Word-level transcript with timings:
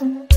Let's 0.00 0.33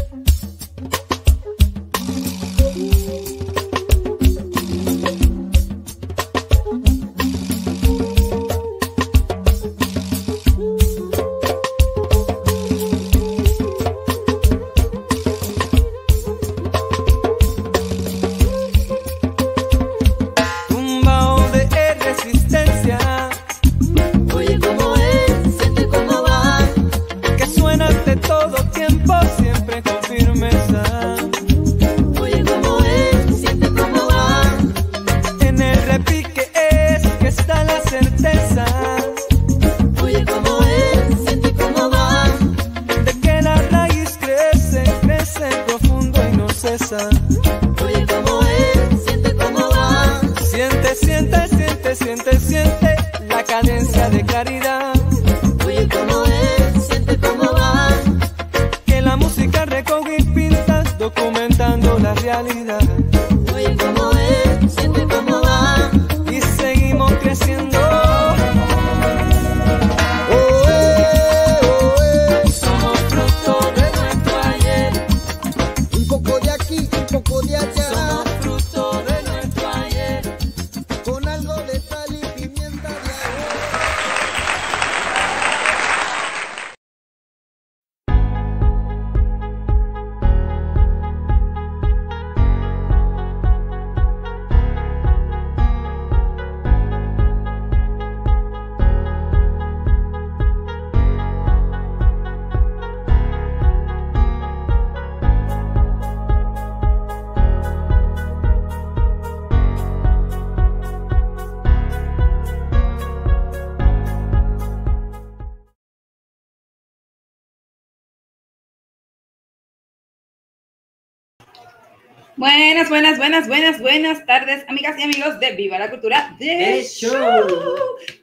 amigos 125.38 125.40
de 125.40 125.56
Viva 125.56 125.80
la 125.80 125.90
Cultura 125.90 126.36
de 126.40 126.84
Show. 126.84 127.48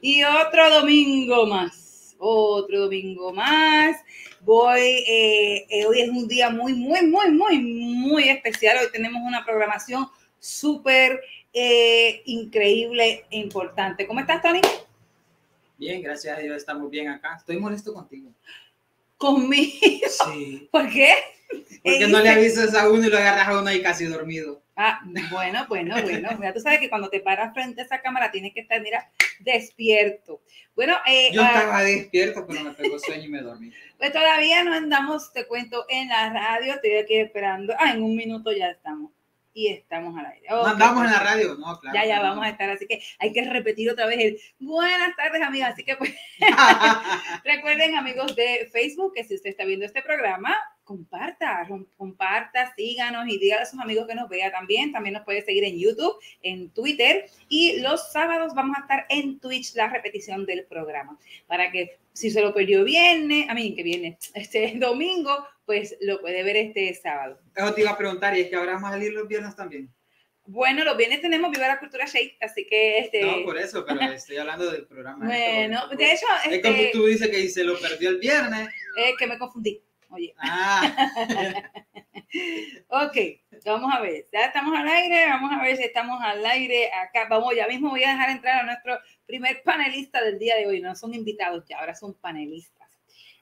Y 0.01 0.23
otro 0.23 0.69
domingo 0.79 1.45
más, 1.45 2.15
otro 2.17 2.81
domingo 2.81 3.33
más. 3.33 3.97
Voy, 4.41 4.79
eh, 4.79 5.65
eh, 5.69 5.85
hoy 5.85 6.01
es 6.01 6.09
un 6.09 6.27
día 6.27 6.49
muy, 6.49 6.73
muy, 6.73 7.01
muy, 7.07 7.31
muy, 7.31 7.59
muy 7.59 8.29
especial. 8.29 8.77
Hoy 8.81 8.91
tenemos 8.91 9.21
una 9.23 9.43
programación 9.43 10.07
súper 10.39 11.21
eh, 11.53 12.21
increíble 12.25 13.25
e 13.29 13.37
importante. 13.37 14.05
¿Cómo 14.05 14.19
estás, 14.19 14.41
Tony? 14.41 14.61
Bien, 15.77 16.01
gracias 16.01 16.37
a 16.37 16.41
Dios, 16.41 16.57
estamos 16.57 16.89
bien 16.89 17.09
acá. 17.09 17.35
Estoy 17.37 17.57
molesto 17.57 17.93
contigo. 17.93 18.29
¿Conmigo? 19.17 20.07
Sí. 20.09 20.67
¿Por 20.71 20.89
qué? 20.89 21.15
Porque 21.83 22.07
no 22.07 22.19
le 22.19 22.29
avisas 22.29 22.73
a 22.73 22.89
uno 22.89 23.05
y 23.05 23.09
lo 23.09 23.17
agarras 23.17 23.47
a 23.47 23.59
uno 23.59 23.69
ahí 23.69 23.81
casi 23.81 24.05
dormido. 24.05 24.63
Ah, 24.75 25.01
bueno, 25.31 25.65
bueno, 25.69 25.95
bueno. 26.01 26.29
Mira, 26.37 26.53
tú 26.53 26.59
sabes 26.59 26.79
que 26.79 26.89
cuando 26.89 27.09
te 27.09 27.21
paras 27.21 27.53
frente 27.53 27.81
a 27.81 27.85
esa 27.85 28.01
cámara 28.01 28.31
tienes 28.31 28.53
que 28.53 28.61
estar, 28.61 28.81
mira, 28.81 29.09
despierto. 29.39 30.41
Bueno, 30.75 30.97
eh, 31.05 31.29
yo 31.31 31.41
ah, 31.41 31.51
estaba 31.53 31.83
despierto, 31.83 32.45
pero 32.47 32.63
me 32.63 32.71
pegó 32.71 32.99
sueño 32.99 33.23
y 33.23 33.29
me 33.29 33.41
dormí. 33.41 33.71
Pues 33.97 34.11
todavía 34.11 34.63
no 34.63 34.73
andamos, 34.73 35.31
te 35.31 35.45
cuento, 35.45 35.85
en 35.87 36.09
la 36.09 36.29
radio. 36.33 36.73
Estoy 36.73 36.97
aquí 36.97 37.15
esperando. 37.15 37.73
Ah, 37.79 37.93
en 37.93 38.03
un 38.03 38.15
minuto 38.15 38.51
ya 38.51 38.67
estamos 38.67 39.11
y 39.55 39.69
estamos 39.69 40.19
al 40.19 40.25
aire. 40.25 40.47
no 40.49 40.65
andamos 40.65 41.05
en 41.05 41.11
la 41.11 41.19
radio, 41.19 41.55
no, 41.55 41.79
claro. 41.79 41.97
Ya, 41.97 42.05
ya 42.05 42.21
vamos 42.21 42.45
a 42.45 42.49
estar, 42.49 42.69
así 42.69 42.85
que 42.85 43.01
hay 43.19 43.31
que 43.31 43.41
repetir 43.45 43.89
otra 43.89 44.05
vez 44.05 44.19
el 44.19 44.39
buenas 44.59 45.15
tardes, 45.15 45.41
amigas. 45.41 45.71
Así 45.71 45.85
que 45.85 45.95
pues, 45.95 46.13
recuerden, 47.45 47.95
amigos 47.95 48.35
de 48.35 48.69
Facebook, 48.73 49.13
que 49.15 49.23
si 49.23 49.35
usted 49.35 49.51
está 49.51 49.63
viendo 49.63 49.85
este 49.85 50.01
programa, 50.01 50.53
comparta, 50.85 51.67
comparta, 51.97 52.73
síganos 52.77 53.27
y 53.27 53.37
dígale 53.37 53.63
a 53.63 53.65
sus 53.65 53.79
amigos 53.79 54.07
que 54.07 54.15
nos 54.15 54.29
vea 54.29 54.51
también. 54.51 54.93
También 54.93 55.15
nos 55.15 55.25
puede 55.25 55.41
seguir 55.41 55.65
en 55.65 55.77
YouTube, 55.77 56.15
en 56.41 56.69
Twitter 56.69 57.25
y 57.49 57.81
los 57.81 58.11
sábados 58.11 58.53
vamos 58.55 58.77
a 58.77 58.81
estar 58.81 59.05
en 59.09 59.39
Twitch 59.39 59.75
la 59.75 59.89
repetición 59.89 60.45
del 60.45 60.65
programa 60.65 61.19
para 61.47 61.71
que 61.71 61.97
si 62.13 62.31
se 62.31 62.41
lo 62.41 62.53
perdió 62.53 62.85
viernes, 62.85 63.49
a 63.49 63.53
mí 63.53 63.75
que 63.75 63.83
viene 63.83 64.17
este 64.33 64.73
domingo, 64.77 65.45
pues 65.65 65.97
lo 65.99 66.21
puede 66.21 66.43
ver 66.43 66.55
este 66.55 66.93
sábado. 66.93 67.39
Eso 67.53 67.73
te 67.73 67.81
iba 67.81 67.91
a 67.91 67.97
preguntar 67.97 68.37
y 68.37 68.41
es 68.41 68.49
que 68.49 68.55
habrá 68.55 68.79
más 68.79 68.93
salir 68.93 69.11
los 69.11 69.27
viernes 69.27 69.55
también. 69.55 69.91
Bueno, 70.47 70.83
los 70.83 70.95
viernes 70.95 71.21
tenemos 71.21 71.49
Viva 71.49 71.67
la 71.67 71.79
Cultura 71.79 72.05
Shake, 72.05 72.37
así 72.39 72.67
que 72.67 72.99
este... 72.99 73.23
No, 73.23 73.43
por 73.43 73.57
eso, 73.57 73.83
pero 73.83 73.99
estoy 74.13 74.37
hablando 74.37 74.71
del 74.71 74.85
programa. 74.85 75.25
bueno, 75.25 75.87
de 75.87 76.11
hecho... 76.11 76.25
Es 76.47 76.61
como 76.61 76.75
este 76.75 76.91
tú 76.93 77.05
dices 77.07 77.29
que 77.29 77.49
se 77.49 77.63
lo 77.63 77.79
perdió 77.79 78.11
el 78.11 78.19
viernes. 78.19 78.69
Es 78.95 79.15
que 79.17 79.25
me 79.25 79.39
confundí. 79.39 79.81
Oye. 80.15 80.33
Ah. 80.37 81.11
ok, 82.87 83.17
vamos 83.65 83.93
a 83.93 83.99
ver. 83.99 84.27
Ya 84.31 84.45
estamos 84.45 84.73
al 84.77 84.87
aire. 84.87 85.27
Vamos 85.27 85.51
a 85.51 85.61
ver 85.61 85.75
si 85.75 85.83
estamos 85.83 86.21
al 86.23 86.45
aire 86.45 86.89
acá. 86.93 87.27
Vamos, 87.29 87.53
ya 87.53 87.67
mismo 87.67 87.89
voy 87.89 88.03
a 88.03 88.11
dejar 88.11 88.29
entrar 88.29 88.61
a 88.61 88.65
nuestro 88.65 88.97
primer 89.25 89.61
panelista 89.63 90.23
del 90.23 90.39
día 90.39 90.55
de 90.55 90.67
hoy. 90.67 90.79
No 90.79 90.95
son 90.95 91.13
invitados 91.13 91.65
ya, 91.67 91.79
ahora 91.79 91.95
son 91.95 92.13
panelistas. 92.13 92.89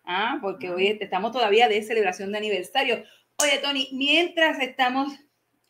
Ah, 0.04 0.40
porque 0.42 0.72
hoy 0.72 0.98
estamos 1.00 1.32
todavía 1.32 1.70
de 1.70 1.84
celebración 1.84 2.32
de 2.32 2.40
aniversario. 2.40 3.04
Oye, 3.38 3.60
Tony, 3.60 3.90
mientras 3.94 4.60
estamos 4.60 5.14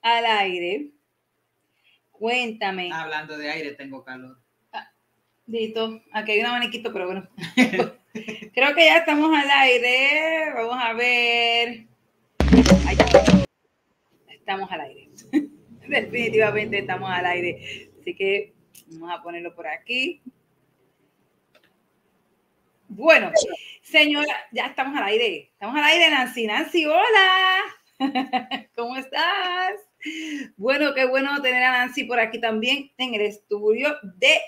al 0.01 0.25
aire, 0.25 0.91
cuéntame. 2.11 2.91
Hablando 2.93 3.37
de 3.37 3.49
aire, 3.51 3.73
tengo 3.73 4.05
calor. 4.05 4.39
Ah, 4.71 4.89
Dito, 5.45 6.01
aquí 6.13 6.31
hay 6.31 6.39
un 6.39 6.45
abaniquito, 6.45 6.93
pero 6.93 7.07
bueno. 7.07 7.29
Creo 8.13 8.75
que 8.75 8.85
ya 8.85 8.97
estamos 8.97 9.35
al 9.35 9.49
aire. 9.49 10.53
Vamos 10.53 10.77
a 10.79 10.93
ver. 10.93 11.87
Estamos 14.29 14.71
al 14.71 14.81
aire. 14.81 15.09
Definitivamente 15.87 16.77
estamos 16.77 17.09
al 17.09 17.25
aire. 17.25 17.89
Así 17.99 18.15
que 18.15 18.53
vamos 18.87 19.11
a 19.11 19.23
ponerlo 19.23 19.55
por 19.55 19.65
aquí. 19.65 20.21
Bueno, 22.87 23.31
señora, 23.81 24.35
ya 24.51 24.67
estamos 24.67 24.95
al 24.95 25.05
aire. 25.05 25.49
Estamos 25.53 25.75
al 25.75 25.83
aire, 25.85 26.11
Nancy. 26.11 26.45
Nancy, 26.45 26.85
hola. 26.85 27.61
¿Cómo 28.75 28.95
estás? 28.95 29.73
Bueno, 30.55 30.93
qué 30.93 31.05
bueno 31.05 31.41
tener 31.41 31.63
a 31.63 31.71
Nancy 31.71 32.03
por 32.03 32.19
aquí 32.19 32.39
también 32.39 32.91
en 32.97 33.15
el 33.15 33.21
estudio 33.21 33.97
de, 34.03 34.39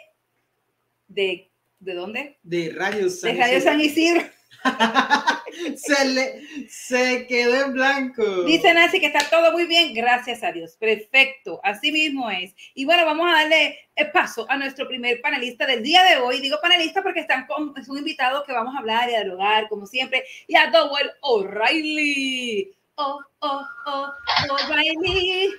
de 1.07 1.51
¿De 1.85 1.93
dónde? 1.93 2.39
De 2.41 2.73
Radio 2.75 3.11
San 3.11 3.35
De 3.35 3.39
Radio 3.39 3.61
San 3.61 3.79
Isidro. 3.79 4.23
se, 5.77 6.05
le, 6.05 6.67
se 6.67 7.27
quedó 7.27 7.65
en 7.65 7.73
blanco. 7.73 8.43
Dice 8.43 8.73
Nancy 8.73 8.99
que 8.99 9.05
está 9.05 9.29
todo 9.29 9.51
muy 9.51 9.67
bien, 9.67 9.93
gracias 9.93 10.43
a 10.43 10.51
Dios. 10.51 10.77
Perfecto, 10.79 11.59
así 11.63 11.91
mismo 11.91 12.27
es. 12.31 12.55
Y 12.73 12.85
bueno, 12.85 13.05
vamos 13.05 13.27
a 13.29 13.33
darle 13.33 13.77
el 13.95 14.09
paso 14.09 14.47
a 14.49 14.57
nuestro 14.57 14.87
primer 14.87 15.21
panelista 15.21 15.67
del 15.67 15.83
día 15.83 16.01
de 16.05 16.17
hoy. 16.17 16.41
Digo 16.41 16.57
panelista 16.59 17.03
porque 17.03 17.19
están 17.19 17.45
con, 17.45 17.75
es 17.77 17.87
un 17.87 17.99
invitado 17.99 18.43
que 18.45 18.53
vamos 18.53 18.73
a 18.75 18.79
hablar 18.79 19.07
y 19.07 19.13
a 19.13 19.19
dialogar, 19.19 19.69
como 19.69 19.85
siempre, 19.85 20.23
y 20.47 20.55
a 20.55 20.71
Dowell 20.71 21.11
O'Reilly. 21.21 22.75
Oh, 22.95 23.19
oh, 23.41 23.61
oh, 23.85 24.11
O'Reilly. 24.49 25.51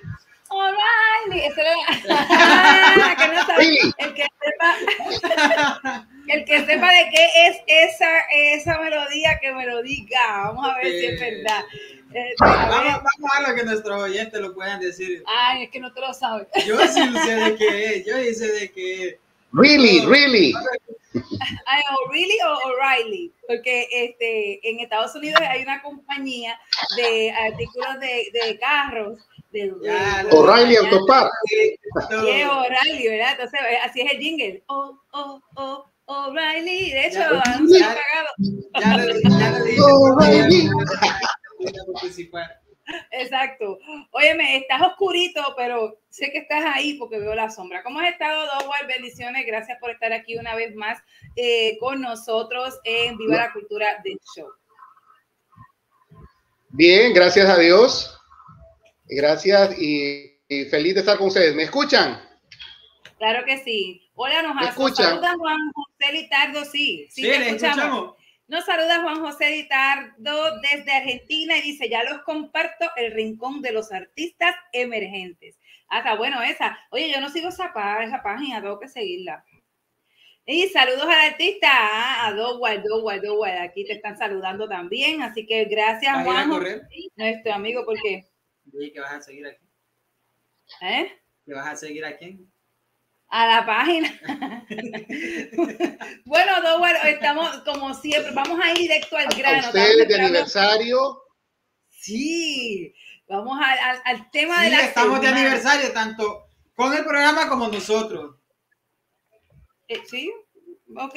O'Reilly. 0.49 1.45
Eso 1.45 1.61
era... 1.61 3.15
que 3.15 3.27
no 3.29 3.45
sabe, 3.45 3.79
el 3.97 4.13
que 4.13 4.25
sepa. 4.41 6.07
El 6.27 6.45
que 6.45 6.65
sepa 6.65 6.91
de 6.91 7.09
qué 7.11 7.27
es 7.47 7.57
esa, 7.67 8.09
esa 8.31 8.79
melodía, 8.79 9.39
que 9.41 9.53
me 9.53 9.65
lo 9.65 9.81
diga. 9.81 10.43
Vamos 10.45 10.67
a 10.67 10.77
ver 10.77 10.87
si 10.87 11.05
es 11.05 11.19
verdad. 11.19 11.63
Eh, 12.13 12.33
vamos, 12.39 13.01
a 13.31 13.39
ver 13.39 13.49
lo 13.49 13.55
que 13.55 13.63
nuestros 13.63 14.03
oyentes 14.03 14.39
lo 14.39 14.53
puedan 14.53 14.79
decir. 14.79 15.23
Ay, 15.25 15.63
es 15.63 15.69
que 15.69 15.79
no 15.79 15.93
te 15.93 16.01
lo 16.01 16.13
sabes. 16.13 16.47
Yo 16.65 16.79
sí 16.87 17.01
sé 17.25 17.35
de 17.35 17.55
qué 17.55 17.85
es, 17.85 18.05
yo 18.05 18.13
sé 18.33 18.51
de 18.51 18.71
qué 18.71 19.07
es. 19.07 19.15
Really, 19.53 20.05
really. 20.05 20.53
Ay, 21.65 21.81
O'Reilly 22.05 22.37
o 22.45 22.69
O'Reilly, 22.69 23.33
porque 23.47 23.87
este, 23.91 24.69
en 24.69 24.79
Estados 24.81 25.15
Unidos 25.15 25.41
hay 25.47 25.63
una 25.63 25.81
compañía 25.81 26.59
de 26.95 27.31
artículos 27.31 27.99
de, 27.99 28.29
de 28.33 28.59
carros. 28.59 29.19
De, 29.51 29.71
O'Reilly 30.31 30.75
Autopart. 30.75 31.31
Sí, 31.49 32.43
O'Reilly, 32.43 33.07
¿verdad? 33.07 33.31
Entonces, 33.31 33.59
así 33.83 34.01
es 34.01 34.13
el 34.13 34.19
jingle. 34.19 34.63
Oh, 34.67 34.99
oh, 35.11 35.41
oh, 35.55 35.89
O'Reilly. 36.07 36.91
De 36.91 37.07
hecho, 37.07 37.21
han 37.21 37.67
pagado. 37.67 38.29
Ya 38.79 38.97
lo, 38.97 39.05
ya 39.39 39.59
lo 39.77 39.85
O'Reilly. 39.85 40.69
Exacto. 43.11 43.79
Óyeme, 44.11 44.57
estás 44.57 44.81
oscurito, 44.81 45.41
pero 45.57 45.99
sé 46.09 46.31
que 46.31 46.39
estás 46.39 46.63
ahí 46.65 46.97
porque 46.97 47.19
veo 47.19 47.35
la 47.35 47.49
sombra. 47.49 47.83
¿Cómo 47.83 47.99
has 47.99 48.11
estado, 48.11 48.45
Dowell? 48.45 48.87
Bendiciones. 48.87 49.45
Gracias 49.45 49.77
por 49.79 49.91
estar 49.91 50.13
aquí 50.13 50.37
una 50.37 50.55
vez 50.55 50.73
más 50.75 50.99
eh, 51.35 51.77
con 51.79 52.01
nosotros 52.01 52.79
en 52.85 53.17
Viva 53.17 53.37
la 53.37 53.53
Cultura 53.53 54.01
del 54.03 54.19
Show. 54.35 54.49
Bien, 56.69 57.13
gracias 57.13 57.49
a 57.49 57.57
Dios. 57.57 58.17
Gracias 59.05 59.77
y, 59.79 60.39
feliz 60.69 60.93
de 60.93 60.99
estar 61.01 61.17
con 61.17 61.27
ustedes. 61.27 61.55
¿Me 61.55 61.63
escuchan? 61.63 62.21
Claro 63.17 63.45
que 63.45 63.57
sí. 63.57 64.06
Hola, 64.19 64.41
nos 64.41 64.67
escuchan. 64.67 65.19
Juan 65.19 65.71
José 65.75 66.11
Litardo, 66.11 66.65
sí. 66.65 67.07
Sí, 67.11 67.21
te 67.21 67.49
escuchamos. 67.49 68.15
Nos 68.47 68.65
saluda 68.65 69.03
Juan 69.03 69.19
José 69.19 69.45
Ditardo 69.49 70.59
desde 70.59 70.91
Argentina 70.91 71.55
y 71.57 71.61
dice, 71.61 71.87
ya 71.87 72.03
los 72.03 72.23
comparto 72.23 72.87
el 72.95 73.11
rincón 73.11 73.61
de 73.61 73.73
los 73.73 73.91
artistas 73.91 74.55
emergentes. 74.73 75.59
Hasta 75.87 76.15
bueno 76.15 76.41
esa. 76.41 76.79
Oye, 76.89 77.11
yo 77.11 77.21
no 77.21 77.29
sigo 77.29 77.49
esa, 77.49 77.71
esa 78.03 78.23
página, 78.23 78.59
tengo 78.59 78.79
que 78.79 78.87
seguirla. 78.87 79.45
Y 80.47 80.67
saludos 80.69 81.03
al 81.03 81.33
artista, 81.33 81.69
ah, 81.71 82.25
a 82.25 82.33
Dowell, 82.33 82.81
Dowell, 82.81 83.21
Dowell. 83.21 83.59
Aquí 83.59 83.85
te 83.85 83.93
están 83.93 84.17
saludando 84.17 84.67
también. 84.67 85.21
Así 85.21 85.45
que 85.45 85.65
gracias, 85.65 86.23
Juan. 86.23 86.49
Nuestro 87.15 87.53
amigo, 87.53 87.85
porque. 87.85 88.25
¿Qué 88.71 88.99
vas 88.99 89.13
a 89.13 89.21
seguir 89.21 89.45
aquí? 89.45 89.65
¿Eh? 90.81 91.11
¿Qué 91.45 91.53
vas 91.53 91.67
a 91.67 91.75
seguir 91.75 92.03
aquí? 92.03 92.47
A 93.29 93.47
la 93.47 93.65
página. 93.65 94.09
bueno, 96.25 96.79
bueno, 96.79 96.99
estamos 97.05 97.57
como 97.63 97.93
siempre, 97.93 98.31
vamos 98.33 98.59
a 98.63 98.71
ir 98.71 98.77
directo 98.77 99.17
al 99.17 99.27
grano. 99.27 99.67
Ustedes 99.67 100.07
de 100.07 100.15
aniversario. 100.15 101.23
Sí, 101.89 102.93
vamos 103.27 103.59
al, 104.05 104.31
tema 104.31 104.63
de 104.63 104.69
la. 104.71 104.81
Estamos 104.81 105.19
de 105.21 105.27
aniversario, 105.27 105.91
tanto 105.91 106.47
con 106.75 106.93
el 106.93 107.03
programa 107.03 107.49
como 107.49 107.67
nosotros. 107.67 108.35
Eh, 109.89 110.01
sí, 110.05 110.31
Ok, 110.95 111.15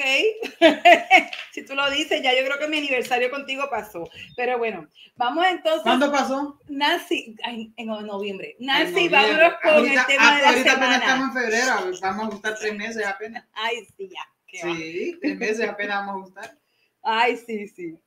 si 1.53 1.63
tú 1.65 1.75
lo 1.75 1.89
dices, 1.89 2.21
ya 2.21 2.33
yo 2.33 2.45
creo 2.45 2.59
que 2.59 2.67
mi 2.67 2.79
aniversario 2.79 3.29
contigo 3.29 3.69
pasó. 3.69 4.03
Pero 4.35 4.57
bueno, 4.57 4.87
vamos 5.15 5.45
entonces. 5.47 5.83
¿Cuándo 5.83 6.11
pasó? 6.11 6.59
Nancy, 6.67 7.35
en 7.45 7.87
noviembre. 7.87 8.57
Nancy, 8.59 9.07
vámonos 9.07 9.53
con 9.63 9.85
el 9.85 10.05
tema 10.05 10.35
de 10.35 10.41
la 10.41 10.49
ahorita 10.49 10.71
semana. 10.73 10.95
estamos 10.97 11.27
en 11.27 11.41
febrero, 11.41 11.99
vamos 12.01 12.25
a 12.25 12.29
gustar 12.29 12.57
tres 12.59 12.75
meses 12.75 13.05
apenas. 13.05 13.45
Ay, 13.53 13.85
sí, 13.97 14.09
ya. 14.09 14.27
Sí, 14.61 15.17
tres 15.21 15.37
meses 15.37 15.69
apenas 15.69 16.05
vamos 16.05 16.15
a 16.15 16.25
gustar. 16.25 16.57
Ay, 17.01 17.37
sí, 17.37 17.67
sí. 17.67 17.97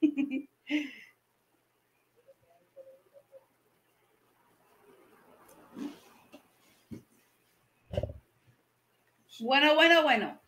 Bueno, 9.38 9.74
bueno, 9.74 10.02
bueno. 10.02 10.40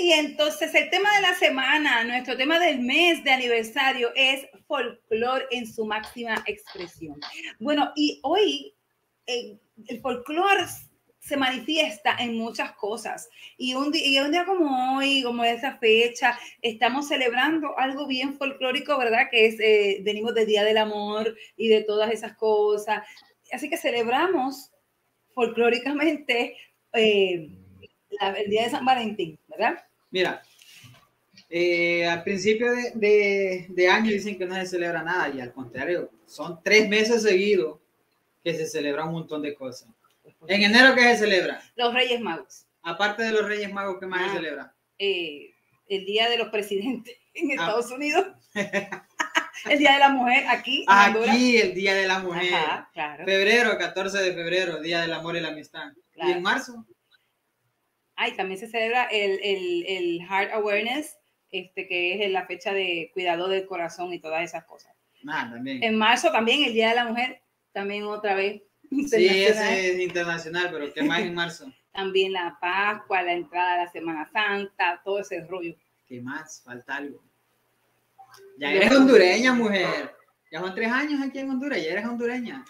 Y 0.00 0.12
entonces 0.14 0.74
el 0.74 0.88
tema 0.88 1.14
de 1.16 1.20
la 1.20 1.34
semana, 1.34 2.04
nuestro 2.04 2.34
tema 2.34 2.58
del 2.58 2.80
mes 2.80 3.22
de 3.22 3.32
aniversario 3.32 4.08
es 4.14 4.46
folclore 4.66 5.44
en 5.50 5.70
su 5.70 5.84
máxima 5.84 6.42
expresión. 6.46 7.20
Bueno, 7.58 7.92
y 7.94 8.18
hoy 8.22 8.74
eh, 9.26 9.58
el 9.88 10.00
folclore 10.00 10.64
se 11.18 11.36
manifiesta 11.36 12.16
en 12.18 12.38
muchas 12.38 12.72
cosas. 12.72 13.28
Y 13.58 13.74
un, 13.74 13.92
día, 13.92 14.24
un 14.24 14.32
día 14.32 14.46
como 14.46 14.96
hoy, 14.96 15.22
como 15.22 15.44
esa 15.44 15.76
fecha, 15.76 16.38
estamos 16.62 17.08
celebrando 17.08 17.78
algo 17.78 18.06
bien 18.06 18.38
folclórico, 18.38 18.96
¿verdad? 18.96 19.28
Que 19.30 19.48
es, 19.48 19.60
eh, 19.60 20.00
venimos 20.02 20.34
del 20.34 20.46
Día 20.46 20.64
del 20.64 20.78
Amor 20.78 21.36
y 21.58 21.68
de 21.68 21.82
todas 21.82 22.10
esas 22.10 22.34
cosas. 22.38 23.06
Así 23.52 23.68
que 23.68 23.76
celebramos 23.76 24.72
folclóricamente 25.34 26.56
eh, 26.94 27.50
el 28.38 28.50
Día 28.50 28.62
de 28.64 28.70
San 28.70 28.86
Valentín, 28.86 29.38
¿verdad? 29.46 29.76
Mira, 30.10 30.42
eh, 31.48 32.06
al 32.06 32.22
principio 32.22 32.70
de, 32.94 33.66
de, 33.68 33.88
año 33.88 34.10
dicen 34.10 34.38
que 34.38 34.46
no 34.46 34.54
se 34.54 34.66
celebra 34.66 35.02
nada 35.02 35.32
y 35.34 35.40
al 35.40 35.52
contrario, 35.52 36.10
son 36.26 36.60
tres 36.62 36.88
meses 36.88 37.22
seguidos 37.22 37.78
que 38.42 38.54
se 38.54 38.66
celebra 38.66 39.04
un 39.04 39.12
montón 39.12 39.42
de 39.42 39.54
cosas. 39.54 39.88
En 40.46 40.62
enero, 40.62 40.94
¿qué 40.94 41.02
se 41.02 41.18
celebra? 41.18 41.60
Los 41.76 41.92
Reyes 41.92 42.20
Magos. 42.20 42.66
Aparte 42.82 43.22
de 43.24 43.32
los 43.32 43.46
Reyes 43.46 43.72
Magos, 43.72 43.96
¿qué 44.00 44.06
más 44.06 44.22
se 44.22 44.26
ah, 44.26 44.34
celebra? 44.34 44.74
Eh, 44.98 45.54
el 45.88 46.04
Día 46.06 46.30
de 46.30 46.38
los 46.38 46.48
Presidentes 46.48 47.16
en 47.34 47.50
ah. 47.50 47.54
Estados 47.54 47.90
Unidos. 47.90 48.26
el 48.54 49.78
Día 49.78 49.92
de 49.94 49.98
la 49.98 50.08
Mujer 50.08 50.44
aquí. 50.48 50.84
aquí 50.88 51.56
el 51.58 51.74
Día 51.74 51.94
de 51.94 52.06
la 52.06 52.20
Mujer. 52.20 52.54
Febrero, 53.24 53.76
14 53.76 54.18
de 54.18 54.32
febrero, 54.32 54.80
Día 54.80 55.02
del 55.02 55.12
Amor 55.12 55.36
y 55.36 55.40
la 55.40 55.48
Amistad. 55.48 55.92
¿Y 56.16 56.30
en 56.30 56.42
marzo? 56.42 56.86
Ay, 58.22 58.32
también 58.32 58.60
se 58.60 58.68
celebra 58.68 59.04
el, 59.04 59.40
el, 59.42 59.86
el 59.88 60.20
Heart 60.28 60.52
Awareness, 60.52 61.16
este, 61.50 61.88
que 61.88 62.22
es 62.22 62.30
la 62.30 62.44
fecha 62.44 62.74
de 62.74 63.10
cuidado 63.14 63.48
del 63.48 63.64
corazón 63.64 64.12
y 64.12 64.20
todas 64.20 64.42
esas 64.42 64.64
cosas. 64.64 64.94
Ah, 65.26 65.48
también. 65.50 65.82
En 65.82 65.96
marzo 65.96 66.30
también, 66.30 66.64
el 66.64 66.74
Día 66.74 66.90
de 66.90 66.96
la 66.96 67.06
Mujer, 67.06 67.40
también 67.72 68.04
otra 68.04 68.34
vez. 68.34 68.60
Sí, 68.90 69.26
ese 69.26 69.92
es 69.92 70.00
internacional, 70.00 70.68
pero 70.70 70.92
¿qué 70.92 71.02
más 71.02 71.20
en 71.20 71.32
marzo? 71.32 71.72
también 71.94 72.34
la 72.34 72.58
Pascua, 72.60 73.22
la 73.22 73.32
entrada 73.32 73.78
de 73.78 73.84
la 73.86 73.90
Semana 73.90 74.30
Santa, 74.30 75.00
todo 75.02 75.20
ese 75.20 75.40
rollo. 75.46 75.74
¿Qué 76.06 76.20
más? 76.20 76.60
Falta 76.62 76.96
algo. 76.96 77.22
Ya 78.58 78.70
eres 78.70 78.92
hondureña, 78.92 79.54
mujer. 79.54 80.14
Ya 80.52 80.60
son 80.60 80.74
tres 80.74 80.92
años 80.92 81.22
aquí 81.22 81.38
en 81.38 81.48
Honduras, 81.48 81.82
ya 81.82 81.92
eres 81.92 82.04
hondureña. 82.04 82.66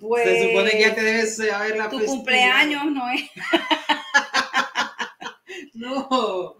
Pues, 0.00 0.24
Se 0.24 0.48
supone 0.48 0.70
que 0.72 0.80
ya 0.80 0.94
te 0.94 1.02
debes 1.02 1.36
saber 1.36 1.78
la 1.78 1.88
Tu 1.88 2.04
cumpleaños 2.04 2.84
no 2.92 3.08
es. 3.08 3.22
No. 5.74 6.56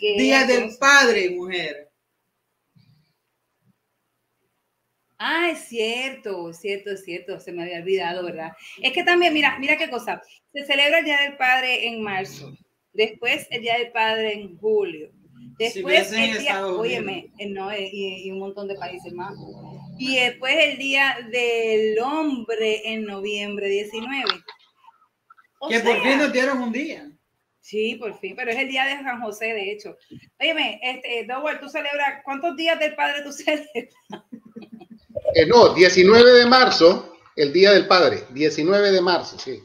Día 0.00 0.46
del 0.46 0.76
Padre, 0.78 1.30
mujer. 1.30 1.90
Ah, 5.22 5.50
es 5.50 5.68
cierto, 5.68 6.50
cierto, 6.54 6.92
es 6.92 7.04
cierto, 7.04 7.38
se 7.40 7.52
me 7.52 7.64
había 7.64 7.80
olvidado, 7.80 8.24
¿verdad? 8.24 8.52
Es 8.80 8.94
que 8.94 9.04
también, 9.04 9.34
mira, 9.34 9.58
mira 9.58 9.76
qué 9.76 9.90
cosa, 9.90 10.22
se 10.50 10.64
celebra 10.64 11.00
el 11.00 11.04
Día 11.04 11.20
del 11.20 11.36
Padre 11.36 11.88
en 11.88 12.02
marzo, 12.02 12.56
después 12.94 13.46
el 13.50 13.60
Día 13.60 13.76
del 13.76 13.92
Padre 13.92 14.32
en 14.32 14.56
julio, 14.56 15.10
después 15.58 16.10
el 16.12 16.38
día, 16.38 16.66
óyeme, 16.66 17.30
eh, 17.36 17.50
no, 17.50 17.70
eh, 17.70 17.90
y, 17.92 18.28
y, 18.28 18.30
un 18.30 18.38
montón 18.38 18.66
de 18.66 18.76
países 18.76 19.12
más, 19.12 19.34
y 19.98 20.16
después 20.16 20.54
el 20.58 20.78
Día 20.78 21.18
del 21.30 21.98
Hombre 21.98 22.80
en 22.90 23.04
noviembre 23.04 23.68
19. 23.68 24.24
que 25.68 25.80
por 25.80 26.02
fin 26.02 26.16
nos 26.16 26.32
dieron 26.32 26.62
un 26.62 26.72
día. 26.72 27.09
Sí, 27.60 27.96
por 27.96 28.18
fin, 28.18 28.34
pero 28.34 28.50
es 28.50 28.58
el 28.58 28.68
día 28.68 28.84
de 28.86 29.02
San 29.02 29.20
José, 29.20 29.46
de 29.46 29.70
hecho. 29.70 29.96
Óyeme, 30.40 30.80
este, 30.82 31.26
Dowell, 31.26 31.60
¿tú 31.60 31.68
celebras 31.68 32.22
cuántos 32.24 32.56
días 32.56 32.78
del 32.78 32.94
Padre 32.94 33.22
tú 33.22 33.32
celebras? 33.32 33.68
Eh, 35.34 35.46
no, 35.46 35.74
19 35.74 36.32
de 36.32 36.46
marzo, 36.46 37.16
el 37.36 37.52
Día 37.52 37.72
del 37.72 37.86
Padre, 37.86 38.24
19 38.30 38.90
de 38.90 39.00
marzo, 39.00 39.38
sí. 39.38 39.60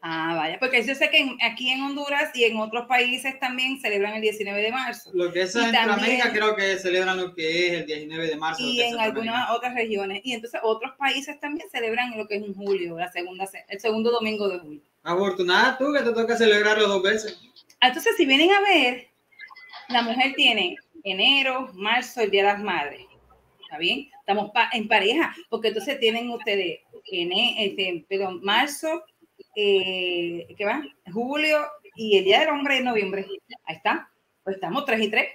Ah, 0.00 0.34
vaya, 0.36 0.58
porque 0.60 0.84
yo 0.86 0.94
sé 0.94 1.10
que 1.10 1.36
aquí 1.42 1.70
en 1.70 1.82
Honduras 1.82 2.30
y 2.32 2.44
en 2.44 2.56
otros 2.58 2.86
países 2.86 3.38
también 3.40 3.80
celebran 3.80 4.14
el 4.14 4.22
19 4.22 4.62
de 4.62 4.70
marzo. 4.70 5.10
Lo 5.12 5.32
que 5.32 5.42
es 5.42 5.56
en 5.56 5.64
Centroamérica 5.64 6.32
creo 6.32 6.54
que 6.54 6.78
celebran 6.78 7.16
lo 7.16 7.34
que 7.34 7.66
es 7.66 7.72
el 7.80 7.86
19 7.86 8.28
de 8.28 8.36
marzo. 8.36 8.62
Y 8.62 8.80
en 8.80 8.98
algunas 8.98 9.50
otras 9.50 9.74
regiones. 9.74 10.20
Y 10.22 10.34
entonces 10.34 10.60
otros 10.62 10.92
países 10.96 11.40
también 11.40 11.68
celebran 11.70 12.16
lo 12.16 12.28
que 12.28 12.36
es 12.36 12.42
en 12.44 12.54
julio, 12.54 12.96
la 12.96 13.10
segunda, 13.10 13.46
el 13.68 13.80
segundo 13.80 14.12
domingo 14.12 14.48
de 14.48 14.58
julio. 14.60 14.80
Afortunada 15.08 15.78
tú 15.78 15.90
que 15.90 16.02
te 16.02 16.12
toca 16.12 16.36
celebrarlo 16.36 16.86
dos 16.86 17.02
veces. 17.02 17.40
Entonces, 17.80 18.14
si 18.18 18.26
vienen 18.26 18.50
a 18.52 18.60
ver, 18.60 19.08
la 19.88 20.02
mujer 20.02 20.34
tiene 20.36 20.76
enero, 21.02 21.70
marzo, 21.72 22.20
el 22.20 22.30
Día 22.30 22.42
de 22.42 22.48
las 22.48 22.62
Madres. 22.62 23.06
¿Está 23.62 23.78
bien? 23.78 24.10
Estamos 24.20 24.50
en 24.72 24.86
pareja, 24.86 25.34
porque 25.48 25.68
entonces 25.68 25.98
tienen 25.98 26.28
ustedes 26.28 26.80
en 27.10 27.32
este, 27.32 28.04
perdón, 28.06 28.40
marzo, 28.42 29.02
eh, 29.56 30.46
¿qué 30.58 30.64
va? 30.66 30.82
Julio 31.10 31.58
y 31.96 32.18
el 32.18 32.24
Día 32.24 32.40
del 32.40 32.50
Hombre 32.50 32.76
en 32.76 32.84
noviembre. 32.84 33.26
Ahí 33.64 33.76
está. 33.76 34.10
Pues 34.44 34.56
estamos 34.56 34.84
tres 34.84 35.00
y 35.00 35.08
tres. 35.08 35.28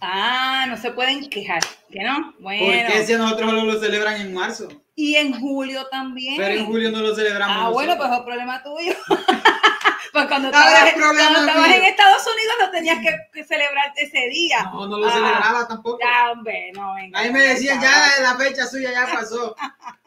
Ah, 0.00 0.66
no 0.68 0.76
se 0.76 0.92
pueden 0.92 1.28
quejar, 1.28 1.62
¿que 1.90 2.02
no? 2.02 2.34
Bueno. 2.38 2.88
¿Por 2.88 2.92
qué 2.92 3.06
si 3.06 3.14
nosotros 3.14 3.50
solo 3.50 3.64
lo 3.64 3.80
celebran 3.80 4.20
en 4.20 4.32
marzo? 4.32 4.68
Y 4.94 5.16
en 5.16 5.32
julio 5.38 5.86
también. 5.88 6.36
Pero 6.36 6.54
en 6.54 6.66
julio 6.66 6.90
no 6.90 7.00
lo 7.00 7.14
celebramos. 7.14 7.56
Ah, 7.58 7.68
bueno, 7.70 7.96
pues 7.96 8.10
es 8.10 8.20
problema 8.20 8.62
tuyo. 8.62 8.94
pues 10.12 10.26
cuando 10.26 10.48
Ahora 10.48 10.88
estabas, 10.88 10.94
cuando 10.94 11.64
en 11.66 11.84
Estados 11.84 12.22
Unidos 12.26 12.54
no 12.60 12.70
tenías 12.70 12.98
que, 13.00 13.16
que 13.32 13.44
celebrar 13.44 13.92
ese 13.96 14.28
día. 14.28 14.64
No, 14.72 14.86
no 14.86 14.98
lo 14.98 15.08
Ah, 15.08 15.12
celebraba 15.12 15.68
tampoco. 15.68 15.98
Ya, 16.00 16.30
hombre, 16.30 16.72
no 16.74 16.94
venga. 16.94 17.18
Ahí 17.18 17.32
me 17.32 17.40
decían, 17.40 17.80
ya 17.80 18.22
la 18.22 18.36
fecha 18.36 18.66
suya 18.66 18.92
ya 18.92 19.06
pasó. 19.12 19.54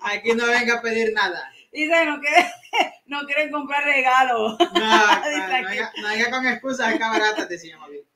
Aquí 0.01 0.33
no 0.33 0.45
venga 0.48 0.75
a 0.75 0.81
pedir 0.81 1.13
nada. 1.13 1.51
Dice, 1.71 2.05
no 2.05 2.19
quieren, 2.19 2.45
no 3.05 3.25
quieren 3.25 3.51
comprar 3.51 3.83
regalos. 3.83 4.57
No, 4.60 4.67
no, 4.74 5.69
Dice 5.69 6.29
no, 6.29 6.29
con 6.38 6.48
excusas 6.48 6.95
acá 6.95 7.10
baratas. 7.10 7.48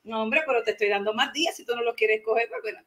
No, 0.05 0.21
hombre, 0.21 0.43
pero 0.45 0.63
te 0.63 0.71
estoy 0.71 0.87
dando 0.89 1.13
más 1.13 1.33
días 1.33 1.55
si 1.55 1.65
tú 1.65 1.75
no 1.75 1.81
los 1.81 1.95
quieres 1.95 2.21
coger. 2.23 2.47
pues, 2.47 2.61
bueno. 2.61 2.79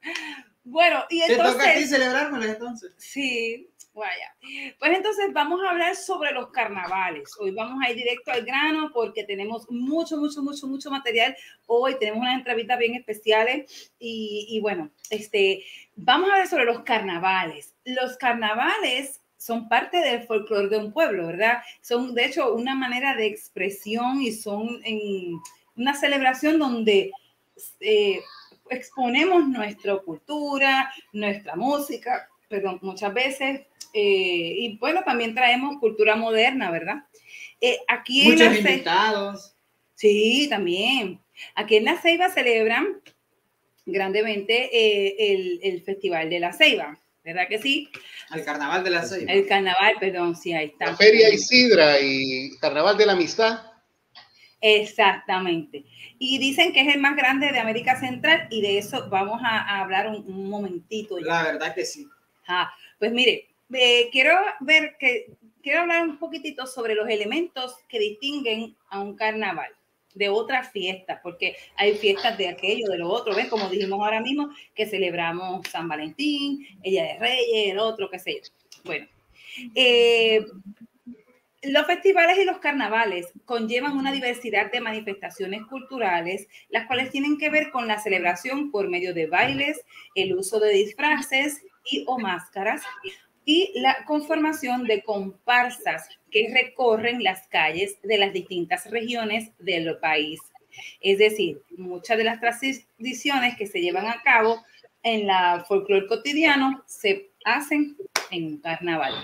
Bueno, 0.64 1.04
y 1.10 1.20
Te 1.26 1.36
toca 1.36 1.48
a 1.48 1.52
ti 1.52 1.58
entonces... 1.62 1.90
celebrármelas 1.90 2.48
entonces. 2.48 2.94
Sí, 2.96 3.68
vaya. 3.92 4.36
Pues 4.78 4.92
entonces 4.96 5.32
vamos 5.32 5.60
a 5.64 5.70
hablar 5.70 5.96
sobre 5.96 6.30
los 6.32 6.50
carnavales. 6.50 7.34
Hoy 7.40 7.50
vamos 7.50 7.82
a 7.84 7.90
ir 7.90 7.96
directo 7.96 8.30
al 8.30 8.44
grano 8.44 8.90
porque 8.92 9.24
tenemos 9.24 9.68
mucho, 9.68 10.16
mucho, 10.16 10.42
mucho, 10.42 10.68
mucho 10.68 10.90
material. 10.90 11.36
Hoy 11.66 11.96
tenemos 11.98 12.20
unas 12.20 12.38
entrevistas 12.38 12.78
bien 12.78 12.94
especiales 12.94 13.92
y, 13.98 14.46
y 14.50 14.60
bueno, 14.60 14.90
este, 15.10 15.64
vamos 15.96 16.30
a 16.30 16.34
hablar 16.34 16.48
sobre 16.48 16.66
los 16.66 16.80
carnavales. 16.82 17.74
Los 17.84 18.16
carnavales 18.16 19.22
son 19.38 19.68
parte 19.68 19.98
del 19.98 20.24
folclore 20.24 20.68
de 20.68 20.78
un 20.78 20.92
pueblo, 20.92 21.26
¿verdad? 21.26 21.62
Son 21.80 22.14
de 22.14 22.26
hecho 22.26 22.54
una 22.54 22.74
manera 22.74 23.16
de 23.16 23.26
expresión 23.26 24.20
y 24.20 24.32
son 24.32 24.80
en 24.84 25.40
una 25.78 25.94
celebración 25.94 26.58
donde 26.58 27.10
eh, 27.80 28.20
exponemos 28.70 29.48
nuestra 29.48 29.96
cultura, 29.98 30.92
nuestra 31.12 31.56
música, 31.56 32.28
perdón, 32.48 32.78
muchas 32.82 33.14
veces. 33.14 33.62
eh, 33.94 34.54
y 34.58 34.76
bueno, 34.78 35.02
también 35.04 35.34
traemos 35.34 35.78
cultura 35.80 36.14
moderna, 36.16 36.70
¿verdad? 36.70 37.04
Eh, 37.60 37.78
aquí 37.88 38.22
en 38.22 38.32
Muchos 38.32 38.46
la 38.46 38.52
Ce- 38.52 38.58
invitados. 38.72 39.54
Sí, 39.94 40.46
también. 40.50 41.20
Aquí 41.54 41.76
en 41.76 41.84
La 41.86 41.96
Ceiba 42.00 42.28
celebran 42.28 43.00
grandemente 43.86 44.68
eh, 44.72 45.16
el, 45.32 45.60
el 45.62 45.82
Festival 45.82 46.28
de 46.30 46.40
la 46.40 46.52
Ceiba, 46.52 46.98
¿verdad 47.24 47.48
que 47.48 47.58
sí? 47.58 47.88
Al 48.30 48.44
carnaval 48.44 48.84
de 48.84 48.90
la 48.90 49.02
Ceiba. 49.04 49.32
El 49.32 49.46
carnaval, 49.46 49.94
perdón, 49.98 50.36
sí, 50.36 50.52
ahí 50.52 50.66
está. 50.66 50.86
La 50.86 50.96
Feria 50.96 51.32
Isidra 51.32 51.98
y 52.00 52.56
Carnaval 52.60 52.96
de 52.98 53.06
la 53.06 53.12
Amistad. 53.12 53.60
Exactamente. 54.60 55.84
Y 56.18 56.38
dicen 56.38 56.72
que 56.72 56.80
es 56.80 56.94
el 56.94 57.00
más 57.00 57.16
grande 57.16 57.52
de 57.52 57.58
América 57.58 57.98
Central 57.98 58.48
y 58.50 58.60
de 58.60 58.78
eso 58.78 59.08
vamos 59.08 59.40
a, 59.44 59.60
a 59.60 59.80
hablar 59.82 60.08
un, 60.08 60.16
un 60.26 60.50
momentito. 60.50 61.18
ya. 61.18 61.26
La 61.26 61.42
verdad 61.44 61.74
que 61.74 61.84
sí. 61.84 62.08
Ajá. 62.46 62.72
Pues 62.98 63.12
mire, 63.12 63.48
eh, 63.72 64.08
quiero 64.10 64.34
ver 64.60 64.96
que 64.98 65.26
quiero 65.62 65.82
hablar 65.82 66.02
un 66.02 66.18
poquitito 66.18 66.66
sobre 66.66 66.94
los 66.94 67.08
elementos 67.08 67.76
que 67.88 67.98
distinguen 67.98 68.74
a 68.88 69.00
un 69.00 69.14
carnaval 69.14 69.70
de 70.14 70.28
otras 70.28 70.72
fiestas, 70.72 71.20
porque 71.22 71.56
hay 71.76 71.94
fiestas 71.94 72.36
de 72.38 72.48
aquello, 72.48 72.88
de 72.88 72.98
lo 72.98 73.08
otro, 73.08 73.34
¿ves? 73.36 73.46
Como 73.48 73.68
dijimos 73.68 74.00
ahora 74.00 74.20
mismo, 74.20 74.50
que 74.74 74.86
celebramos 74.86 75.68
San 75.68 75.86
Valentín, 75.86 76.66
ella 76.82 77.04
de 77.04 77.18
Reyes, 77.18 77.72
el 77.72 77.78
otro, 77.78 78.10
qué 78.10 78.18
sé 78.18 78.40
yo. 78.42 78.80
Bueno, 78.84 79.06
eh, 79.74 80.44
los 81.62 81.86
festivales 81.86 82.38
y 82.38 82.44
los 82.44 82.58
carnavales 82.58 83.32
conllevan 83.44 83.96
una 83.96 84.12
diversidad 84.12 84.70
de 84.70 84.80
manifestaciones 84.80 85.62
culturales, 85.66 86.46
las 86.68 86.86
cuales 86.86 87.10
tienen 87.10 87.36
que 87.36 87.50
ver 87.50 87.70
con 87.70 87.88
la 87.88 87.98
celebración 87.98 88.70
por 88.70 88.88
medio 88.88 89.12
de 89.12 89.26
bailes, 89.26 89.80
el 90.14 90.36
uso 90.36 90.60
de 90.60 90.70
disfraces 90.70 91.62
y 91.90 92.04
o 92.06 92.18
máscaras 92.18 92.82
y 93.44 93.72
la 93.80 94.04
conformación 94.04 94.84
de 94.84 95.02
comparsas 95.02 96.08
que 96.30 96.52
recorren 96.52 97.22
las 97.22 97.48
calles 97.48 97.96
de 98.02 98.18
las 98.18 98.32
distintas 98.32 98.88
regiones 98.90 99.50
del 99.58 99.96
país. 99.98 100.38
Es 101.00 101.18
decir, 101.18 101.60
muchas 101.76 102.18
de 102.18 102.24
las 102.24 102.40
tradiciones 102.40 103.56
que 103.56 103.66
se 103.66 103.80
llevan 103.80 104.06
a 104.06 104.22
cabo 104.22 104.62
en 105.02 105.26
la 105.26 105.64
folclore 105.66 106.06
cotidiano 106.06 106.84
se 106.86 107.30
hacen 107.44 107.96
en 108.30 108.44
un 108.44 108.58
carnaval. 108.58 109.14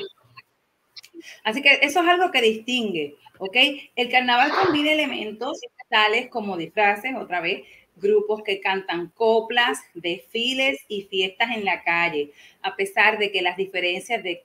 Así 1.43 1.62
que 1.62 1.78
eso 1.83 2.02
es 2.02 2.09
algo 2.09 2.31
que 2.31 2.40
distingue, 2.40 3.16
¿ok? 3.38 3.57
El 3.97 4.09
carnaval 4.11 4.50
combina 4.64 4.93
elementos 4.93 5.61
tales 5.88 6.28
como 6.28 6.57
disfraces, 6.57 7.14
otra 7.14 7.40
vez, 7.40 7.62
grupos 7.97 8.43
que 8.43 8.61
cantan 8.61 9.09
coplas, 9.11 9.78
desfiles 9.95 10.81
y 10.88 11.02
fiestas 11.02 11.50
en 11.52 11.64
la 11.64 11.83
calle, 11.85 12.33
a 12.62 12.75
pesar 12.76 13.19
de 13.19 13.31
que 13.31 13.43
las 13.43 13.57
diferencias 13.57 14.23
de 14.23 14.45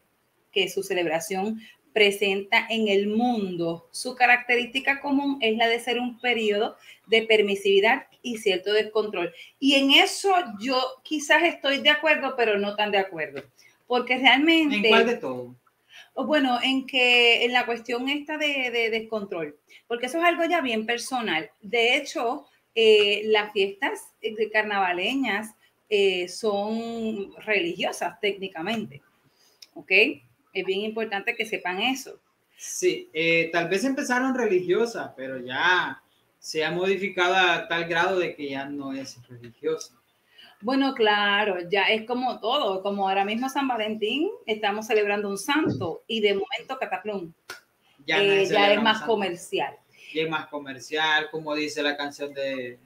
que 0.52 0.70
su 0.70 0.84
celebración 0.84 1.60
presenta 1.94 2.68
en 2.70 2.88
el 2.88 3.08
mundo, 3.08 3.90
su 3.92 4.16
característica 4.16 5.02
común 5.02 5.40
es 5.42 5.58
la 5.58 5.68
de 5.68 5.80
ser 5.80 6.00
un 6.00 6.20
periodo 6.20 6.78
de 7.08 7.24
permisividad 7.24 8.06
y 8.22 8.38
cierto 8.38 8.74
descontrol. 8.74 9.34
Y 9.60 9.76
en 9.76 9.92
eso 9.92 10.30
yo 10.62 10.80
quizás 11.04 11.44
estoy 11.44 11.80
de 11.80 11.90
acuerdo, 11.90 12.36
pero 12.38 12.60
no 12.60 12.76
tan 12.76 12.92
de 12.92 13.00
acuerdo, 13.00 13.44
porque 13.88 14.18
realmente... 14.18 14.76
¿En 14.76 14.88
cuál 14.88 15.08
de 15.08 15.16
todo? 15.16 15.56
Bueno, 16.16 16.60
en 16.62 16.86
que 16.86 17.46
en 17.46 17.54
la 17.54 17.66
cuestión 17.66 18.10
esta 18.10 18.38
de, 18.38 18.72
de 18.72 18.90
descontrol, 18.90 19.58
porque 19.88 20.08
eso 20.08 20.18
es 20.18 20.24
algo 20.24 20.44
ya 20.46 20.62
bien 20.62 20.86
personal. 20.86 21.50
De 21.62 21.98
hecho, 21.98 22.46
eh, 22.76 23.24
las 23.26 23.52
fiestas 23.52 24.00
de 24.22 24.50
carnavaleñas 24.52 25.54
eh, 25.90 26.28
son 26.28 27.34
religiosas 27.40 28.20
técnicamente, 28.22 29.02
¿ok? 29.74 29.92
Es 30.54 30.66
bien 30.66 30.82
importante 30.82 31.36
que 31.36 31.46
sepan 31.46 31.82
eso. 31.82 32.22
Sí, 32.56 33.10
eh, 33.12 33.50
tal 33.52 33.70
vez 33.70 33.84
empezaron 33.84 34.36
religiosas, 34.36 35.12
pero 35.18 35.44
ya 35.44 36.02
se 36.38 36.64
ha 36.64 36.72
modificado 36.72 37.36
a 37.36 37.68
tal 37.68 37.86
grado 37.86 38.20
de 38.20 38.36
que 38.36 38.50
ya 38.50 38.66
no 38.66 38.94
es 38.94 39.18
religiosa. 39.28 39.99
Bueno, 40.62 40.94
claro, 40.94 41.58
ya 41.70 41.84
es 41.84 42.06
como 42.06 42.40
todo, 42.40 42.82
como 42.82 43.08
ahora 43.08 43.24
mismo 43.24 43.48
San 43.48 43.68
Valentín, 43.68 44.30
estamos 44.46 44.88
celebrando 44.88 45.30
un 45.30 45.38
santo 45.38 46.04
y 46.06 46.20
de 46.20 46.34
momento 46.34 46.78
Cataplum, 46.78 47.32
Ya, 48.06 48.22
eh, 48.22 48.46
ya 48.46 48.74
es 48.74 48.82
más 48.82 49.02
comercial. 49.04 49.76
Y 50.12 50.20
es 50.20 50.30
más 50.30 50.48
comercial, 50.48 51.30
como 51.32 51.56
dice 51.56 51.82
la 51.82 51.96
canción 51.96 52.34
de, 52.34 52.78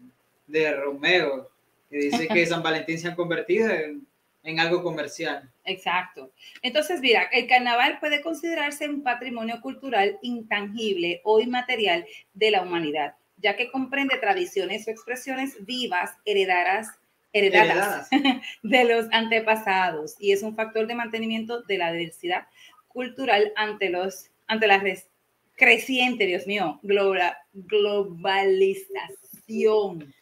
de 0.45 0.73
Romeo, 0.73 1.49
que 1.89 1.97
dice 1.97 2.27
que 2.27 2.45
San 2.45 2.61
Valentín 2.61 2.99
se 2.99 3.07
ha 3.07 3.15
convertido 3.15 3.69
en, 3.69 4.05
en 4.43 4.59
algo 4.59 4.83
comercial. 4.83 5.49
Exacto. 5.63 6.31
Entonces, 6.61 6.99
mira, 6.99 7.23
el 7.31 7.47
carnaval 7.47 7.97
puede 7.99 8.21
considerarse 8.21 8.87
un 8.87 9.01
patrimonio 9.01 9.61
cultural 9.61 10.19
intangible 10.21 11.21
o 11.23 11.39
inmaterial 11.39 12.05
de 12.33 12.51
la 12.51 12.61
humanidad, 12.61 13.15
ya 13.37 13.55
que 13.55 13.71
comprende 13.71 14.17
tradiciones 14.17 14.87
o 14.87 14.91
expresiones 14.91 15.65
vivas 15.65 16.11
heredadas, 16.25 16.89
heredadas, 17.33 18.07
Heredadas. 18.11 18.41
de 18.63 18.83
los 18.85 19.05
antepasados 19.11 20.15
y 20.19 20.31
es 20.31 20.41
un 20.43 20.55
factor 20.55 20.87
de 20.87 20.95
mantenimiento 20.95 21.61
de 21.63 21.77
la 21.77 21.91
diversidad 21.91 22.47
cultural 22.87 23.51
ante 23.55 23.89
los 23.89 24.29
ante 24.47 24.67
la 24.67 24.77
res- 24.77 25.07
creciente, 25.55 26.25
Dios 26.25 26.45
mío, 26.47 26.79
globa- 26.83 27.37
globalización. 27.53 30.13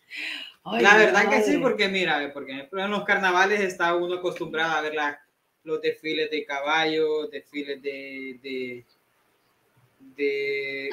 Ay, 0.64 0.84
La 0.84 0.96
verdad 0.98 1.30
que 1.30 1.42
sí, 1.42 1.52
madre. 1.52 1.60
porque 1.62 1.88
mira, 1.88 2.32
porque 2.34 2.68
en 2.72 2.92
los 2.92 3.04
carnavales 3.04 3.62
está 3.62 3.96
uno 3.96 4.16
acostumbrado 4.16 4.74
a 4.74 4.82
ver 4.82 4.94
la- 4.94 5.20
los 5.64 5.82
desfiles 5.82 6.30
de 6.32 6.46
caballos, 6.46 7.30
desfiles 7.32 7.82
de... 7.82 8.40
de 8.42 8.86
de, 10.16 10.90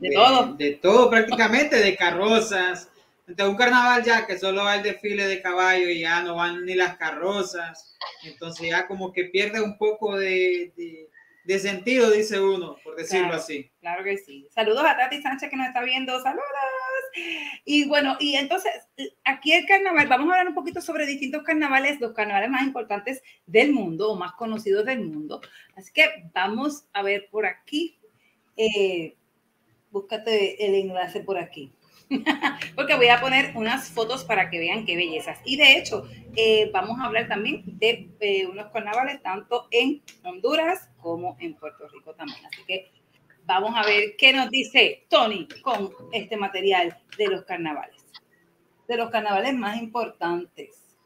De 0.00 0.10
todo. 0.10 0.54
de 0.54 0.70
todo 0.74 1.10
prácticamente, 1.10 1.76
de 1.76 1.96
carrozas. 1.96 2.90
Entonces 3.26 3.50
un 3.50 3.56
carnaval 3.56 4.02
ya 4.04 4.26
que 4.26 4.38
solo 4.38 4.64
va 4.64 4.76
el 4.76 4.82
desfile 4.82 5.26
de 5.26 5.42
caballo 5.42 5.88
y 5.88 6.00
ya 6.00 6.22
no 6.22 6.36
van 6.36 6.64
ni 6.64 6.74
las 6.74 6.96
carrozas, 6.96 7.96
entonces 8.24 8.68
ya 8.70 8.86
como 8.86 9.12
que 9.12 9.24
pierde 9.24 9.60
un 9.60 9.76
poco 9.78 10.16
de, 10.16 10.72
de- 10.76 11.08
de 11.44 11.58
sentido, 11.60 12.10
dice 12.10 12.40
uno, 12.40 12.76
por 12.82 12.96
decirlo 12.96 13.26
Claro. 13.28 13.40
así. 13.40 13.70
Claro 13.80 14.02
que 14.02 14.18
sí. 14.18 14.48
Saludos 14.50 14.84
a 14.84 14.96
Tati 14.96 15.22
Sánchez 15.22 15.48
que 15.48 15.56
nos 15.56 15.68
está 15.68 15.80
viendo. 15.84 16.20
Saludos. 16.20 16.44
Y 17.64 17.86
bueno, 17.88 18.16
y 18.18 18.34
entonces 18.34 18.72
aquí 19.24 19.52
el 19.52 19.64
carnaval, 19.64 20.08
vamos 20.08 20.28
a 20.28 20.32
hablar 20.32 20.48
un 20.48 20.54
poquito 20.54 20.80
sobre 20.80 21.06
distintos 21.06 21.44
carnavales, 21.44 22.00
los 22.00 22.12
carnavales 22.14 22.50
más 22.50 22.62
importantes 22.64 23.22
del 23.46 23.72
mundo 23.72 24.10
o 24.10 24.16
más 24.16 24.32
conocidos 24.32 24.84
del 24.86 25.00
mundo. 25.04 25.40
Así 25.76 25.92
que 25.92 26.08
vamos 26.34 26.84
a 26.92 27.02
ver 27.02 27.28
por 27.30 27.46
aquí. 27.46 27.98
Eh, 28.56 29.16
búscate 29.90 30.66
el 30.66 30.74
enlace 30.74 31.20
por 31.20 31.38
aquí. 31.38 31.72
Porque 32.76 32.94
voy 32.94 33.08
a 33.08 33.20
poner 33.20 33.52
unas 33.56 33.90
fotos 33.90 34.24
para 34.24 34.48
que 34.50 34.58
vean 34.58 34.86
qué 34.86 34.96
bellezas. 34.96 35.40
Y 35.44 35.56
de 35.56 35.76
hecho, 35.76 36.08
eh, 36.36 36.70
vamos 36.72 36.98
a 37.00 37.04
hablar 37.04 37.28
también 37.28 37.62
de 37.66 38.10
eh, 38.20 38.46
unos 38.46 38.70
carnavales 38.72 39.22
tanto 39.22 39.66
en 39.70 40.02
Honduras 40.22 40.88
como 41.00 41.36
en 41.40 41.54
Puerto 41.54 41.88
Rico 41.88 42.14
también. 42.14 42.44
Así 42.46 42.62
que 42.66 42.92
vamos 43.44 43.72
a 43.74 43.84
ver 43.84 44.16
qué 44.16 44.32
nos 44.32 44.50
dice 44.50 45.06
Tony 45.08 45.48
con 45.62 45.90
este 46.12 46.36
material 46.36 46.96
de 47.18 47.28
los 47.28 47.44
carnavales. 47.44 48.04
de 48.88 48.96
los 48.96 49.10
carnavales 49.10 49.52
más 49.54 49.78
importantes. 49.78 50.96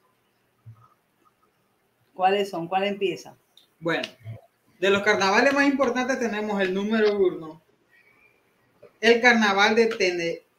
¿Cuáles 2.12 2.50
son? 2.50 2.68
¿Cuál 2.68 2.84
empieza? 2.84 3.34
Bueno, 3.78 4.06
de 4.78 4.90
los 4.90 5.02
carnavales 5.02 5.54
más 5.54 5.66
importantes 5.66 6.18
tenemos 6.18 6.60
el 6.60 6.74
número 6.74 7.16
uno, 7.16 7.62
el 9.00 9.22
carnaval 9.22 9.74
de 9.74 9.86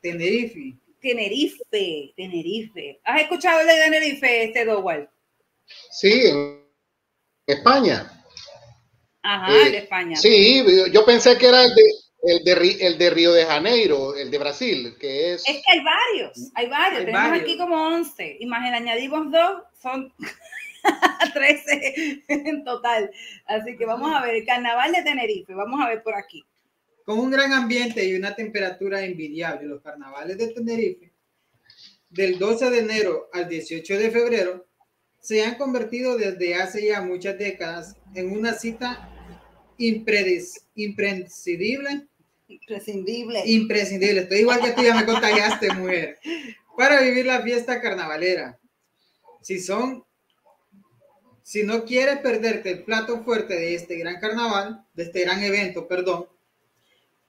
Tenerife. 0.01 0.77
Tenerife, 1.01 2.13
Tenerife. 2.15 2.99
¿Has 3.03 3.21
escuchado 3.21 3.59
de 3.65 3.73
Tenerife, 3.73 4.43
este 4.45 4.65
Dowell? 4.65 5.09
Sí, 5.91 6.27
en 6.27 6.63
España. 7.47 8.23
Ajá, 9.23 9.51
Eh, 9.51 9.71
de 9.71 9.77
España. 9.79 10.15
Sí, 10.15 10.63
yo 10.91 11.05
pensé 11.05 11.37
que 11.37 11.47
era 11.47 11.63
el 11.63 11.73
de, 11.75 11.83
el, 12.23 12.43
de, 12.43 12.77
el 12.87 12.97
de 12.97 13.09
Río 13.09 13.31
de 13.33 13.45
Janeiro, 13.45 14.15
el 14.15 14.29
de 14.31 14.37
Brasil, 14.37 14.95
que 14.99 15.33
es... 15.33 15.47
Es 15.47 15.57
que 15.57 15.71
hay 15.71 15.83
varios, 15.83 16.51
hay 16.55 16.67
varios. 16.67 16.99
Hay 16.99 17.05
Tenemos 17.05 17.29
varios. 17.29 17.43
aquí 17.43 17.57
como 17.57 17.87
11. 17.87 18.37
Imagina, 18.39 18.77
añadimos 18.77 19.31
dos, 19.31 19.63
son 19.81 20.13
13 21.33 22.23
en 22.27 22.63
total. 22.63 23.11
Así 23.45 23.77
que 23.77 23.85
vamos 23.85 24.11
a 24.15 24.21
ver, 24.23 24.35
el 24.35 24.45
carnaval 24.45 24.91
de 24.91 25.03
Tenerife, 25.03 25.53
vamos 25.53 25.79
a 25.81 25.89
ver 25.89 26.03
por 26.03 26.15
aquí. 26.15 26.43
Con 27.05 27.19
un 27.19 27.31
gran 27.31 27.51
ambiente 27.53 28.05
y 28.05 28.15
una 28.15 28.35
temperatura 28.35 29.03
envidiable, 29.03 29.67
los 29.67 29.81
carnavales 29.81 30.37
de 30.37 30.47
Tenerife, 30.49 31.11
del 32.09 32.37
12 32.37 32.69
de 32.69 32.79
enero 32.79 33.29
al 33.33 33.49
18 33.49 33.97
de 33.97 34.11
febrero, 34.11 34.67
se 35.19 35.43
han 35.43 35.55
convertido 35.55 36.17
desde 36.17 36.55
hace 36.55 36.87
ya 36.87 37.01
muchas 37.01 37.37
décadas 37.37 37.95
en 38.15 38.31
una 38.31 38.53
cita 38.53 39.09
imprescindible, 39.77 42.07
Imprescindible. 42.47 43.43
imprescindible. 43.45 44.21
Estoy 44.21 44.39
igual 44.39 44.61
que 44.61 44.71
tú, 44.71 44.83
ya 44.83 44.95
me 44.95 45.05
contagiaste, 45.05 45.73
mujer. 45.73 46.17
Para 46.77 47.01
vivir 47.01 47.25
la 47.25 47.41
fiesta 47.41 47.81
carnavalera. 47.81 48.59
Si 49.41 49.59
son, 49.59 50.03
si 51.43 51.63
no 51.63 51.85
quieres 51.85 52.19
perderte 52.19 52.71
el 52.71 52.83
plato 52.83 53.23
fuerte 53.23 53.55
de 53.55 53.75
este 53.75 53.95
gran 53.95 54.19
carnaval, 54.19 54.85
de 54.93 55.03
este 55.03 55.21
gran 55.21 55.41
evento, 55.43 55.87
perdón, 55.87 56.27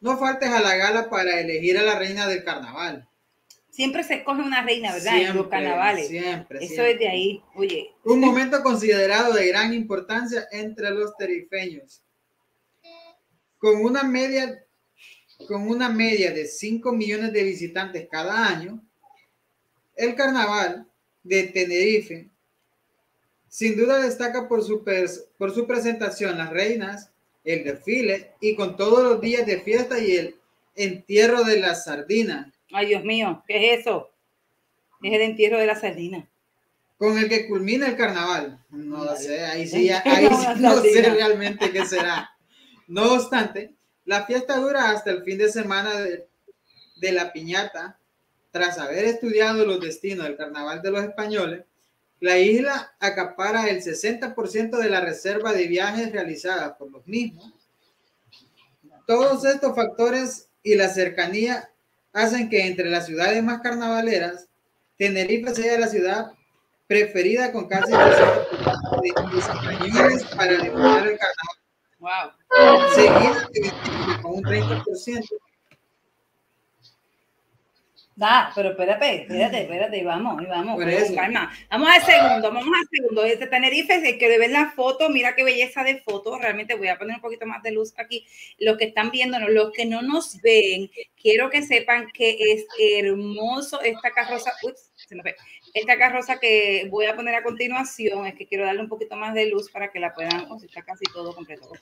no 0.03 0.19
faltes 0.19 0.51
a 0.51 0.61
la 0.61 0.77
gala 0.77 1.09
para 1.09 1.41
elegir 1.41 1.79
a 1.79 1.83
la 1.83 1.99
reina 1.99 2.27
del 2.27 2.45
carnaval. 2.45 3.09
Siempre 3.71 4.03
se 4.03 4.17
escoge 4.17 4.43
una 4.43 4.63
reina, 4.63 4.93
¿verdad? 4.93 5.17
en 5.17 5.23
los 5.23 5.33
Siempre, 5.33 5.51
carnavales. 5.51 6.09
Siempre, 6.09 6.59
Eso 6.59 6.67
siempre. 6.75 6.93
es 6.93 6.99
de 6.99 7.09
ahí. 7.09 7.43
Oye, 7.55 7.95
Un 8.05 8.21
momento 8.21 8.63
considerado 8.63 9.33
de 9.33 9.47
gran 9.49 9.73
importancia 9.73 10.47
entre 10.51 10.91
los 10.91 11.17
terifeños. 11.17 12.03
Con 13.57 13.77
una 13.77 14.03
media, 14.03 14.63
con 15.49 15.67
una 15.69 15.89
media 15.89 16.33
de 16.33 16.47
5 16.47 16.93
millones 16.93 17.33
de 17.33 17.45
visitantes 17.45 18.09
cada 18.11 18.47
año, 18.49 18.83
el 19.95 20.15
carnaval 20.17 20.87
de 21.23 21.45
Tenerife 21.45 22.29
sin 23.49 23.77
duda 23.77 24.01
destaca 24.01 24.49
por 24.49 24.65
su, 24.65 24.83
por 25.39 25.55
su 25.55 25.67
presentación 25.67 26.39
las 26.39 26.51
reinas, 26.51 27.12
el 27.45 27.65
desfile 27.65 28.33
y 28.41 28.55
con 28.55 28.77
todos 28.77 29.03
los 29.03 29.21
días 29.21 29.45
de 29.47 29.61
fiesta 29.61 29.99
y 29.99 30.13
el 30.17 30.37
entierro 30.75 31.45
de 31.45 31.59
la 31.61 31.75
sardina, 31.75 32.53
ay 32.73 32.87
Dios 32.87 33.05
mío, 33.05 33.43
¿qué 33.47 33.75
es 33.75 33.81
eso? 33.81 34.11
Es 35.03 35.13
el 35.13 35.21
entierro 35.23 35.59
de 35.59 35.67
la 35.67 35.75
sardina. 35.75 36.29
con 36.97 37.19
el 37.19 37.29
que 37.29 37.49
culmina 37.49 37.89
el 37.89 37.97
carnaval. 37.97 38.65
No 38.71 39.05
lo 39.05 39.17
sé, 39.17 39.45
ahí 39.45 39.67
sí, 39.67 39.91
ahí 40.05 40.29
sí 40.29 40.47
no 40.61 40.81
sé 40.81 41.03
realmente 41.03 41.73
qué 41.73 41.85
será. 41.85 42.31
No 42.87 43.15
obstante, 43.15 43.75
la 44.05 44.25
fiesta 44.25 44.57
dura 44.59 44.91
hasta 44.91 45.11
el 45.11 45.25
fin 45.25 45.39
de 45.39 45.51
semana 45.51 46.01
de, 46.01 46.29
de 46.97 47.13
la 47.13 47.33
piñata. 47.33 47.99
Tras 48.53 48.79
haber 48.79 49.07
estudiado 49.07 49.65
los 49.65 49.81
destinos 49.81 50.27
del 50.27 50.37
carnaval 50.37 50.83
de 50.83 50.91
los 50.91 51.03
españoles, 51.03 51.65
la 52.23 52.39
isla 52.39 52.95
acapara 53.01 53.69
el 53.69 53.83
60% 53.83 54.79
de 54.79 54.89
la 54.89 55.01
reserva 55.01 55.53
de 55.53 55.67
viajes 55.67 56.13
realizadas 56.13 56.77
por 56.77 56.89
los 56.89 57.05
mismos. 57.05 57.53
Todos 59.09 59.45
estos 59.45 59.75
factores 59.75 60.49
y 60.63 60.77
la 60.77 60.89
cercanía 60.89 61.69
hacen 62.13 62.49
que 62.49 62.69
entre 62.69 62.89
las 62.89 63.07
ciudades 63.07 63.43
más 63.43 63.61
carnavaleras, 63.61 64.47
Tenerife 64.97 65.53
sea 65.53 65.81
la 65.81 65.89
ciudad 65.89 66.33
preferida 66.87 67.51
con 67.51 67.67
casi 67.67 67.93
el 67.93 67.99
60% 67.99 69.03
de 69.03 69.35
los 69.35 69.49
españoles 69.49 70.25
para 70.37 70.53
disfrutar 70.53 71.07
el 71.09 71.19
carnaval 71.19 71.63
Wow. 71.99 72.33
seguida 72.95 73.49
con 74.23 74.35
un 74.35 74.43
30%. 74.43 75.25
Da, 78.23 78.53
pero 78.55 78.69
espérate, 78.69 79.23
espérate, 79.23 79.63
espérate, 79.63 80.05
vamos, 80.05 80.41
y 80.41 80.47
vamos, 80.47 80.77
con 80.77 80.89
eso. 80.89 81.13
calma. 81.13 81.53
Vamos 81.69 81.89
al 81.89 82.03
segundo, 82.03 82.53
vamos 82.53 82.73
al 82.79 82.89
segundo. 82.89 83.25
Este 83.25 83.49
Tenerife, 83.49 83.97
el 83.97 84.17
que 84.17 84.39
ven 84.39 84.53
la 84.53 84.71
foto, 84.71 85.09
mira 85.09 85.35
qué 85.35 85.43
belleza 85.43 85.83
de 85.83 85.99
foto. 85.99 86.39
Realmente 86.39 86.77
voy 86.77 86.87
a 86.87 86.97
poner 86.97 87.17
un 87.17 87.21
poquito 87.21 87.47
más 87.47 87.65
de 87.65 87.73
luz 87.73 87.93
aquí. 87.97 88.25
Los 88.61 88.79
que 88.79 88.85
están 88.85 89.11
viéndonos, 89.11 89.51
los 89.51 89.73
que 89.73 89.87
no 89.87 90.03
nos 90.03 90.41
ven, 90.41 90.89
quiero 91.21 91.51
que 91.51 91.63
sepan 91.63 92.13
que 92.15 92.37
es 92.39 92.65
hermoso 92.79 93.83
esta 93.83 94.13
carroza. 94.13 94.53
Ups, 94.63 94.92
se 95.09 95.15
me 95.15 95.23
fue. 95.23 95.35
Esta 95.75 95.99
carroza 95.99 96.39
que 96.39 96.87
voy 96.91 97.07
a 97.07 97.17
poner 97.17 97.35
a 97.35 97.43
continuación, 97.43 98.27
es 98.27 98.35
que 98.35 98.47
quiero 98.47 98.65
darle 98.65 98.83
un 98.83 98.89
poquito 98.89 99.17
más 99.17 99.35
de 99.35 99.47
luz 99.47 99.71
para 99.71 99.91
que 99.91 100.01
la 100.01 100.13
puedan, 100.15 100.51
o 100.51 100.59
si 100.59 100.67
está 100.67 100.83
casi 100.83 101.05
todo 101.13 101.35
completo, 101.35 101.67
ok. 101.69 101.81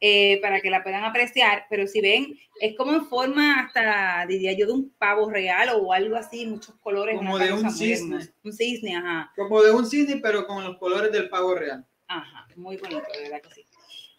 Eh, 0.00 0.38
para 0.42 0.60
que 0.60 0.70
la 0.70 0.82
puedan 0.82 1.04
apreciar, 1.04 1.66
pero 1.70 1.86
si 1.86 2.00
ven, 2.00 2.38
es 2.60 2.76
como 2.76 2.92
en 2.92 3.06
forma 3.06 3.60
hasta, 3.60 4.26
diría 4.26 4.52
yo, 4.52 4.66
de 4.66 4.72
un 4.72 4.90
pavo 4.90 5.30
real 5.30 5.70
o 5.74 5.92
algo 5.92 6.16
así, 6.16 6.44
muchos 6.46 6.74
colores. 6.80 7.16
Como 7.16 7.38
de 7.38 7.52
un 7.52 7.70
cisne. 7.70 8.16
hermosa. 8.16 8.32
Un 8.42 8.52
cisne, 8.52 8.96
ajá, 8.96 9.32
Como 9.36 9.62
de 9.62 9.72
un 9.72 9.86
cine, 9.86 10.20
pero 10.22 10.46
con 10.46 10.62
los 10.64 10.76
colores 10.78 11.10
del 11.12 11.28
pavo 11.28 11.54
real. 11.54 11.86
ajá, 12.08 12.46
muy 12.56 12.76
bonito, 12.76 13.02
de 13.12 13.22
verdad 13.22 13.40
que 13.40 13.54
sí. 13.54 13.64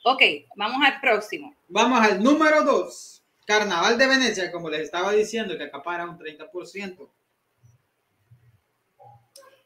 Ok, 0.04 0.22
vamos 0.56 0.86
al 0.86 1.00
próximo. 1.02 1.56
Vamos 1.68 2.00
al 2.00 2.22
número 2.22 2.64
2. 2.64 3.24
Carnaval 3.46 3.98
de 3.98 4.08
Venecia, 4.08 4.52
como 4.52 4.70
les 4.70 4.82
estaba 4.82 5.12
diciendo, 5.12 5.58
que 5.58 5.64
acapara 5.64 6.06
un 6.06 6.18
30%. 6.18 7.10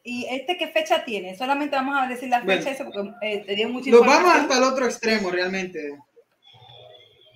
¿Y 0.02 0.26
este 0.30 0.56
qué 0.56 0.68
fecha 0.68 1.04
tiene? 1.04 1.36
Solamente 1.36 1.76
vamos 1.76 1.96
a 2.00 2.06
decir 2.06 2.28
la 2.28 2.40
Bueno. 2.40 2.60
fecha, 2.62 2.72
eso 2.74 2.84
porque 2.90 3.10
eh, 3.22 3.44
te 3.46 3.54
dio 3.54 3.68
mucha 3.68 3.90
Nos 3.90 4.00
vamos 4.06 4.34
hasta 4.34 4.56
el 4.58 4.64
otro 4.64 4.86
extremo, 4.86 5.30
realmente. 5.30 5.98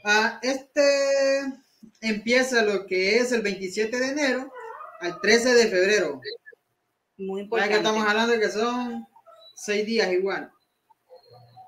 Ah, 0.04 0.38
este 0.42 0.82
empieza 2.00 2.62
lo 2.62 2.86
que 2.86 3.18
es 3.18 3.32
el 3.32 3.42
27 3.42 3.98
de 3.98 4.08
enero 4.08 4.52
al 5.00 5.20
13 5.20 5.54
de 5.54 5.66
febrero. 5.68 6.20
Muy 7.16 7.40
Ya 7.40 7.44
importante. 7.44 7.72
que 7.72 7.76
estamos 7.78 8.06
hablando 8.06 8.32
de 8.32 8.40
que 8.40 8.50
son 8.50 9.06
seis 9.54 9.86
días 9.86 10.10
igual. 10.12 10.50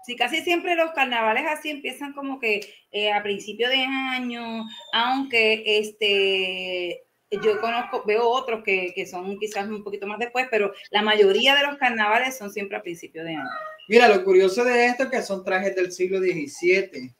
Sí, 0.04 0.16
casi 0.16 0.42
siempre 0.42 0.76
los 0.76 0.92
carnavales 0.92 1.44
así 1.48 1.68
empiezan 1.70 2.12
como 2.12 2.38
que 2.38 2.60
eh, 2.92 3.12
a 3.12 3.22
principio 3.22 3.68
de 3.68 3.78
año, 3.84 4.64
aunque 4.92 5.62
este 5.78 7.05
yo 7.42 7.60
conozco, 7.60 8.02
veo 8.06 8.28
otros 8.28 8.62
que, 8.64 8.92
que 8.94 9.06
son 9.06 9.38
quizás 9.38 9.68
un 9.68 9.82
poquito 9.82 10.06
más 10.06 10.18
después, 10.18 10.46
pero 10.50 10.72
la 10.90 11.02
mayoría 11.02 11.54
de 11.54 11.62
los 11.62 11.76
carnavales 11.76 12.36
son 12.36 12.50
siempre 12.50 12.76
a 12.76 12.82
principio 12.82 13.24
de 13.24 13.34
año. 13.34 13.48
Mira, 13.88 14.08
lo 14.08 14.24
curioso 14.24 14.64
de 14.64 14.86
esto 14.86 15.04
es 15.04 15.10
que 15.10 15.22
son 15.22 15.44
trajes 15.44 15.74
del 15.76 15.92
siglo 15.92 16.18
XVII. 16.18 17.14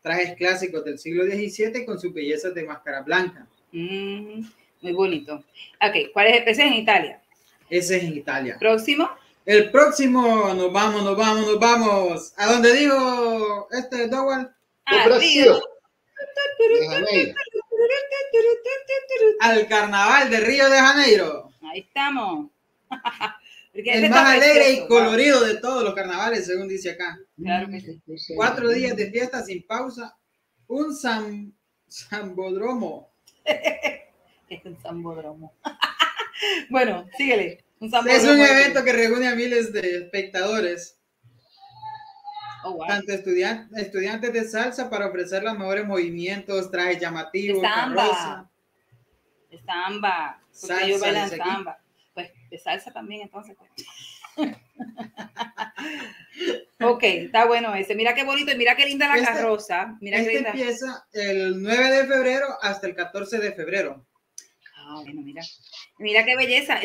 Trajes 0.00 0.36
clásicos 0.36 0.84
del 0.84 0.98
siglo 0.98 1.24
XVII 1.24 1.84
con 1.84 1.98
sus 1.98 2.12
bellezas 2.14 2.54
de 2.54 2.64
máscara 2.64 3.02
blanca. 3.02 3.46
Mm, 3.72 4.42
muy 4.80 4.92
bonito. 4.92 5.44
Ok, 5.82 6.12
¿cuál 6.12 6.28
es 6.28 6.36
el 6.38 6.44
precio 6.44 6.64
en 6.64 6.74
Italia? 6.74 7.20
Ese 7.68 7.96
es 7.96 8.04
en 8.04 8.16
Italia. 8.16 8.56
Próximo. 8.58 9.10
El 9.44 9.70
próximo, 9.70 10.52
nos 10.54 10.72
vamos, 10.72 11.04
nos 11.04 11.16
vamos, 11.16 11.46
nos 11.46 11.58
vamos. 11.58 12.32
¿A 12.36 12.52
dónde 12.52 12.72
digo 12.74 13.68
este 13.70 14.08
Dowell? 14.08 14.48
Ah, 14.86 15.04
Brasil. 15.06 15.52
Al 19.40 19.66
carnaval 19.68 20.30
de 20.30 20.40
Río 20.40 20.68
de 20.68 20.78
Janeiro. 20.78 21.50
Ahí 21.62 21.80
estamos. 21.80 22.50
Este 23.70 23.92
El 23.96 24.04
está 24.06 24.22
más 24.22 24.34
alegre 24.34 24.72
y 24.72 24.76
precioso, 24.78 24.88
colorido 24.88 25.44
de 25.44 25.56
todos 25.58 25.84
los 25.84 25.94
carnavales, 25.94 26.46
según 26.46 26.66
dice 26.66 26.90
acá. 26.90 27.16
Claro 27.40 27.68
que 27.68 27.80
sí. 27.80 28.34
Cuatro 28.34 28.70
días 28.70 28.96
de 28.96 29.08
fiesta 29.10 29.44
sin 29.44 29.64
pausa. 29.66 30.16
Un 30.66 30.88
zam- 30.96 31.52
zambodromo. 31.88 33.12
Es 34.48 34.64
un 34.64 34.76
zambodromo. 34.80 35.52
bueno, 36.70 37.06
síguele. 37.16 37.62
Un 37.78 37.88
Es 38.08 38.24
un 38.24 38.40
evento 38.40 38.82
que 38.82 38.92
reúne 38.94 39.28
a 39.28 39.34
miles 39.36 39.72
de 39.72 39.98
espectadores, 39.98 40.97
Oh, 42.64 42.72
wow. 42.72 42.86
tanto 42.86 43.12
estudian- 43.12 43.68
estudiantes 43.76 44.32
de 44.32 44.44
salsa 44.48 44.90
para 44.90 45.06
ofrecer 45.06 45.42
los 45.42 45.56
mejores 45.56 45.86
movimientos, 45.86 46.70
trajes 46.70 47.00
llamativos, 47.00 47.62
samba. 47.62 48.02
carroza. 48.02 48.50
De 49.50 49.58
samba. 49.62 50.38
Porque 50.40 50.56
Salsa, 50.66 50.84
ellos 50.86 51.00
bailan 51.00 51.24
dice 51.30 51.40
aquí. 51.40 51.50
samba. 51.50 51.78
Pues 52.14 52.30
de 52.50 52.58
salsa 52.58 52.92
también, 52.92 53.22
entonces. 53.22 53.56
pues. 53.56 53.70
ok, 56.80 57.02
está 57.02 57.46
bueno 57.46 57.74
ese. 57.74 57.94
Mira 57.94 58.14
qué 58.14 58.24
bonito 58.24 58.52
y 58.52 58.56
mira 58.56 58.76
qué 58.76 58.86
linda 58.86 59.08
la 59.08 59.16
Este- 59.16 59.26
carroza. 59.26 59.96
Mira 60.00 60.18
qué 60.18 60.22
Este 60.22 60.34
linda. 60.34 60.50
empieza 60.50 61.06
el 61.12 61.62
9 61.62 61.90
de 61.90 62.06
febrero 62.06 62.46
hasta 62.62 62.86
el 62.86 62.94
14 62.94 63.38
de 63.38 63.52
febrero. 63.52 64.04
Wow, 64.88 65.04
bueno, 65.04 65.22
mira. 65.22 65.42
Mira 65.98 66.24
qué 66.24 66.36
belleza. 66.36 66.80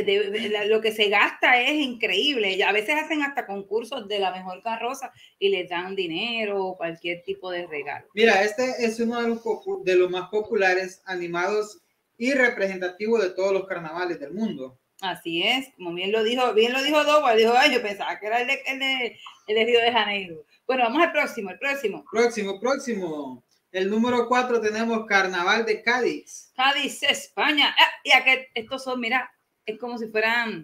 lo 0.66 0.82
que 0.82 0.92
se 0.92 1.10
gasta 1.10 1.62
es 1.62 1.74
increíble. 1.74 2.62
A 2.64 2.72
veces 2.72 2.96
hacen 2.96 3.22
hasta 3.22 3.46
concursos 3.46 4.08
de 4.08 4.20
la 4.20 4.32
mejor 4.32 4.62
carroza 4.62 5.12
y 5.40 5.50
les 5.50 5.70
dan 5.70 5.96
dinero 5.96 6.64
o 6.66 6.78
cualquier 6.78 7.24
tipo 7.24 7.50
de 7.50 7.66
regalo. 7.68 8.08
Mira, 8.14 8.44
este 8.44 8.86
es 8.86 9.00
uno 9.00 9.22
de 9.22 9.30
los, 9.30 9.42
de 9.84 9.96
los 9.96 10.10
más 10.10 10.30
populares, 10.30 11.02
animados 11.06 11.80
y 12.18 12.34
representativos 12.34 13.22
de 13.22 13.30
todos 13.30 13.54
los 13.54 13.68
carnavales 13.68 14.20
del 14.20 14.34
mundo. 14.34 14.80
Así 15.02 15.44
es, 15.44 15.68
como 15.76 15.94
bien 15.94 16.12
lo 16.14 16.24
dijo, 16.24 16.54
bien 16.54 16.72
lo 16.72 16.82
dijo 16.82 17.04
Dowa, 17.04 17.36
dijo, 17.36 17.54
ay, 17.58 17.74
yo 17.74 17.82
pensaba 17.82 18.18
que 18.20 18.28
era 18.28 18.40
el 18.40 18.48
de, 18.48 18.62
el 18.68 18.80
de, 18.80 19.20
el 19.48 19.56
de 19.56 19.66
Río 19.66 19.82
de 19.82 19.92
Janeiro. 19.92 20.46
Bueno, 20.66 20.84
vamos 20.84 21.04
al 21.04 21.12
próximo, 21.12 21.50
el 21.50 21.60
próximo. 21.60 22.06
Próximo, 22.10 22.60
próximo. 22.60 23.44
El 23.74 23.90
número 23.90 24.28
cuatro 24.28 24.62
tenemos 24.62 25.08
Carnaval 25.08 25.66
de 25.66 25.82
Cádiz. 25.82 26.52
Cádiz, 26.56 27.02
España. 27.02 27.76
Ah, 27.76 27.90
y 28.04 28.12
aquí 28.12 28.30
estos 28.54 28.84
son, 28.84 29.00
mira, 29.00 29.34
es 29.66 29.80
como 29.80 29.98
si 29.98 30.08
fueran, 30.10 30.64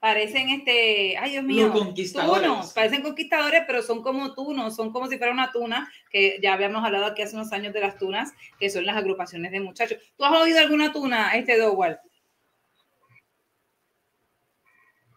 parecen 0.00 0.48
este, 0.48 1.16
ay 1.16 1.30
Dios 1.30 1.44
mío, 1.44 1.72
conquistadores. 1.72 2.48
Tunos, 2.48 2.72
parecen 2.72 3.02
conquistadores, 3.02 3.62
pero 3.68 3.82
son 3.82 4.02
como 4.02 4.34
tunos, 4.34 4.74
son 4.74 4.92
como 4.92 5.06
si 5.06 5.16
fuera 5.16 5.32
una 5.32 5.52
tuna, 5.52 5.88
que 6.10 6.40
ya 6.42 6.54
habíamos 6.54 6.84
hablado 6.84 7.06
aquí 7.06 7.22
hace 7.22 7.36
unos 7.36 7.52
años 7.52 7.72
de 7.72 7.80
las 7.80 7.98
tunas, 7.98 8.32
que 8.58 8.68
son 8.68 8.84
las 8.84 8.96
agrupaciones 8.96 9.52
de 9.52 9.60
muchachos. 9.60 9.98
¿Tú 10.16 10.24
has 10.24 10.32
oído 10.32 10.58
alguna 10.58 10.92
tuna, 10.92 11.36
este 11.36 11.56
Dowell? 11.56 11.98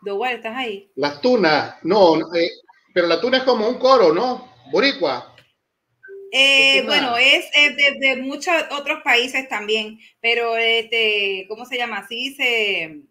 Dowell, 0.04 0.36
¿estás 0.36 0.56
ahí? 0.56 0.92
Las 0.98 1.20
tunas, 1.20 1.78
no, 1.82 2.16
eh, 2.36 2.52
pero 2.94 3.08
la 3.08 3.20
tuna 3.20 3.38
es 3.38 3.44
como 3.44 3.68
un 3.68 3.80
coro, 3.80 4.14
¿no? 4.14 4.54
Boricua. 4.72 5.34
Eh, 6.32 6.84
bueno, 6.86 7.18
es, 7.18 7.46
de, 8.00 8.18
muchos 8.18 8.54
otros 8.72 9.02
países 9.04 9.48
también, 9.48 10.00
pero 10.20 10.58
este, 10.58 11.46
¿cómo 11.48 11.66
se 11.66 11.78
llama? 11.78 12.06
Sí 12.08 12.34
se, 12.36 13.02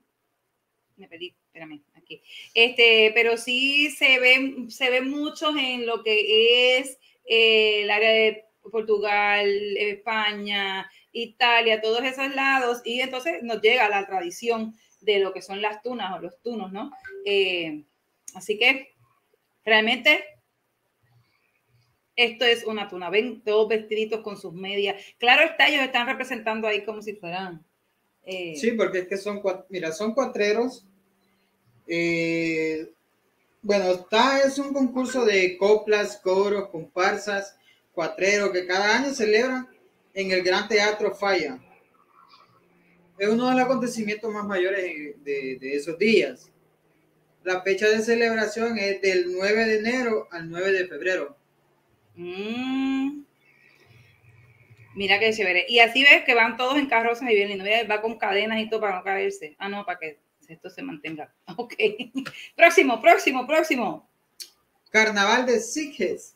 me 0.96 1.08
perdí, 1.08 1.34
espérame, 1.46 1.82
aquí. 1.94 2.22
Este, 2.54 3.12
pero 3.14 3.36
sí 3.36 3.90
se 3.90 4.18
ven, 4.18 4.70
se 4.70 4.90
ven 4.90 5.10
muchos 5.10 5.56
en 5.56 5.86
lo 5.86 6.02
que 6.02 6.78
es 6.78 6.98
eh, 7.24 7.82
el 7.82 7.90
área 7.90 8.10
de 8.10 8.44
Portugal, 8.70 9.48
España, 9.76 10.90
Italia, 11.12 11.80
todos 11.80 12.04
esos 12.04 12.34
lados, 12.34 12.82
y 12.84 13.00
entonces 13.00 13.42
nos 13.42 13.62
llega 13.62 13.88
la 13.88 14.06
tradición 14.06 14.74
de 15.00 15.20
lo 15.20 15.32
que 15.32 15.42
son 15.42 15.62
las 15.62 15.82
tunas 15.82 16.12
o 16.14 16.20
los 16.20 16.40
tunos, 16.42 16.72
¿no? 16.72 16.90
Eh, 17.24 17.84
así 18.34 18.58
que 18.58 18.94
realmente 19.64 20.24
esto 22.16 22.44
es 22.46 22.64
una 22.64 22.88
tuna. 22.88 23.10
Ven 23.10 23.42
todos 23.42 23.68
vestiditos 23.68 24.20
con 24.20 24.36
sus 24.36 24.52
medias. 24.54 25.00
Claro 25.18 25.42
está, 25.42 25.68
ellos 25.68 25.82
están 25.82 26.06
representando 26.06 26.66
ahí 26.66 26.84
como 26.84 27.02
si 27.02 27.14
fueran. 27.14 27.64
Eh, 28.24 28.56
sí, 28.56 28.72
porque 28.72 29.00
es 29.00 29.08
que 29.08 29.18
son, 29.18 29.40
mira, 29.68 29.92
son 29.92 30.14
cuatreros. 30.14 30.84
Eh, 31.86 32.90
bueno, 33.62 33.92
está, 33.92 34.40
es 34.40 34.58
un 34.58 34.72
concurso 34.72 35.24
de 35.24 35.56
coplas, 35.58 36.16
coros, 36.16 36.70
comparsas, 36.70 37.56
cuatreros 37.92 38.50
que 38.50 38.66
cada 38.66 38.96
año 38.96 39.12
celebran 39.12 39.68
en 40.14 40.30
el 40.30 40.42
Gran 40.42 40.66
Teatro 40.66 41.14
Falla. 41.14 41.58
Es 43.18 43.28
uno 43.28 43.48
de 43.48 43.54
los 43.54 43.64
acontecimientos 43.64 44.32
más 44.32 44.44
mayores 44.44 45.22
de, 45.22 45.58
de 45.58 45.76
esos 45.76 45.98
días. 45.98 46.50
La 47.44 47.62
fecha 47.62 47.88
de 47.88 48.00
celebración 48.00 48.76
es 48.78 49.00
del 49.00 49.32
9 49.32 49.66
de 49.66 49.78
enero 49.78 50.28
al 50.32 50.50
9 50.50 50.72
de 50.72 50.86
febrero. 50.86 51.36
Mm. 52.16 53.22
Mira 54.94 55.18
qué 55.18 55.32
chévere. 55.32 55.66
Y 55.68 55.78
así 55.80 56.02
ves 56.02 56.24
que 56.24 56.34
van 56.34 56.56
todos 56.56 56.78
en 56.78 56.86
carrozas 56.86 57.30
y 57.30 57.34
bien 57.34 57.48
lindo. 57.48 57.64
va 57.90 58.00
con 58.00 58.18
cadenas 58.18 58.60
y 58.60 58.68
todo 58.68 58.80
para 58.80 58.96
no 58.96 59.04
caerse. 59.04 59.54
Ah, 59.58 59.68
no, 59.68 59.84
para 59.84 59.98
que 59.98 60.18
esto 60.48 60.70
se 60.70 60.82
mantenga. 60.82 61.32
Ok. 61.56 61.74
próximo, 62.56 63.00
próximo, 63.00 63.46
próximo. 63.46 64.08
Carnaval 64.90 65.46
de 65.46 65.60
Sitges. 65.60 66.34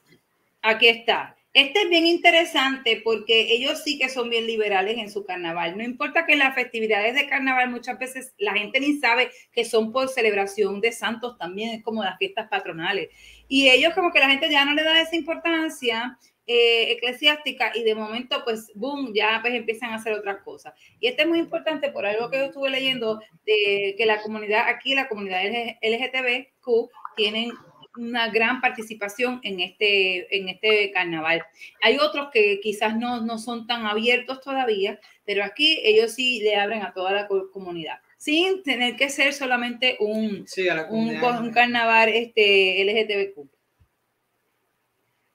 Aquí 0.62 0.88
está. 0.88 1.36
Este 1.52 1.82
es 1.82 1.88
bien 1.90 2.06
interesante 2.06 3.00
porque 3.02 3.52
ellos 3.52 3.82
sí 3.82 3.98
que 3.98 4.08
son 4.08 4.30
bien 4.30 4.46
liberales 4.46 4.98
en 4.98 5.10
su 5.10 5.24
carnaval. 5.24 5.76
No 5.76 5.82
importa 5.82 6.24
que 6.24 6.36
las 6.36 6.54
festividades 6.54 7.14
de 7.16 7.26
carnaval 7.26 7.70
muchas 7.70 7.98
veces 7.98 8.34
la 8.38 8.52
gente 8.52 8.78
ni 8.78 8.98
sabe 8.98 9.30
que 9.52 9.64
son 9.64 9.90
por 9.90 10.08
celebración 10.08 10.80
de 10.80 10.92
santos 10.92 11.36
también, 11.38 11.70
es 11.70 11.82
como 11.82 12.04
las 12.04 12.18
fiestas 12.18 12.48
patronales. 12.48 13.08
Y 13.50 13.68
ellos 13.68 13.94
como 13.94 14.12
que 14.12 14.20
la 14.20 14.30
gente 14.30 14.48
ya 14.48 14.64
no 14.64 14.74
le 14.74 14.84
da 14.84 15.00
esa 15.00 15.16
importancia 15.16 16.16
eh, 16.46 16.92
eclesiástica 16.92 17.72
y 17.74 17.82
de 17.82 17.96
momento 17.96 18.42
pues 18.44 18.70
boom, 18.76 19.12
ya 19.12 19.40
pues 19.42 19.54
empiezan 19.54 19.90
a 19.90 19.96
hacer 19.96 20.12
otras 20.12 20.42
cosas. 20.42 20.72
Y 21.00 21.08
este 21.08 21.22
es 21.22 21.28
muy 21.28 21.40
importante 21.40 21.90
por 21.90 22.06
algo 22.06 22.30
que 22.30 22.38
yo 22.38 22.44
estuve 22.44 22.70
leyendo 22.70 23.20
de 23.44 23.96
que 23.98 24.06
la 24.06 24.22
comunidad 24.22 24.68
aquí, 24.68 24.94
la 24.94 25.08
comunidad 25.08 25.42
LGTBQ 25.82 26.90
tienen 27.16 27.50
una 27.96 28.28
gran 28.28 28.60
participación 28.60 29.40
en 29.42 29.58
este, 29.58 30.36
en 30.36 30.48
este 30.48 30.92
carnaval. 30.92 31.42
Hay 31.82 31.98
otros 31.98 32.28
que 32.32 32.60
quizás 32.60 32.96
no, 32.96 33.20
no 33.20 33.38
son 33.38 33.66
tan 33.66 33.84
abiertos 33.84 34.40
todavía, 34.40 35.00
pero 35.24 35.44
aquí 35.44 35.80
ellos 35.82 36.14
sí 36.14 36.38
le 36.40 36.54
abren 36.54 36.82
a 36.82 36.92
toda 36.92 37.10
la 37.10 37.26
comunidad, 37.26 37.98
sin 38.20 38.62
tener 38.62 38.96
que 38.96 39.08
ser 39.08 39.32
solamente 39.32 39.96
un, 39.98 40.44
un, 40.90 41.50
carnaval 41.52 42.10
este, 42.10 42.84
LGTBQ. 42.84 43.48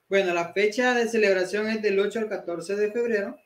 Bueno, 0.08 0.32
la 0.32 0.52
fecha 0.52 0.94
de 0.94 1.08
celebración 1.08 1.68
es 1.68 1.82
del 1.82 1.98
8 1.98 2.20
al 2.20 2.28
14 2.28 2.76
de 2.76 2.92
febrero. 2.92 3.36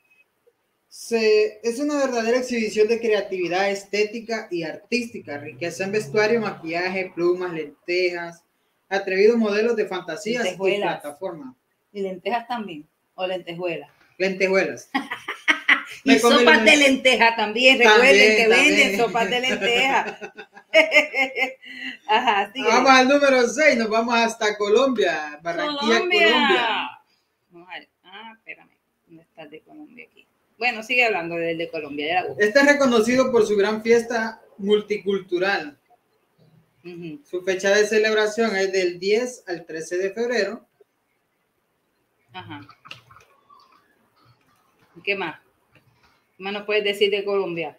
Se, 0.89 1.59
es 1.63 1.81
una 1.81 1.97
verdadera 1.97 2.37
exhibición 2.37 2.87
de 2.87 3.01
creatividad 3.01 3.71
estética 3.71 4.47
y 4.51 4.65
artística, 4.65 5.39
riqueza 5.39 5.85
en 5.85 5.93
vestuario, 5.93 6.43
maquillaje, 6.43 7.11
plumas, 7.15 7.55
lentejas, 7.55 8.45
atrevidos 8.91 9.39
modelos 9.39 9.75
de 9.75 9.87
fantasías 9.87 10.53
y 10.53 10.57
plataforma. 10.59 11.57
Y 11.95 12.03
lentejas 12.03 12.47
también, 12.47 12.87
o 13.15 13.27
lentejuelas. 13.27 13.89
Lentejuelas. 14.19 14.91
y 16.05 16.19
sopas 16.19 16.65
de 16.65 16.77
lenteja 16.77 17.37
también, 17.37 17.79
recuerden 17.79 18.37
que 18.37 18.49
venden 18.49 18.97
sopas 18.97 19.31
de 19.31 19.41
lenteja. 19.41 20.19
Ajá, 22.07 22.53
vamos 22.57 22.91
al 22.91 23.09
número 23.09 23.49
6, 23.49 23.79
nos 23.79 23.89
vamos 23.89 24.15
hasta 24.15 24.57
Colombia, 24.57 25.39
Barranquilla, 25.43 25.81
Colombia. 25.81 26.91
Ah, 28.05 28.33
espérame, 28.37 28.77
¿dónde 29.07 29.23
está 29.23 29.43
el 29.43 29.51
de 29.51 29.61
Colombia 29.61 30.07
aquí? 30.11 30.27
Bueno, 30.59 30.83
sigue 30.83 31.05
hablando 31.07 31.37
del 31.37 31.59
de 31.59 31.71
Colombia. 31.71 32.27
este 32.39 32.61
es 32.61 32.67
reconocido 32.67 33.31
por 33.31 33.47
su 33.47 33.57
gran 33.57 33.83
fiesta 33.83 34.41
multicultural 34.59 35.81
su 37.25 37.43
fecha 37.43 37.71
de 37.71 37.87
celebración 37.87 38.57
es 38.57 38.73
del 38.73 38.99
10 38.99 39.45
al 39.49 39.67
13 39.67 39.99
de 39.99 40.11
febrero. 40.13 40.67
Ajá. 42.33 42.61
¿Qué 45.05 45.15
más? 45.15 45.41
¿Qué 46.41 46.45
más 46.45 46.55
nos 46.55 46.65
puedes 46.65 46.85
decir 46.85 47.11
de 47.11 47.23
Colombia? 47.23 47.77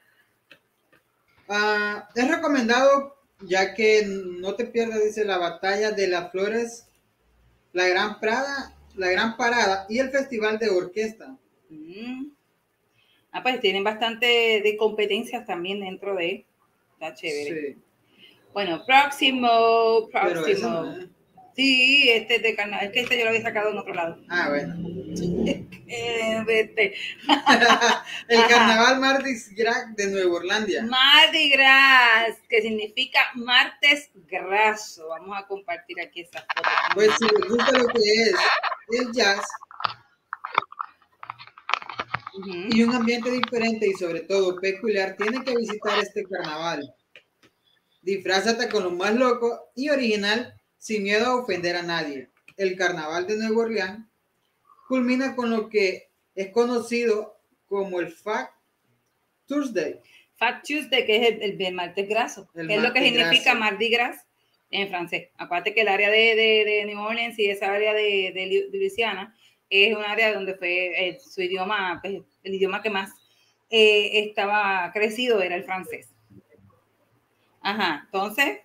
Ah, 1.50 2.08
es 2.14 2.30
recomendado, 2.30 3.16
ya 3.40 3.74
que 3.74 4.04
no 4.06 4.54
te 4.54 4.66
pierdas, 4.66 5.04
dice, 5.04 5.26
la 5.26 5.40
batalla 5.40 5.90
de 5.90 6.08
las 6.08 6.30
flores, 6.30 6.86
la 7.74 7.88
gran 7.88 8.20
Prada, 8.20 8.72
la 8.96 9.10
gran 9.10 9.36
parada 9.36 9.88
y 9.90 9.98
el 9.98 10.12
festival 10.12 10.60
de 10.60 10.70
orquesta. 10.70 11.36
Mm. 11.70 12.28
Ah, 13.32 13.42
pues 13.42 13.60
tienen 13.62 13.84
bastante 13.84 14.28
de 14.64 14.78
competencias 14.78 15.48
también 15.48 15.80
dentro 15.80 16.14
de. 16.14 16.46
Está 16.94 17.16
chévere. 17.16 17.74
Sí. 17.74 17.78
Bueno, 18.54 18.86
próximo, 18.86 20.08
próximo. 20.12 20.98
Sí, 21.56 22.12
este 22.12 22.38
de 22.38 22.56
carnaval. 22.56 22.86
Es 22.86 22.92
que 22.92 23.00
este 23.00 23.18
yo 23.18 23.24
lo 23.24 23.32
había 23.32 23.42
sacado 23.42 23.72
en 23.72 23.80
otro 23.80 23.96
lado. 23.96 24.20
Ah, 24.30 24.50
bueno. 24.50 24.76
este. 25.92 26.96
el 28.28 28.48
carnaval 28.48 29.00
Mardi 29.00 29.36
Gras 29.52 29.96
de 29.96 30.08
Nueva 30.08 30.36
Orlandia. 30.38 30.84
Mardi 30.84 31.52
Gras, 31.52 32.38
que 32.50 32.62
significa 32.62 33.20
martes 33.36 34.10
graso. 34.14 35.08
Vamos 35.10 35.38
a 35.38 35.48
compartir 35.48 36.00
aquí 36.02 36.22
esta 36.22 36.40
foto. 36.40 36.70
Pues 36.94 37.12
si 37.18 37.26
les 37.26 37.50
gusta 37.50 37.72
lo 37.78 37.88
que 37.88 38.00
es 38.00 38.36
el 39.00 39.12
jazz 39.12 39.46
y 42.70 42.84
un 42.84 42.96
ambiente 42.96 43.30
diferente 43.30 43.88
y 43.88 43.94
sobre 43.94 44.22
todo 44.22 44.60
peculiar, 44.60 45.16
tiene 45.18 45.44
que 45.44 45.56
visitar 45.56 46.00
este 46.00 46.24
carnaval. 46.24 46.94
Disfrázate 48.02 48.70
con 48.70 48.84
lo 48.84 48.92
más 48.92 49.14
loco 49.14 49.72
y 49.76 49.90
original 49.90 50.54
sin 50.78 51.04
miedo 51.04 51.26
a 51.28 51.36
ofender 51.36 51.76
a 51.76 51.84
nadie. 51.84 52.30
El 52.58 52.76
carnaval 52.76 53.28
de 53.28 53.38
Nueva 53.38 53.62
Orleans 53.62 54.11
culmina 54.92 55.38
con 55.38 55.50
lo 55.50 55.70
que 55.70 56.10
es 56.36 56.50
conocido 56.50 57.40
como 57.66 58.02
el 58.02 58.12
Fat 58.12 58.50
Tuesday. 59.48 60.02
Fat 60.36 60.66
Tuesday, 60.68 61.06
que 61.06 61.16
es 61.16 61.38
el, 61.40 61.74
martes 61.74 62.10
graso, 62.10 62.50
que 62.54 62.76
es 62.76 62.84
lo 62.84 62.92
que 62.92 63.02
significa 63.02 63.56
Mardi 63.56 63.90
Gras 63.90 64.28
en 64.70 64.90
francés. 64.90 65.30
Acuérdate 65.38 65.74
que 65.74 65.82
el 65.82 65.88
área 65.88 66.10
de, 66.10 66.36
de, 66.36 66.84
New 66.86 67.00
Orleans 67.00 67.40
y 67.40 67.50
esa 67.50 67.72
área 67.72 67.94
de, 67.94 68.34
de, 68.36 68.70
Luisiana 68.78 69.34
es 69.70 69.96
un 69.96 70.04
área 70.04 70.34
donde 70.34 70.56
fue 70.56 70.88
eh, 70.88 71.20
su 71.22 71.42
idioma, 71.42 72.02
pues, 72.04 72.24
el 72.44 72.54
idioma 72.54 72.82
que 72.82 72.90
más 72.90 73.12
eh, 73.70 74.26
estaba 74.28 74.92
crecido 74.92 75.42
era 75.42 75.56
el 75.56 75.64
francés. 75.64 76.14
Ajá, 77.62 78.02
entonces, 78.08 78.60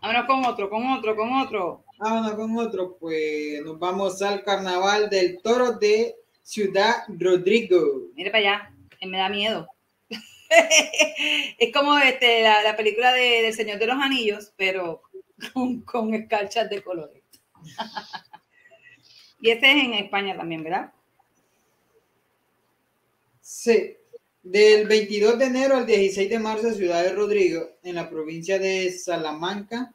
vámonos 0.00 0.26
con 0.26 0.44
otro, 0.44 0.70
con 0.70 0.86
otro, 0.86 1.16
con 1.16 1.32
otro. 1.32 1.83
Vámonos 1.98 2.34
con 2.34 2.58
otro, 2.58 2.96
pues 2.98 3.62
nos 3.62 3.78
vamos 3.78 4.20
al 4.20 4.42
carnaval 4.42 5.08
del 5.08 5.40
toro 5.40 5.72
de 5.72 6.16
Ciudad 6.42 7.04
Rodrigo. 7.08 8.08
Mire 8.14 8.30
para 8.30 8.38
allá, 8.38 8.74
me 9.06 9.18
da 9.18 9.28
miedo. 9.28 9.68
es 11.58 11.72
como 11.72 11.96
este, 11.98 12.42
la, 12.42 12.76
película 12.76 13.12
de, 13.12 13.42
del 13.42 13.54
Señor 13.54 13.78
de 13.78 13.86
los 13.86 13.96
Anillos, 13.96 14.52
pero 14.56 15.02
con, 15.52 15.82
con 15.82 16.14
escarchas 16.14 16.68
de 16.68 16.82
colores. 16.82 17.22
y 19.40 19.50
este 19.50 19.70
es 19.70 19.84
en 19.84 19.94
España 19.94 20.36
también, 20.36 20.64
¿verdad? 20.64 20.92
Sí. 23.40 23.96
Del 24.42 24.86
22 24.86 25.38
de 25.38 25.44
enero 25.46 25.76
al 25.76 25.86
16 25.86 26.28
de 26.28 26.38
marzo, 26.38 26.72
Ciudad 26.72 27.02
de 27.02 27.14
Rodrigo, 27.14 27.78
en 27.82 27.94
la 27.94 28.10
provincia 28.10 28.58
de 28.58 28.90
Salamanca. 28.90 29.94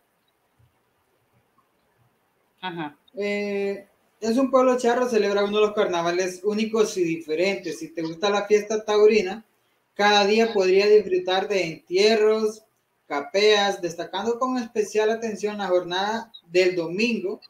Eh, 3.16 3.88
es 4.22 4.38
un 4.38 4.52
pueblo 4.52 4.78
charro, 4.78 5.08
celebra 5.08 5.44
uno 5.44 5.60
de 5.60 5.66
los 5.68 5.74
carnavales 5.74 6.42
únicos 6.44 6.98
y 6.98 7.04
diferentes. 7.04 7.80
Si 7.80 7.94
te 7.94 8.02
gusta 8.02 8.30
la 8.30 8.46
fiesta 8.46 8.84
taurina, 8.84 9.46
cada 9.94 10.26
día 10.26 10.54
podría 10.54 10.88
disfrutar 10.88 11.48
de 11.48 11.64
entierros, 11.64 12.64
capeas, 13.08 13.82
destacando 13.82 14.38
con 14.40 14.58
especial 14.58 15.10
atención 15.10 15.58
la 15.58 15.68
jornada 15.68 16.32
del 16.48 16.76
domingo 16.76 17.42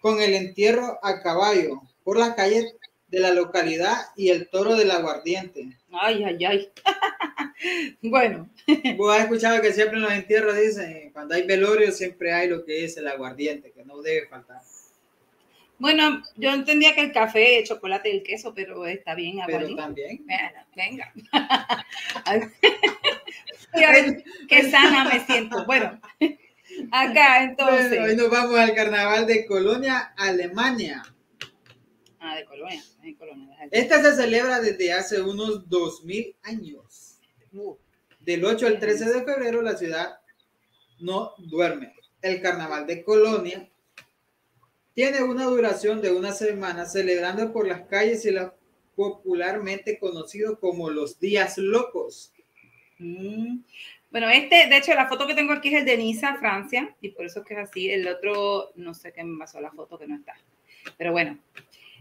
con 0.00 0.20
el 0.20 0.34
entierro 0.34 0.98
a 1.02 1.20
caballo 1.22 1.82
por 2.04 2.18
las 2.18 2.34
calles 2.34 2.76
de 3.08 3.20
la 3.20 3.32
localidad 3.32 3.96
y 4.16 4.28
el 4.28 4.48
toro 4.48 4.76
del 4.76 4.90
aguardiente. 4.90 5.68
Ay, 5.92 6.24
ay, 6.24 6.44
ay. 6.44 6.68
bueno. 8.02 8.48
Vos 8.96 9.14
has 9.14 9.22
escuchado 9.22 9.60
que 9.62 9.72
siempre 9.72 9.96
en 9.96 10.02
los 10.02 10.12
entierros 10.12 10.56
dicen, 10.56 11.10
cuando 11.12 11.34
hay 11.34 11.42
velorio 11.42 11.90
siempre 11.92 12.32
hay 12.32 12.48
lo 12.48 12.64
que 12.64 12.84
es 12.84 12.96
el 12.96 13.08
aguardiente, 13.08 13.72
que 13.72 13.84
no 13.84 14.02
debe 14.02 14.26
faltar. 14.28 14.60
Bueno, 15.78 16.22
yo 16.36 16.52
entendía 16.52 16.94
que 16.94 17.02
el 17.02 17.12
café, 17.12 17.58
el 17.60 17.66
chocolate 17.66 18.10
y 18.10 18.16
el 18.16 18.22
queso, 18.24 18.52
pero 18.52 18.84
está 18.86 19.14
bien. 19.14 19.38
Pero 19.46 19.74
también. 19.76 20.26
venga. 20.74 21.12
Qué 24.48 24.70
sana 24.70 25.04
me 25.04 25.24
siento. 25.24 25.64
Bueno, 25.66 26.00
acá 26.90 27.44
entonces. 27.44 28.00
hoy 28.00 28.16
nos 28.16 28.28
vamos 28.28 28.58
al 28.58 28.74
carnaval 28.74 29.26
de 29.26 29.46
Colonia, 29.46 30.14
Alemania. 30.16 31.04
Ah, 32.28 32.36
de 32.36 32.44
Colonia. 32.44 32.82
Esta 33.70 34.02
se 34.02 34.14
celebra 34.14 34.60
desde 34.60 34.92
hace 34.92 35.22
unos 35.22 35.68
2000 35.68 36.36
años. 36.42 37.18
Uh. 37.52 37.74
Del 38.20 38.44
8 38.44 38.66
al 38.66 38.78
13 38.78 39.06
de 39.06 39.24
febrero 39.24 39.62
la 39.62 39.76
ciudad 39.76 40.18
no 41.00 41.32
duerme. 41.38 41.94
El 42.20 42.42
carnaval 42.42 42.86
de 42.86 43.02
Colonia 43.02 43.66
tiene 44.92 45.22
una 45.22 45.44
duración 45.44 46.02
de 46.02 46.10
una 46.10 46.32
semana 46.32 46.84
celebrando 46.84 47.50
por 47.52 47.66
las 47.66 47.86
calles 47.86 48.26
y 48.26 48.32
la 48.32 48.54
popularmente 48.94 49.98
conocido 49.98 50.58
como 50.58 50.90
los 50.90 51.18
días 51.20 51.56
locos. 51.56 52.32
Mm. 52.98 53.60
Bueno, 54.10 54.28
este, 54.28 54.66
de 54.68 54.76
hecho, 54.76 54.92
la 54.94 55.08
foto 55.08 55.26
que 55.26 55.34
tengo 55.34 55.52
aquí 55.52 55.68
es 55.68 55.80
el 55.80 55.84
de 55.84 55.96
Niza, 55.96 56.36
Francia, 56.36 56.96
y 57.00 57.10
por 57.10 57.24
eso 57.24 57.40
es 57.40 57.46
que 57.46 57.54
es 57.54 57.60
así. 57.60 57.90
El 57.90 58.08
otro, 58.08 58.72
no 58.74 58.92
sé 58.92 59.12
qué 59.12 59.22
me 59.22 59.38
pasó 59.38 59.60
la 59.60 59.70
foto 59.70 59.98
que 59.98 60.08
no 60.08 60.16
está. 60.16 60.34
Pero 60.96 61.12
bueno, 61.12 61.38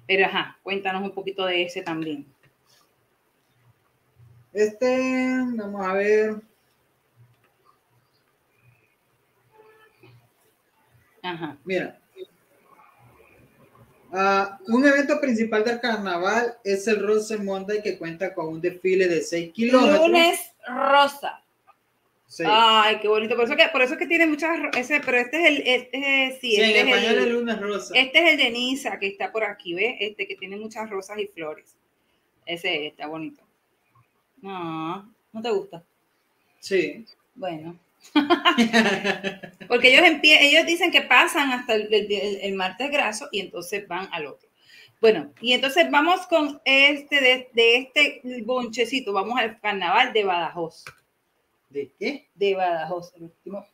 pero 0.08 0.26
ajá, 0.26 0.58
cuéntanos 0.64 1.04
un 1.04 1.12
poquito 1.12 1.46
de 1.46 1.64
ese 1.64 1.82
también. 1.82 2.26
Este, 4.54 5.38
vamos 5.56 5.86
a 5.86 5.94
ver. 5.94 6.36
Ajá. 11.22 11.58
Mira. 11.66 12.00
Ah, 14.12 14.58
un 14.68 14.86
evento 14.86 15.20
principal 15.20 15.66
del 15.66 15.82
carnaval 15.82 16.58
es 16.64 16.88
el 16.88 17.06
Rose 17.06 17.38
Monday 17.38 17.84
que 17.84 17.98
cuenta 17.98 18.34
con 18.34 18.48
un 18.48 18.62
desfile 18.62 19.08
de 19.08 19.22
6 19.22 19.52
kilómetros. 19.54 20.08
Lunes 20.08 20.54
rosa. 20.66 21.44
Ay, 22.46 23.00
qué 23.00 23.08
bonito. 23.08 23.36
Por 23.36 23.46
eso 23.46 23.56
que, 23.56 23.68
por 23.72 23.82
eso 23.82 23.98
que 23.98 24.06
tiene 24.06 24.26
muchas. 24.26 24.60
Ese, 24.76 25.00
pero 25.00 25.18
este 25.18 25.40
es 25.40 25.46
el. 25.46 25.64
Este, 25.66 26.38
sí, 26.42 26.56
este 26.56 26.80
en 26.82 26.88
español 26.88 27.18
es 27.18 27.24
el, 27.24 27.34
lunes 27.34 27.60
rosa. 27.60 27.94
Este 27.96 28.20
es 28.20 28.32
el 28.32 28.38
de 28.38 28.50
Nisa, 28.50 29.00
que 29.00 29.08
está 29.08 29.32
por 29.32 29.44
aquí, 29.44 29.74
¿ves? 29.74 29.96
Este 30.00 30.28
que 30.28 30.36
tiene 30.36 30.58
muchas 30.58 30.90
rosas 30.90 31.18
y 31.20 31.28
flores. 31.28 31.76
Ese 32.46 32.88
está 32.88 33.08
bonito. 33.08 33.44
No, 34.42 35.14
¿no 35.32 35.42
te 35.42 35.50
gusta? 35.50 35.84
Sí. 36.60 37.06
Bueno. 37.34 37.80
Porque 39.68 39.94
ellos, 39.94 40.20
ellos 40.24 40.66
dicen 40.66 40.92
que 40.92 41.02
pasan 41.02 41.52
hasta 41.52 41.76
el, 41.76 41.88
el, 41.92 42.54
martes 42.56 42.92
graso 42.92 43.28
y 43.32 43.40
entonces 43.40 43.88
van 43.88 44.08
al 44.12 44.28
otro. 44.28 44.48
Bueno, 45.00 45.32
y 45.42 45.54
entonces 45.54 45.90
vamos 45.92 46.26
con 46.28 46.62
este, 46.66 47.22
de, 47.22 47.50
de 47.54 47.78
este 47.78 48.22
bonchecito, 48.44 49.14
vamos 49.14 49.40
al 49.40 49.60
carnaval 49.60 50.14
de 50.14 50.24
Badajoz. 50.24 50.86
¿De 51.70 51.92
qué? 52.00 52.30
De 52.36 52.56
Badajoz, 52.56 53.14
el 53.16 53.24
último. 53.24 53.66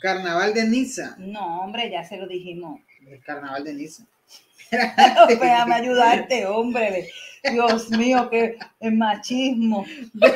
Carnaval 0.00 0.54
de 0.54 0.64
Niza. 0.64 1.16
No, 1.18 1.60
hombre, 1.60 1.90
ya 1.90 2.04
se 2.04 2.16
lo 2.16 2.26
dijimos. 2.26 2.80
El 3.06 3.22
carnaval 3.22 3.64
de 3.64 3.74
Niza. 3.74 4.06
Déjame 5.28 5.74
ayudarte, 5.74 6.46
hombre. 6.46 7.10
Dios 7.50 7.90
mío, 7.90 8.28
qué 8.30 8.58
machismo. 8.80 9.84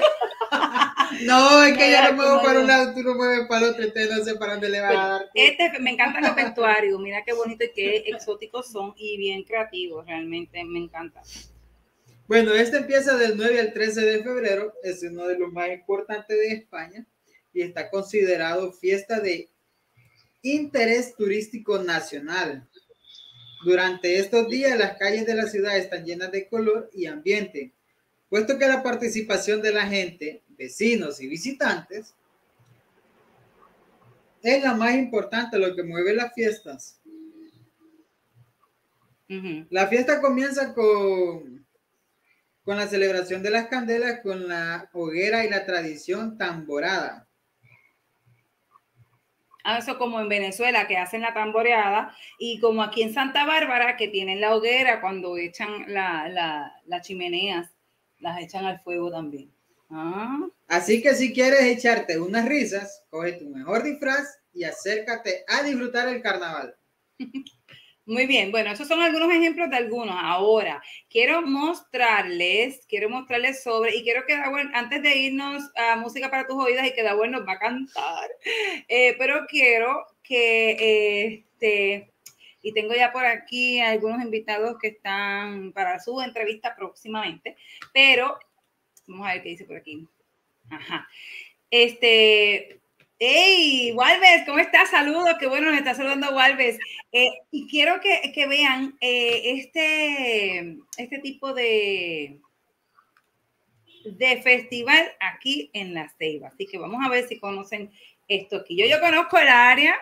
No, 1.24 1.62
es 1.64 1.76
que 1.76 1.90
yo 1.90 2.02
no 2.02 2.12
muevo 2.14 2.42
para 2.42 2.60
un 2.60 2.66
lado, 2.66 2.94
tú 2.94 3.02
no 3.02 3.14
mueves 3.14 3.46
para 3.46 3.66
el 3.66 3.72
otro, 3.72 3.84
entonces 3.84 4.16
no 4.16 4.24
sé 4.24 4.34
para 4.36 4.52
dónde 4.52 4.70
le 4.70 4.80
va 4.80 4.88
a 4.88 5.08
dar. 5.08 5.30
Este, 5.34 5.78
me 5.78 5.90
encantan 5.90 6.22
los 6.22 6.34
vestuarios, 6.34 6.98
mira 7.00 7.22
qué 7.24 7.32
bonito 7.32 7.64
y 7.64 7.72
qué 7.72 7.96
exóticos 8.06 8.70
son 8.70 8.94
y 8.96 9.16
bien 9.18 9.44
creativos, 9.44 10.06
realmente 10.06 10.64
me 10.64 10.78
encanta. 10.78 11.22
Bueno, 12.32 12.54
este 12.54 12.78
empieza 12.78 13.18
del 13.18 13.36
9 13.36 13.60
al 13.60 13.72
13 13.74 14.00
de 14.00 14.22
febrero, 14.24 14.72
es 14.82 15.02
uno 15.02 15.26
de 15.26 15.38
los 15.38 15.52
más 15.52 15.68
importantes 15.68 16.34
de 16.34 16.54
España 16.54 17.06
y 17.52 17.60
está 17.60 17.90
considerado 17.90 18.72
fiesta 18.72 19.20
de 19.20 19.50
interés 20.40 21.14
turístico 21.14 21.80
nacional. 21.80 22.66
Durante 23.66 24.18
estos 24.18 24.48
días 24.48 24.78
las 24.78 24.96
calles 24.96 25.26
de 25.26 25.34
la 25.34 25.44
ciudad 25.44 25.76
están 25.76 26.06
llenas 26.06 26.32
de 26.32 26.48
color 26.48 26.88
y 26.94 27.04
ambiente, 27.04 27.74
puesto 28.30 28.56
que 28.56 28.66
la 28.66 28.82
participación 28.82 29.60
de 29.60 29.74
la 29.74 29.86
gente, 29.86 30.42
vecinos 30.56 31.20
y 31.20 31.26
visitantes 31.26 32.14
es 34.42 34.62
la 34.62 34.72
más 34.72 34.94
importante, 34.94 35.58
lo 35.58 35.76
que 35.76 35.82
mueve 35.82 36.14
las 36.14 36.32
fiestas. 36.32 36.98
La 39.68 39.86
fiesta 39.86 40.22
comienza 40.22 40.72
con 40.72 41.61
con 42.64 42.76
la 42.76 42.86
celebración 42.86 43.42
de 43.42 43.50
las 43.50 43.66
candelas, 43.66 44.20
con 44.20 44.48
la 44.48 44.88
hoguera 44.92 45.44
y 45.44 45.50
la 45.50 45.66
tradición 45.66 46.38
tamborada. 46.38 47.28
Ah, 49.64 49.78
eso 49.78 49.96
como 49.96 50.20
en 50.20 50.28
Venezuela, 50.28 50.88
que 50.88 50.96
hacen 50.96 51.20
la 51.20 51.34
tamboreada, 51.34 52.16
y 52.38 52.58
como 52.58 52.82
aquí 52.82 53.02
en 53.02 53.14
Santa 53.14 53.46
Bárbara, 53.46 53.96
que 53.96 54.08
tienen 54.08 54.40
la 54.40 54.54
hoguera 54.56 55.00
cuando 55.00 55.36
echan 55.36 55.84
las 55.88 57.02
chimeneas, 57.02 57.70
las 58.18 58.40
echan 58.40 58.64
al 58.64 58.80
fuego 58.80 59.10
también. 59.10 59.52
Ah. 59.90 60.48
Así 60.68 61.02
que 61.02 61.14
si 61.14 61.32
quieres 61.32 61.62
echarte 61.62 62.18
unas 62.18 62.46
risas, 62.46 63.04
coge 63.10 63.32
tu 63.32 63.50
mejor 63.50 63.82
disfraz 63.82 64.38
y 64.52 64.64
acércate 64.64 65.44
a 65.46 65.62
disfrutar 65.62 66.08
el 66.08 66.22
carnaval. 66.22 66.74
Muy 68.04 68.26
bien, 68.26 68.50
bueno, 68.50 68.72
esos 68.72 68.88
son 68.88 69.00
algunos 69.00 69.32
ejemplos 69.32 69.70
de 69.70 69.76
algunos. 69.76 70.16
Ahora, 70.18 70.82
quiero 71.08 71.40
mostrarles, 71.42 72.84
quiero 72.88 73.08
mostrarles 73.08 73.62
sobre, 73.62 73.94
y 73.94 74.02
quiero 74.02 74.26
que 74.26 74.34
antes 74.34 75.02
de 75.02 75.16
irnos 75.16 75.70
a 75.76 75.94
Música 75.96 76.28
para 76.28 76.46
tus 76.46 76.56
oídas 76.56 76.84
y 76.84 76.94
que 76.94 77.04
Dawel 77.04 77.30
nos 77.30 77.46
va 77.46 77.52
a 77.52 77.58
cantar, 77.60 78.28
eh, 78.88 79.14
pero 79.18 79.46
quiero 79.46 80.04
que, 80.24 81.46
este, 81.60 82.12
y 82.60 82.72
tengo 82.72 82.92
ya 82.92 83.12
por 83.12 83.24
aquí 83.24 83.78
algunos 83.78 84.20
invitados 84.20 84.76
que 84.80 84.88
están 84.88 85.72
para 85.72 86.00
su 86.00 86.20
entrevista 86.20 86.74
próximamente, 86.74 87.56
pero 87.94 88.36
vamos 89.06 89.28
a 89.28 89.34
ver 89.34 89.42
qué 89.44 89.48
dice 89.50 89.64
por 89.64 89.76
aquí. 89.76 90.08
Ajá. 90.70 91.08
Este, 91.70 92.81
Hey, 93.24 93.92
Walves, 93.94 94.42
¿cómo 94.46 94.58
estás? 94.58 94.90
Saludos, 94.90 95.36
qué 95.38 95.46
bueno, 95.46 95.70
nos 95.70 95.78
está 95.78 95.94
saludando 95.94 96.34
Walves. 96.34 96.76
Eh, 97.12 97.30
y 97.52 97.68
quiero 97.68 98.00
que, 98.00 98.46
vean 98.48 98.96
eh, 99.00 99.60
este, 99.60 100.76
este 100.96 101.18
tipo 101.20 101.54
de, 101.54 102.40
de 104.04 104.42
festival 104.42 105.06
aquí 105.20 105.70
en 105.72 105.94
La 105.94 106.12
Ceiba. 106.18 106.48
Así 106.48 106.66
que 106.66 106.78
vamos 106.78 107.00
a 107.06 107.08
ver 107.08 107.28
si 107.28 107.38
conocen 107.38 107.92
esto 108.26 108.56
aquí. 108.56 108.76
Yo, 108.76 108.86
yo 108.86 108.98
conozco 108.98 109.38
el 109.38 109.46
área 109.46 109.94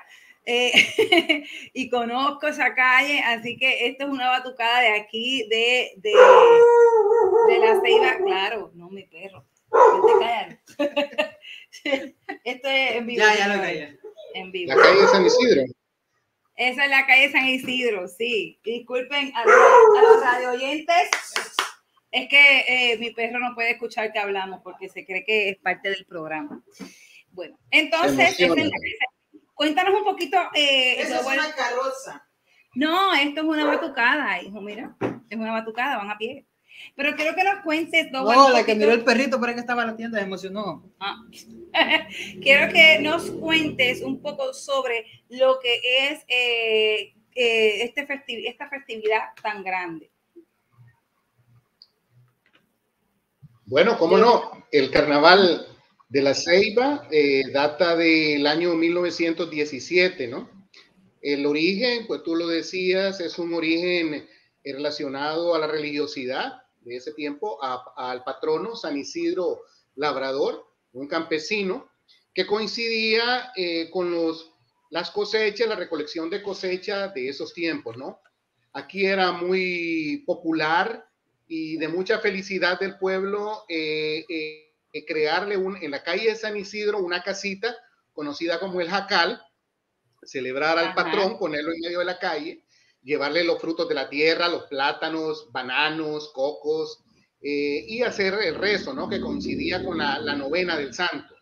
eh, 0.47 1.45
y 1.75 1.91
conozco 1.91 2.47
esa 2.47 2.75
calle, 2.75 3.21
así 3.21 3.59
que 3.59 3.87
esto 3.87 4.05
es 4.05 4.11
una 4.11 4.31
batucada 4.31 4.81
de 4.81 4.99
aquí, 4.99 5.47
de, 5.51 5.93
de, 5.97 6.15
de 7.49 7.59
La 7.59 7.79
Ceiba. 7.83 8.17
Claro, 8.17 8.71
no 8.73 8.89
mi 8.89 9.03
perro. 9.03 9.45
Esto 12.45 12.69
es 12.69 12.97
en 12.97 13.07
vivo. 13.07 13.23
Ya, 13.23 13.37
ya 13.37 13.57
lo. 13.57 13.63
En 14.35 14.53
vivo. 14.53 14.75
La 14.75 14.83
calle 14.83 15.07
San 15.09 15.27
Isidro. 15.27 15.63
Esa 16.57 16.85
es 16.85 16.91
la 16.91 17.07
calle 17.07 17.33
San 17.33 17.47
Isidro, 17.47 18.07
sí. 18.07 18.61
Disculpen 18.63 19.33
a 19.35 19.45
los, 19.45 19.55
a 19.55 20.03
los 20.03 20.21
radio 20.23 20.51
oyentes. 20.51 21.09
Es 22.11 22.29
que 22.29 22.65
eh, 22.93 22.99
mi 22.99 23.13
perro 23.13 23.39
no 23.39 23.55
puede 23.55 23.71
escuchar 23.71 24.13
que 24.13 24.19
hablamos 24.19 24.61
porque 24.63 24.89
se 24.89 25.07
cree 25.07 25.25
que 25.25 25.51
es 25.51 25.59
parte 25.59 25.91
del 25.91 26.05
programa. 26.07 26.63
Bueno, 27.31 27.59
entonces, 27.71 28.37
cuéntanos 29.55 29.95
un 29.95 30.05
poquito. 30.05 30.37
Eh, 30.55 31.01
Esa 31.01 31.21
es 31.21 31.27
una 31.27 31.55
carroza. 31.55 32.27
No, 32.75 33.15
esto 33.15 33.41
es 33.41 33.47
una 33.47 33.65
batucada, 33.65 34.43
hijo, 34.43 34.61
mira. 34.61 34.97
Es 35.29 35.39
una 35.39 35.53
batucada, 35.53 35.97
van 35.97 36.11
a 36.11 36.19
pie. 36.19 36.47
Pero 36.97 37.17
quiero 37.17 37.35
que 37.35 37.45
nos 37.45 37.63
cuentes. 37.63 38.11
No, 38.13 38.51
la 38.51 38.65
que 38.65 38.75
miró 38.75 38.93
el 38.93 39.05
perrito 39.05 39.41
para 39.41 39.55
que 39.55 39.61
estaba 39.61 39.83
en 39.83 39.89
la 39.89 39.97
tienda 39.97 40.19
se 40.19 40.25
emocionó. 40.25 40.91
Ah. 40.99 41.17
quiero 42.43 42.73
que 42.73 42.99
nos 43.01 43.31
cuentes 43.31 44.03
un 44.03 44.21
poco 44.21 44.53
sobre 44.53 45.07
lo 45.29 45.59
que 45.61 45.81
es 46.09 46.25
eh, 46.29 47.15
eh, 47.35 47.83
este 47.85 48.07
esta 48.47 48.69
festividad 48.69 49.21
tan 49.43 49.63
grande. 49.63 50.11
Bueno, 53.67 53.97
cómo 53.99 54.19
no, 54.19 54.67
el 54.73 54.91
carnaval 54.91 55.67
de 56.09 56.23
la 56.23 56.35
Ceiba 56.35 57.07
eh, 57.13 57.43
data 57.53 57.95
del 57.95 58.45
año 58.47 58.75
1917, 58.75 60.27
¿no? 60.27 60.51
El 61.23 61.47
origen, 61.47 62.07
pues 62.09 62.25
tú 62.25 62.35
lo 62.35 62.49
decías, 62.49 63.21
es 63.21 63.39
un 63.39 63.55
origen 63.55 64.27
relacionado 64.65 65.55
a 65.55 65.61
la 65.61 65.69
religiosidad 65.69 66.60
de 66.81 66.97
ese 66.97 67.13
tiempo, 67.13 67.59
al 67.63 68.25
patrono 68.25 68.75
San 68.77 68.97
Isidro 68.97 69.63
Labrador, 69.97 70.67
un 70.93 71.07
campesino, 71.07 71.91
que 72.35 72.47
coincidía 72.47 73.53
eh, 73.57 73.91
con 73.91 74.11
los, 74.11 74.53
las 74.91 75.11
cosechas, 75.11 75.69
la 75.69 75.77
recolección 75.77 76.31
de 76.31 76.43
cosecha 76.43 77.09
de 77.09 77.29
esos 77.29 77.53
tiempos, 77.53 77.97
¿no? 77.97 78.21
Aquí 78.73 79.05
era 79.05 79.33
muy 79.33 80.23
popular 80.27 81.09
y 81.49 81.77
de 81.77 81.89
mucha 81.89 82.21
felicidad 82.21 82.79
del 82.79 82.97
pueblo 82.99 83.65
eh, 83.69 84.25
eh, 84.29 85.05
crearle 85.07 85.57
un, 85.57 85.77
en 85.77 85.91
la 85.91 86.05
calle 86.05 86.31
de 86.31 86.37
San 86.37 86.57
Isidro 86.57 86.99
una 86.99 87.23
casita 87.23 87.77
conocida 88.13 88.61
como 88.61 88.81
el 88.81 88.89
Jacal, 88.89 89.43
celebrar 90.23 90.79
al 90.79 90.95
patrón, 90.95 91.39
ponerlo 91.39 91.73
en 91.73 91.81
medio 91.81 92.01
de 92.01 92.05
la 92.05 92.19
calle, 92.19 92.65
llevarle 93.03 93.45
los 93.45 93.61
frutos 93.61 93.89
de 93.89 93.95
la 93.95 94.09
tierra, 94.09 94.49
los 94.49 94.65
plátanos, 94.65 95.51
bananos, 95.53 96.33
cocos, 96.33 97.03
eh, 97.43 97.85
y 97.89 98.03
hacer 98.03 98.35
el 98.35 98.55
rezo, 98.55 98.93
¿no? 98.93 99.09
Que 99.09 99.21
coincidía 99.21 99.83
con 99.85 99.99
la, 99.99 100.19
novena 100.37 100.77
del 100.77 100.93
santo. 100.93 101.35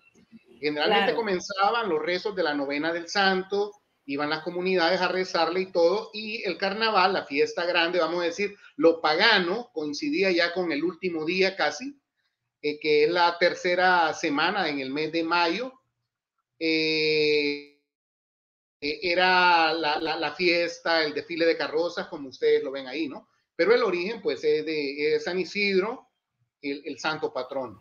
Generalmente 0.60 1.14
comenzaban 1.14 1.88
los 1.88 2.00
rezos 2.00 2.34
de 2.36 2.42
la 2.42 2.54
novena 2.54 2.92
del 2.92 3.08
santo, 3.08 3.72
iban 4.06 4.30
las 4.30 4.42
comunidades 4.42 5.00
a 5.00 5.08
rezarle 5.08 5.60
y 5.60 5.72
todo, 5.72 6.10
y 6.12 6.42
el 6.44 6.56
carnaval, 6.56 7.12
la 7.12 7.26
fiesta 7.26 7.64
grande, 7.64 7.98
vamos 7.98 8.22
a 8.22 8.26
decir, 8.26 8.56
lo 8.76 9.00
pagano, 9.00 9.70
coincidía 9.72 10.30
ya 10.30 10.52
con 10.52 10.72
el 10.72 10.84
último 10.84 11.24
día 11.24 11.56
casi, 11.56 12.00
eh, 12.62 12.78
que 12.80 13.04
es 13.04 13.10
la 13.10 13.36
tercera 13.38 14.14
semana 14.14 14.68
en 14.68 14.80
el 14.80 14.90
mes 14.90 15.12
de 15.12 15.24
mayo. 15.24 15.72
Eh, 16.58 17.77
eh, 18.80 19.00
era 19.02 19.72
la, 19.72 20.34
fiesta, 20.36 21.04
el 21.04 21.14
desfile 21.14 21.46
de 21.46 21.56
carrozas, 21.56 22.08
como 22.08 22.28
ustedes 22.28 22.62
lo 22.62 22.70
ven 22.70 22.86
ahí, 22.86 23.08
¿no? 23.08 23.28
Pero 23.56 23.74
el 23.74 23.82
origen, 23.82 24.20
pues, 24.22 24.44
es 24.44 24.64
de 24.64 25.18
San 25.20 25.38
Isidro, 25.38 26.08
el, 26.62 26.82
el 26.84 26.98
santo 26.98 27.32
patrón. 27.32 27.80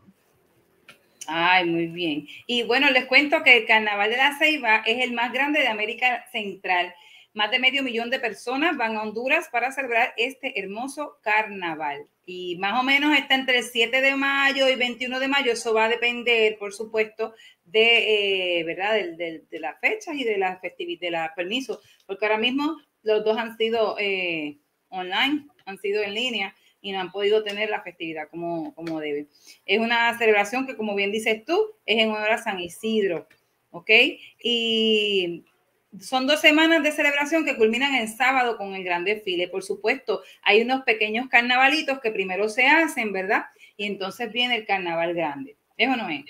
Ay, 1.28 1.66
muy 1.66 1.88
bien. 1.88 2.28
Y 2.48 2.64
bueno, 2.64 2.90
les 2.90 3.06
cuento 3.06 3.44
que 3.44 3.58
el 3.58 3.66
Carnaval 3.66 4.10
de 4.10 4.18
la 4.18 4.38
Ceiba 4.38 4.78
es 4.86 5.04
el 5.04 5.14
más 5.14 5.34
grande 5.34 5.60
de 5.60 5.68
América 5.68 6.26
Central. 6.32 6.94
Más 7.34 7.52
de 7.52 7.60
medio 7.60 7.84
millón 7.84 8.10
de 8.10 8.20
personas 8.20 8.78
van 8.78 8.96
a 8.96 9.04
Honduras 9.04 9.50
para 9.52 9.72
celebrar 9.72 10.14
este 10.18 10.60
hermoso 10.60 11.20
carnaval. 11.22 12.08
Y 12.30 12.58
más 12.58 12.78
o 12.78 12.84
menos 12.84 13.18
está 13.18 13.36
entre 13.36 13.60
el 13.60 13.64
7 13.64 14.02
de 14.02 14.16
mayo 14.18 14.68
y 14.68 14.76
21 14.76 15.18
de 15.18 15.30
mayo. 15.30 15.54
Eso 15.54 15.74
va 15.74 15.86
a 15.86 15.90
depender, 15.90 16.58
por 16.58 16.74
supuesto, 16.74 17.34
de, 17.64 18.60
eh, 18.60 18.64
¿verdad? 18.66 18.96
De, 18.96 19.46
las 19.52 19.80
fechas 19.80 20.14
y 20.14 20.26
de 20.26 20.38
la 20.38 20.60
festividad, 20.60 21.00
de 21.00 21.12
la 21.12 21.34
permiso. 21.34 21.80
Porque 22.06 22.26
ahora 22.26 22.38
mismo 22.38 22.76
los 23.02 23.24
dos 23.24 23.38
han 23.38 23.56
sido 23.56 23.96
eh, 23.98 24.58
online, 24.90 25.48
han 25.66 25.78
sido 25.78 26.04
en 26.04 26.14
línea 26.14 26.54
y 26.82 26.92
no 26.92 27.00
han 27.00 27.14
podido 27.14 27.46
tener 27.46 27.70
la 27.70 27.82
festividad 27.82 28.28
como, 28.30 28.76
como 28.76 29.00
debe. 29.00 29.28
Es 29.66 29.80
una 29.80 30.18
celebración 30.18 30.68
que, 30.68 30.76
como 30.76 30.96
bien 30.96 31.14
dices 31.14 31.46
tú, 31.46 31.76
es 31.86 31.98
en 31.98 32.10
honor 32.10 32.32
a 32.32 32.44
San 32.44 32.60
Isidro, 32.60 33.26
¿ok? 33.72 33.90
Y 34.44 35.46
son 36.00 36.28
dos 36.28 36.42
semanas 36.42 36.84
de 36.84 36.92
celebración 36.92 37.46
que 37.46 37.56
culminan 37.56 37.96
el 37.96 38.08
sábado 38.08 38.58
con 38.58 38.76
el 38.76 38.84
gran 38.84 39.04
desfile. 39.04 39.48
Por 39.48 39.64
supuesto, 39.64 40.22
hay 40.44 40.62
unos 40.62 40.84
pequeños 40.84 41.28
carnavalitos 41.30 42.00
que 42.00 42.12
primero 42.12 42.50
se 42.50 42.68
hacen, 42.68 43.14
¿verdad? 43.14 43.46
Y 43.78 43.86
entonces 43.86 44.32
viene 44.32 44.56
el 44.56 44.66
carnaval 44.66 45.14
grande. 45.14 45.58
¿Es 45.78 45.90
o 45.90 45.96
no 45.96 46.10
es? 46.10 46.26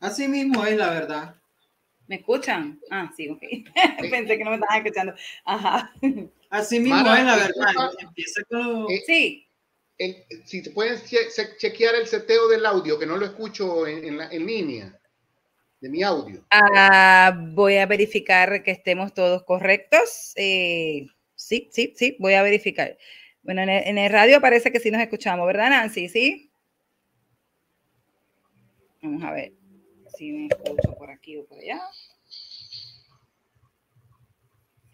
Así 0.00 0.26
mismo 0.28 0.64
es 0.64 0.76
la 0.76 0.90
verdad. 0.90 1.36
¿Me 2.08 2.16
escuchan? 2.16 2.80
Ah, 2.90 3.10
sí, 3.16 3.28
ok. 3.28 3.40
Pensé 4.10 4.36
que 4.36 4.44
no 4.44 4.50
me 4.50 4.56
estaban 4.56 4.78
escuchando. 4.78 5.14
Ajá. 5.44 5.92
Así 6.50 6.80
mismo 6.80 6.98
es 7.14 7.24
la 7.24 7.36
verdad. 7.36 7.90
Empieza 7.98 8.42
con... 8.50 8.90
Eh, 8.90 9.02
sí. 9.06 9.46
si 10.44 10.62
te 10.62 10.70
puedes 10.70 11.04
chequear 11.58 11.94
el 11.94 12.06
seteo 12.06 12.48
del 12.48 12.66
audio, 12.66 12.98
que 12.98 13.06
no 13.06 13.16
lo 13.16 13.24
escucho 13.24 13.86
en, 13.86 14.20
en, 14.20 14.46
línea, 14.46 15.00
de 15.82 15.88
mi 15.88 16.02
audio. 16.02 16.44
Ah, 16.50 17.36
voy 17.36 17.76
a 17.76 17.86
verificar 17.86 18.62
que 18.62 18.70
estemos 18.70 19.12
todos 19.12 19.42
correctos. 19.42 20.32
Eh, 20.36 21.08
sí, 21.34 21.68
sí, 21.72 21.92
sí, 21.96 22.16
voy 22.20 22.34
a 22.34 22.42
verificar. 22.42 22.96
Bueno, 23.42 23.62
en 23.62 23.98
el, 23.98 24.12
radio 24.12 24.40
parece 24.40 24.70
que 24.70 24.78
sí 24.78 24.92
nos 24.92 25.02
escuchamos, 25.02 25.44
¿verdad, 25.44 25.70
Nancy? 25.70 26.08
Sí. 26.08 26.52
Vamos 29.02 29.24
a 29.24 29.32
ver 29.32 29.52
si 30.16 30.30
me 30.30 30.46
escucho 30.46 30.94
por 30.96 31.10
aquí 31.10 31.36
o 31.36 31.44
por 31.46 31.58
allá. 31.58 31.80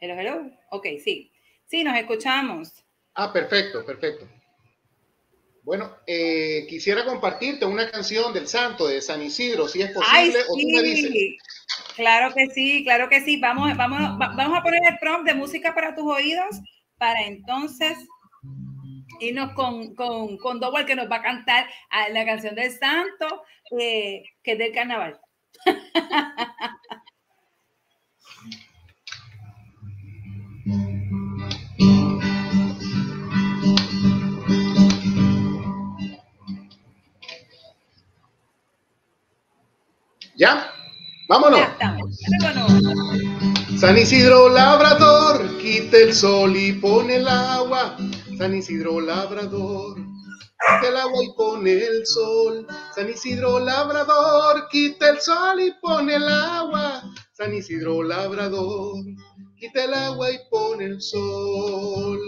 Hello, 0.00 0.14
hello. 0.14 0.50
Ok, 0.70 0.86
sí. 1.04 1.30
Sí, 1.66 1.84
nos 1.84 1.98
escuchamos. 1.98 2.82
Ah, 3.12 3.30
perfecto, 3.30 3.84
perfecto. 3.84 4.26
Bueno, 5.68 5.98
eh, 6.06 6.64
quisiera 6.66 7.04
compartirte 7.04 7.66
una 7.66 7.90
canción 7.90 8.32
del 8.32 8.48
santo 8.48 8.86
de 8.86 9.02
San 9.02 9.20
Isidro, 9.20 9.68
si 9.68 9.82
es 9.82 9.90
posible, 9.90 10.38
o 10.48 10.54
tú 10.54 10.66
me 10.66 10.82
dices. 10.82 11.12
Claro 11.94 12.32
que 12.32 12.46
sí, 12.46 12.82
claro 12.84 13.10
que 13.10 13.20
sí. 13.20 13.36
Vamos, 13.36 13.76
vamos, 13.76 14.00
vamos 14.18 14.58
a 14.58 14.62
poner 14.62 14.80
el 14.88 14.98
prompt 14.98 15.28
de 15.28 15.34
música 15.34 15.74
para 15.74 15.94
tus 15.94 16.06
oídos 16.06 16.56
para 16.96 17.20
entonces 17.20 17.98
irnos 19.20 19.52
con, 19.52 19.94
con, 19.94 20.38
con 20.38 20.58
Double 20.58 20.86
que 20.86 20.96
nos 20.96 21.10
va 21.10 21.16
a 21.16 21.22
cantar 21.22 21.66
la 22.12 22.24
canción 22.24 22.54
del 22.54 22.72
santo, 22.72 23.42
eh, 23.78 24.22
que 24.42 24.52
es 24.52 24.58
del 24.58 24.72
carnaval. 24.72 25.20
¿Ya? 40.38 40.72
Vámonos. 41.28 41.60
San 43.76 43.98
Isidro 43.98 44.48
Labrador, 44.48 45.58
quita 45.58 45.96
el 45.96 46.14
sol 46.14 46.56
y 46.56 46.74
pone 46.74 47.16
el 47.16 47.26
agua. 47.26 47.96
San 48.38 48.54
Isidro 48.54 49.00
Labrador, 49.00 49.96
quita 49.96 50.88
el 50.90 50.96
agua 50.96 51.24
y 51.24 51.32
pone 51.36 51.72
el 51.72 52.06
sol. 52.06 52.64
San 52.94 53.10
Isidro 53.10 53.58
Labrador, 53.58 54.68
quita 54.70 55.10
el 55.10 55.20
sol 55.20 55.60
y 55.60 55.72
pone 55.82 56.14
el 56.14 56.28
agua. 56.28 57.02
San 57.32 57.52
Isidro 57.52 58.04
Labrador, 58.04 58.94
quita 59.56 59.84
el 59.84 59.94
agua 59.94 60.30
y 60.30 60.38
pone 60.48 60.84
el 60.84 61.02
sol. 61.02 62.20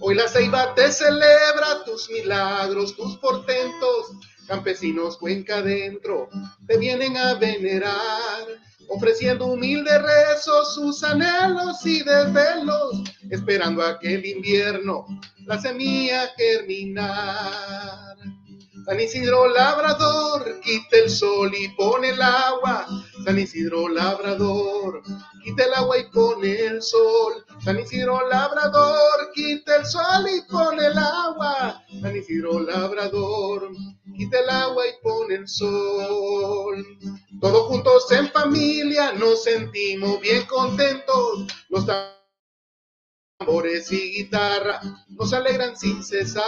Hoy 0.00 0.14
la 0.14 0.26
ceiba 0.26 0.74
te 0.74 0.90
celebra 0.90 1.84
tus 1.84 2.08
milagros, 2.10 2.96
tus 2.96 3.18
portentos 3.18 4.06
campesinos 4.46 5.16
cuenca 5.18 5.58
adentro 5.58 6.28
te 6.66 6.78
vienen 6.78 7.16
a 7.16 7.34
venerar, 7.34 8.46
ofreciendo 8.88 9.46
humilde 9.46 9.98
rezos 9.98 10.74
sus 10.74 11.02
anhelos 11.02 11.84
y 11.84 12.02
desvelos, 12.02 13.02
esperando 13.30 13.82
a 13.82 13.98
que 13.98 14.14
el 14.14 14.26
invierno 14.26 15.06
la 15.44 15.60
semilla 15.60 16.30
germinar. 16.36 18.16
San 18.86 19.00
Isidro 19.00 19.48
Labrador, 19.48 20.60
quita 20.60 20.98
el 20.98 21.10
sol 21.10 21.52
y 21.58 21.66
pone 21.70 22.10
el 22.10 22.22
agua. 22.22 22.86
San 23.24 23.36
Isidro 23.36 23.88
Labrador, 23.88 25.02
quita 25.42 25.64
el 25.64 25.74
agua 25.74 25.98
y 25.98 26.04
pone 26.04 26.52
el 26.52 26.80
sol. 26.80 27.44
San 27.64 27.80
Isidro 27.80 28.28
Labrador, 28.28 29.32
quita 29.34 29.78
el 29.78 29.86
sol 29.86 30.26
y 30.32 30.40
pone 30.48 30.86
el 30.86 30.96
agua. 30.96 31.82
San 32.00 32.16
Isidro 32.16 32.60
Labrador, 32.60 33.72
quita 34.16 34.38
el 34.38 34.50
agua 34.50 34.86
y 34.86 35.02
pone 35.02 35.34
el 35.34 35.48
sol. 35.48 36.86
Todos 37.40 37.66
juntos 37.66 38.12
en 38.12 38.30
familia 38.30 39.14
nos 39.14 39.42
sentimos 39.42 40.20
bien 40.20 40.46
contentos. 40.46 41.48
Los 41.70 41.84
tambores 43.38 43.92
y 43.92 44.12
guitarra 44.12 44.80
nos 45.08 45.32
alegran 45.32 45.76
sin 45.76 46.02
cesar. 46.02 46.44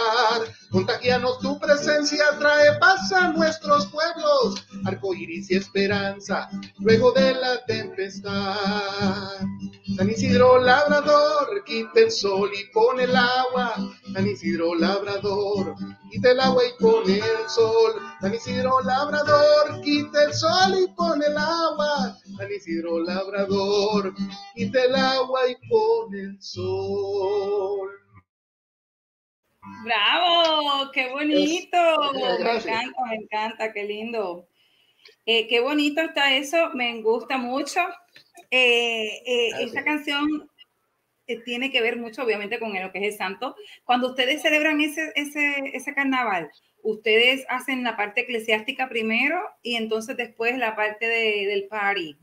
Contagianos 0.71 1.39
tu 1.39 1.59
presencia, 1.59 2.23
trae 2.39 2.77
paz 2.79 3.11
a 3.11 3.29
nuestros 3.29 3.87
pueblos, 3.87 4.65
arco 4.85 5.13
iris 5.13 5.51
y 5.51 5.55
esperanza, 5.55 6.49
luego 6.79 7.11
de 7.11 7.33
la 7.33 7.63
tempestad. 7.65 9.39
San 9.97 10.09
Isidro 10.09 10.59
Labrador, 10.59 11.63
quita 11.65 11.99
el 11.99 12.11
sol 12.11 12.49
y 12.53 12.71
pone 12.73 13.03
el 13.03 13.15
agua. 13.15 13.73
San 14.13 14.27
Isidro 14.27 14.75
Labrador, 14.75 15.75
quita 16.09 16.31
el 16.31 16.39
agua 16.39 16.63
y 16.65 16.81
pone 16.81 17.15
el 17.15 17.49
sol. 17.49 18.01
San 18.21 18.33
Isidro 18.33 18.81
Labrador, 18.81 19.81
quita 19.81 20.23
el 20.25 20.33
sol 20.33 20.75
y 20.83 20.87
pone 20.93 21.25
el 21.25 21.37
agua. 21.37 22.17
San 22.37 22.51
Isidro 22.51 22.99
Labrador, 22.99 24.13
quita 24.55 24.83
el 24.83 24.95
agua 24.95 25.41
y 25.49 25.55
pone 25.67 26.19
el 26.19 26.41
sol. 26.41 27.89
Bravo, 29.83 30.91
qué 30.91 31.09
bonito. 31.11 31.77
Me 32.13 32.55
encanta, 32.55 33.05
me 33.07 33.15
encanta, 33.15 33.73
qué 33.73 33.83
lindo. 33.83 34.47
Eh, 35.25 35.47
qué 35.47 35.59
bonito 35.59 36.01
está 36.01 36.33
eso, 36.35 36.71
me 36.73 37.01
gusta 37.01 37.37
mucho. 37.37 37.79
Eh, 38.51 39.21
eh, 39.25 39.51
esta 39.59 39.83
canción 39.83 40.48
tiene 41.37 41.71
que 41.71 41.81
ver 41.81 41.97
mucho, 41.97 42.23
obviamente, 42.23 42.59
con 42.59 42.73
lo 42.73 42.91
que 42.91 42.99
es 42.99 43.13
el 43.13 43.17
santo. 43.17 43.55
Cuando 43.83 44.09
ustedes 44.09 44.41
celebran 44.41 44.81
ese, 44.81 45.11
ese, 45.15 45.71
ese 45.73 45.93
carnaval, 45.93 46.49
ustedes 46.81 47.45
hacen 47.49 47.83
la 47.83 47.97
parte 47.97 48.21
eclesiástica 48.21 48.89
primero 48.89 49.39
y 49.61 49.75
entonces 49.75 50.17
después 50.17 50.57
la 50.57 50.75
parte 50.75 51.07
de, 51.07 51.47
del 51.47 51.67
party. 51.67 52.17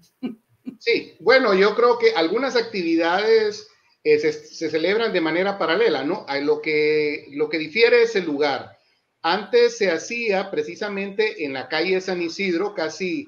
Sí, 0.79 1.15
bueno, 1.21 1.55
yo 1.55 1.75
creo 1.75 1.99
que 1.99 2.13
algunas 2.17 2.57
actividades 2.57 3.69
eh, 4.03 4.19
se, 4.19 4.33
se, 4.33 4.71
celebran 4.71 5.13
de 5.13 5.21
manera 5.21 5.59
paralela, 5.59 6.05
¿no? 6.05 6.27
Lo 6.43 6.61
que, 6.61 7.27
lo 7.31 7.49
que 7.49 7.59
difiere 7.59 8.03
es 8.03 8.17
el 8.17 8.25
lugar. 8.25 8.77
Antes 9.23 9.79
se 9.79 9.91
hacía 9.91 10.51
precisamente 10.51 11.45
en 11.45 11.53
la 11.53 11.69
calle 11.69 12.01
San 12.01 12.23
Isidro, 12.23 12.75
casi 12.75 13.27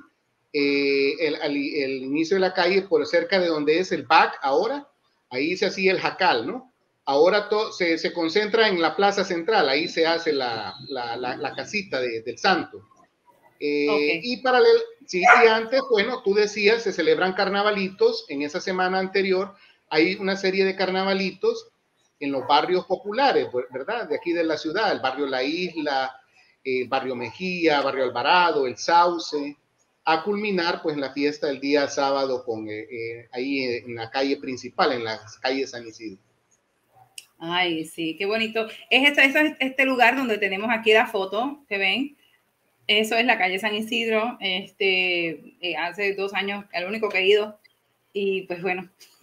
eh, 0.53 1.15
el, 1.21 1.35
el, 1.43 2.03
inicio 2.05 2.37
de 2.37 2.41
la 2.41 2.55
calle, 2.55 2.83
por 2.83 3.05
cerca 3.07 3.41
de 3.41 3.49
donde 3.49 3.81
es 3.81 3.93
el 3.93 4.05
BAC 4.05 4.39
ahora, 4.43 4.89
ahí 5.31 5.57
se 5.57 5.67
hacía 5.67 5.93
el 5.93 6.01
jacal, 6.01 6.47
¿no? 6.47 6.73
Ahora 7.05 7.49
todo 7.49 7.73
se, 7.73 7.97
se, 7.97 8.13
concentra 8.13 8.69
en 8.69 8.83
la 8.83 8.95
plaza 8.95 9.25
central, 9.25 9.69
ahí 9.69 9.89
se 9.89 10.07
hace 10.07 10.33
la, 10.33 10.75
la, 10.89 11.17
la, 11.17 11.37
la 11.37 11.55
casita 11.55 12.01
de, 12.01 12.21
del 12.23 12.39
santo. 12.39 12.87
Eh, 13.61 13.89
okay. 13.89 14.21
Y 14.23 14.37
paralelo, 14.39 14.79
sí, 15.07 15.21
sí, 15.21 15.49
antes, 15.49 15.81
bueno, 15.91 16.23
tú 16.23 16.35
decías, 16.35 16.83
se 16.83 16.93
celebran 16.93 17.33
carnavalitos, 17.33 18.27
en 18.29 18.43
esa 18.43 18.61
semana 18.61 18.99
anterior 18.99 19.55
hay 19.91 20.17
una 20.17 20.37
serie 20.37 20.65
de 20.65 20.77
carnavalitos 20.77 21.69
en 22.21 22.33
los 22.33 22.47
barrios 22.47 22.85
populares, 22.87 23.49
¿verdad? 23.71 24.09
De 24.09 24.17
aquí 24.17 24.33
de 24.33 24.45
la 24.45 24.59
ciudad, 24.59 24.93
el 24.93 25.01
barrio 25.01 25.27
La 25.27 25.43
Isla, 25.43 26.21
el 26.63 26.89
barrio 26.89 27.15
Mejía, 27.15 27.81
barrio 27.81 28.05
Alvarado, 28.05 28.67
el 28.67 28.77
Sauce, 28.77 29.57
a 30.11 30.23
culminar 30.23 30.81
pues 30.83 30.97
la 30.97 31.13
fiesta 31.13 31.49
del 31.49 31.61
día 31.61 31.87
sábado 31.87 32.43
con 32.45 32.67
eh, 32.69 32.87
eh, 32.91 33.29
ahí 33.31 33.65
en 33.65 33.95
la 33.95 34.11
calle 34.11 34.39
principal, 34.39 34.93
en 34.93 35.05
la 35.05 35.21
calle 35.43 35.67
San 35.67 35.87
Isidro. 35.87 36.19
Ay, 37.39 37.85
sí, 37.85 38.17
qué 38.17 38.25
bonito. 38.25 38.67
Es 38.89 39.07
este, 39.07 39.25
es 39.27 39.57
este 39.61 39.85
lugar 39.85 40.17
donde 40.17 40.39
tenemos 40.39 40.71
aquí 40.71 40.93
la 40.95 41.07
foto 41.07 41.63
que 41.69 41.77
ven. 41.77 42.17
Eso 42.87 43.17
es 43.17 43.27
la 43.27 43.37
calle 43.37 43.59
San 43.59 43.75
Isidro. 43.75 44.39
Este, 44.41 45.57
eh, 45.61 45.77
hace 45.77 46.15
dos 46.15 46.33
años, 46.33 46.65
el 46.73 46.87
único 46.87 47.11
que 47.11 47.19
he 47.19 47.27
ido. 47.27 47.61
Y 48.15 48.43
pues 48.43 48.63
bueno, 48.63 48.89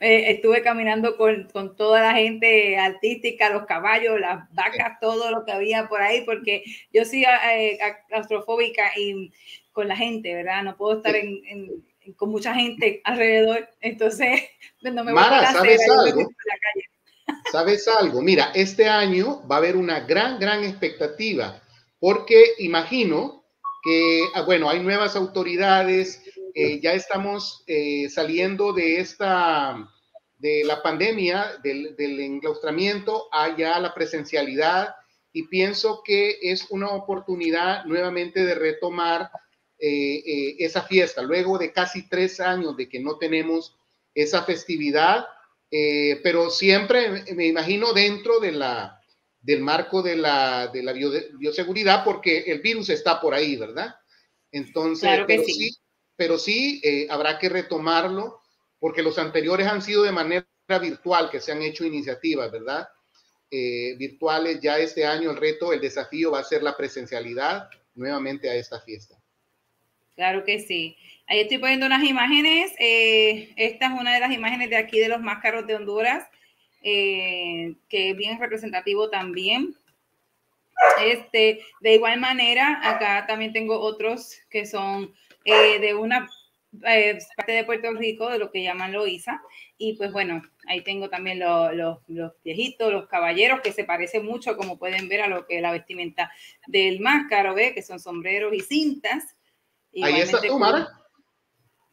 eh, 0.00 0.30
estuve 0.30 0.62
caminando 0.62 1.18
con, 1.18 1.44
con, 1.52 1.76
toda 1.76 2.00
la 2.00 2.14
gente 2.14 2.78
artística, 2.78 3.50
los 3.50 3.66
caballos, 3.66 4.18
las 4.18 4.52
vacas, 4.54 4.98
todo 5.00 5.30
lo 5.30 5.44
que 5.44 5.52
había 5.52 5.86
por 5.88 6.00
ahí, 6.00 6.22
porque 6.24 6.64
yo 6.92 7.04
soy 7.04 7.24
eh, 7.24 7.78
claustrofóbica 8.08 8.98
y 8.98 9.30
con 9.76 9.88
la 9.88 9.96
gente, 9.96 10.34
¿verdad? 10.34 10.62
No 10.62 10.74
puedo 10.74 10.96
estar 10.96 11.14
en, 11.14 11.42
en, 11.44 12.14
con 12.16 12.30
mucha 12.30 12.54
gente 12.54 13.02
alrededor, 13.04 13.68
entonces 13.82 14.40
no 14.80 15.04
me 15.04 15.12
voy 15.12 15.20
Mara, 15.20 15.50
a 15.50 15.52
¿sabes 15.52 15.82
algo? 15.86 16.22
La 16.22 16.58
calle. 16.62 17.40
¿Sabes 17.52 17.86
algo? 17.86 18.22
Mira, 18.22 18.52
este 18.54 18.88
año 18.88 19.46
va 19.46 19.56
a 19.56 19.58
haber 19.58 19.76
una 19.76 20.00
gran, 20.00 20.38
gran 20.38 20.64
expectativa, 20.64 21.62
porque 22.00 22.54
imagino 22.58 23.44
que, 23.82 24.22
ah, 24.34 24.42
bueno, 24.42 24.70
hay 24.70 24.80
nuevas 24.80 25.14
autoridades, 25.14 26.22
eh, 26.54 26.80
ya 26.80 26.94
estamos 26.94 27.62
eh, 27.66 28.08
saliendo 28.08 28.72
de 28.72 29.00
esta, 29.00 29.76
de 30.38 30.64
la 30.64 30.82
pandemia, 30.82 31.58
del, 31.62 31.94
del 31.96 32.18
enclaustramiento 32.20 33.28
allá 33.30 33.78
la 33.78 33.92
presencialidad 33.92 34.94
y 35.34 35.48
pienso 35.48 36.00
que 36.02 36.38
es 36.40 36.70
una 36.70 36.88
oportunidad 36.92 37.84
nuevamente 37.84 38.42
de 38.42 38.54
retomar 38.54 39.30
eh, 39.78 40.22
eh, 40.24 40.56
esa 40.60 40.82
fiesta. 40.82 41.20
Luego 41.20 41.58
de 41.58 41.70
casi 41.70 42.08
tres 42.08 42.40
años 42.40 42.76
de 42.78 42.88
que 42.88 42.98
no 42.98 43.18
tenemos 43.18 43.76
esa 44.14 44.42
festividad, 44.42 45.26
eh, 45.70 46.18
pero 46.22 46.48
siempre 46.48 47.24
me 47.34 47.46
imagino 47.46 47.92
dentro 47.92 48.40
de 48.40 48.52
la, 48.52 48.98
del 49.38 49.60
marco 49.60 50.00
de 50.00 50.16
la, 50.16 50.68
de 50.68 50.82
la 50.82 50.92
bio, 50.94 51.10
bioseguridad 51.38 52.04
porque 52.04 52.38
el 52.46 52.60
virus 52.60 52.88
está 52.88 53.20
por 53.20 53.34
ahí, 53.34 53.56
¿verdad? 53.56 53.94
Entonces, 54.50 55.10
claro 55.10 55.26
pero 55.26 55.44
sí, 55.44 55.52
sí 55.52 55.76
pero 56.16 56.38
sí 56.38 56.80
habrá 57.10 57.38
que 57.38 57.50
retomarlo 57.50 58.40
porque 58.78 59.02
los 59.02 59.18
anteriores 59.18 59.66
han 59.66 59.82
sido 59.82 60.02
de 60.02 60.12
manera 60.12 60.46
virtual, 60.80 61.28
que 61.28 61.40
se 61.40 61.52
han 61.52 61.60
hecho 61.60 61.84
iniciativas, 61.84 62.50
¿verdad? 62.50 62.88
Virtuales. 63.50 64.58
Ya 64.62 64.78
este 64.78 65.04
año 65.04 65.32
el 65.32 65.36
reto, 65.36 65.74
el 65.74 65.80
desafío 65.82 66.30
va 66.30 66.38
a 66.38 66.44
ser 66.44 66.62
la 66.62 66.74
presencialidad 66.74 67.68
nuevamente 67.94 68.48
a 68.48 68.54
esta 68.54 68.80
fiesta. 68.80 69.15
Claro 70.16 70.44
que 70.44 70.58
sí. 70.60 70.96
Ahí 71.28 71.40
estoy 71.40 71.58
poniendo 71.58 71.86
unas 71.86 72.02
imágenes. 72.02 72.72
Eh, 72.78 73.52
esta 73.56 73.86
es 73.86 74.00
una 74.00 74.14
de 74.14 74.20
las 74.20 74.32
imágenes 74.32 74.70
de 74.70 74.76
aquí 74.76 74.98
de 74.98 75.08
los 75.08 75.20
máscaros 75.20 75.66
de 75.66 75.74
Honduras, 75.74 76.26
eh, 76.82 77.74
que 77.88 78.10
es 78.10 78.16
bien 78.16 78.40
representativo 78.40 79.10
también. 79.10 79.76
Este, 81.04 81.60
de 81.80 81.94
igual 81.94 82.18
manera, 82.18 82.80
acá 82.82 83.26
también 83.26 83.52
tengo 83.52 83.78
otros 83.78 84.38
que 84.50 84.64
son 84.66 85.14
eh, 85.44 85.78
de 85.80 85.94
una 85.94 86.28
parte 87.36 87.52
de 87.52 87.64
Puerto 87.64 87.92
Rico, 87.92 88.30
de 88.30 88.38
lo 88.38 88.50
que 88.50 88.62
llaman 88.62 88.92
Loíza. 88.92 89.42
Y 89.76 89.96
pues 89.96 90.12
bueno, 90.12 90.42
ahí 90.66 90.82
tengo 90.82 91.10
también 91.10 91.40
los, 91.40 91.74
los, 91.74 91.98
los, 92.08 92.32
viejitos, 92.42 92.90
los 92.90 93.06
caballeros, 93.06 93.60
que 93.60 93.72
se 93.72 93.84
parece 93.84 94.20
mucho, 94.20 94.56
como 94.56 94.78
pueden 94.78 95.08
ver, 95.08 95.22
a 95.22 95.28
lo 95.28 95.46
que 95.46 95.56
es 95.56 95.62
la 95.62 95.72
vestimenta 95.72 96.30
del 96.66 97.00
máscaro, 97.00 97.54
¿ve? 97.54 97.74
que 97.74 97.82
son 97.82 98.00
sombreros 98.00 98.54
y 98.54 98.60
cintas. 98.60 99.36
Ahí 100.02 100.20
está 100.20 100.40
tú, 100.40 100.58
Mara. 100.58 100.88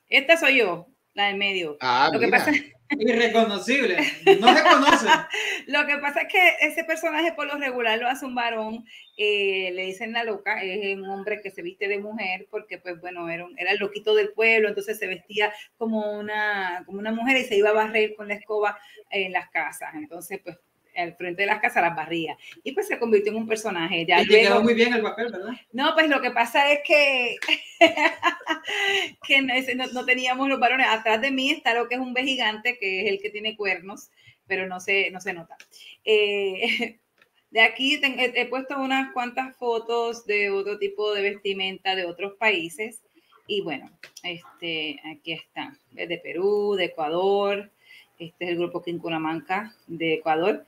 Esta 0.09 0.37
soy 0.37 0.57
yo, 0.57 0.87
la 1.13 1.27
del 1.27 1.37
medio. 1.37 1.77
Ah, 1.79 2.09
lo 2.11 2.19
que 2.19 2.27
pasa 2.27 2.51
Irreconocible, 2.99 3.97
no 4.39 4.55
se 4.55 4.63
conoce. 4.63 5.07
lo 5.67 5.85
que 5.85 5.97
pasa 5.97 6.21
es 6.21 6.27
que 6.31 6.55
ese 6.61 6.83
personaje 6.83 7.33
por 7.33 7.47
lo 7.47 7.57
regular 7.57 7.97
lo 7.99 8.07
hace 8.07 8.25
un 8.25 8.35
varón, 8.35 8.85
eh, 9.17 9.71
le 9.73 9.83
dicen 9.85 10.13
la 10.13 10.23
loca, 10.23 10.61
es 10.61 10.95
un 10.95 11.09
hombre 11.09 11.41
que 11.41 11.51
se 11.51 11.61
viste 11.61 11.87
de 11.87 11.99
mujer 11.99 12.47
porque 12.49 12.77
pues 12.77 12.99
bueno, 13.01 13.29
era, 13.29 13.45
un, 13.45 13.57
era 13.57 13.71
el 13.71 13.79
loquito 13.79 14.13
del 14.15 14.33
pueblo, 14.33 14.67
entonces 14.67 14.99
se 14.99 15.07
vestía 15.07 15.53
como 15.77 16.19
una, 16.19 16.83
como 16.85 16.99
una 16.99 17.11
mujer 17.11 17.37
y 17.37 17.45
se 17.45 17.57
iba 17.57 17.69
a 17.69 17.73
barrer 17.73 18.15
con 18.15 18.27
la 18.27 18.35
escoba 18.35 18.77
en 19.09 19.31
las 19.31 19.49
casas, 19.49 19.93
entonces 19.95 20.39
pues 20.43 20.57
al 20.95 21.15
frente 21.15 21.43
de 21.43 21.47
las 21.47 21.59
casas 21.59 21.83
las 21.83 21.95
barría 21.95 22.37
y 22.63 22.71
pues 22.71 22.87
se 22.87 22.99
convirtió 22.99 23.31
en 23.31 23.39
un 23.39 23.47
personaje. 23.47 24.05
Ya 24.05 24.21
y 24.21 24.27
te 24.27 24.41
quedó 24.41 24.61
muy 24.61 24.73
bien 24.73 24.93
el 24.93 25.01
papel, 25.01 25.31
¿verdad? 25.31 25.53
No, 25.71 25.93
pues 25.93 26.09
lo 26.09 26.21
que 26.21 26.31
pasa 26.31 26.71
es 26.71 26.79
que, 26.85 27.35
que 29.27 29.41
no, 29.41 29.53
no, 29.93 30.05
teníamos 30.05 30.49
los 30.49 30.59
varones. 30.59 30.87
Atrás 30.89 31.21
de 31.21 31.31
mí 31.31 31.51
está 31.51 31.73
lo 31.73 31.87
que 31.87 31.95
es 31.95 32.01
un 32.01 32.15
gigante, 32.15 32.77
que 32.77 33.01
es 33.01 33.11
el 33.11 33.21
que 33.21 33.29
tiene 33.29 33.55
cuernos, 33.55 34.09
pero 34.47 34.67
no 34.67 34.79
se, 34.79 35.11
no 35.11 35.19
se 35.19 35.33
nota. 35.33 35.57
Eh, 36.05 36.99
de 37.51 37.61
aquí 37.61 37.95
he, 37.95 38.41
he 38.41 38.45
puesto 38.47 38.79
unas 38.79 39.11
cuantas 39.13 39.55
fotos 39.57 40.25
de 40.25 40.49
otro 40.49 40.77
tipo 40.79 41.13
de 41.13 41.21
vestimenta 41.21 41.95
de 41.95 42.05
otros 42.05 42.33
países. 42.33 43.01
Y 43.45 43.61
bueno, 43.61 43.91
este, 44.23 45.01
aquí 45.05 45.33
están, 45.33 45.77
de 45.91 46.17
Perú, 46.17 46.75
de 46.75 46.85
Ecuador, 46.85 47.71
este 48.19 48.45
es 48.45 48.51
el 48.51 48.57
grupo 48.57 48.81
Quincunamanca 48.81 49.75
de 49.87 50.15
Ecuador. 50.15 50.65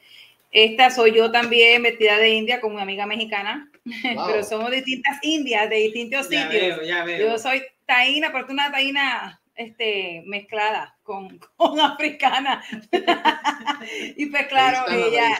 Esta 0.52 0.90
soy 0.90 1.14
yo 1.14 1.32
también 1.32 1.84
vestida 1.84 2.18
de 2.18 2.30
India 2.30 2.62
con 2.62 2.76
mi 2.76 2.82
amiga 2.82 3.06
mexicana, 3.06 3.70
wow. 4.16 4.26
pero 4.28 4.44
somos 4.44 4.72
distintas 4.72 5.18
Indias, 5.22 5.70
de 5.70 5.76
distintos 5.76 6.30
ya 6.30 6.44
sitios. 6.44 6.78
Veo, 6.78 6.82
ya 6.84 7.04
veo. 7.04 7.30
Yo 7.30 7.38
soy 7.38 7.64
taína, 7.86 8.32
pero 8.32 8.46
es 8.46 8.52
una 8.52 8.72
taína 8.72 9.42
este, 9.56 10.24
mezclada 10.26 10.98
con, 11.04 11.40
con 11.58 11.80
africana. 11.80 12.64
y 14.16 14.26
pues 14.28 14.48
claro, 14.48 14.92
ella, 14.92 15.38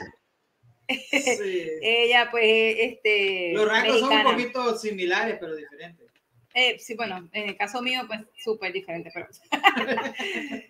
ella 0.86 2.28
pues, 2.30 2.76
este... 2.78 3.52
Los 3.54 3.68
rasgos 3.68 4.00
son 4.00 4.12
un 4.12 4.22
poquito 4.22 4.76
similares, 4.76 5.36
pero 5.40 5.56
diferentes. 5.56 6.05
Eh, 6.58 6.78
sí, 6.78 6.94
bueno, 6.94 7.28
en 7.32 7.50
el 7.50 7.56
caso 7.58 7.82
mío, 7.82 8.00
pues 8.06 8.20
súper 8.34 8.72
diferente, 8.72 9.10
pero... 9.12 9.28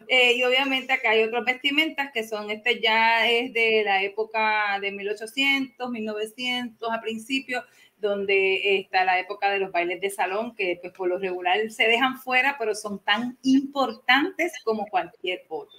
eh, 0.09 0.33
y 0.33 0.43
obviamente 0.43 0.93
acá 0.93 1.11
hay 1.11 1.23
otros 1.23 1.45
vestimentas 1.45 2.11
que 2.13 2.27
son, 2.27 2.51
este 2.51 2.81
ya 2.81 3.31
es 3.31 3.53
de 3.53 3.85
la 3.85 4.03
época 4.03 4.81
de 4.81 4.91
1800, 4.91 5.89
1900 5.89 6.93
a 6.93 7.01
principios, 7.01 7.63
donde 7.99 8.81
está 8.81 9.05
la 9.05 9.21
época 9.21 9.49
de 9.49 9.61
los 9.61 9.71
bailes 9.71 10.01
de 10.01 10.11
salón, 10.11 10.57
que 10.57 10.77
pues 10.83 10.93
por 10.93 11.09
lo 11.09 11.21
regular 11.21 11.71
se 11.71 11.87
dejan 11.87 12.19
fuera, 12.19 12.57
pero 12.59 12.75
son 12.75 12.99
tan 13.05 13.39
importantes 13.45 14.55
como 14.65 14.89
cualquier 14.89 15.45
otro. 15.49 15.79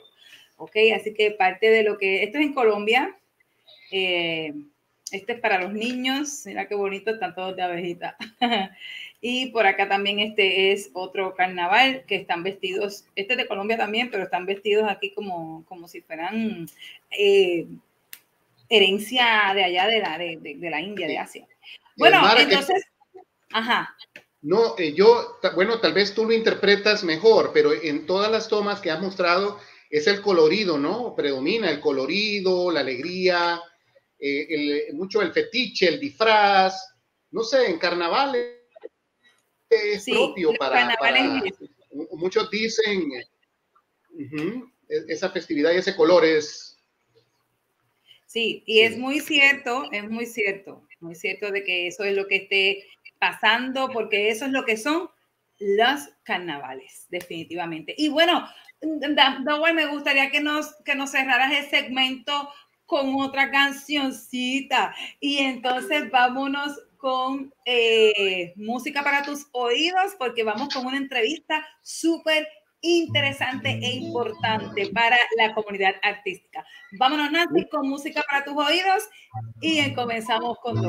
¿Ok? 0.55 0.77
Así 0.95 1.13
que 1.13 1.31
parte 1.31 1.69
de 1.69 1.83
lo 1.83 1.97
que... 1.97 2.23
Esto 2.23 2.37
es 2.37 2.45
en 2.45 2.53
Colombia. 2.53 3.13
Eh, 3.91 4.53
este 5.11 5.33
es 5.33 5.39
para 5.39 5.61
los 5.61 5.73
niños. 5.73 6.43
Mira 6.45 6.67
qué 6.67 6.75
bonito, 6.75 7.11
están 7.11 7.35
todos 7.35 7.55
de 7.55 7.61
abejita. 7.61 8.17
Y 9.19 9.47
por 9.47 9.65
acá 9.65 9.89
también 9.89 10.19
este 10.19 10.71
es 10.71 10.91
otro 10.93 11.33
carnaval 11.35 12.03
que 12.07 12.15
están 12.15 12.43
vestidos, 12.43 13.05
este 13.15 13.33
es 13.33 13.37
de 13.37 13.47
Colombia 13.47 13.77
también, 13.77 14.11
pero 14.11 14.23
están 14.23 14.45
vestidos 14.45 14.87
aquí 14.87 15.11
como, 15.11 15.65
como 15.65 15.87
si 15.87 16.01
fueran 16.01 16.67
eh, 17.09 17.65
herencia 18.69 19.53
de 19.55 19.63
allá 19.63 19.87
de 19.87 19.99
la, 19.99 20.17
de, 20.17 20.37
de, 20.39 20.69
la 20.69 20.81
India, 20.81 21.07
de 21.07 21.17
Asia. 21.17 21.47
Bueno, 21.95 22.21
entonces, 22.37 22.85
ajá. 23.51 23.95
No, 24.41 24.75
eh, 24.77 24.93
yo, 24.93 25.39
bueno, 25.55 25.79
tal 25.79 25.93
vez 25.93 26.13
tú 26.13 26.25
lo 26.25 26.33
interpretas 26.33 27.03
mejor, 27.03 27.51
pero 27.53 27.73
en 27.73 28.05
todas 28.05 28.31
las 28.31 28.47
tomas 28.47 28.79
que 28.79 28.91
has 28.91 29.01
mostrado 29.01 29.59
es 29.89 30.05
el 30.05 30.21
colorido, 30.21 30.77
¿no? 30.77 31.15
Predomina 31.15 31.71
el 31.71 31.79
colorido, 31.79 32.69
la 32.69 32.81
alegría, 32.81 33.59
eh, 34.19 34.85
el, 34.89 34.95
mucho 34.95 35.23
el 35.23 35.33
fetiche, 35.33 35.87
el 35.87 35.99
disfraz, 35.99 36.93
no 37.31 37.41
sé, 37.43 37.67
en 37.67 37.79
carnavales 37.79 38.56
es 39.69 40.05
propio 40.05 40.53
para, 40.57 40.95
muchos 42.11 42.49
dicen 42.49 43.11
esa 44.87 45.29
festividad 45.29 45.73
y 45.73 45.77
ese 45.77 45.95
color 45.95 46.25
es 46.25 46.77
sí 48.25 48.63
y 48.65 48.81
es 48.81 48.97
muy 48.97 49.19
cierto 49.19 49.91
es 49.91 50.09
muy 50.09 50.25
cierto 50.25 50.87
muy 50.99 51.15
cierto 51.15 51.51
de 51.51 51.63
que 51.63 51.87
eso 51.87 52.03
es 52.03 52.15
lo 52.15 52.27
que 52.27 52.37
esté 52.37 52.83
pasando 53.19 53.89
porque 53.89 54.29
eso 54.29 54.45
es 54.45 54.51
lo 54.51 54.65
que 54.65 54.77
son 54.77 55.09
los 55.59 56.01
carnavales 56.23 57.07
definitivamente. 57.09 57.95
Y 57.97 58.09
bueno 58.09 58.47
Dawar, 59.43 59.73
me 59.73 59.87
gustaría 59.87 60.29
que 60.29 60.39
nos 60.39 60.75
que 60.85 60.93
nos 60.93 61.11
cerraras 61.11 61.51
el 61.51 61.69
segmento 61.69 62.49
con 62.85 63.15
otra 63.15 63.51
cancioncita. 63.51 64.95
Y 65.19 65.39
entonces 65.39 66.09
vámonos 66.11 66.79
con 66.97 67.53
eh, 67.65 68.53
música 68.55 69.03
para 69.03 69.23
tus 69.23 69.47
oídos 69.51 70.15
porque 70.17 70.43
vamos 70.43 70.73
con 70.73 70.85
una 70.85 70.97
entrevista 70.97 71.65
súper 71.81 72.47
interesante 72.81 73.69
e 73.69 73.95
importante 73.95 74.89
para 74.93 75.17
la 75.37 75.53
comunidad 75.53 75.95
artística. 76.03 76.65
Vámonos, 76.99 77.31
Nancy, 77.31 77.67
con 77.69 77.89
música 77.89 78.23
para 78.29 78.43
tus 78.43 78.55
oídos 78.55 79.03
y 79.61 79.93
comenzamos 79.93 80.57
con 80.59 80.81
The 80.81 80.87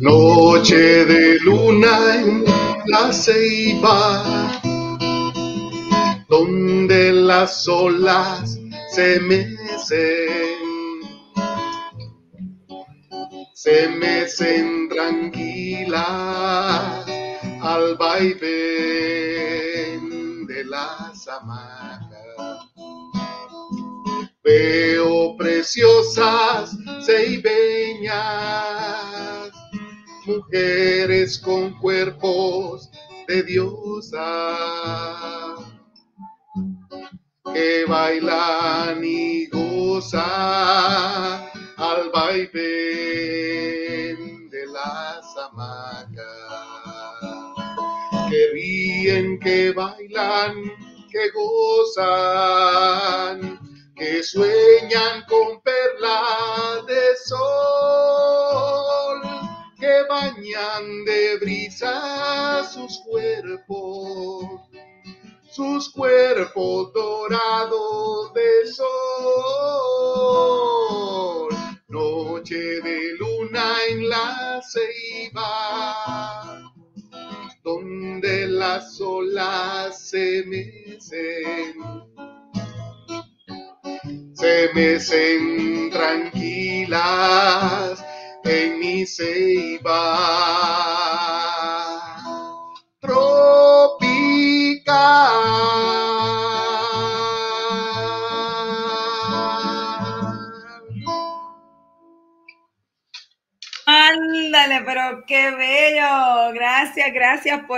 Noche 0.00 1.04
de 1.04 1.38
luna 1.40 2.16
en 2.16 2.44
la 2.86 3.12
ceiba, 3.12 4.24
donde 6.26 7.12
las 7.12 7.68
olas 7.68 8.58
se 8.94 9.20
mecen, 9.20 10.56
se 13.52 13.88
mecen 13.88 14.88
tranquilas 14.88 16.00
al 17.60 17.94
vaivén 17.98 18.46
de 20.46 20.64
las 20.64 21.28
hamacas. 21.28 22.08
Veo 24.42 25.36
preciosas 25.36 26.74
ceibeñas 27.04 29.09
mujeres 30.30 31.38
con 31.38 31.78
cuerpos 31.78 32.90
de 33.26 33.42
diosa 33.42 34.26
que 37.52 37.84
bailan 37.86 39.02
y 39.04 39.46
gozan 39.46 40.22
al 41.76 42.10
vaivén 42.12 42.58
de 44.50 44.66
las 44.66 45.36
hamacas, 45.36 46.24
que 48.28 48.50
ríen, 48.52 49.38
que 49.40 49.72
bailan, 49.72 50.54
que 51.10 51.30
gozan, 51.30 52.58
que 53.96 54.22
sueñan 54.22 54.59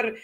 por 0.02 0.14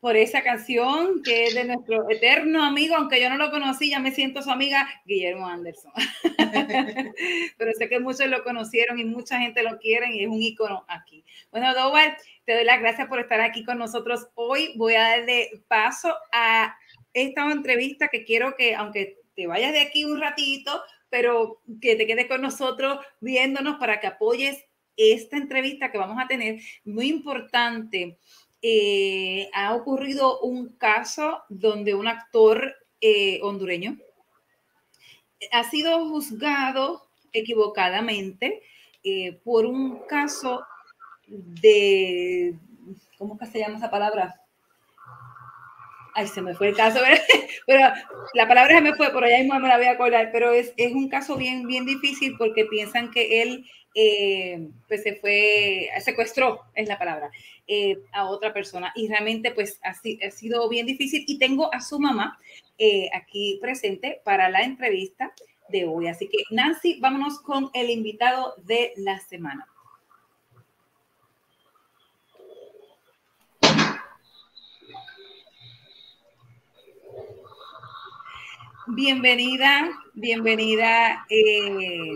por 0.00 0.16
esa 0.16 0.42
canción 0.42 1.22
que 1.22 1.46
es 1.46 1.54
de 1.54 1.64
nuestro 1.64 2.08
eterno 2.10 2.62
amigo, 2.62 2.94
aunque 2.94 3.20
yo 3.20 3.28
no 3.30 3.38
lo 3.38 3.50
conocí, 3.50 3.90
ya 3.90 3.98
me 3.98 4.12
siento 4.12 4.42
su 4.42 4.50
amiga, 4.50 4.88
Guillermo 5.04 5.48
Anderson. 5.48 5.90
Pero 7.58 7.72
sé 7.72 7.88
que 7.88 7.98
muchos 7.98 8.28
lo 8.28 8.44
conocieron 8.44 8.98
y 8.98 9.04
mucha 9.04 9.40
gente 9.40 9.62
lo 9.62 9.78
quiere 9.78 10.14
y 10.14 10.22
es 10.22 10.28
un 10.28 10.42
ícono 10.42 10.84
aquí. 10.88 11.24
Bueno, 11.50 11.74
Dowell, 11.74 12.12
te 12.44 12.54
doy 12.54 12.64
las 12.64 12.80
gracias 12.80 13.08
por 13.08 13.20
estar 13.20 13.40
aquí 13.40 13.64
con 13.64 13.78
nosotros 13.78 14.28
hoy. 14.34 14.74
Voy 14.76 14.94
a 14.94 15.02
darle 15.02 15.50
paso 15.66 16.14
a 16.30 16.76
esta 17.12 17.50
entrevista 17.50 18.08
que 18.08 18.24
quiero 18.24 18.54
que, 18.54 18.74
aunque 18.74 19.18
te 19.34 19.46
vayas 19.46 19.72
de 19.72 19.80
aquí 19.80 20.04
un 20.04 20.20
ratito, 20.20 20.82
pero 21.08 21.62
que 21.80 21.96
te 21.96 22.06
quedes 22.06 22.26
con 22.26 22.42
nosotros 22.42 22.98
viéndonos 23.20 23.78
para 23.78 23.98
que 23.98 24.06
apoyes 24.06 24.66
esta 24.96 25.36
entrevista 25.36 25.90
que 25.90 25.98
vamos 25.98 26.22
a 26.22 26.26
tener, 26.26 26.60
muy 26.84 27.08
importante 27.08 28.18
eh, 28.62 29.48
ha 29.52 29.74
ocurrido 29.74 30.40
un 30.40 30.76
caso 30.76 31.42
donde 31.48 31.94
un 31.94 32.08
actor 32.08 32.74
eh, 33.00 33.40
hondureño 33.42 33.98
ha 35.52 35.64
sido 35.64 36.08
juzgado 36.08 37.08
equivocadamente 37.32 38.62
eh, 39.04 39.38
por 39.44 39.66
un 39.66 40.06
caso 40.06 40.64
de, 41.28 42.54
¿cómo 43.18 43.38
que 43.38 43.46
se 43.46 43.58
llama 43.58 43.76
esa 43.76 43.90
palabra? 43.90 44.34
ay, 46.16 46.26
se 46.28 46.40
me 46.40 46.54
fue 46.54 46.68
el 46.68 46.76
caso, 46.76 46.98
pero 47.66 47.92
la 48.32 48.48
palabra 48.48 48.76
se 48.76 48.80
me 48.80 48.94
fue, 48.94 49.12
por 49.12 49.22
allá 49.22 49.38
mismo 49.38 49.58
me 49.60 49.68
la 49.68 49.76
voy 49.76 49.86
a 49.86 49.92
acordar, 49.92 50.30
pero 50.32 50.50
es, 50.50 50.72
es 50.78 50.92
un 50.92 51.10
caso 51.10 51.36
bien, 51.36 51.66
bien 51.66 51.84
difícil 51.84 52.36
porque 52.38 52.64
piensan 52.64 53.10
que 53.10 53.42
él 53.42 53.66
eh, 53.98 54.68
pues 54.86 55.02
se 55.02 55.16
fue, 55.16 55.88
secuestró, 56.04 56.60
es 56.74 56.86
la 56.86 56.98
palabra, 56.98 57.30
eh, 57.66 57.98
a 58.12 58.26
otra 58.26 58.52
persona. 58.52 58.92
Y 58.94 59.08
realmente 59.08 59.52
pues 59.52 59.80
ha, 59.82 59.90
ha, 59.90 60.30
sido 60.30 60.68
bien 60.68 60.86
difícil. 60.86 61.24
Y 61.26 61.38
tengo 61.38 61.72
a 61.74 61.80
su 61.80 61.98
mamá 61.98 62.38
eh, 62.78 63.08
aquí 63.14 63.58
presente 63.60 64.20
para 64.22 64.50
la 64.50 64.60
entrevista 64.60 65.32
de 65.70 65.86
hoy. 65.86 66.08
Así 66.08 66.28
que 66.28 66.38
Nancy, 66.50 67.00
vámonos 67.00 67.40
con 67.40 67.70
el 67.72 67.88
invitado 67.88 68.54
de 68.58 68.92
la 68.96 69.18
semana. 69.18 69.66
Bienvenida, 78.88 79.90
bienvenida. 80.14 81.26
Eh, 81.30 82.12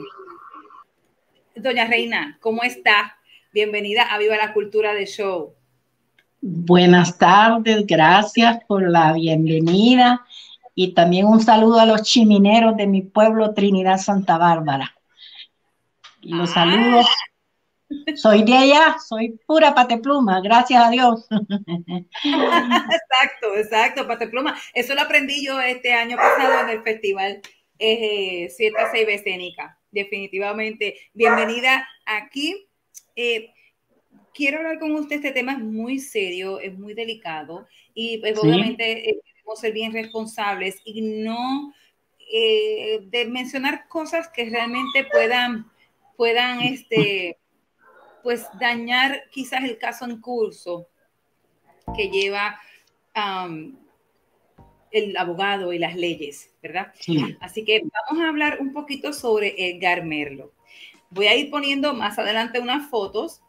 Doña 1.62 1.84
Reina, 1.84 2.38
¿cómo 2.40 2.62
está? 2.62 3.18
Bienvenida 3.52 4.04
a 4.04 4.16
Viva 4.16 4.36
la 4.38 4.54
Cultura 4.54 4.94
de 4.94 5.04
Show. 5.04 5.54
Buenas 6.40 7.18
tardes, 7.18 7.86
gracias 7.86 8.64
por 8.64 8.88
la 8.88 9.12
bienvenida 9.12 10.24
y 10.74 10.94
también 10.94 11.26
un 11.26 11.42
saludo 11.42 11.78
a 11.78 11.84
los 11.84 12.02
chimineros 12.02 12.78
de 12.78 12.86
mi 12.86 13.02
pueblo 13.02 13.52
Trinidad 13.52 13.98
Santa 13.98 14.38
Bárbara. 14.38 14.96
Los 16.22 16.50
ah. 16.50 16.54
saludos. 16.54 17.06
Soy 18.14 18.42
de 18.44 18.56
allá, 18.56 18.96
soy 19.06 19.38
pura 19.46 19.74
patepluma, 19.74 20.40
gracias 20.40 20.82
a 20.82 20.88
Dios. 20.88 21.26
exacto, 22.24 23.56
exacto, 23.56 24.06
patepluma. 24.06 24.56
Eso 24.72 24.94
lo 24.94 25.02
aprendí 25.02 25.44
yo 25.44 25.60
este 25.60 25.92
año 25.92 26.16
pasado 26.16 26.62
en 26.62 26.70
el 26.70 26.82
festival 26.82 27.42
eh, 27.78 28.48
Siete 28.48 28.78
Seis 28.92 29.08
Escénica 29.08 29.79
definitivamente. 29.90 30.96
Bienvenida 31.14 31.88
aquí. 32.06 32.68
Eh, 33.16 33.52
quiero 34.32 34.58
hablar 34.58 34.78
con 34.78 34.92
usted, 34.92 35.16
este 35.16 35.32
tema 35.32 35.52
es 35.52 35.58
muy 35.58 35.98
serio, 35.98 36.60
es 36.60 36.78
muy 36.78 36.94
delicado 36.94 37.66
y 37.94 38.18
pues, 38.18 38.38
obviamente 38.38 39.10
eh, 39.10 39.20
debemos 39.34 39.60
ser 39.60 39.72
bien 39.72 39.92
responsables 39.92 40.80
y 40.84 41.02
no 41.02 41.74
eh, 42.32 43.00
de 43.02 43.26
mencionar 43.26 43.88
cosas 43.88 44.28
que 44.28 44.48
realmente 44.48 45.04
puedan, 45.10 45.70
puedan 46.16 46.60
este, 46.60 47.38
pues 48.22 48.46
dañar 48.60 49.24
quizás 49.30 49.64
el 49.64 49.78
caso 49.78 50.04
en 50.04 50.20
curso 50.20 50.88
que 51.96 52.08
lleva 52.08 52.60
el 54.90 55.16
abogado 55.16 55.72
y 55.72 55.78
las 55.78 55.96
leyes, 55.96 56.50
¿verdad? 56.62 56.92
Así 57.40 57.64
que 57.64 57.82
vamos 58.08 58.24
a 58.24 58.28
hablar 58.28 58.58
un 58.60 58.72
poquito 58.72 59.12
sobre 59.12 59.54
Edgar 59.56 60.04
Merlo. 60.04 60.52
Voy 61.10 61.26
a 61.26 61.36
ir 61.36 61.50
poniendo 61.50 61.94
más 61.94 62.18
adelante 62.18 62.60
unas 62.60 62.88
fotos 62.88 63.40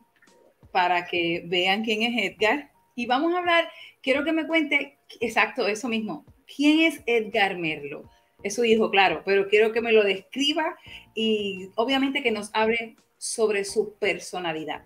para 0.71 1.05
que 1.05 1.43
vean 1.45 1.83
quién 1.83 2.03
es 2.03 2.31
Edgar. 2.31 2.71
Y 2.95 3.05
vamos 3.05 3.33
a 3.33 3.39
hablar, 3.39 3.69
quiero 4.01 4.23
que 4.23 4.31
me 4.31 4.47
cuente 4.47 4.97
exacto 5.19 5.67
eso 5.67 5.87
mismo. 5.87 6.25
¿Quién 6.55 6.81
es 6.81 7.01
Edgar 7.05 7.57
Merlo? 7.57 8.09
Es 8.43 8.55
su 8.55 8.65
hijo, 8.65 8.89
claro, 8.89 9.21
pero 9.23 9.47
quiero 9.47 9.71
que 9.71 9.81
me 9.81 9.91
lo 9.91 10.03
describa 10.03 10.75
y 11.13 11.69
obviamente 11.75 12.23
que 12.23 12.31
nos 12.31 12.49
hable 12.53 12.95
sobre 13.17 13.63
su 13.65 13.93
personalidad. 13.99 14.83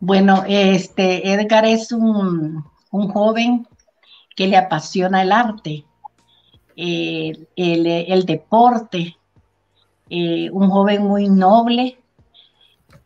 Bueno, 0.00 0.44
este 0.46 1.32
Edgar 1.32 1.64
es 1.64 1.92
un, 1.92 2.62
un 2.90 3.08
joven 3.08 3.66
que 4.36 4.46
le 4.46 4.56
apasiona 4.56 5.22
el 5.22 5.32
arte, 5.32 5.84
eh, 6.76 7.46
el, 7.56 8.24
deporte, 8.24 9.16
eh, 10.08 10.50
un 10.50 10.70
joven 10.70 11.02
muy 11.02 11.28
noble, 11.28 11.98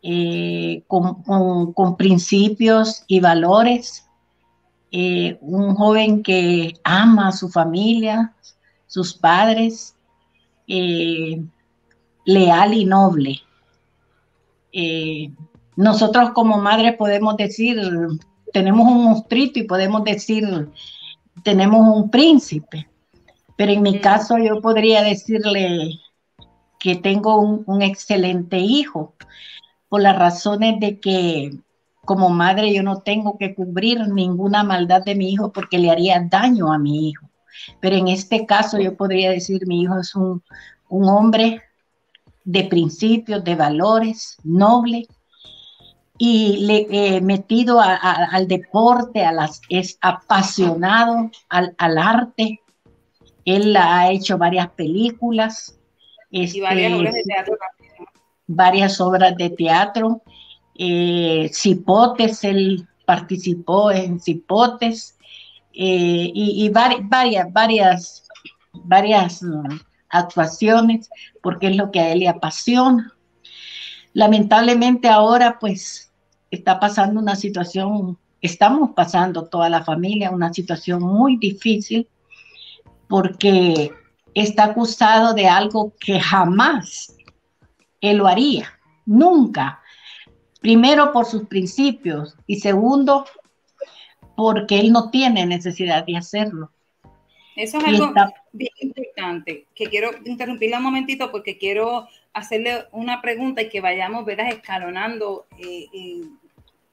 eh, 0.01 0.83
con, 0.87 1.97
principios 1.97 3.03
y 3.07 3.19
valores, 3.19 4.05
un 5.41 5.75
joven 5.75 6.23
que 6.23 6.73
ama 6.83 7.27
a 7.27 7.31
su 7.33 7.49
familia, 7.49 8.33
sus 8.87 9.13
padres, 9.13 9.95
leal 10.65 12.73
y 12.73 12.85
noble. 12.85 13.41
nosotros 15.75 16.31
como 16.31 16.57
madre 16.57 16.93
podemos 16.93 17.35
decir, 17.35 17.77
tenemos 18.53 18.87
un 18.87 19.03
monstruito 19.03 19.59
y 19.59 19.63
podemos 19.63 20.03
decir, 20.03 20.69
tenemos 21.43 21.81
un 21.95 22.09
príncipe. 22.09 22.87
Pero 23.55 23.71
en 23.71 23.81
mi 23.81 23.99
caso 23.99 24.37
yo 24.37 24.61
podría 24.61 25.01
decirle 25.01 25.99
que 26.79 26.95
tengo 26.95 27.39
un, 27.39 27.81
excelente 27.81 28.59
hijo, 28.59 29.15
por 29.89 30.01
las 30.01 30.17
razones 30.17 30.79
de 30.79 30.99
que 30.99 31.51
como 32.05 32.29
madre 32.29 32.73
yo 32.73 32.83
no 32.83 33.01
tengo 33.01 33.37
que 33.37 33.55
cubrir 33.55 34.07
ninguna 34.07 34.63
maldad 34.63 35.03
de 35.03 35.15
mi 35.15 35.31
hijo 35.31 35.51
porque 35.51 35.79
le 35.79 35.89
haría 35.89 36.25
daño 36.29 36.71
a 36.71 36.77
mi 36.77 37.09
hijo. 37.09 37.29
Pero 37.81 37.95
en 37.95 38.07
este 38.07 38.45
caso 38.45 38.79
yo 38.79 38.95
podría 38.95 39.31
decir 39.31 39.65
mi 39.67 39.81
hijo 39.81 39.99
es 39.99 40.15
un, 40.15 40.43
hombre 40.89 41.61
de 42.45 42.63
principios, 42.63 43.43
de 43.43 43.55
valores, 43.55 44.37
noble, 44.43 45.07
y 46.17 46.65
le 46.65 46.87
he 46.89 47.21
metido 47.21 47.79
al 47.79 48.47
deporte, 48.47 49.23
a 49.23 49.31
las, 49.31 49.61
es 49.69 49.97
apasionado 50.01 51.29
al, 51.49 51.97
arte. 51.97 52.59
Él 53.45 53.75
ha 53.77 54.11
hecho 54.11 54.37
varias 54.37 54.69
películas. 54.69 55.77
y 56.31 56.59
varias 56.59 56.91
este, 56.91 56.99
obras 56.99 57.13
de 57.13 57.23
teatro 57.23 57.57
Varias 58.47 59.01
obras 59.01 59.37
de 59.37 59.49
teatro. 59.51 60.21
Eh, 60.75 61.49
Cipotes, 61.53 62.43
él 62.43 62.87
participó 63.05 63.91
en 63.91 64.19
Cipotes. 64.19 65.17
Eh, 65.73 66.31
y, 66.33 66.69
varias, 66.69 67.53
varias, 67.53 68.27
varias 68.73 69.43
mm, 69.43 69.79
actuaciones, 70.09 71.09
porque 71.43 71.67
es 71.67 71.75
lo 71.75 71.91
que 71.91 71.99
a 71.99 72.11
él 72.11 72.19
le 72.19 72.27
apasiona. 72.27 73.13
Lamentablemente 74.13 75.07
ahora, 75.09 75.59
pues, 75.59 76.06
está 76.51 76.79
pasando 76.79 77.19
una 77.19 77.35
situación, 77.35 78.17
estamos 78.41 78.91
pasando 78.95 79.45
toda 79.45 79.69
la 79.69 79.83
familia 79.83 80.31
una 80.31 80.53
situación 80.53 81.01
muy 81.01 81.37
difícil 81.37 82.07
porque 83.07 83.91
está 84.33 84.65
acusado 84.65 85.33
de 85.33 85.47
algo 85.47 85.93
que 85.99 86.19
jamás 86.19 87.15
él 88.01 88.17
lo 88.17 88.27
haría, 88.27 88.79
nunca. 89.05 89.81
Primero 90.61 91.11
por 91.11 91.25
sus 91.25 91.47
principios 91.47 92.35
y 92.45 92.59
segundo 92.59 93.25
porque 94.35 94.79
él 94.79 94.91
no 94.91 95.09
tiene 95.09 95.45
necesidad 95.45 96.05
de 96.05 96.17
hacerlo. 96.17 96.71
Eso 97.55 97.79
es 97.79 97.85
algo 97.85 98.13
bien 98.51 98.71
importante, 98.79 99.65
que 99.73 99.87
quiero 99.87 100.11
interrumpirle 100.25 100.77
un 100.77 100.83
momentito 100.83 101.31
porque 101.31 101.57
quiero 101.57 102.07
hacerle 102.37 102.85
una 102.91 103.21
pregunta 103.21 103.61
y 103.61 103.69
que 103.69 103.81
vayamos 103.81 104.25
¿verdad? 104.25 104.49
escalonando 104.49 105.47
eh, 105.57 105.85
eh, 105.93 106.21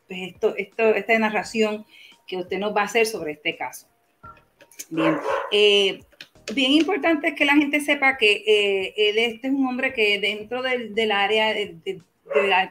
pues 0.07 0.21
esto, 0.33 0.55
esto, 0.57 0.83
esta 0.95 1.19
narración 1.19 1.87
que 2.27 2.37
usted 2.37 2.59
nos 2.59 2.75
va 2.75 2.83
a 2.83 2.85
hacer 2.85 3.07
sobre 3.07 3.33
este 3.33 3.57
caso. 3.57 3.87
Bien, 4.91 5.17
eh, 5.53 6.01
bien 6.53 6.73
importante 6.73 7.29
es 7.29 7.35
que 7.35 7.45
la 7.45 7.55
gente 7.55 7.81
sepa 7.81 8.17
que 8.17 8.93
él 8.97 9.19
este 9.19 9.49
es 9.49 9.53
un 9.53 9.67
hombre 9.67 9.93
que 9.93 10.19
dentro 10.19 10.63
del, 10.63 10.95
del 10.95 11.13
área 11.13 11.53
del 11.55 11.81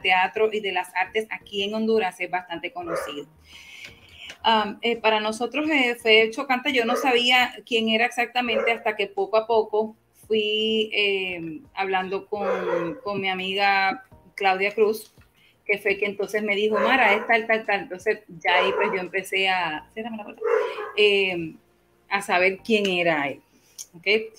teatro 0.02 0.50
y 0.52 0.60
de 0.60 0.72
las 0.72 0.94
artes 0.94 1.26
aquí 1.30 1.62
en 1.62 1.74
Honduras 1.74 2.20
es 2.20 2.30
bastante 2.30 2.72
conocido. 2.72 3.26
Eh, 4.82 4.96
para 4.96 5.20
nosotros 5.20 5.66
fue 6.02 6.30
chocante, 6.30 6.72
yo 6.72 6.84
no 6.84 6.96
sabía 6.96 7.54
quién 7.64 7.88
era 7.88 8.04
exactamente 8.04 8.72
hasta 8.72 8.94
que 8.94 9.06
poco 9.06 9.38
a 9.38 9.46
poco 9.46 9.96
fui 10.26 10.90
eh, 10.92 11.60
hablando 11.74 12.26
con, 12.26 12.98
con, 13.02 13.20
mi 13.20 13.28
amiga 13.28 14.04
Claudia 14.34 14.72
Cruz, 14.74 15.14
que 15.64 15.78
fue 15.78 15.98
que 15.98 16.06
entonces 16.06 16.42
me 16.42 16.56
dijo, 16.56 16.78
Mara, 16.78 17.14
es 17.14 17.26
tal, 17.26 17.46
tal, 17.46 17.64
tal. 17.64 17.80
Entonces 17.82 18.20
ya 18.38 18.56
ahí 18.56 18.72
pues 18.72 18.90
yo 18.94 19.00
empecé 19.00 19.48
a, 19.48 19.88
a 22.08 22.22
saber 22.22 22.58
quién 22.64 22.86
era 22.86 23.28
él. 23.28 23.40
¿okay? 23.96 24.30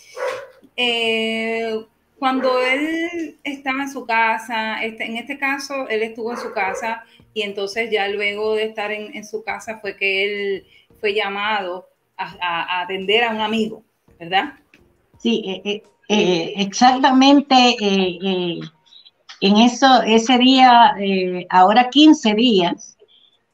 cuando 2.17 2.61
él 2.61 3.38
estaba 3.43 3.83
en 3.83 3.91
su 3.91 4.05
casa, 4.05 4.83
este, 4.83 5.05
en 5.05 5.17
este 5.17 5.38
caso, 5.38 5.88
él 5.89 6.01
estuvo 6.01 6.31
en 6.31 6.38
su 6.38 6.51
casa 6.53 7.03
y 7.33 7.41
entonces 7.41 7.91
ya 7.91 8.07
luego 8.07 8.55
de 8.55 8.63
estar 8.63 8.91
en, 8.91 9.23
su 9.25 9.43
casa 9.43 9.79
fue 9.79 9.97
que 9.97 10.23
él 10.23 10.67
fue 10.99 11.13
llamado 11.13 11.89
a, 12.17 12.81
atender 12.81 13.25
a 13.25 13.31
un 13.31 13.41
amigo, 13.41 13.83
¿verdad? 14.17 14.53
Sí, 15.18 15.43
eh, 15.45 15.61
eh, 15.66 15.84
eh, 16.09 16.53
exactamente. 16.57 17.76
en 19.41 19.57
eso, 19.57 20.01
ese 20.03 20.38
día, 20.38 20.95
ahora 21.49 21.89
15 21.89 22.34
días, 22.34 22.97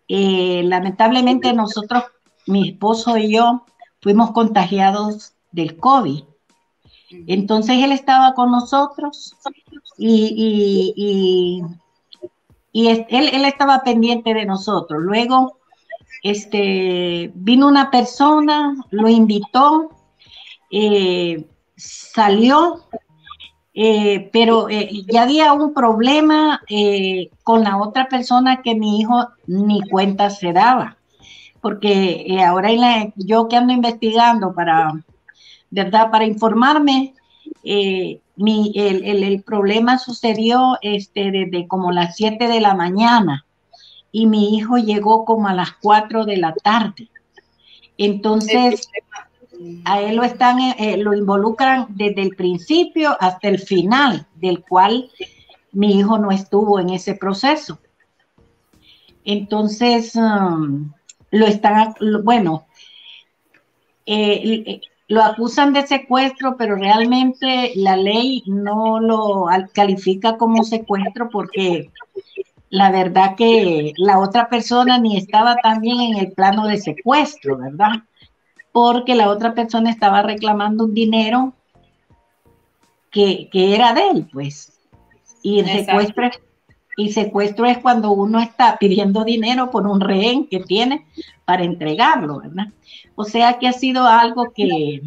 lamentablemente 0.07 1.53
nosotros 1.53 2.03
mi 2.47 2.69
esposo 2.69 3.17
y 3.17 3.33
yo 3.33 3.65
fuimos 4.01 4.31
contagiados 4.31 5.33
del 5.51 5.77
COVID. 5.77 6.23
Entonces 7.27 7.77
él 7.83 7.91
estaba 7.91 8.33
con 8.33 8.51
nosotros 8.51 9.35
y, 9.97 10.93
y, 10.95 11.61
y, 12.71 12.87
él, 12.87 13.05
él, 13.09 13.45
estaba 13.45 13.83
pendiente 13.83 14.33
de 14.33 14.45
nosotros. 14.45 15.01
Luego 15.01 15.57
este, 16.23 17.31
vino 17.35 17.67
una 17.67 17.91
persona, 17.91 18.75
lo 18.91 19.09
invitó, 19.09 19.89
salió, 21.81 22.85
eh, 23.73 24.29
pero 24.33 24.69
eh, 24.69 24.89
ya 25.11 25.23
había 25.23 25.53
un 25.53 25.73
problema 25.73 26.61
con 27.43 27.63
la 27.63 27.77
otra 27.77 28.07
persona 28.07 28.61
que 28.61 28.75
mi 28.75 28.99
hijo 28.99 29.27
ni 29.47 29.81
cuenta 29.89 30.29
se 30.29 30.53
daba 30.53 30.97
porque 31.61 32.25
eh, 32.27 32.43
ahora 32.43 32.69
yo 33.15 33.47
que 33.47 33.55
ando 33.55 33.71
investigando 33.71 34.53
para, 34.53 34.91
¿verdad? 35.69 36.09
Para 36.11 36.25
informarme, 36.25 37.13
eh, 37.63 38.19
mi, 38.35 38.73
el, 38.75 39.43
problema 39.43 39.99
sucedió 39.99 40.77
este, 40.81 41.31
desde 41.31 41.67
como 41.67 41.91
las 41.91 42.15
7 42.15 42.47
de 42.47 42.59
la 42.59 42.73
mañana 42.73 43.45
y 44.11 44.25
mi 44.25 44.57
hijo 44.57 44.77
llegó 44.77 45.23
como 45.23 45.47
a 45.47 45.53
las 45.53 45.73
4 45.81 46.25
de 46.25 46.37
la 46.37 46.53
tarde. 46.53 47.07
Entonces, 47.97 48.89
a 49.85 50.01
él 50.01 50.15
lo 50.15 50.23
están, 50.23 50.59
eh, 50.59 50.97
lo 50.97 51.13
involucran 51.13 51.87
desde 51.89 52.21
el 52.21 52.35
principio 52.35 53.15
hasta 53.19 53.47
el 53.47 53.59
final, 53.59 54.27
del 54.35 54.63
cual 54.63 55.09
mi 55.71 55.99
hijo 55.99 56.17
no 56.17 56.31
estuvo 56.31 56.79
en 56.79 56.89
ese 56.89 57.15
proceso. 57.15 57.79
Entonces, 59.23 60.15
um, 60.15 60.91
lo 61.31 61.45
están, 61.45 61.93
bueno, 62.23 62.65
eh, 64.05 64.81
lo 65.07 65.23
acusan 65.23 65.73
de 65.73 65.85
secuestro, 65.85 66.55
pero 66.57 66.75
realmente 66.75 67.73
la 67.75 67.97
ley 67.97 68.43
no 68.47 68.99
lo 68.99 69.45
califica 69.73 70.37
como 70.37 70.63
secuestro 70.63 71.29
porque 71.29 71.89
la 72.69 72.89
verdad 72.91 73.35
que 73.35 73.93
la 73.97 74.19
otra 74.19 74.47
persona 74.47 74.97
ni 74.97 75.17
estaba 75.17 75.57
también 75.57 75.99
en 75.99 76.17
el 76.17 76.31
plano 76.31 76.65
de 76.65 76.77
secuestro, 76.77 77.57
¿verdad? 77.57 78.03
Porque 78.71 79.15
la 79.15 79.29
otra 79.29 79.53
persona 79.53 79.89
estaba 79.89 80.21
reclamando 80.21 80.85
un 80.85 80.93
dinero 80.93 81.53
que, 83.11 83.49
era 83.53 83.93
de 83.93 84.07
él, 84.09 84.29
pues. 84.31 84.73
Y 85.43 85.59
el 85.59 85.67
secuestro 85.67 86.29
y 86.97 87.11
secuestro 87.11 87.65
es 87.65 87.79
cuando 87.79 88.11
uno 88.11 88.39
está 88.39 88.77
pidiendo 88.77 89.23
dinero 89.23 89.71
por 89.71 89.87
un 89.87 90.01
rehén 90.01 90.47
que 90.47 90.59
tiene 90.59 91.05
para 91.45 91.63
entregarlo, 91.63 92.39
¿verdad? 92.39 92.67
O 93.15 93.23
sea 93.23 93.59
que 93.59 93.67
ha 93.67 93.73
sido 93.73 94.05
algo 94.05 94.51
que, 94.53 95.01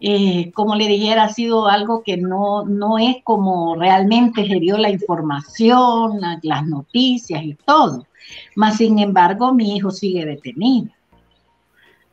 eh, 0.00 0.52
como 0.52 0.74
le 0.74 0.86
dijera, 0.86 1.24
ha 1.24 1.28
sido 1.30 1.68
algo 1.68 2.02
que 2.02 2.16
no, 2.16 2.64
no 2.64 2.98
es 2.98 3.16
como 3.24 3.76
realmente 3.76 4.46
se 4.46 4.60
dio 4.60 4.76
la 4.76 4.90
información, 4.90 6.20
las 6.42 6.66
noticias 6.66 7.42
y 7.42 7.54
todo. 7.54 8.06
Mas, 8.54 8.76
sin 8.76 8.98
embargo, 8.98 9.52
mi 9.52 9.76
hijo 9.76 9.90
sigue 9.90 10.24
detenido, 10.24 10.90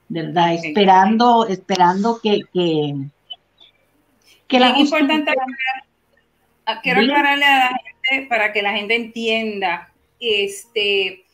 ¿verdad? 0.10 0.54
Esperando, 0.54 1.48
esperando 1.48 2.20
que... 2.22 2.42
que, 2.54 2.96
que 4.48 4.60
la 4.60 4.78
importante 4.78 5.32
ah, 6.66 6.80
quiero 6.82 7.02
aclararle 7.02 7.46
a 7.46 7.72
la 7.72 7.82
para 8.28 8.52
que 8.52 8.62
la 8.62 8.74
gente 8.74 8.96
entienda, 8.96 9.94
este, 10.20 11.26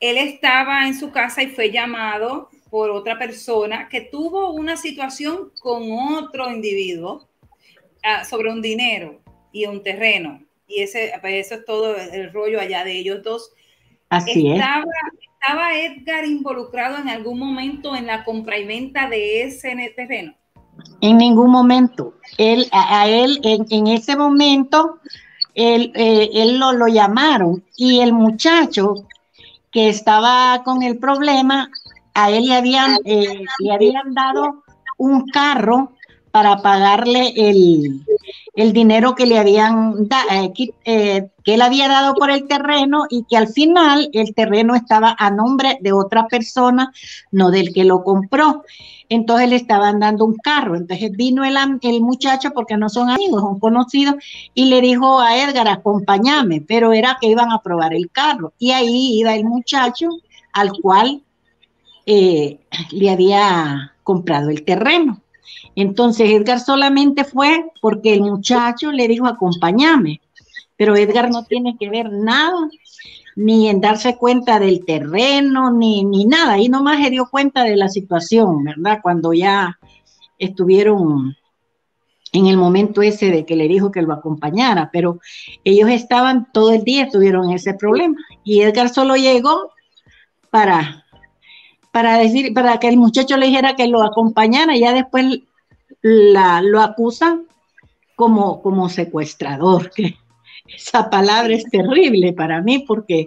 él 0.00 0.18
estaba 0.18 0.86
en 0.86 0.98
su 0.98 1.12
casa 1.12 1.42
y 1.42 1.48
fue 1.48 1.70
llamado 1.70 2.50
por 2.70 2.90
otra 2.90 3.18
persona 3.18 3.88
que 3.88 4.00
tuvo 4.00 4.50
una 4.52 4.76
situación 4.76 5.52
con 5.60 5.90
otro 5.92 6.50
individuo 6.50 7.28
ah, 8.02 8.24
sobre 8.24 8.50
un 8.50 8.62
dinero 8.62 9.20
y 9.52 9.66
un 9.66 9.82
terreno. 9.82 10.42
Y 10.66 10.82
ese, 10.82 11.12
pues, 11.20 11.46
eso 11.46 11.56
es 11.56 11.64
todo 11.64 11.96
el 11.96 12.32
rollo 12.32 12.60
allá 12.60 12.84
de 12.84 12.92
ellos 12.92 13.22
dos. 13.22 13.52
Así 14.08 14.52
estaba, 14.52 14.84
¿Estaba 15.40 15.74
Edgar 15.74 16.26
involucrado 16.26 16.98
en 16.98 17.08
algún 17.08 17.38
momento 17.38 17.96
en 17.96 18.06
la 18.06 18.24
compra 18.24 18.58
y 18.58 18.66
venta 18.66 19.08
de 19.08 19.44
ese 19.44 19.74
terreno? 19.96 20.34
En 21.00 21.16
ningún 21.16 21.50
momento. 21.50 22.14
Él, 22.36 22.66
a, 22.72 23.08
él 23.08 23.40
en, 23.42 23.86
ese 23.86 24.16
momento 24.16 24.98
él, 25.54 25.92
eh, 25.94 26.28
él 26.34 26.58
lo, 26.58 26.72
lo, 26.72 26.88
llamaron 26.88 27.64
y 27.74 28.00
el 28.00 28.12
muchacho 28.12 29.06
que 29.72 29.88
estaba 29.88 30.62
con 30.62 30.82
el 30.82 30.98
problema, 30.98 31.70
a 32.12 32.30
él 32.30 32.46
le 32.46 32.54
habían, 32.54 32.98
eh, 33.06 33.44
le 33.60 33.72
habían 33.72 34.12
dado 34.12 34.62
un 34.98 35.26
carro 35.28 35.92
para 36.32 36.58
pagarle 36.58 37.32
el, 37.36 38.04
el 38.62 38.72
dinero 38.72 39.14
que 39.14 39.26
le 39.26 39.38
habían 39.38 40.08
dado, 40.08 40.28
eh, 40.84 41.28
que 41.44 41.54
él 41.54 41.62
había 41.62 41.88
dado 41.88 42.14
por 42.14 42.30
el 42.30 42.46
terreno 42.46 43.04
y 43.08 43.24
que 43.28 43.36
al 43.36 43.48
final 43.48 44.10
el 44.12 44.34
terreno 44.34 44.74
estaba 44.74 45.16
a 45.18 45.30
nombre 45.30 45.78
de 45.80 45.92
otra 45.92 46.26
persona, 46.26 46.92
no 47.30 47.50
del 47.50 47.72
que 47.72 47.84
lo 47.84 48.02
compró 48.04 48.62
entonces 49.10 49.48
le 49.48 49.56
estaban 49.56 49.98
dando 49.98 50.24
un 50.24 50.36
carro. 50.36 50.76
Entonces 50.76 51.10
vino 51.12 51.44
el, 51.44 51.56
el 51.82 52.00
muchacho, 52.00 52.52
porque 52.54 52.76
no 52.76 52.88
son 52.88 53.10
amigos, 53.10 53.42
son 53.42 53.58
conocidos, 53.58 54.14
y 54.54 54.66
le 54.66 54.80
dijo 54.80 55.20
a 55.20 55.36
Edgar, 55.36 55.68
acompáñame, 55.68 56.62
pero 56.62 56.92
era 56.92 57.18
que 57.20 57.26
iban 57.26 57.50
a 57.50 57.60
probar 57.60 57.92
el 57.92 58.10
carro. 58.10 58.54
Y 58.58 58.70
ahí 58.70 59.18
iba 59.18 59.34
el 59.34 59.44
muchacho 59.44 60.08
al 60.52 60.70
cual 60.80 61.22
eh, 62.06 62.60
le 62.92 63.10
había 63.10 63.92
comprado 64.04 64.48
el 64.48 64.64
terreno. 64.64 65.20
Entonces 65.80 66.28
Edgar 66.28 66.60
solamente 66.60 67.24
fue 67.24 67.64
porque 67.80 68.12
el 68.12 68.20
muchacho 68.20 68.92
le 68.92 69.08
dijo, 69.08 69.26
acompáñame, 69.26 70.20
pero 70.76 70.94
Edgar 70.94 71.30
no 71.30 71.44
tiene 71.44 71.76
que 71.78 71.88
ver 71.88 72.12
nada 72.12 72.68
ni 73.34 73.70
en 73.70 73.80
darse 73.80 74.18
cuenta 74.18 74.58
del 74.58 74.84
terreno, 74.84 75.70
ni, 75.70 76.04
ni 76.04 76.26
nada. 76.26 76.54
Ahí 76.54 76.68
nomás 76.68 77.02
se 77.02 77.08
dio 77.08 77.26
cuenta 77.30 77.64
de 77.64 77.76
la 77.76 77.88
situación, 77.88 78.62
¿verdad? 78.62 78.98
Cuando 79.02 79.32
ya 79.32 79.78
estuvieron 80.38 81.34
en 82.32 82.46
el 82.46 82.58
momento 82.58 83.00
ese 83.00 83.30
de 83.30 83.46
que 83.46 83.56
le 83.56 83.66
dijo 83.66 83.90
que 83.90 84.02
lo 84.02 84.12
acompañara, 84.12 84.90
pero 84.92 85.18
ellos 85.64 85.88
estaban 85.88 86.52
todo 86.52 86.72
el 86.72 86.84
día, 86.84 87.08
tuvieron 87.08 87.50
ese 87.52 87.72
problema. 87.72 88.16
Y 88.44 88.60
Edgar 88.60 88.90
solo 88.90 89.16
llegó 89.16 89.72
para, 90.50 91.06
para 91.90 92.18
decir, 92.18 92.52
para 92.52 92.78
que 92.78 92.88
el 92.88 92.98
muchacho 92.98 93.38
le 93.38 93.46
dijera 93.46 93.76
que 93.76 93.88
lo 93.88 94.02
acompañara, 94.02 94.76
y 94.76 94.80
ya 94.80 94.92
después 94.92 95.40
la, 96.02 96.62
lo 96.62 96.80
acusan 96.80 97.46
como, 98.16 98.62
como 98.62 98.88
secuestrador, 98.88 99.90
que 99.90 100.16
esa 100.66 101.10
palabra 101.10 101.54
es 101.54 101.64
terrible 101.64 102.32
para 102.32 102.60
mí 102.60 102.80
porque... 102.86 103.26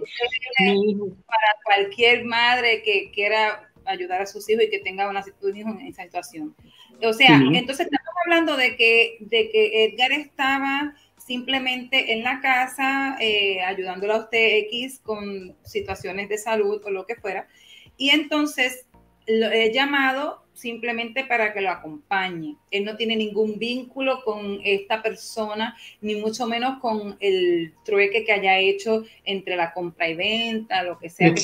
Para 1.26 1.48
cualquier 1.64 2.24
madre 2.24 2.82
que 2.82 3.10
quiera 3.12 3.70
ayudar 3.86 4.22
a 4.22 4.26
sus 4.26 4.48
hijos 4.48 4.64
y 4.64 4.70
que 4.70 4.78
tenga 4.78 5.08
una, 5.08 5.24
un 5.42 5.56
hijo 5.56 5.70
en 5.70 5.86
esa 5.86 6.04
situación. 6.04 6.54
O 7.02 7.12
sea, 7.12 7.36
entonces 7.52 7.86
estamos 7.86 8.14
hablando 8.24 8.56
de 8.56 8.76
que, 8.76 9.18
de 9.20 9.50
que 9.50 9.84
Edgar 9.84 10.12
estaba 10.12 10.94
simplemente 11.18 12.12
en 12.12 12.22
la 12.22 12.40
casa 12.40 13.16
eh, 13.20 13.62
ayudándole 13.62 14.12
a 14.12 14.18
usted 14.18 14.58
X 14.68 15.00
con 15.02 15.56
situaciones 15.64 16.28
de 16.28 16.38
salud 16.38 16.82
o 16.84 16.90
lo 16.90 17.06
que 17.06 17.16
fuera. 17.16 17.48
Y 17.96 18.10
entonces 18.10 18.86
lo 19.26 19.50
he 19.50 19.72
llamado 19.72 20.43
simplemente 20.54 21.24
para 21.24 21.52
que 21.52 21.60
lo 21.60 21.70
acompañe. 21.70 22.56
Él 22.70 22.84
no 22.84 22.96
tiene 22.96 23.16
ningún 23.16 23.58
vínculo 23.58 24.22
con 24.24 24.60
esta 24.64 25.02
persona, 25.02 25.76
ni 26.00 26.14
mucho 26.14 26.46
menos 26.46 26.78
con 26.80 27.16
el 27.20 27.74
trueque 27.84 28.24
que 28.24 28.32
haya 28.32 28.58
hecho 28.58 29.04
entre 29.24 29.56
la 29.56 29.72
compra 29.72 30.08
y 30.08 30.14
venta, 30.14 30.82
lo 30.82 30.98
que 30.98 31.10
sea 31.10 31.34
que 31.34 31.42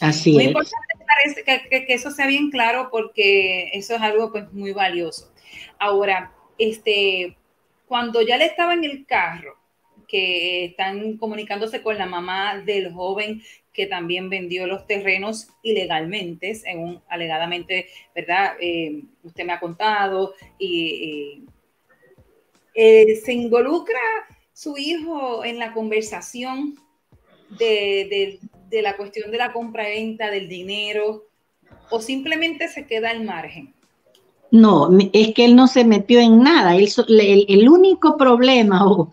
Así 0.00 0.32
muy 0.32 0.44
importante 0.44 0.88
que, 1.44 1.86
que, 1.86 1.94
eso 1.94 2.10
sea 2.10 2.26
bien 2.26 2.50
claro 2.50 2.88
porque 2.90 3.70
eso 3.72 3.96
es 3.96 4.00
algo 4.00 4.30
pues 4.30 4.52
muy 4.52 4.72
valioso. 4.72 5.32
Ahora, 5.78 6.32
este, 6.56 7.36
cuando 7.86 8.22
ya 8.22 8.36
le 8.36 8.44
estaba 8.44 8.74
en 8.74 8.84
el 8.84 9.06
carro, 9.06 9.56
que 10.06 10.64
están 10.64 11.18
comunicándose 11.18 11.82
con 11.82 11.98
la 11.98 12.06
mamá 12.06 12.58
del 12.58 12.92
joven 12.92 13.42
que 13.78 13.86
también 13.86 14.28
vendió 14.28 14.66
los 14.66 14.88
terrenos 14.88 15.50
ilegalmente, 15.62 16.56
según 16.56 17.00
alegadamente, 17.08 17.86
¿verdad? 18.12 18.56
Eh, 18.60 19.04
usted 19.22 19.44
me 19.44 19.52
ha 19.52 19.60
contado, 19.60 20.34
y 20.58 21.44
eh, 22.74 23.14
se 23.24 23.32
involucra 23.32 24.00
su 24.52 24.76
hijo 24.76 25.44
en 25.44 25.60
la 25.60 25.72
conversación 25.72 26.74
de, 27.50 28.40
de 28.68 28.82
la 28.82 28.96
cuestión 28.96 29.30
de 29.30 29.38
la 29.38 29.52
compra-venta 29.52 30.28
del 30.28 30.48
dinero, 30.48 31.28
o 31.88 32.00
simplemente 32.00 32.66
se 32.66 32.84
queda 32.84 33.10
al 33.10 33.22
margen. 33.22 33.77
No, 34.50 34.88
es 35.12 35.34
que 35.34 35.44
él 35.44 35.56
no 35.56 35.66
se 35.66 35.84
metió 35.84 36.20
en 36.20 36.42
nada. 36.42 36.74
el, 36.74 37.68
único 37.68 38.16
problema 38.16 38.86
o, 38.86 39.10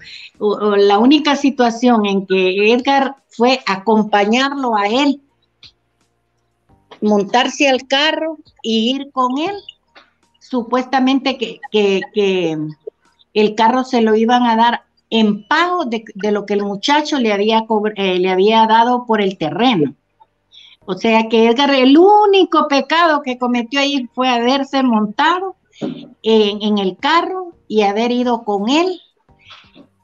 la 0.78 0.98
única 0.98 1.36
situación 1.36 2.06
en 2.06 2.26
que 2.26 2.72
Edgar 2.72 3.18
fue 3.28 3.60
acompañarlo 3.66 4.76
a 4.76 4.88
él 4.88 5.22
montarse 7.02 7.70
al 7.70 7.88
carro 7.88 8.38
y 8.62 8.96
ir 8.96 9.12
con 9.12 9.38
él. 9.38 9.56
Supuestamente 10.40 11.38
que, 11.38 12.02
el 13.34 13.56
carro 13.56 13.84
se 13.84 14.02
lo 14.02 14.16
iban 14.16 14.44
a 14.44 14.56
dar 14.56 14.84
en 15.10 15.46
pago 15.48 15.86
de, 15.86 16.04
lo 16.32 16.46
que 16.46 16.54
el 16.54 16.64
muchacho 16.64 17.20
le 17.20 17.34
había, 17.34 17.66
eh, 17.96 18.20
le 18.20 18.30
había 18.30 18.66
dado 18.66 19.06
por 19.06 19.22
el 19.22 19.38
terreno. 19.38 19.94
O 20.86 20.94
sea 20.94 21.28
que 21.30 21.48
Edgar, 21.48 21.74
el 21.74 21.98
único 21.98 22.68
pecado 22.68 23.24
que 23.24 23.38
cometió 23.38 23.80
ahí 23.80 24.08
fue 24.14 24.30
haberse 24.30 24.84
montado 24.84 25.56
en, 26.22 26.78
el 26.78 26.98
carro 26.98 27.54
y 27.68 27.82
haber 27.82 28.12
ido 28.12 28.44
con 28.44 28.70
él, 28.70 29.02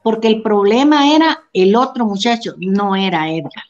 porque 0.04 0.28
el 0.28 0.42
problema 0.42 1.14
era 1.14 1.44
el 1.54 1.76
otro 1.76 2.06
muchacho, 2.06 2.54
no 2.58 2.96
era 2.96 3.30
Edgar. 3.30 3.64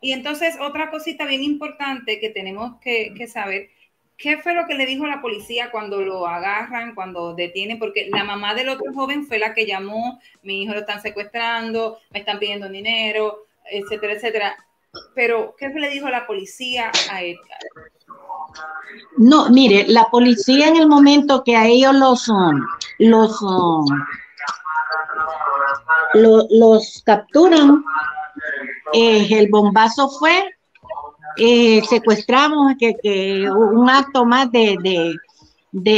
Y 0.00 0.12
entonces 0.12 0.56
otra 0.60 0.90
cosita 0.90 1.26
bien 1.26 1.44
importante 1.44 2.20
que 2.20 2.30
tenemos 2.30 2.80
que, 2.80 3.26
saber, 3.28 3.68
¿qué 4.16 4.38
fue 4.38 4.54
lo 4.54 4.66
que 4.66 4.74
le 4.74 4.86
dijo 4.86 5.06
la 5.06 5.20
policía 5.20 5.70
cuando 5.70 6.00
lo 6.00 6.26
agarran, 6.26 6.94
cuando 6.94 7.34
detienen? 7.34 7.78
Porque 7.78 8.08
la 8.10 8.24
mamá 8.24 8.54
del 8.54 8.70
otro 8.70 8.94
joven 8.94 9.26
fue 9.26 9.38
la 9.38 9.52
que 9.52 9.66
llamó, 9.66 10.18
mi 10.42 10.62
hijo 10.62 10.72
lo 10.72 10.80
están 10.80 11.02
secuestrando, 11.02 11.98
me 12.10 12.20
están 12.20 12.38
pidiendo 12.38 12.70
dinero, 12.70 13.44
etcétera, 13.70 14.14
etcétera. 14.14 14.56
Pero, 15.14 15.54
¿qué 15.58 15.68
le 15.68 15.90
dijo 15.90 16.08
la 16.08 16.26
policía 16.26 16.90
a 17.10 17.22
Edgar? 17.22 17.58
No, 19.16 19.48
mire, 19.50 19.86
la 19.88 20.08
policía 20.10 20.68
en 20.68 20.76
el 20.76 20.88
momento 20.88 21.44
que 21.44 21.56
a 21.56 21.66
ellos 21.66 21.94
los, 21.94 22.28
um, 22.28 22.60
los, 22.98 23.40
um, 23.42 23.84
los 26.14 27.02
capturan, 27.04 27.84
eh, 28.92 29.28
el 29.30 29.48
bombazo 29.48 30.08
fue, 30.08 30.56
eh, 31.36 31.82
secuestramos 31.88 32.74
que, 32.78 33.48
un 33.50 33.88
acto 33.88 34.24
más 34.24 34.50
de, 34.50 35.14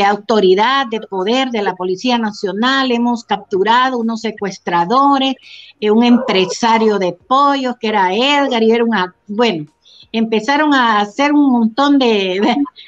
autoridad, 0.05 0.87
de 0.87 1.01
poder 1.01 1.51
de 1.51 1.62
la 1.62 1.75
Policía 1.75 2.18
Nacional, 2.18 2.93
hemos 2.93 3.25
capturado 3.25 3.99
unos 3.99 4.20
secuestradores, 4.20 5.35
eh, 5.81 5.91
un 5.91 6.05
empresario 6.05 6.99
de 6.99 7.12
pollos 7.12 7.77
que 7.81 7.89
era 7.89 8.14
Edgar 8.14 8.62
y 8.62 8.70
era 8.70 8.85
una, 8.85 9.14
bueno, 9.27 9.66
empezaron 10.11 10.75
a 10.75 11.01
hacer 11.01 11.33
un 11.33 11.51
montón 11.51 11.99
de, 11.99 12.41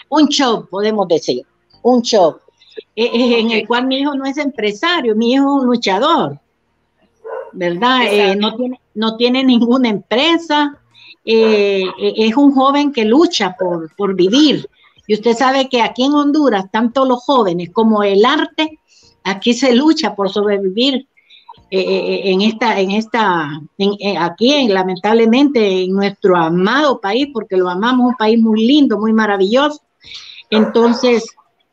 un 0.08 0.28
show, 0.28 0.66
podemos 0.68 1.08
decir, 1.08 1.44
un 1.82 2.02
show, 2.02 2.38
en 2.96 3.50
el 3.50 3.66
cual 3.66 3.86
mi 3.86 3.98
hijo 3.98 4.14
no 4.14 4.24
es 4.24 4.38
empresario, 4.38 5.14
mi 5.14 5.32
hijo 5.32 5.44
es 5.44 5.62
un 5.62 5.66
luchador. 5.66 6.40
¿verdad? 7.54 8.00
Eh, 8.10 8.36
no, 8.36 8.56
tiene, 8.56 8.80
no 8.94 9.16
tiene 9.16 9.44
ninguna 9.44 9.88
empresa, 9.88 10.76
eh, 11.24 11.84
eh, 11.98 12.14
es 12.16 12.36
un 12.36 12.52
joven 12.52 12.92
que 12.92 13.04
lucha 13.04 13.56
por, 13.58 13.94
por 13.96 14.14
vivir. 14.14 14.68
Y 15.06 15.14
usted 15.14 15.36
sabe 15.36 15.68
que 15.68 15.82
aquí 15.82 16.04
en 16.04 16.14
Honduras, 16.14 16.70
tanto 16.70 17.04
los 17.04 17.22
jóvenes 17.22 17.70
como 17.70 18.02
el 18.02 18.24
arte, 18.24 18.78
aquí 19.22 19.54
se 19.54 19.74
lucha 19.74 20.14
por 20.14 20.30
sobrevivir 20.30 21.08
en 21.70 22.40
esta, 22.42 22.78
en 22.78 22.92
esta, 22.92 23.60
aquí 24.20 24.68
lamentablemente 24.68 25.82
en 25.82 25.92
nuestro 25.92 26.36
amado 26.36 27.00
país, 27.00 27.28
porque 27.32 27.56
lo 27.56 27.68
amamos, 27.68 28.10
un 28.10 28.16
país 28.16 28.40
muy 28.40 28.64
lindo, 28.64 28.98
muy 28.98 29.12
maravilloso. 29.12 29.80
Entonces, 30.50 31.24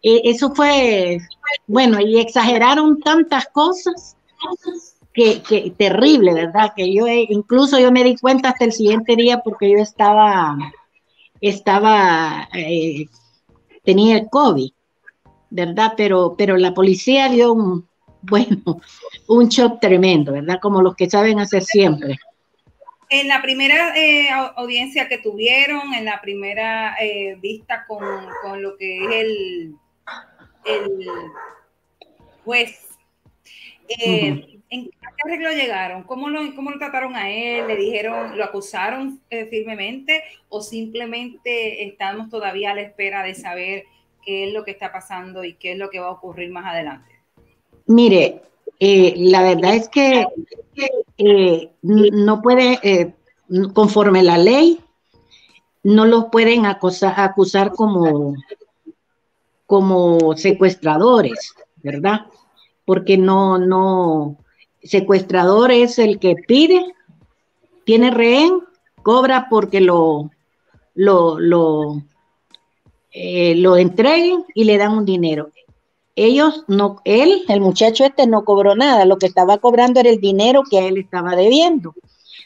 eso 0.02 0.54
fue, 0.56 1.20
bueno, 1.68 2.00
y 2.00 2.20
exageraron 2.20 3.00
tantas 3.02 3.48
cosas 3.48 4.16
que, 5.14 5.74
terrible, 5.78 6.34
¿verdad? 6.34 6.74
Que 6.76 6.94
yo 6.94 7.06
incluso 7.08 7.80
yo 7.80 7.92
me 7.92 8.04
di 8.04 8.16
cuenta 8.18 8.50
hasta 8.50 8.66
el 8.66 8.72
siguiente 8.72 9.16
día 9.16 9.42
porque 9.44 9.70
yo 9.72 9.78
estaba, 9.78 10.58
estaba, 11.42 12.50
eh, 12.54 13.08
tenía 13.84 14.18
el 14.18 14.30
COVID, 14.30 14.72
¿verdad? 15.50 15.94
Pero, 15.98 16.36
pero 16.38 16.58
la 16.58 16.74
policía 16.74 17.30
dio 17.30 17.54
un, 17.54 17.88
bueno, 18.22 18.82
un 19.28 19.50
shock 19.50 19.80
tremendo, 19.80 20.34
¿verdad? 20.34 20.60
Como 20.62 20.82
los 20.82 20.96
que 20.96 21.10
saben 21.10 21.40
hacer 21.40 21.64
siempre. 21.64 22.18
En 23.10 23.28
la 23.28 23.42
primera 23.42 23.98
eh, 23.98 24.30
audiencia 24.56 25.10
que 25.10 25.18
tuvieron, 25.18 25.94
en 25.94 26.06
la 26.06 26.22
primera 26.22 26.96
eh, 27.02 27.36
vista 27.42 27.86
con, 27.86 28.02
lo 28.62 28.78
que 28.78 29.04
es 29.04 29.12
el, 29.12 29.76
el 30.64 31.10
juez, 32.46 32.88
¿En 34.72 34.86
qué 34.86 34.98
arreglo 35.26 35.52
llegaron? 35.52 36.04
¿Cómo 36.04 36.30
lo, 36.30 36.56
¿Cómo 36.56 36.72
lo 36.72 36.80
trataron 36.80 37.14
a 37.14 37.30
él? 37.30 37.68
¿Le 37.68 37.76
dijeron, 37.76 38.38
lo 38.38 38.46
acusaron 38.46 39.20
eh, 39.30 39.46
firmemente 39.48 40.24
o 40.48 40.62
simplemente 40.62 41.86
estamos 41.86 42.30
todavía 42.30 42.72
a 42.72 42.76
la 42.76 42.82
espera 42.82 43.22
de 43.22 43.36
saber 43.36 43.84
qué 44.24 44.48
es 44.48 44.54
lo 44.54 44.64
que 44.64 44.72
está 44.72 44.90
pasando 44.94 45.44
y 45.44 45.56
qué 45.56 45.74
es 45.74 45.78
lo 45.78 45.90
que 45.90 46.00
va 46.00 46.08
a 46.08 46.12
ocurrir 46.12 46.52
más 46.52 46.66
adelante? 46.66 47.12
Mire, 47.88 48.44
eh, 48.80 49.14
la 49.18 49.44
verdad 49.44 49.76
es 49.76 49.90
que 49.90 50.26
eh, 51.18 51.70
no 51.82 52.42
puede, 52.42 53.14
conforme 53.74 54.24
la 54.24 54.38
ley, 54.38 54.80
no 55.84 56.06
los 56.06 56.28
pueden 56.32 56.66
acusar, 56.66 57.20
acusar 57.20 57.74
como, 57.74 58.36
como 59.66 60.38
secuestradores, 60.38 61.54
¿verdad? 61.84 62.22
Porque 62.86 63.18
no, 63.18 63.58
no, 63.58 64.38
secuestrador 64.84 65.72
es 65.72 66.00
el 66.00 66.20
que 66.20 66.36
pide, 66.36 66.94
tiene 67.84 68.12
rehén, 68.12 68.60
cobra 69.04 69.48
porque 69.50 69.82
lo, 69.82 70.32
lo, 70.94 71.40
lo, 71.40 72.02
eh, 73.12 73.56
lo 73.56 73.78
entreguen 73.78 74.46
y 74.54 74.64
le 74.64 74.78
dan 74.78 74.98
un 74.98 75.06
dinero. 75.06 75.50
Ellos 76.16 76.66
no, 76.68 77.02
él, 77.06 77.44
el 77.48 77.62
muchacho 77.62 78.04
este 78.04 78.28
no 78.28 78.44
cobró 78.44 78.76
nada, 78.76 79.06
lo 79.06 79.18
que 79.18 79.28
estaba 79.28 79.58
cobrando 79.60 80.00
era 80.00 80.10
el 80.10 80.20
dinero 80.20 80.64
que 80.70 80.80
a 80.80 80.86
él 80.86 80.98
estaba 80.98 81.36
debiendo. 81.36 81.94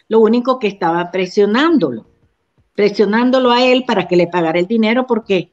Lo 0.08 0.20
único 0.20 0.60
que 0.60 0.68
estaba 0.68 1.12
presionándolo, 1.12 2.06
presionándolo 2.76 3.52
a 3.52 3.66
él 3.66 3.84
para 3.86 4.08
que 4.08 4.16
le 4.16 4.28
pagara 4.28 4.60
el 4.60 4.68
dinero 4.68 5.08
porque 5.08 5.52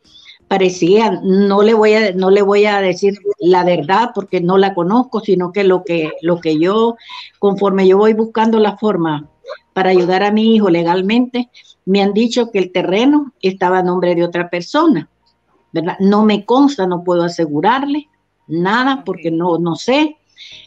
parecía, 0.53 1.19
no 1.23 1.63
le 1.63 1.73
voy 1.73 1.95
a, 1.95 2.13
no 2.13 2.31
le 2.31 2.43
voy 2.43 2.67
a 2.67 2.83
decir 2.83 3.15
la 3.39 3.65
verdad 3.65 4.11
porque 4.15 4.43
no 4.43 4.59
la 4.59 4.75
conozco, 4.75 5.21
sino 5.21 5.51
que 5.51 5.65
lo 5.65 5.83
que, 5.83 6.11
lo 6.21 6.43
que 6.43 6.59
yo, 6.59 6.97
conforme 7.39 7.89
yo 7.89 7.97
voy 7.97 8.13
buscando 8.13 8.59
la 8.59 8.77
forma 8.77 9.31
para 9.73 9.89
ayudar 9.89 10.23
a 10.23 10.31
mi 10.31 10.55
hijo 10.55 10.69
legalmente, 10.69 11.49
me 11.87 12.03
han 12.03 12.13
dicho 12.13 12.51
que 12.51 12.59
el 12.59 12.71
terreno 12.71 13.33
estaba 13.41 13.79
a 13.79 13.83
nombre 13.83 14.15
de 14.15 14.25
otra 14.25 14.51
persona, 14.51 15.09
¿verdad? 15.73 15.97
No 16.01 16.23
me 16.23 16.45
consta, 16.45 16.87
no 16.87 17.03
puedo 17.03 17.23
asegurarle 17.23 18.11
nada 18.47 19.05
porque 19.07 19.31
no, 19.31 19.57
no 19.57 19.75
sé. 19.75 20.19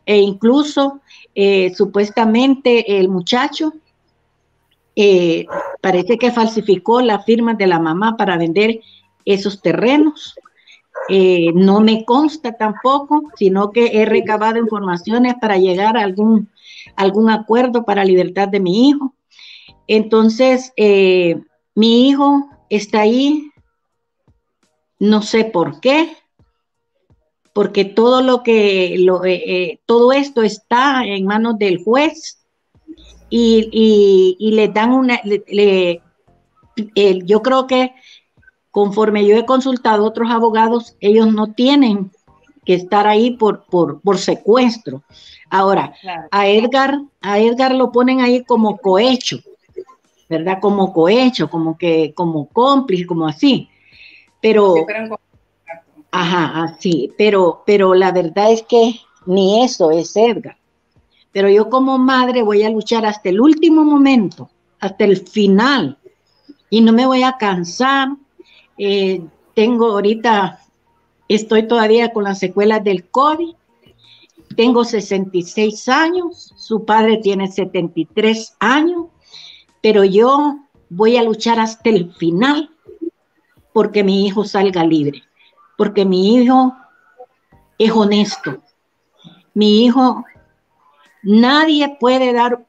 E 0.04 0.18
incluso, 0.18 1.02
eh, 1.36 1.72
supuestamente, 1.76 2.98
el 2.98 3.08
muchacho 3.08 3.72
eh, 4.96 5.46
parece 5.80 6.18
que 6.18 6.32
falsificó 6.32 7.02
la 7.02 7.20
firma 7.20 7.54
de 7.54 7.68
la 7.68 7.80
mamá 7.80 8.18
para 8.18 8.36
vender 8.36 8.80
esos 9.26 9.62
terrenos. 9.62 10.36
Eh, 11.10 11.52
no 11.54 11.82
me 11.82 12.04
consta 12.04 12.54
tampoco, 12.54 13.24
sino 13.36 13.72
que 13.72 13.88
he 13.88 14.06
recabado 14.06 14.58
informaciones 14.58 15.36
para 15.40 15.58
llegar 15.58 15.98
a 15.98 16.04
algún, 16.04 16.50
algún 16.96 17.30
acuerdo 17.30 17.86
para 17.86 18.06
libertad 18.06 18.48
de 18.48 18.60
mi 18.60 18.90
hijo. 18.90 19.14
Entonces, 19.88 20.74
eh, 20.78 21.40
mi 21.76 22.10
hijo 22.10 22.50
está 22.70 23.02
ahí, 23.02 23.52
no 24.98 25.22
sé 25.22 25.46
por 25.46 25.80
qué, 25.80 26.16
porque 27.54 27.86
todo 27.86 28.22
lo 28.22 28.42
que, 28.42 28.96
lo, 28.98 29.24
eh, 29.26 29.80
todo 29.86 30.12
esto 30.12 30.42
está 30.42 31.06
en 31.06 31.26
manos 31.26 31.60
del 31.60 31.84
juez 31.84 32.44
y, 33.30 34.38
le 34.40 34.68
dan 34.70 34.92
una, 34.92 35.22
yo 37.24 37.42
creo 37.42 37.68
que 37.68 37.94
Conforme 38.76 39.26
yo 39.26 39.38
he 39.38 39.46
consultado 39.46 40.04
a 40.04 40.08
otros 40.10 40.30
abogados, 40.30 40.98
ellos 41.00 41.32
no 41.32 41.54
tienen 41.54 42.12
que 42.66 42.74
estar 42.74 43.08
ahí 43.08 43.32
por, 43.32 43.64
por, 43.64 44.18
secuestro. 44.18 45.02
Ahora, 45.50 45.94
a 46.30 46.48
Edgar, 46.50 47.00
a 47.22 47.40
Edgar 47.40 47.74
lo 47.74 47.94
ponen 47.94 48.20
ahí 48.20 48.44
como 48.44 48.76
cohecho, 48.76 49.40
¿verdad? 50.28 50.58
Como 50.60 50.92
cohecho, 50.92 51.50
como 51.50 51.78
que, 51.78 52.14
como 52.14 52.50
cómplice, 52.50 53.06
como 53.06 53.26
así. 53.26 53.70
Pero, 54.42 54.76
ajá, 56.12 56.64
así, 56.64 57.14
pero, 57.18 57.64
pero 57.66 57.94
la 57.94 58.12
verdad 58.12 58.52
es 58.52 58.64
que 58.64 59.00
ni 59.26 59.64
eso 59.64 59.90
es 59.90 60.18
Edgar. 60.18 60.58
Pero 61.32 61.48
yo 61.48 61.70
como 61.70 61.98
madre 61.98 62.44
voy 62.44 62.64
a 62.64 62.70
luchar 62.70 63.06
hasta 63.06 63.30
el 63.30 63.40
último 63.40 63.86
momento, 63.86 64.50
hasta 64.82 65.06
el 65.06 65.16
final, 65.26 65.98
y 66.70 66.82
no 66.82 66.92
me 66.92 67.06
voy 67.06 67.24
a 67.24 67.38
cansar 67.38 68.10
eh, 68.78 69.22
tengo 69.54 69.92
ahorita, 69.92 70.60
estoy 71.28 71.68
todavía 71.68 72.12
con 72.14 72.26
las 72.26 72.40
secuelas 72.40 72.84
del 72.84 73.10
COVID. 73.10 73.56
Tengo 74.56 74.86
66 74.86 75.90
años, 75.90 76.54
su 76.56 76.86
padre 76.86 77.18
tiene 77.18 77.52
73 77.52 78.56
años, 78.60 79.08
pero 79.82 80.04
yo 80.04 80.60
voy 80.90 81.18
a 81.18 81.24
luchar 81.24 81.60
hasta 81.60 81.90
el 81.90 82.14
final 82.14 82.70
porque 83.74 84.04
mi 84.04 84.26
hijo 84.26 84.46
salga 84.46 84.86
libre, 84.86 85.24
porque 85.78 86.06
mi 86.06 86.36
hijo 86.36 86.74
es 87.78 87.92
honesto. 87.92 88.62
Mi 89.54 89.84
hijo, 89.84 90.24
nadie 91.24 91.98
puede 92.00 92.32
dar 92.32 92.66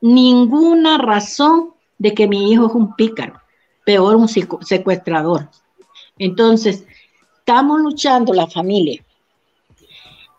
ninguna 0.00 0.98
razón 0.98 1.72
de 1.98 2.12
que 2.12 2.28
mi 2.28 2.52
hijo 2.52 2.66
es 2.66 2.74
un 2.74 2.94
pícaro, 2.94 3.40
peor 3.84 4.16
un 4.16 4.28
secuestrador. 4.28 5.48
Entonces, 6.18 6.86
estamos 7.38 7.80
luchando 7.80 8.32
la 8.32 8.46
familia. 8.46 9.04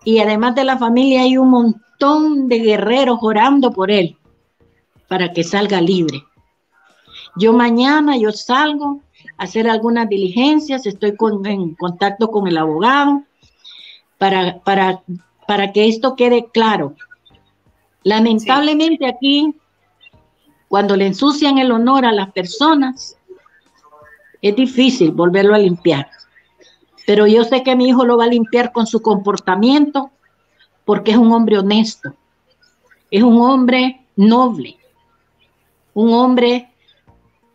Y 0.03 0.19
además 0.19 0.55
de 0.55 0.63
la 0.63 0.77
familia 0.77 1.21
hay 1.21 1.37
un 1.37 1.49
montón 1.49 2.47
de 2.47 2.59
guerreros 2.59 3.19
orando 3.21 3.71
por 3.71 3.91
él 3.91 4.17
para 5.07 5.33
que 5.33 5.43
salga 5.43 5.81
libre. 5.81 6.23
Yo 7.35 7.53
mañana, 7.53 8.17
yo 8.17 8.31
salgo 8.31 9.01
a 9.37 9.43
hacer 9.43 9.69
algunas 9.69 10.07
diligencias, 10.07 10.85
estoy 10.85 11.15
en 11.45 11.75
contacto 11.75 12.29
con 12.29 12.47
el 12.47 12.57
abogado 12.57 13.23
para, 14.17 14.59
para, 14.59 15.03
para 15.47 15.71
que 15.71 15.87
esto 15.87 16.15
quede 16.15 16.47
claro. 16.51 16.95
Lamentablemente 18.03 19.07
aquí, 19.07 19.55
cuando 20.67 20.95
le 20.95 21.07
ensucian 21.07 21.57
el 21.57 21.71
honor 21.71 22.05
a 22.05 22.11
las 22.11 22.31
personas, 22.31 23.17
es 24.45 24.55
difícil 24.55 25.11
volverlo 25.11 25.55
a 25.55 25.57
limpiar. 25.57 26.07
Pero 27.07 27.25
yo 27.25 27.43
sé 27.43 27.63
que 27.63 27.75
mi 27.75 27.87
hijo 27.89 28.05
lo 28.05 28.15
va 28.15 28.25
a 28.25 28.27
limpiar 28.27 28.71
con 28.71 28.85
su 28.85 29.01
comportamiento 29.01 30.11
porque 30.85 31.11
es 31.11 31.17
un 31.17 31.31
hombre 31.31 31.57
honesto, 31.57 32.13
es 33.09 33.23
un 33.23 33.41
hombre 33.41 34.05
noble, 34.15 34.77
un 35.95 36.13
hombre 36.13 36.69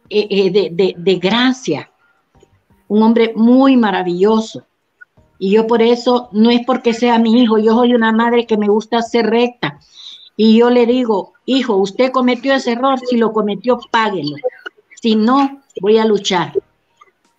eh, 0.08 0.26
eh, 0.30 0.94
de, 0.96 1.14
gracia, 1.16 1.88
un 2.88 3.04
hombre 3.04 3.34
muy 3.36 3.76
maravilloso. 3.76 4.64
Y 5.38 5.52
yo 5.52 5.68
por 5.68 5.82
eso, 5.82 6.28
no 6.32 6.50
es 6.50 6.66
porque 6.66 6.92
sea 6.92 7.20
mi 7.20 7.40
hijo, 7.40 7.56
yo 7.58 7.72
soy 7.74 7.94
una 7.94 8.10
madre 8.10 8.46
que 8.46 8.56
me 8.56 8.66
gusta 8.66 9.00
ser 9.00 9.26
recta. 9.26 9.78
Y 10.36 10.58
yo 10.58 10.70
le 10.70 10.86
digo, 10.86 11.34
hijo, 11.44 11.76
usted 11.76 12.10
cometió 12.10 12.52
ese 12.52 12.72
error, 12.72 12.98
si 12.98 13.16
lo 13.16 13.32
cometió, 13.32 13.78
páguelo. 13.92 14.34
Si 15.00 15.14
no, 15.14 15.62
voy 15.80 15.98
a 15.98 16.04
luchar. 16.04 16.52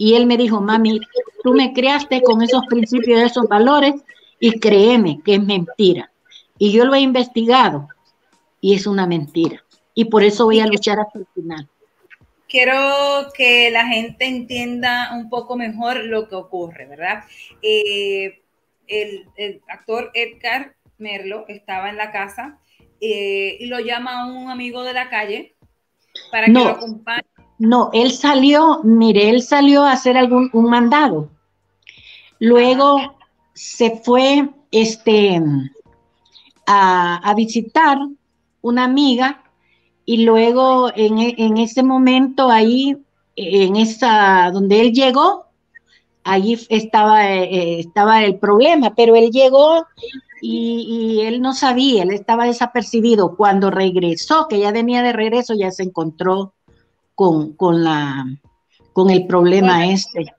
Y 0.01 0.15
él 0.15 0.25
me 0.25 0.35
dijo, 0.35 0.61
mami, 0.61 0.99
tú 1.43 1.53
me 1.53 1.73
creaste 1.73 2.23
con 2.23 2.41
esos 2.41 2.65
principios, 2.67 3.21
esos 3.21 3.47
valores, 3.47 3.93
y 4.39 4.59
créeme 4.59 5.19
que 5.23 5.35
es 5.35 5.43
mentira. 5.43 6.11
Y 6.57 6.71
yo 6.71 6.85
lo 6.85 6.95
he 6.95 7.01
investigado 7.01 7.87
y 8.59 8.73
es 8.73 8.87
una 8.87 9.05
mentira. 9.05 9.63
Y 9.93 10.05
por 10.05 10.23
eso 10.23 10.45
voy 10.45 10.59
a 10.59 10.65
luchar 10.65 10.99
hasta 10.99 11.19
el 11.19 11.27
final 11.35 11.69
quiero 12.51 13.31
que 13.33 13.71
la 13.71 13.87
gente 13.87 14.25
entienda 14.25 15.11
un 15.13 15.29
poco 15.29 15.55
mejor 15.55 16.03
lo 16.03 16.27
que 16.27 16.35
ocurre, 16.35 16.85
¿verdad? 16.85 17.23
Eh, 17.61 18.41
el, 18.87 19.61
actor 19.69 20.11
Edgar 20.13 20.75
Merlo 20.97 21.45
estaba 21.47 21.89
en 21.89 21.95
la 21.95 22.11
casa 22.11 22.59
eh, 22.99 23.55
y 23.57 23.67
lo 23.67 23.79
llama 23.79 24.27
un 24.27 24.49
amigo 24.49 24.83
de 24.83 24.93
la 24.93 25.09
calle 25.09 25.55
para 26.29 26.47
que 26.47 26.51
lo 26.51 26.67
acompañe. 26.67 27.23
No, 27.61 27.91
él 27.93 28.11
salió, 28.11 28.79
mire, 28.83 29.29
él 29.29 29.43
salió 29.43 29.83
a 29.83 29.91
hacer 29.91 30.17
algún 30.17 30.49
un 30.51 30.67
mandado. 30.67 31.29
Luego 32.39 32.97
se 33.53 34.01
fue 34.03 34.49
este, 34.71 35.39
a, 36.65 37.33
visitar 37.35 37.99
una 38.61 38.85
amiga 38.85 39.43
y 40.05 40.23
luego 40.23 40.91
en, 40.95 41.19
en 41.19 41.57
ese 41.57 41.83
momento 41.83 42.49
ahí, 42.49 42.97
en 43.35 43.75
esa, 43.75 44.49
donde 44.51 44.81
él 44.81 44.91
llegó, 44.91 45.45
allí 46.23 46.57
estaba, 46.67 47.31
eh, 47.31 47.79
estaba 47.79 48.23
el 48.23 48.39
problema, 48.39 48.95
pero 48.95 49.15
él 49.15 49.29
llegó 49.29 49.85
y, 50.41 51.19
y, 51.19 51.21
él 51.27 51.43
no 51.43 51.53
sabía, 51.53 52.01
él 52.01 52.09
estaba 52.09 52.45
desapercibido. 52.45 53.35
Cuando 53.37 53.69
regresó, 53.69 54.47
que 54.49 54.57
ya 54.57 54.71
venía 54.71 55.03
de 55.03 55.13
regreso, 55.13 55.53
ya 55.53 55.69
se 55.69 55.83
encontró 55.83 56.55
con, 57.21 57.55
con, 57.55 57.83
la, 57.83 58.25
con 58.93 59.11
el 59.11 59.27
problema 59.27 59.85
este. 59.85 60.33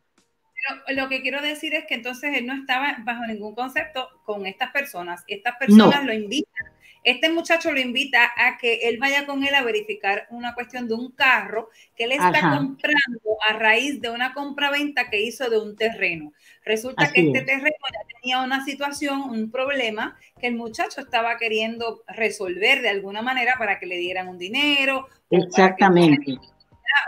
Pero 0.84 1.00
lo 1.00 1.08
que 1.08 1.22
quiero 1.22 1.40
decir 1.40 1.74
es 1.74 1.84
que 1.86 1.94
entonces 1.94 2.36
él 2.36 2.44
no 2.44 2.54
estaba 2.54 2.96
bajo 3.04 3.24
ningún 3.24 3.54
concepto 3.54 4.08
con 4.24 4.46
estas 4.46 4.72
personas. 4.72 5.22
Estas 5.28 5.54
personas 5.58 6.04
lo 6.04 6.12
invitan 6.12 6.72
este 7.04 7.30
muchacho 7.30 7.72
lo 7.72 7.80
invita 7.80 8.30
a 8.36 8.58
que 8.58 8.88
él 8.88 8.98
vaya 8.98 9.26
con 9.26 9.42
él 9.42 9.54
a 9.54 9.62
verificar 9.62 10.26
una 10.30 10.54
cuestión 10.54 10.86
de 10.86 10.94
un 10.94 11.10
carro 11.10 11.68
que 11.96 12.04
él 12.04 12.12
está 12.12 12.56
comprando 12.56 13.20
a 13.48 13.54
raíz 13.54 14.00
de 14.00 14.10
una 14.10 14.32
compraventa 14.34 15.10
que 15.10 15.20
hizo 15.20 15.50
de 15.50 15.58
un 15.58 15.74
terreno. 15.74 16.32
Resulta 16.64 17.12
que 17.12 17.22
este 17.22 17.42
terreno 17.42 17.74
ya 17.92 18.14
tenía 18.20 18.40
una 18.40 18.64
situación, 18.64 19.22
un 19.22 19.50
problema 19.50 20.16
que 20.40 20.46
el 20.46 20.54
muchacho 20.54 21.00
estaba 21.00 21.36
queriendo 21.38 22.04
resolver 22.06 22.82
de 22.82 22.90
alguna 22.90 23.20
manera 23.20 23.54
para 23.58 23.80
que 23.80 23.86
le 23.86 23.96
dieran 23.96 24.28
un 24.28 24.38
dinero. 24.38 25.08
Exactamente. 25.28 26.38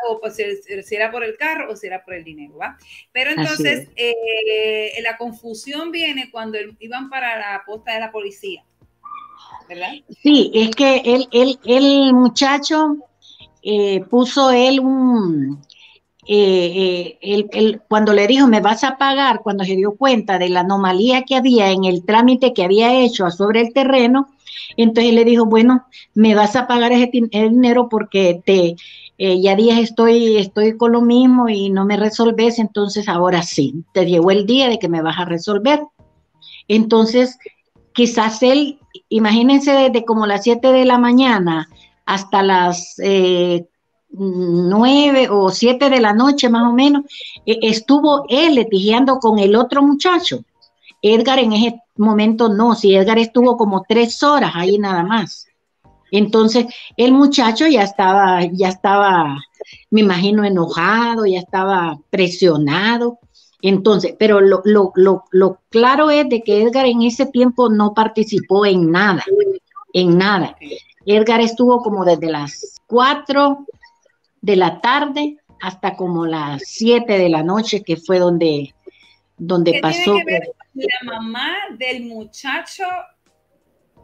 O 0.09 0.20
pues, 0.20 0.37
si 0.37 0.95
era 0.95 1.11
por 1.11 1.24
el 1.24 1.37
carro 1.37 1.72
o 1.72 1.76
si 1.76 1.87
era 1.87 2.05
por 2.05 2.14
el 2.14 2.24
dinero, 2.24 2.57
¿va? 2.57 2.76
Pero 3.12 3.30
entonces 3.30 3.89
eh, 3.97 4.93
la 5.03 5.16
confusión 5.16 5.91
viene 5.91 6.30
cuando 6.30 6.59
iban 6.78 7.09
para 7.11 7.39
la 7.39 7.62
posta 7.64 7.95
de 7.95 8.01
la 8.01 8.12
policía 8.12 8.64
Sí, 10.22 10.51
es 10.55 10.70
que 10.74 11.03
el, 11.05 11.59
el, 11.64 12.14
muchacho 12.14 12.97
eh, 13.62 14.01
puso 14.11 14.51
él 14.51 14.80
un, 14.80 15.62
eh, 16.26 17.18
eh, 17.20 17.78
cuando 17.89 18.12
le 18.12 18.26
dijo, 18.26 18.47
me 18.47 18.61
vas 18.61 18.85
a 18.85 18.97
pagar, 18.99 19.41
cuando 19.43 19.64
se 19.64 19.76
dio 19.76 19.97
cuenta 19.97 20.39
de 20.39 20.49
la 20.49 20.61
anomalía 20.61 21.22
que 21.22 21.37
había 21.37 21.70
en 21.70 21.85
el 21.85 22.05
trámite 22.05 22.53
que 22.53 22.64
había 22.64 22.95
hecho 22.95 23.30
sobre 23.30 23.62
el 23.62 23.72
terreno, 23.72 24.28
entonces 24.76 25.12
le 25.12 25.24
dijo, 25.24 25.47
bueno, 25.47 25.87
me 26.14 26.35
vas 26.35 26.57
a 26.57 26.66
pagar 26.66 26.93
ese 26.93 27.11
dinero 27.12 27.89
porque 27.89 28.41
te, 28.45 28.76
ya 29.18 29.54
días 29.54 29.78
estoy, 29.78 30.36
estoy 30.38 30.76
con 30.76 30.92
lo 30.92 31.00
mismo 31.00 31.48
y 31.48 31.70
no 31.70 31.84
me 31.84 31.96
resolves, 31.96 32.58
entonces 32.58 33.08
ahora 33.08 33.42
sí, 33.42 33.84
te 33.92 34.06
llegó 34.06 34.30
el 34.30 34.46
día 34.46 34.68
de 34.68 34.78
que 34.78 34.88
me 34.88 35.02
vas 35.02 35.18
a 35.18 35.24
resolver. 35.24 35.80
Entonces, 36.68 37.38
quizás 37.92 38.42
él 38.42 38.78
imagínense 39.08 39.72
desde 39.72 40.04
como 40.04 40.26
las 40.26 40.42
7 40.42 40.72
de 40.72 40.84
la 40.84 40.98
mañana 40.98 41.68
hasta 42.06 42.42
las 42.42 42.96
eh, 42.98 43.66
9 44.10 45.28
o 45.30 45.50
7 45.50 45.90
de 45.90 46.00
la 46.00 46.12
noche 46.12 46.48
más 46.48 46.68
o 46.68 46.72
menos, 46.72 47.04
e, 47.46 47.58
estuvo 47.62 48.24
él 48.28 48.54
litigiando 48.56 49.18
con 49.18 49.38
el 49.38 49.56
otro 49.56 49.82
muchacho. 49.82 50.44
Edgar 51.02 51.38
en 51.38 51.52
ese 51.52 51.80
momento 51.96 52.48
no, 52.48 52.74
si 52.74 52.94
Edgar 52.94 53.18
estuvo 53.18 53.56
como 53.56 53.84
tres 53.88 54.22
horas 54.22 54.52
ahí 54.54 54.78
nada 54.78 55.02
más. 55.02 55.46
Entonces, 56.16 56.66
el 56.96 57.10
muchacho 57.10 57.66
ya 57.66 57.82
estaba, 57.82 58.44
ya 58.52 58.68
estaba, 58.68 59.36
me 59.90 60.02
imagino, 60.02 60.44
enojado, 60.44 61.26
ya 61.26 61.40
estaba 61.40 61.98
presionado. 62.08 63.18
Entonces, 63.60 64.14
pero 64.16 64.40
lo, 64.40 64.62
lo, 64.64 64.92
lo, 64.94 65.24
lo, 65.32 65.58
claro 65.70 66.10
es 66.10 66.28
de 66.28 66.42
que 66.44 66.62
Edgar 66.62 66.86
en 66.86 67.02
ese 67.02 67.26
tiempo 67.26 67.68
no 67.68 67.94
participó 67.94 68.64
en 68.64 68.92
nada, 68.92 69.24
en 69.92 70.16
nada. 70.16 70.56
Edgar 71.04 71.40
estuvo 71.40 71.82
como 71.82 72.04
desde 72.04 72.30
las 72.30 72.80
4 72.86 73.66
de 74.40 74.54
la 74.54 74.80
tarde 74.80 75.38
hasta 75.60 75.96
como 75.96 76.26
las 76.26 76.62
7 76.64 77.18
de 77.18 77.28
la 77.28 77.42
noche, 77.42 77.82
que 77.82 77.96
fue 77.96 78.20
donde, 78.20 78.72
donde 79.36 79.80
pasó. 79.82 80.12
Tiene 80.12 80.24
que 80.24 80.32
ver 80.32 80.54
la 80.74 81.12
mamá 81.12 81.54
del 81.76 82.04
muchacho 82.04 82.84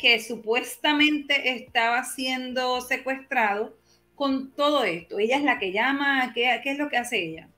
que 0.01 0.21
supuestamente 0.21 1.57
estaba 1.57 2.05
siendo 2.05 2.81
secuestrado 2.81 3.77
con 4.15 4.51
todo 4.53 4.85
esto. 4.85 5.19
Ella 5.19 5.37
es 5.37 5.45
la 5.45 5.59
que 5.59 5.73
llama, 5.73 6.33
¿qué, 6.35 6.61
es 6.65 6.79
lo 6.79 6.89
que 6.89 6.97
hace 6.97 7.25
ella? 7.25 7.49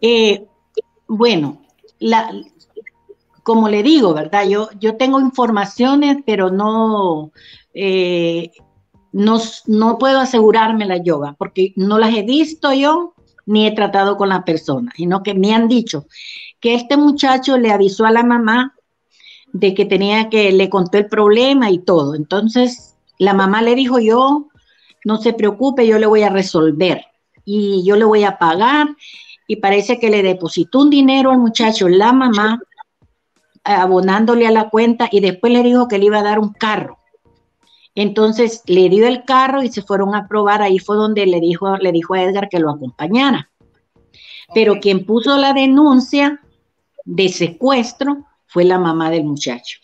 Eh, 0.00 0.44
bueno, 1.06 1.62
como 3.42 3.68
le 3.68 3.82
digo, 3.82 4.14
¿verdad? 4.14 4.46
Yo, 4.48 4.96
tengo 4.96 5.20
informaciones, 5.20 6.18
pero 6.24 6.50
no, 6.50 7.32
eh, 7.74 8.50
no, 9.12 9.38
no, 9.66 9.98
puedo 9.98 10.20
asegurarme 10.20 10.86
la 10.86 10.98
yoga, 10.98 11.34
porque 11.38 11.72
no 11.76 11.98
las 11.98 12.14
he 12.14 12.22
visto 12.22 12.72
yo 12.72 13.14
ni 13.44 13.66
he 13.66 13.72
tratado 13.72 14.16
con 14.16 14.28
la 14.28 14.44
persona, 14.44 14.92
sino 14.96 15.22
que 15.22 15.34
me 15.34 15.52
han 15.54 15.68
dicho 15.68 16.06
que 16.60 16.74
este 16.74 16.96
muchacho 16.96 17.58
le 17.58 17.72
avisó 17.72 18.04
a 18.06 18.12
la 18.12 18.22
mamá 18.22 18.74
de 19.52 19.74
que 19.74 19.84
tenía 19.84 20.28
que, 20.28 20.52
le 20.52 20.68
contó 20.70 20.98
el 20.98 21.06
problema 21.06 21.70
y 21.70 21.78
todo. 21.78 22.14
Entonces, 22.14 22.96
la 23.18 23.34
mamá 23.34 23.62
le 23.62 23.74
dijo 23.74 23.98
yo, 23.98 24.48
no 25.04 25.18
se 25.18 25.32
preocupe, 25.32 25.86
yo 25.86 25.98
le 25.98 26.06
voy 26.06 26.22
a 26.22 26.30
resolver 26.30 27.04
y 27.44 27.82
yo 27.84 27.96
le 27.96 28.04
voy 28.04 28.24
a 28.24 28.38
pagar 28.38 28.88
y 29.46 29.56
parece 29.56 29.98
que 29.98 30.10
le 30.10 30.22
depositó 30.22 30.80
un 30.80 30.90
dinero 30.90 31.30
al 31.30 31.38
muchacho, 31.38 31.88
la 31.88 32.12
mamá, 32.12 32.60
abonándole 33.64 34.46
a 34.46 34.50
la 34.50 34.70
cuenta 34.70 35.08
y 35.10 35.20
después 35.20 35.52
le 35.52 35.62
dijo 35.62 35.88
que 35.88 35.98
le 35.98 36.06
iba 36.06 36.18
a 36.18 36.24
dar 36.24 36.38
un 36.38 36.52
carro. 36.52 36.98
Entonces 37.94 38.62
le 38.66 38.88
dio 38.88 39.06
el 39.06 39.24
carro 39.24 39.62
y 39.62 39.68
se 39.68 39.82
fueron 39.82 40.14
a 40.14 40.26
probar, 40.26 40.62
ahí 40.62 40.78
fue 40.78 40.96
donde 40.96 41.26
le 41.26 41.40
dijo, 41.40 41.76
le 41.76 41.92
dijo 41.92 42.14
a 42.14 42.22
Edgar 42.22 42.48
que 42.48 42.58
lo 42.58 42.70
acompañara. 42.70 43.50
Pero 44.54 44.80
quien 44.80 45.04
puso 45.04 45.36
la 45.36 45.52
denuncia 45.52 46.40
de 47.04 47.28
secuestro 47.28 48.24
fue 48.52 48.64
la 48.64 48.78
mamá 48.78 49.10
del 49.10 49.24
muchacho. 49.24 49.78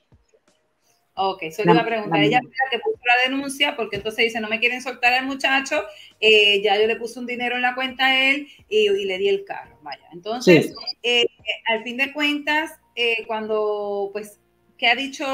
Ok, 1.15 1.45
solo 1.51 1.73
iba 1.73 1.81
a 1.81 1.87
preguntar. 1.87 2.23
Ella 2.23 2.39
fue 2.43 2.51
la 2.51 2.71
que 2.71 2.79
puso 2.79 3.01
la 3.03 3.31
denuncia 3.31 3.75
porque 3.75 3.97
entonces 3.97 4.27
dice, 4.27 4.41
no 4.41 4.49
me 4.49 4.61
quieren 4.61 4.83
soltar 4.83 5.15
al 5.15 5.25
muchacho, 5.25 5.85
eh, 6.21 6.61
ya 6.63 6.79
yo 6.79 6.87
le 6.87 6.97
puse 6.97 7.19
un 7.19 7.27
dinero 7.27 7.57
en 7.57 7.63
la 7.63 7.75
cuenta 7.75 8.07
a 8.07 8.31
él 8.31 8.47
y, 8.69 8.89
le 8.91 9.17
di 9.17 9.29
el 9.29 9.45
carro. 9.45 9.79
Vaya, 9.83 10.05
entonces, 10.13 10.75
eh, 11.03 11.25
al 11.67 11.83
fin 11.83 11.97
de 11.97 12.13
cuentas, 12.13 12.73
eh, 12.95 13.25
cuando, 13.27 14.11
pues, 14.13 14.39
¿qué 14.77 14.89
ha 14.89 14.95
dicho 14.95 15.25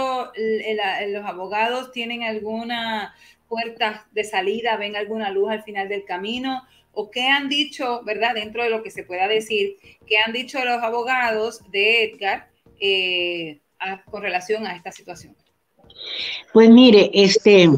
los 1.09 1.25
abogados? 1.27 1.91
¿Tienen 1.91 2.23
alguna 2.23 3.17
puerta 3.49 4.07
de 4.13 4.23
salida? 4.23 4.77
¿Ven 4.77 4.95
alguna 4.95 5.31
luz 5.31 5.51
al 5.51 5.65
final 5.65 5.89
del 5.89 6.05
camino? 6.05 6.63
¿O 6.93 7.11
qué 7.11 7.27
han 7.27 7.49
dicho, 7.49 8.03
verdad, 8.05 8.35
dentro 8.37 8.63
de 8.63 8.71
lo 8.71 8.85
que 8.85 8.93
se 8.93 9.03
pueda 9.03 9.27
decir, 9.27 9.77
qué 10.07 10.19
han 10.19 10.33
dicho 10.33 10.65
los 10.65 10.83
abogados 10.85 11.69
de 11.73 12.05
Edgar 12.05 12.54
con 14.11 14.23
relación 14.23 14.67
a 14.67 14.77
esta 14.77 14.93
situación? 14.93 15.35
Pues 16.53 16.71
mire, 16.71 17.11
este, 17.13 17.69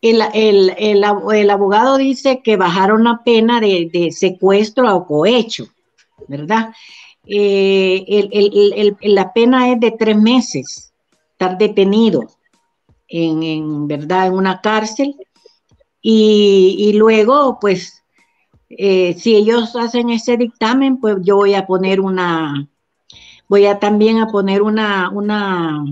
el, 0.00 1.50
abogado 1.50 1.96
dice 1.96 2.40
que 2.42 2.56
bajaron 2.56 3.04
la 3.04 3.22
pena 3.24 3.60
de, 3.60 4.10
secuestro 4.12 4.94
o 4.94 5.06
cohecho, 5.06 5.66
¿verdad? 6.26 6.72
Eh, 7.26 8.94
la 9.02 9.32
pena 9.32 9.72
es 9.72 9.80
de 9.80 9.90
tres 9.92 10.16
meses, 10.16 10.92
estar 11.32 11.58
detenido 11.58 12.28
en, 13.08 13.86
¿verdad? 13.86 14.28
En 14.28 14.34
una 14.34 14.60
cárcel. 14.60 15.16
Y, 16.00 16.92
luego, 16.94 17.58
pues, 17.60 18.02
eh, 18.70 19.14
si 19.18 19.34
ellos 19.34 19.74
hacen 19.76 20.10
ese 20.10 20.36
dictamen, 20.36 20.98
pues 21.00 21.16
yo 21.22 21.36
voy 21.36 21.54
a 21.54 21.66
poner 21.66 22.00
una, 22.00 22.68
voy 23.48 23.66
a 23.66 23.78
también 23.78 24.18
a 24.18 24.28
poner 24.28 24.62
una, 24.62 25.10
una, 25.10 25.84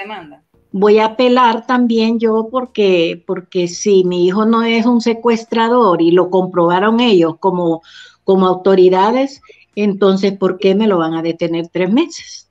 demanda. 0.00 0.42
Voy 0.72 0.98
a 0.98 1.06
apelar 1.06 1.66
también 1.66 2.18
yo 2.18 2.48
porque, 2.50 3.22
porque 3.26 3.66
si 3.68 4.04
mi 4.04 4.26
hijo 4.26 4.44
no 4.44 4.62
es 4.62 4.84
un 4.84 5.00
secuestrador 5.00 6.02
y 6.02 6.10
lo 6.10 6.28
comprobaron 6.28 7.00
ellos 7.00 7.36
como, 7.38 7.82
como 8.24 8.46
autoridades, 8.46 9.40
entonces 9.74 10.36
¿por 10.36 10.58
qué 10.58 10.74
me 10.74 10.86
lo 10.86 10.98
van 10.98 11.14
a 11.14 11.22
detener 11.22 11.68
tres 11.68 11.90
meses? 11.90 12.50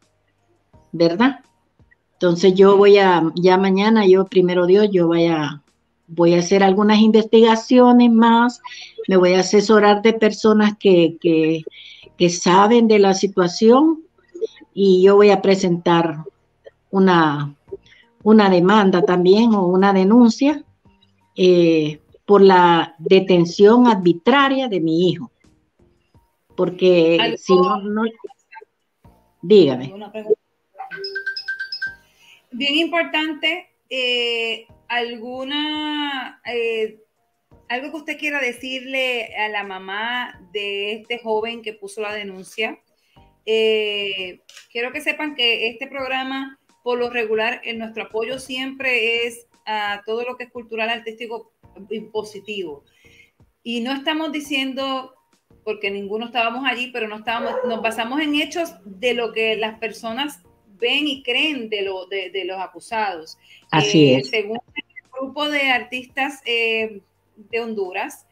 ¿Verdad? 0.92 1.42
Entonces 2.14 2.56
yo 2.56 2.78
voy 2.78 2.98
a, 2.98 3.32
ya 3.36 3.58
mañana, 3.58 4.08
yo 4.08 4.26
primero 4.26 4.66
Dios, 4.66 4.88
yo 4.92 5.08
voy 5.08 5.28
a, 5.28 5.62
voy 6.08 6.34
a 6.34 6.40
hacer 6.40 6.64
algunas 6.64 7.00
investigaciones 7.00 8.12
más, 8.12 8.62
me 9.08 9.18
voy 9.18 9.34
a 9.34 9.42
asesorar 9.42 10.02
de 10.02 10.14
personas 10.14 10.78
que, 10.80 11.18
que, 11.20 11.64
que 12.18 12.30
saben 12.30 12.88
de 12.88 13.00
la 13.00 13.14
situación 13.14 14.05
y 14.78 15.02
yo 15.02 15.16
voy 15.16 15.30
a 15.32 15.42
presentar 15.42 16.18
una, 16.92 17.56
una 18.24 18.50
demanda 18.50 19.04
también 19.04 19.56
o 19.56 19.66
una 19.68 19.94
denuncia 19.94 20.64
eh, 21.34 22.02
por 22.26 22.42
la 22.42 22.94
detención 23.00 23.88
arbitraria 23.88 24.68
de 24.68 24.82
mi 24.82 25.10
hijo. 25.10 25.32
Porque 26.58 27.36
si 27.38 27.56
no, 27.56 27.82
no, 27.82 28.04
dígame. 29.42 29.94
Bien 32.52 32.76
importante, 32.76 33.70
eh, 33.90 34.68
alguna, 34.90 36.42
eh, 36.46 37.02
algo 37.70 37.92
que 37.92 37.98
usted 37.98 38.18
quiera 38.18 38.42
decirle 38.42 39.36
a 39.38 39.48
la 39.48 39.64
mamá 39.64 40.42
de 40.52 40.96
este 40.96 41.20
joven 41.20 41.62
que 41.62 41.72
puso 41.72 42.02
la 42.02 42.14
denuncia. 42.14 42.78
Quiero 43.46 44.92
que 44.92 45.02
sepan 45.02 45.36
que 45.36 45.70
este 45.70 45.88
programa 45.88 46.60
por 46.86 47.00
lo 47.00 47.10
regular, 47.10 47.62
en 47.64 47.80
nuestro 47.80 48.04
apoyo 48.04 48.38
siempre 48.38 49.26
es 49.26 49.48
a 49.66 50.04
todo 50.06 50.24
lo 50.24 50.38
que 50.38 50.44
es 50.44 50.52
cultural, 50.52 50.92
artístico 50.92 51.52
y 51.90 52.02
positivo. 52.02 52.84
Y 53.64 53.82
no 53.82 53.92
estamos 53.92 54.32
diciendo, 54.32 55.16
porque 55.64 55.90
ninguno 55.90 56.28
estábamos 56.28 56.64
allí, 56.64 56.92
pero 56.94 57.08
no 57.08 57.18
estábamos, 57.18 57.56
nos 57.68 57.82
basamos 57.82 58.22
en 58.22 58.36
hechos 58.36 58.76
de 58.86 59.16
lo 59.16 59.34
que 59.34 59.56
las 59.56 59.80
personas 59.80 60.44
ven 60.78 61.08
y 61.08 61.24
creen 61.24 61.70
de, 61.70 61.82
lo, 61.82 62.06
de, 62.06 62.44
los 62.46 62.60
acusados. 62.60 63.40
Así 63.72 64.12
eh, 64.12 64.18
es. 64.18 64.30
Según 64.30 64.60
el 64.76 65.10
grupo 65.12 65.50
de 65.50 65.72
artistas 65.72 66.44
eh, 66.46 67.02
de 67.36 67.62
Honduras, 67.62 68.28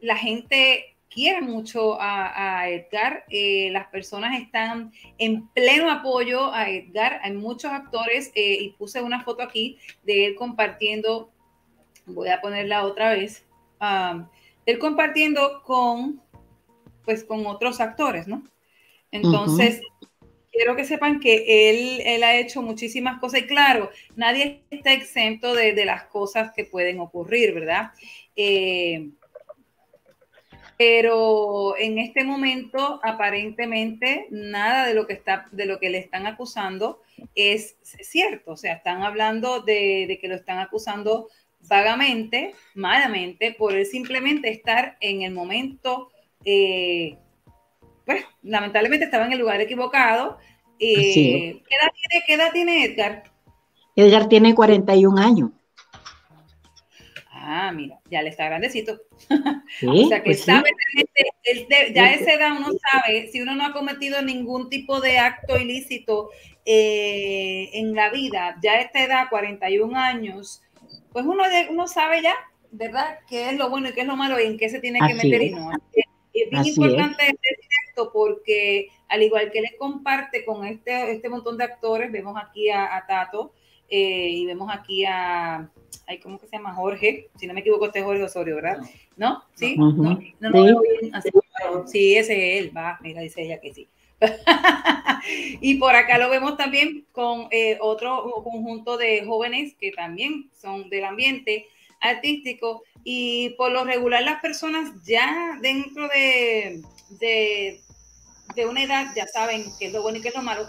la 0.00 0.16
gente 0.16 0.96
quiere 1.18 1.40
mucho 1.40 1.96
a, 2.00 2.68
Edgar. 2.68 3.24
Eh, 3.28 3.70
las 3.72 3.88
personas 3.88 4.40
están 4.40 4.92
en 5.18 5.48
pleno 5.48 5.90
apoyo 5.90 6.54
a 6.54 6.70
Edgar. 6.70 7.18
Hay 7.24 7.32
muchos 7.32 7.72
actores 7.72 8.30
eh, 8.36 8.58
y 8.60 8.70
puse 8.70 9.02
una 9.02 9.24
foto 9.24 9.42
aquí 9.42 9.78
de 10.04 10.26
él 10.26 10.36
compartiendo. 10.36 11.32
Voy 12.06 12.28
a 12.28 12.40
ponerla 12.40 12.84
otra 12.84 13.10
vez. 13.10 13.44
él 14.64 14.78
compartiendo 14.78 15.64
con, 15.64 16.22
pues, 17.04 17.24
con 17.24 17.44
otros 17.46 17.80
actores, 17.80 18.28
¿no? 18.28 18.44
Entonces, 19.10 19.80
quiero 20.52 20.76
que 20.76 20.84
sepan 20.84 21.18
que 21.18 21.70
él, 21.70 22.00
él, 22.04 22.22
ha 22.22 22.36
hecho 22.36 22.62
muchísimas 22.62 23.18
cosas 23.18 23.40
y 23.40 23.46
claro, 23.48 23.90
nadie 24.14 24.62
está 24.70 24.92
exento 24.92 25.52
de, 25.52 25.72
de 25.72 25.84
las 25.84 26.04
cosas 26.04 26.52
que 26.54 26.64
pueden 26.64 27.00
ocurrir, 27.00 27.54
¿verdad? 27.54 27.90
Eh, 28.36 29.08
pero 30.78 31.76
en 31.76 31.98
este 31.98 32.22
momento 32.24 33.00
aparentemente 33.02 34.28
nada 34.30 34.86
de 34.86 34.94
lo 34.94 35.08
que 35.08 35.12
está 35.12 35.48
de 35.50 35.66
lo 35.66 35.80
que 35.80 35.90
le 35.90 35.98
están 35.98 36.26
acusando 36.26 37.02
es 37.34 37.76
cierto, 37.82 38.52
o 38.52 38.56
sea, 38.56 38.74
están 38.74 39.02
hablando 39.02 39.60
de, 39.60 40.18
que 40.20 40.28
lo 40.28 40.36
están 40.36 40.58
acusando 40.60 41.28
vagamente, 41.68 42.54
malamente, 42.74 43.52
por 43.52 43.74
él 43.74 43.86
simplemente 43.86 44.50
estar 44.50 44.96
en 45.00 45.22
el 45.22 45.32
momento, 45.32 46.10
eh, 46.44 47.16
pues 48.06 48.24
lamentablemente 48.42 49.04
estaba 49.04 49.26
en 49.26 49.32
el 49.32 49.40
lugar 49.40 49.60
equivocado. 49.60 50.38
Eh, 50.78 51.60
¿qué, 51.68 51.74
edad 51.74 51.92
tiene, 51.92 52.24
¿Qué 52.24 52.34
edad 52.34 52.52
tiene 52.52 52.84
Edgar? 52.84 53.24
Edgar 53.96 54.28
tiene 54.28 54.54
41 54.54 55.20
años. 55.20 55.50
Ah, 57.50 57.72
mira, 57.72 57.98
ya 58.10 58.20
le 58.20 58.28
está 58.28 58.44
grandecito. 58.44 59.00
o 59.86 60.08
sea 60.08 60.18
que 60.18 60.30
pues 60.30 60.44
sabe, 60.44 60.70
ya 61.94 62.04
a 62.04 62.12
esa 62.12 62.34
edad 62.34 62.52
uno 62.58 62.68
sabe, 62.92 63.28
si 63.28 63.40
uno 63.40 63.54
no 63.54 63.64
ha 63.64 63.72
cometido 63.72 64.20
ningún 64.20 64.68
tipo 64.68 65.00
de 65.00 65.18
acto 65.18 65.58
ilícito 65.58 66.28
eh, 66.66 67.70
en 67.72 67.94
la 67.94 68.10
vida, 68.10 68.58
ya 68.62 68.72
a 68.72 68.80
esta 68.82 69.02
edad, 69.02 69.28
41 69.30 69.96
años, 69.98 70.62
pues 71.10 71.24
uno, 71.24 71.42
uno 71.70 71.88
sabe 71.88 72.20
ya, 72.20 72.34
¿verdad?, 72.70 73.20
qué 73.26 73.48
es 73.48 73.56
lo 73.56 73.70
bueno 73.70 73.88
y 73.88 73.92
qué 73.92 74.02
es 74.02 74.06
lo 74.06 74.16
malo 74.16 74.38
y 74.38 74.44
en 74.44 74.58
qué 74.58 74.68
se 74.68 74.80
tiene 74.80 74.98
que 75.06 75.14
meter 75.14 75.40
y 75.40 75.50
no. 75.50 75.70
Es 76.34 76.50
bien 76.50 76.66
importante 76.66 77.24
decir 77.24 77.68
esto 77.88 78.10
porque 78.12 78.88
al 79.08 79.22
igual 79.22 79.50
que 79.50 79.62
le 79.62 79.74
comparte 79.78 80.44
con 80.44 80.66
este, 80.66 81.12
este 81.12 81.30
montón 81.30 81.56
de 81.56 81.64
actores, 81.64 82.12
vemos 82.12 82.36
aquí 82.36 82.68
a, 82.68 83.02
Tato 83.08 83.54
eh, 83.88 84.28
y 84.30 84.46
vemos 84.46 84.70
aquí 84.72 85.04
a 85.04 85.70
ay, 86.08 86.18
¿cómo 86.18 86.38
que 86.38 86.46
se 86.46 86.56
llama? 86.56 86.74
Jorge, 86.74 87.28
si 87.38 87.46
no 87.46 87.54
me 87.54 87.60
equivoco, 87.60 87.86
este 87.86 88.00
es 88.00 88.04
Jorge 88.04 88.22
Osorio, 88.22 88.56
¿verdad? 88.56 88.78
¿No? 89.16 89.44
¿Sí? 89.54 89.76
¿No? 89.76 89.92
no, 89.92 90.20
no, 90.40 91.86
sí, 91.86 92.16
ese 92.16 92.56
es 92.56 92.64
él, 92.64 92.76
va, 92.76 92.98
mira, 93.02 93.20
dice 93.20 93.42
ella 93.42 93.60
que 93.60 93.74
sí. 93.74 93.88
y 95.60 95.76
por 95.76 95.94
acá 95.94 96.18
lo 96.18 96.30
vemos 96.30 96.56
también 96.56 97.06
con 97.12 97.46
eh, 97.50 97.78
otro 97.80 98.42
conjunto 98.42 98.96
de 98.96 99.24
jóvenes 99.24 99.74
que 99.78 99.92
también 99.92 100.50
son 100.60 100.88
del 100.90 101.04
ambiente 101.04 101.66
artístico 102.00 102.82
y 103.04 103.50
por 103.50 103.70
lo 103.70 103.84
regular 103.84 104.22
las 104.22 104.40
personas 104.40 104.90
ya 105.04 105.58
dentro 105.60 106.08
de, 106.08 106.82
de, 107.20 107.80
de 108.56 108.66
una 108.66 108.82
edad 108.82 109.06
ya 109.14 109.26
saben 109.26 109.64
qué 109.78 109.86
es 109.86 109.92
lo 109.92 110.02
bueno 110.02 110.18
y 110.18 110.22
qué 110.22 110.28
es 110.28 110.34
lo 110.34 110.42
malo. 110.42 110.66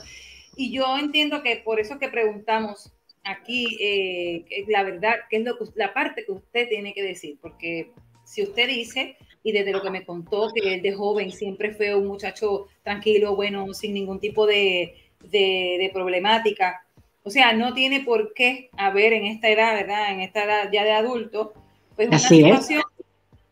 Y 0.56 0.72
yo 0.72 0.98
entiendo 0.98 1.42
que 1.42 1.56
por 1.56 1.80
eso 1.80 1.98
que 1.98 2.10
preguntamos 2.10 2.92
aquí 3.30 3.78
eh, 3.80 4.46
la 4.68 4.84
verdad, 4.84 5.16
que 5.30 5.38
es 5.38 5.44
lo 5.44 5.58
la 5.76 5.94
parte 5.94 6.26
que 6.26 6.32
usted 6.32 6.68
tiene 6.68 6.94
que 6.94 7.04
decir, 7.04 7.38
porque 7.42 7.92
si 8.26 8.44
usted 8.44 8.68
dice, 8.68 9.18
y 9.44 9.52
desde 9.52 9.72
lo 9.72 9.82
que 9.82 9.90
me 9.90 10.06
contó, 10.06 10.50
que 10.54 10.76
él 10.76 10.82
de 10.82 10.94
joven 10.94 11.32
siempre 11.32 11.74
fue 11.74 11.96
un 11.96 12.08
muchacho 12.08 12.68
tranquilo, 12.84 13.36
bueno, 13.36 13.74
sin 13.74 13.94
ningún 13.94 14.20
tipo 14.20 14.46
de, 14.46 14.96
de, 15.24 15.90
problemática, 15.94 16.86
o 17.24 17.30
sea, 17.30 17.54
no 17.54 17.74
tiene 17.74 18.02
por 18.02 18.34
qué 18.34 18.70
haber 18.78 19.14
en 19.14 19.26
esta 19.26 19.50
edad, 19.50 19.74
¿verdad? 19.76 20.12
En 20.12 20.22
esta 20.22 20.44
edad 20.44 20.70
ya 20.72 20.84
de 20.84 20.92
adulto, 20.92 21.54
pues 21.96 22.08
una 22.08 22.20
situación 22.20 22.84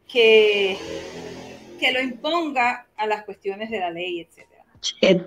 que, 0.08 0.78
que 1.80 1.92
lo 1.92 2.02
imponga 2.02 2.88
a 2.96 3.08
las 3.08 3.24
cuestiones 3.24 3.70
de 3.70 3.80
la 3.80 3.92
ley, 3.92 4.22
etcétera. 4.22 4.64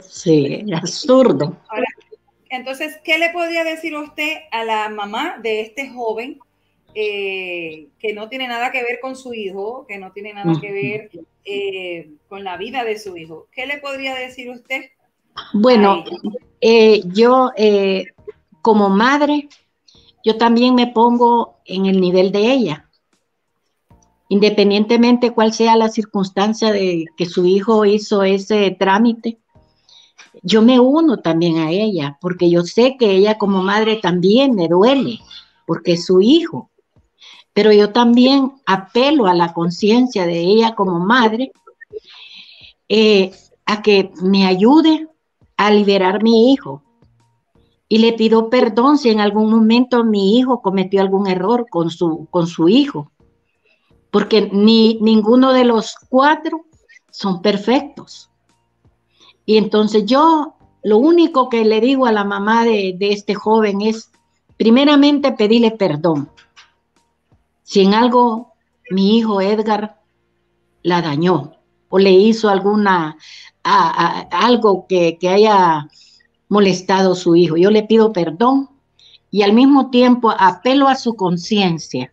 Sí, 0.00 0.64
absurdo. 0.72 1.56
Ahora, 1.68 1.86
entonces, 2.50 2.98
¿qué 3.04 3.16
le 3.16 3.30
podría 3.30 3.62
decir 3.62 3.96
usted 3.96 4.38
a 4.50 4.64
la 4.64 4.88
mamá 4.88 5.38
de 5.40 5.60
este 5.60 5.88
joven 5.88 6.40
eh, 6.94 7.86
que 8.00 8.12
no 8.12 8.28
tiene 8.28 8.48
nada 8.48 8.72
que 8.72 8.82
ver 8.82 8.98
con 9.00 9.14
su 9.14 9.32
hijo, 9.32 9.86
que 9.88 9.98
no 9.98 10.10
tiene 10.10 10.34
nada 10.34 10.52
que 10.60 10.72
ver 10.72 11.10
eh, 11.44 12.10
con 12.28 12.42
la 12.42 12.56
vida 12.56 12.82
de 12.82 12.98
su 12.98 13.16
hijo? 13.16 13.46
¿Qué 13.52 13.66
le 13.66 13.78
podría 13.78 14.16
decir 14.16 14.50
usted? 14.50 14.86
Bueno, 15.52 16.04
eh, 16.60 17.02
yo 17.06 17.52
como 18.62 18.88
madre, 18.88 19.48
yo 20.24 20.36
también 20.36 20.74
me 20.74 20.88
pongo 20.88 21.60
en 21.64 21.86
el 21.86 22.00
nivel 22.00 22.32
de 22.32 22.52
ella. 22.52 22.88
Independientemente 24.28 25.30
cuál 25.30 25.52
sea 25.52 25.76
la 25.76 25.88
circunstancia 25.88 26.72
de 26.72 27.06
que 27.16 27.26
su 27.26 27.46
hijo 27.46 27.84
hizo 27.84 28.24
ese 28.24 28.70
trámite, 28.72 29.38
yo 30.42 30.62
me 30.62 30.80
uno 30.80 31.18
también 31.18 31.58
a 31.58 31.70
ella, 31.70 32.18
porque 32.20 32.50
yo 32.50 32.62
sé 32.62 32.96
que 32.98 33.10
ella 33.10 33.38
como 33.38 33.62
madre 33.62 33.96
también 33.96 34.54
me 34.54 34.68
duele, 34.68 35.20
porque 35.66 35.92
es 35.92 36.06
su 36.06 36.20
hijo. 36.20 36.70
Pero 37.52 37.72
yo 37.72 37.92
también 37.92 38.52
apelo 38.64 39.26
a 39.26 39.34
la 39.34 39.52
conciencia 39.52 40.26
de 40.26 40.40
ella 40.40 40.74
como 40.74 41.00
madre 41.00 41.52
eh, 42.88 43.32
a 43.66 43.82
que 43.82 44.10
me 44.22 44.46
ayude 44.46 45.08
a 45.56 45.70
liberar 45.70 46.22
mi 46.22 46.52
hijo. 46.52 46.82
Y 47.88 47.98
le 47.98 48.12
pido 48.12 48.48
perdón 48.50 48.98
si 48.98 49.10
en 49.10 49.20
algún 49.20 49.50
momento 49.50 50.04
mi 50.04 50.38
hijo 50.38 50.62
cometió 50.62 51.00
algún 51.00 51.26
error 51.26 51.66
con 51.68 51.90
su, 51.90 52.28
con 52.30 52.46
su 52.46 52.68
hijo, 52.68 53.10
porque 54.12 54.48
ni 54.52 54.98
ninguno 55.00 55.52
de 55.52 55.64
los 55.64 55.96
cuatro 56.08 56.66
son 57.10 57.42
perfectos. 57.42 58.29
Y 59.44 59.56
entonces 59.56 60.06
yo 60.06 60.54
lo 60.82 60.98
único 60.98 61.48
que 61.48 61.64
le 61.64 61.80
digo 61.80 62.06
a 62.06 62.12
la 62.12 62.24
mamá 62.24 62.64
de, 62.64 62.96
este 63.00 63.34
joven 63.34 63.82
es, 63.82 64.10
primeramente, 64.56 65.32
pedirle 65.32 65.72
perdón. 65.72 66.30
Si 67.62 67.82
en 67.82 67.94
algo 67.94 68.52
mi 68.90 69.18
hijo 69.18 69.40
Edgar 69.40 70.00
la 70.82 71.02
dañó 71.02 71.52
o 71.88 71.98
le 71.98 72.10
hizo 72.10 72.48
alguna, 72.48 73.16
algo 73.62 74.86
que, 74.88 75.18
que 75.18 75.28
haya 75.28 75.88
molestado 76.48 77.12
a 77.12 77.16
su 77.16 77.36
hijo, 77.36 77.56
yo 77.56 77.70
le 77.70 77.82
pido 77.82 78.12
perdón 78.12 78.70
y 79.30 79.42
al 79.42 79.52
mismo 79.52 79.90
tiempo 79.90 80.30
apelo 80.36 80.88
a 80.88 80.96
su 80.96 81.14
conciencia. 81.14 82.12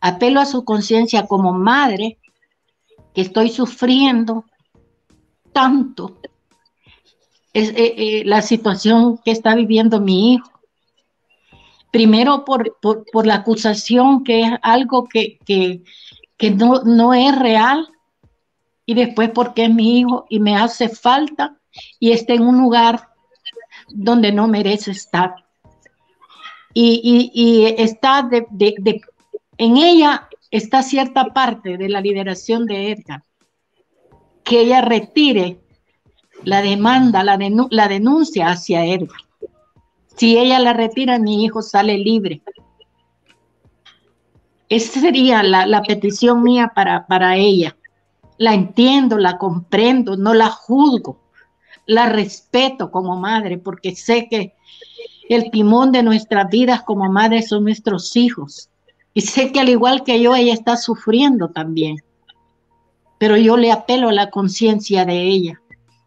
Apelo 0.00 0.40
a 0.40 0.46
su 0.46 0.64
conciencia 0.64 1.26
como 1.26 1.52
madre 1.52 2.18
que 3.14 3.22
estoy 3.22 3.50
sufriendo 3.50 4.44
tanto 5.56 6.18
es 7.54 7.70
eh, 7.70 7.94
eh, 7.96 8.22
la 8.26 8.42
situación 8.42 9.16
que 9.24 9.30
está 9.30 9.54
viviendo 9.54 10.02
mi 10.02 10.34
hijo. 10.34 10.50
Primero 11.90 12.44
por, 12.44 12.76
por, 12.78 13.26
la 13.26 13.36
acusación 13.36 14.22
que 14.22 14.42
es 14.42 14.50
algo 14.60 15.08
que, 15.08 15.38
que, 15.46 16.50
no, 16.50 16.82
no 16.82 17.14
es 17.14 17.34
real 17.38 17.88
y 18.84 18.92
después 18.92 19.30
porque 19.30 19.64
es 19.64 19.74
mi 19.74 20.00
hijo 20.00 20.26
y 20.28 20.40
me 20.40 20.54
hace 20.54 20.90
falta 20.90 21.56
y 21.98 22.10
está 22.10 22.34
en 22.34 22.42
un 22.42 22.58
lugar 22.58 23.08
donde 23.88 24.32
no 24.32 24.48
merece 24.48 24.90
estar. 24.90 25.36
Y, 26.74 27.30
y, 27.32 27.64
está 27.82 28.20
de, 28.20 28.46
de, 28.50 28.74
de, 28.78 29.00
en 29.56 29.78
ella 29.78 30.28
está 30.50 30.82
cierta 30.82 31.24
parte 31.32 31.78
de 31.78 31.88
la 31.88 32.02
liberación 32.02 32.66
de 32.66 32.90
Edgar, 32.90 33.22
que 34.46 34.60
ella 34.60 34.80
retire 34.80 35.58
la 36.44 36.62
demanda, 36.62 37.24
la, 37.24 37.36
la 37.70 37.88
denuncia 37.88 38.48
hacia 38.48 38.84
él. 38.84 39.08
Si 40.16 40.38
ella 40.38 40.60
la 40.60 40.72
retira, 40.72 41.18
mi 41.18 41.44
hijo 41.44 41.62
sale 41.62 41.98
libre. 41.98 42.40
Esa 44.68 45.00
sería 45.00 45.42
la, 45.42 45.82
petición 45.82 46.44
mía 46.44 46.72
para, 46.74 47.06
para 47.08 47.36
ella. 47.36 47.76
La 48.38 48.54
entiendo, 48.54 49.18
la 49.18 49.36
comprendo, 49.36 50.16
no 50.16 50.32
la 50.32 50.48
juzgo, 50.48 51.20
la 51.84 52.08
respeto 52.08 52.92
como 52.92 53.16
madre, 53.16 53.58
porque 53.58 53.96
sé 53.96 54.28
que 54.30 54.54
el 55.28 55.50
timón 55.50 55.90
de 55.90 56.04
nuestras 56.04 56.48
vidas 56.50 56.82
como 56.82 57.10
madre 57.10 57.42
son 57.42 57.64
nuestros 57.64 58.14
hijos. 58.14 58.70
Y 59.12 59.22
sé 59.22 59.50
que 59.50 59.58
al 59.58 59.70
igual 59.70 60.04
que 60.04 60.20
yo, 60.20 60.36
ella 60.36 60.52
está 60.52 60.76
sufriendo 60.76 61.48
también. 61.48 61.96
Pero 63.18 63.36
yo 63.36 63.56
le 63.56 63.72
apelo 63.72 64.08
a 64.08 64.12
la 64.12 64.30
conciencia 64.30 65.04
de 65.04 65.22
ella. 65.22 65.60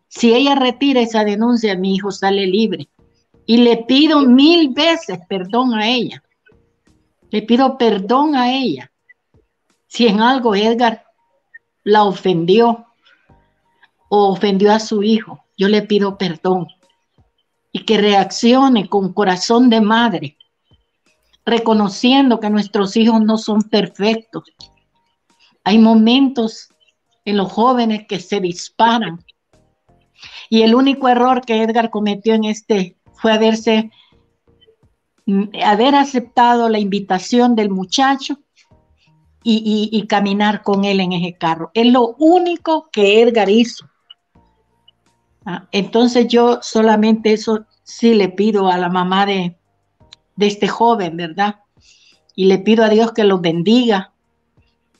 Si 0.07 0.33
ella 0.33 0.55
retira 0.55 1.01
esa 1.01 1.23
denuncia, 1.23 1.75
mi 1.75 1.95
hijo 1.95 2.11
sale 2.11 2.47
libre. 2.47 2.89
Y 3.45 3.57
le 3.57 3.77
pido 3.77 4.21
mil 4.21 4.73
veces 4.73 5.19
perdón 5.27 5.73
a 5.73 5.87
ella. 5.87 6.23
Le 7.31 7.41
pido 7.43 7.77
perdón 7.77 8.35
a 8.35 8.53
ella. 8.53 8.91
Si 9.87 10.07
en 10.07 10.21
algo 10.21 10.55
Edgar 10.55 11.05
la 11.83 12.03
ofendió 12.03 12.85
o 14.09 14.29
ofendió 14.29 14.71
a 14.71 14.79
su 14.79 15.01
hijo, 15.03 15.45
yo 15.57 15.67
le 15.67 15.81
pido 15.81 16.17
perdón. 16.17 16.67
Y 17.71 17.85
que 17.85 17.97
reaccione 17.97 18.87
con 18.87 19.13
corazón 19.13 19.69
de 19.69 19.81
madre, 19.81 20.37
reconociendo 21.45 22.39
que 22.39 22.49
nuestros 22.49 22.95
hijos 22.97 23.21
no 23.21 23.37
son 23.37 23.63
perfectos. 23.63 24.43
Hay 25.63 25.77
momentos 25.77 26.69
en 27.25 27.37
los 27.37 27.51
jóvenes 27.51 28.05
que 28.07 28.19
se 28.19 28.39
disparan 28.39 29.23
y 30.49 30.63
el 30.63 30.75
único 30.75 31.07
error 31.07 31.41
que 31.41 31.61
Edgar 31.61 31.89
cometió 31.89 32.33
en 32.33 32.45
este 32.45 32.97
fue 33.13 33.33
haberse, 33.33 33.91
mm, 35.25 35.43
haber 35.63 35.95
aceptado 35.95 36.69
la 36.69 36.79
invitación 36.79 37.55
del 37.55 37.69
muchacho 37.69 38.39
y, 39.43 40.05
caminar 40.07 40.61
con 40.61 40.85
él 40.85 40.99
en 40.99 41.13
ese 41.13 41.33
carro. 41.35 41.71
Es 41.73 41.87
lo 41.87 42.15
único 42.19 42.89
que 42.91 43.21
Edgar 43.21 43.49
hizo. 43.49 43.89
Ah, 45.45 45.67
entonces 45.71 46.27
yo 46.27 46.59
solamente 46.61 47.33
eso 47.33 47.65
sí 47.83 48.13
le 48.13 48.29
pido 48.29 48.69
a 48.69 48.77
la 48.77 48.89
mamá 48.89 49.25
de, 49.25 49.57
de 50.35 50.47
este 50.47 50.67
joven, 50.67 51.17
¿verdad? 51.17 51.61
Y 52.35 52.45
le 52.45 52.59
pido 52.59 52.83
a 52.83 52.89
Dios 52.89 53.11
que 53.13 53.23
los 53.23 53.41
bendiga, 53.41 54.13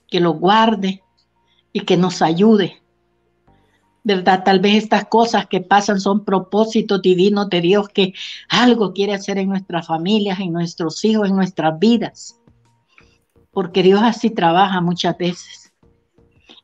que 0.08 0.20
los 0.20 0.40
guarde 0.40 1.04
y 1.74 1.82
que 1.82 1.98
nos 1.98 2.22
ayude 2.22 2.82
¿verdad? 4.04 4.44
Tal 4.44 4.60
vez 4.60 4.84
estas 4.84 5.06
cosas 5.06 5.48
que 5.48 5.62
pasan 5.62 6.00
son 6.00 6.24
propósitos 6.24 7.02
divinos 7.02 7.50
de 7.50 7.62
Dios 7.62 7.90
que 7.90 8.14
algo 8.50 8.94
quiere 8.94 9.14
hacer 9.14 9.38
en 9.38 9.50
nuestras 9.50 9.88
familias, 9.88 10.40
en 10.40 10.54
nuestros 10.54 11.04
hijos, 11.06 11.30
en 11.30 11.36
nuestras 11.36 11.78
vidas. 11.78 12.40
Porque 13.52 13.84
Dios 13.84 14.02
así 14.04 14.30
trabaja 14.30 14.82
muchas 14.82 15.18
veces. 15.18 15.74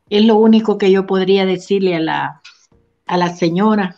Es 0.09 0.25
lo 0.25 0.37
único 0.37 0.77
que 0.77 0.91
yo 0.91 1.05
podría 1.05 1.45
decirle 1.45 1.95
a 1.95 1.99
la, 1.99 2.41
a 3.05 3.17
la 3.17 3.29
señora, 3.35 3.97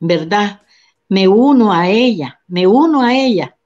¿verdad? 0.00 0.62
Me 1.08 1.28
uno 1.28 1.72
a 1.72 1.88
ella, 1.88 2.40
me 2.46 2.66
uno 2.66 3.02
a 3.02 3.14
ella. 3.14 3.56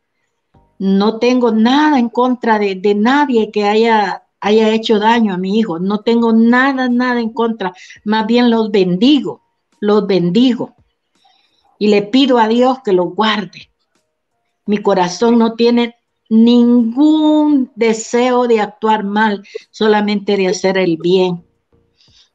No 0.78 1.18
tengo 1.18 1.52
nada 1.52 1.98
en 1.98 2.08
contra 2.08 2.58
de, 2.58 2.74
de 2.74 2.94
nadie 2.94 3.50
que 3.50 3.64
haya 3.64 4.24
haya 4.40 4.70
hecho 4.70 4.98
daño 4.98 5.34
a 5.34 5.38
mi 5.38 5.58
hijo. 5.58 5.78
No 5.78 6.00
tengo 6.00 6.32
nada, 6.32 6.88
nada 6.88 7.20
en 7.20 7.32
contra. 7.32 7.72
Más 8.04 8.26
bien 8.26 8.50
los 8.50 8.70
bendigo, 8.70 9.42
los 9.80 10.06
bendigo. 10.06 10.74
Y 11.78 11.88
le 11.88 12.02
pido 12.02 12.38
a 12.38 12.48
Dios 12.48 12.78
que 12.84 12.92
los 12.92 13.14
guarde. 13.14 13.70
Mi 14.66 14.78
corazón 14.78 15.38
no 15.38 15.54
tiene 15.54 15.96
ningún 16.28 17.72
deseo 17.74 18.46
de 18.46 18.60
actuar 18.60 19.04
mal, 19.04 19.42
solamente 19.70 20.36
de 20.36 20.48
hacer 20.48 20.78
el 20.78 20.96
bien. 20.96 21.44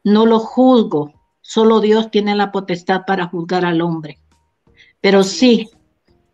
No 0.04 0.26
lo 0.26 0.40
juzgo, 0.40 1.14
solo 1.42 1.80
Dios 1.80 2.12
tiene 2.12 2.36
la 2.36 2.52
potestad 2.52 3.02
para 3.08 3.28
juzgar 3.28 3.66
al 3.66 3.82
hombre. 3.82 4.20
Pero 5.00 5.24
sí, 5.24 5.70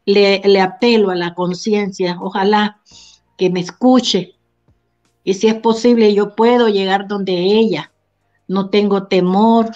le, 0.06 0.42
le 0.44 0.62
apelo 0.62 1.12
a 1.12 1.16
la 1.16 1.36
conciencia, 1.36 2.18
ojalá 2.20 2.82
que 3.38 3.50
me 3.50 3.60
escuche 3.60 4.36
y 5.24 5.36
si 5.36 5.48
es 5.48 5.56
posible, 5.56 6.14
yo 6.14 6.36
puedo 6.36 6.68
llegar 6.68 7.08
donde 7.08 7.34
ella. 7.34 7.92
No 8.48 8.70
tengo 8.70 9.08
temor, 9.08 9.72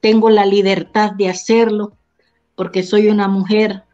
tengo 0.00 0.30
la 0.30 0.46
libertad 0.46 1.12
de 1.12 1.28
hacerlo, 1.28 1.96
porque 2.54 2.82
soy 2.82 3.08
una 3.08 3.28
mujer 3.28 3.84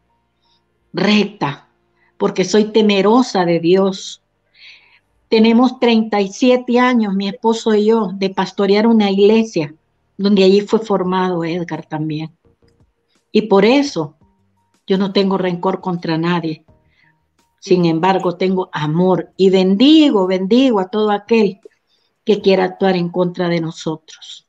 recta, 0.92 1.68
porque 2.18 2.44
soy 2.44 2.64
temerosa 2.64 3.44
de 3.44 3.60
Dios. 3.60 4.22
Tenemos 5.28 5.78
37 5.78 6.78
años, 6.78 7.14
mi 7.14 7.28
esposo 7.28 7.74
y 7.74 7.86
yo, 7.86 8.10
de 8.14 8.30
pastorear 8.30 8.86
una 8.86 9.10
iglesia, 9.10 9.74
donde 10.16 10.44
allí 10.44 10.60
fue 10.60 10.80
formado 10.80 11.44
Edgar 11.44 11.86
también. 11.86 12.36
Y 13.32 13.42
por 13.42 13.64
eso 13.64 14.16
yo 14.86 14.98
no 14.98 15.12
tengo 15.12 15.38
rencor 15.38 15.80
contra 15.80 16.18
nadie. 16.18 16.64
Sin 17.64 17.86
embargo, 17.86 18.36
tengo 18.36 18.68
amor 18.72 19.32
y 19.38 19.48
bendigo, 19.48 20.26
bendigo 20.26 20.80
a 20.80 20.90
todo 20.90 21.10
aquel 21.10 21.60
que 22.22 22.42
quiera 22.42 22.64
actuar 22.64 22.94
en 22.94 23.08
contra 23.08 23.48
de 23.48 23.62
nosotros. 23.62 24.46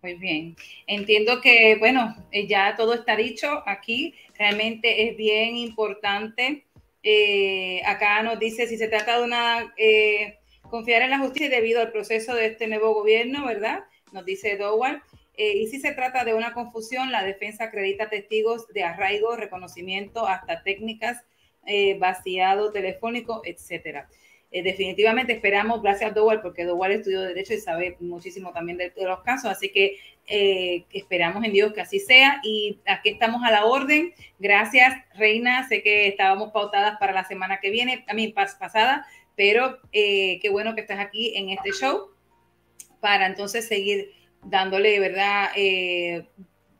Muy 0.00 0.14
bien. 0.14 0.56
Entiendo 0.86 1.38
que, 1.42 1.76
bueno, 1.78 2.16
eh, 2.32 2.46
ya 2.46 2.76
todo 2.76 2.94
está 2.94 3.14
dicho 3.14 3.62
aquí. 3.66 4.14
Realmente 4.38 5.06
es 5.06 5.18
bien 5.18 5.54
importante. 5.54 6.64
Eh, 7.02 7.82
acá 7.84 8.22
nos 8.22 8.38
dice 8.38 8.66
si 8.66 8.78
se 8.78 8.88
trata 8.88 9.18
de 9.18 9.24
una 9.24 9.74
eh, 9.76 10.38
confiar 10.70 11.02
en 11.02 11.10
la 11.10 11.18
justicia 11.18 11.50
debido 11.50 11.82
al 11.82 11.92
proceso 11.92 12.34
de 12.34 12.46
este 12.46 12.68
nuevo 12.68 12.94
gobierno, 12.94 13.44
¿verdad? 13.44 13.80
Nos 14.12 14.24
dice 14.24 14.56
Dowell. 14.56 15.02
y 15.36 15.66
si 15.66 15.78
se 15.78 15.92
trata 15.92 16.24
de 16.24 16.32
una 16.32 16.54
confusión, 16.54 17.12
la 17.12 17.22
defensa 17.22 17.64
acredita 17.64 18.08
testigos 18.08 18.66
de 18.68 18.82
arraigo, 18.82 19.36
reconocimiento, 19.36 20.26
hasta 20.26 20.62
técnicas, 20.62 21.22
vaciado 21.98 22.70
telefónico, 22.72 23.42
etcétera. 23.44 24.08
Eh, 24.52 24.62
definitivamente 24.62 25.32
esperamos, 25.32 25.82
gracias 25.82 26.10
a 26.10 26.14
Dowell, 26.14 26.40
porque 26.40 26.64
Dowell 26.64 26.92
estudió 26.92 27.20
Derecho 27.22 27.52
y 27.52 27.58
sabe 27.58 27.96
muchísimo 28.00 28.52
también 28.52 28.78
de, 28.78 28.92
los 28.96 29.20
casos, 29.22 29.50
así 29.50 29.70
que 29.70 29.98
eh, 30.28 30.84
esperamos 30.92 31.44
en 31.44 31.52
Dios 31.52 31.72
que 31.72 31.80
así 31.80 31.98
sea 31.98 32.40
y 32.42 32.78
aquí 32.86 33.10
estamos 33.10 33.42
a 33.44 33.50
la 33.50 33.64
orden. 33.64 34.14
Gracias, 34.38 34.94
Reina, 35.14 35.68
sé 35.68 35.82
que 35.82 36.06
estábamos 36.06 36.52
pautadas 36.52 36.96
para 36.98 37.12
la 37.12 37.24
semana 37.24 37.58
que 37.60 37.70
viene, 37.70 38.04
a 38.08 38.14
mí 38.14 38.28
pasada, 38.28 39.06
pero 39.36 39.78
eh, 39.92 40.38
qué 40.40 40.48
bueno 40.48 40.74
que 40.74 40.80
estás 40.80 41.00
aquí 41.00 41.36
en 41.36 41.50
este 41.50 41.72
show 41.72 42.10
para 43.00 43.26
entonces 43.26 43.66
seguir 43.66 44.12
dándole, 44.42 44.98
¿verdad? 45.00 45.50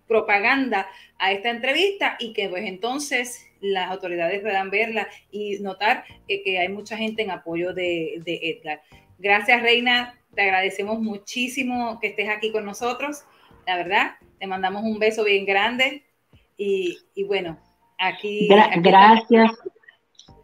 propaganda 0.07 0.87
a 1.19 1.33
esta 1.33 1.51
entrevista 1.51 2.17
y 2.21 2.33
que 2.33 2.49
pues 2.49 2.65
entonces 2.65 3.46
las 3.61 3.91
autoridades 3.91 4.41
puedan 4.41 4.71
verla 4.71 5.09
y 5.31 5.59
notar 5.61 6.05
que, 6.29 6.59
hay 6.59 6.69
mucha 6.69 6.97
gente 6.97 7.23
en 7.23 7.31
apoyo 7.31 7.73
de, 7.73 8.23
Edgar. 8.27 8.83
Gracias, 9.19 9.63
Reina. 9.63 10.15
Te 10.35 10.43
agradecemos 10.43 11.01
muchísimo 11.01 11.99
que 12.01 12.09
estés 12.09 12.29
aquí 12.29 12.53
con 12.53 12.65
nosotros. 12.65 13.25
La 13.67 13.77
verdad, 13.77 14.13
te 14.39 14.47
mandamos 14.47 14.83
un 14.85 14.99
beso 14.99 15.25
bien 15.25 15.47
grande. 15.47 16.05
Y, 16.57 16.99
bueno, 17.27 17.59
aquí. 17.99 18.49
gracias. 18.77 19.53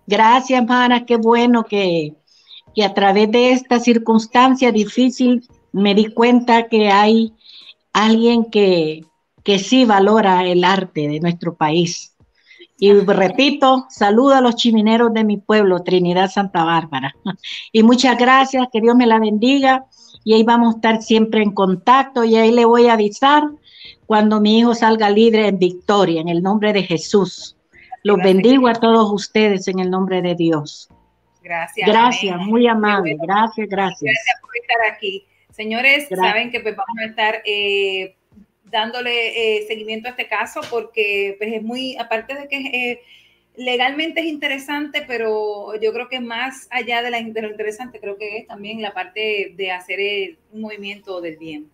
Gracias, 0.06 0.66
Mara. 0.66 1.04
Qué 1.04 1.16
bueno 1.16 1.64
que, 1.64 2.14
que 2.74 2.84
a 2.84 2.94
través 2.94 3.30
de 3.30 3.52
esta 3.52 3.78
circunstancia 3.78 4.72
difícil 4.72 5.46
me 5.72 5.94
di 5.94 6.06
cuenta 6.06 6.68
que 6.68 6.90
hay 6.90 7.32
alguien 7.92 8.50
que, 8.50 9.04
que 9.44 9.58
sí 9.58 9.84
valora 9.84 10.46
el 10.46 10.64
arte 10.64 11.08
de 11.08 11.20
nuestro 11.20 11.54
país 11.54 12.11
y 12.84 12.92
repito, 12.94 13.86
saludo 13.90 14.34
a 14.34 14.40
los 14.40 14.56
chimineros 14.56 15.14
de 15.14 15.22
mi 15.22 15.36
pueblo, 15.36 15.84
Trinidad 15.84 16.28
Santa 16.28 16.64
Bárbara. 16.64 17.14
Y 17.72 17.84
muchas 17.84 18.18
gracias, 18.18 18.66
que 18.72 18.80
Dios 18.80 18.96
me 18.96 19.06
la 19.06 19.20
bendiga. 19.20 19.84
Y 20.24 20.34
ahí 20.34 20.42
vamos 20.42 20.74
a 20.74 20.76
estar 20.78 21.00
siempre 21.00 21.44
en 21.44 21.52
contacto 21.52 22.24
y 22.24 22.34
ahí 22.34 22.50
le 22.50 22.64
voy 22.64 22.88
a 22.88 22.94
avisar 22.94 23.44
cuando 24.04 24.40
mi 24.40 24.58
hijo 24.58 24.74
salga 24.74 25.10
libre 25.10 25.46
en 25.46 25.60
victoria, 25.60 26.20
en 26.20 26.28
el 26.28 26.42
nombre 26.42 26.72
de 26.72 26.82
Jesús. 26.82 27.56
Los 28.02 28.16
bendigo 28.18 28.66
a 28.66 28.72
todos 28.72 29.12
ustedes 29.12 29.68
en 29.68 29.78
el 29.78 29.88
nombre 29.88 30.20
de 30.20 30.34
Dios. 30.34 30.88
Gracias. 31.40 31.88
Gracias, 31.88 32.36
muy 32.40 32.66
amable. 32.66 33.16
Gracias, 33.22 33.68
gracias. 33.68 34.12
Gracias 34.12 34.40
por 34.40 34.56
estar 34.56 34.92
aquí. 34.92 35.24
Señores, 35.52 36.08
saben 36.08 36.50
que 36.50 36.58
pues, 36.58 36.74
vamos 36.74 36.98
a 37.00 37.04
estar 37.04 37.42
eh, 37.44 38.16
dándole 38.72 39.58
eh, 39.58 39.66
seguimiento 39.68 40.08
a 40.08 40.12
este 40.12 40.26
caso 40.26 40.62
porque 40.70 41.36
pues 41.38 41.52
es 41.52 41.62
muy, 41.62 41.96
aparte 41.96 42.34
de 42.34 42.48
que 42.48 42.56
eh, 42.56 43.02
legalmente 43.54 44.20
es 44.20 44.26
interesante, 44.26 45.04
pero 45.06 45.78
yo 45.80 45.92
creo 45.92 46.08
que 46.08 46.20
más 46.20 46.66
allá 46.70 47.02
de, 47.02 47.10
la, 47.10 47.20
lo 47.20 47.50
interesante, 47.50 48.00
creo 48.00 48.16
que 48.16 48.38
es 48.38 48.46
también 48.46 48.80
la 48.80 48.94
parte 48.94 49.52
de 49.54 49.70
hacer 49.70 50.38
un 50.50 50.62
movimiento 50.62 51.20
del 51.20 51.36
bien. 51.36 51.70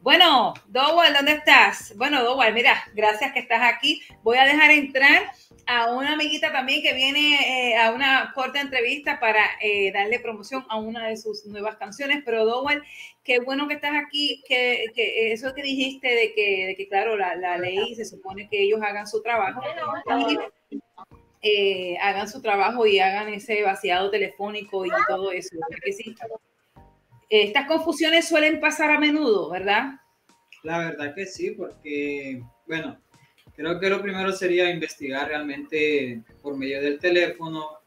Bueno, 0.00 0.54
Dowell, 0.66 1.14
¿dónde 1.14 1.32
estás? 1.32 1.94
Bueno, 1.96 2.24
Dowell, 2.24 2.54
mira, 2.54 2.82
gracias 2.94 3.32
que 3.32 3.38
estás 3.38 3.60
aquí. 3.62 4.02
Voy 4.22 4.38
a 4.38 4.44
dejar 4.44 4.70
entrar 4.70 5.30
a 5.66 5.92
una 5.92 6.14
amiguita 6.14 6.50
también 6.50 6.82
que 6.82 6.94
viene 6.94 7.70
eh, 7.70 7.76
a 7.76 7.92
una 7.92 8.32
corta 8.34 8.60
entrevista 8.60 9.20
para 9.20 9.44
darle 9.92 10.18
promoción 10.18 10.64
a 10.68 10.78
una 10.78 11.06
de 11.06 11.16
sus 11.18 11.44
nuevas 11.44 11.76
canciones. 11.76 12.22
Pero 12.24 12.46
Dowell, 12.46 12.82
qué 13.24 13.40
bueno 13.40 13.68
que 13.68 13.74
estás 13.74 13.92
aquí, 13.94 14.42
que, 14.46 14.86
eso 15.32 15.54
que 15.54 15.62
dijiste 15.62 16.08
de 16.08 16.32
que, 16.34 16.66
de 16.68 16.76
que 16.76 16.88
claro, 16.88 17.16
la, 17.16 17.58
ley 17.58 17.94
se 17.94 18.04
supone 18.04 18.48
que 18.48 18.62
ellos 18.62 18.80
hagan 18.82 19.06
su 19.06 19.22
trabajo 19.22 19.60
eh, 21.42 21.96
hagan 21.98 22.28
su 22.28 22.42
trabajo 22.42 22.86
y 22.86 22.98
hagan 22.98 23.28
ese 23.28 23.62
vaciado 23.62 24.10
telefónico 24.10 24.84
y 24.84 24.90
todo 25.08 25.32
eso. 25.32 25.56
Estas 27.30 27.66
confusiones 27.66 28.28
suelen 28.28 28.60
pasar 28.60 28.90
a 28.90 28.98
menudo, 28.98 29.48
¿verdad? 29.48 29.92
La 30.62 30.78
verdad 30.78 31.14
que 31.14 31.24
sí, 31.24 31.52
porque, 31.52 32.42
bueno, 32.66 33.00
creo 33.54 33.80
que 33.80 33.88
lo 33.88 34.02
primero 34.02 34.32
sería 34.32 34.68
investigar 34.68 35.28
realmente 35.28 36.20
por 36.42 36.56
medio 36.58 36.82
del 36.82 36.98
teléfono. 36.98 37.78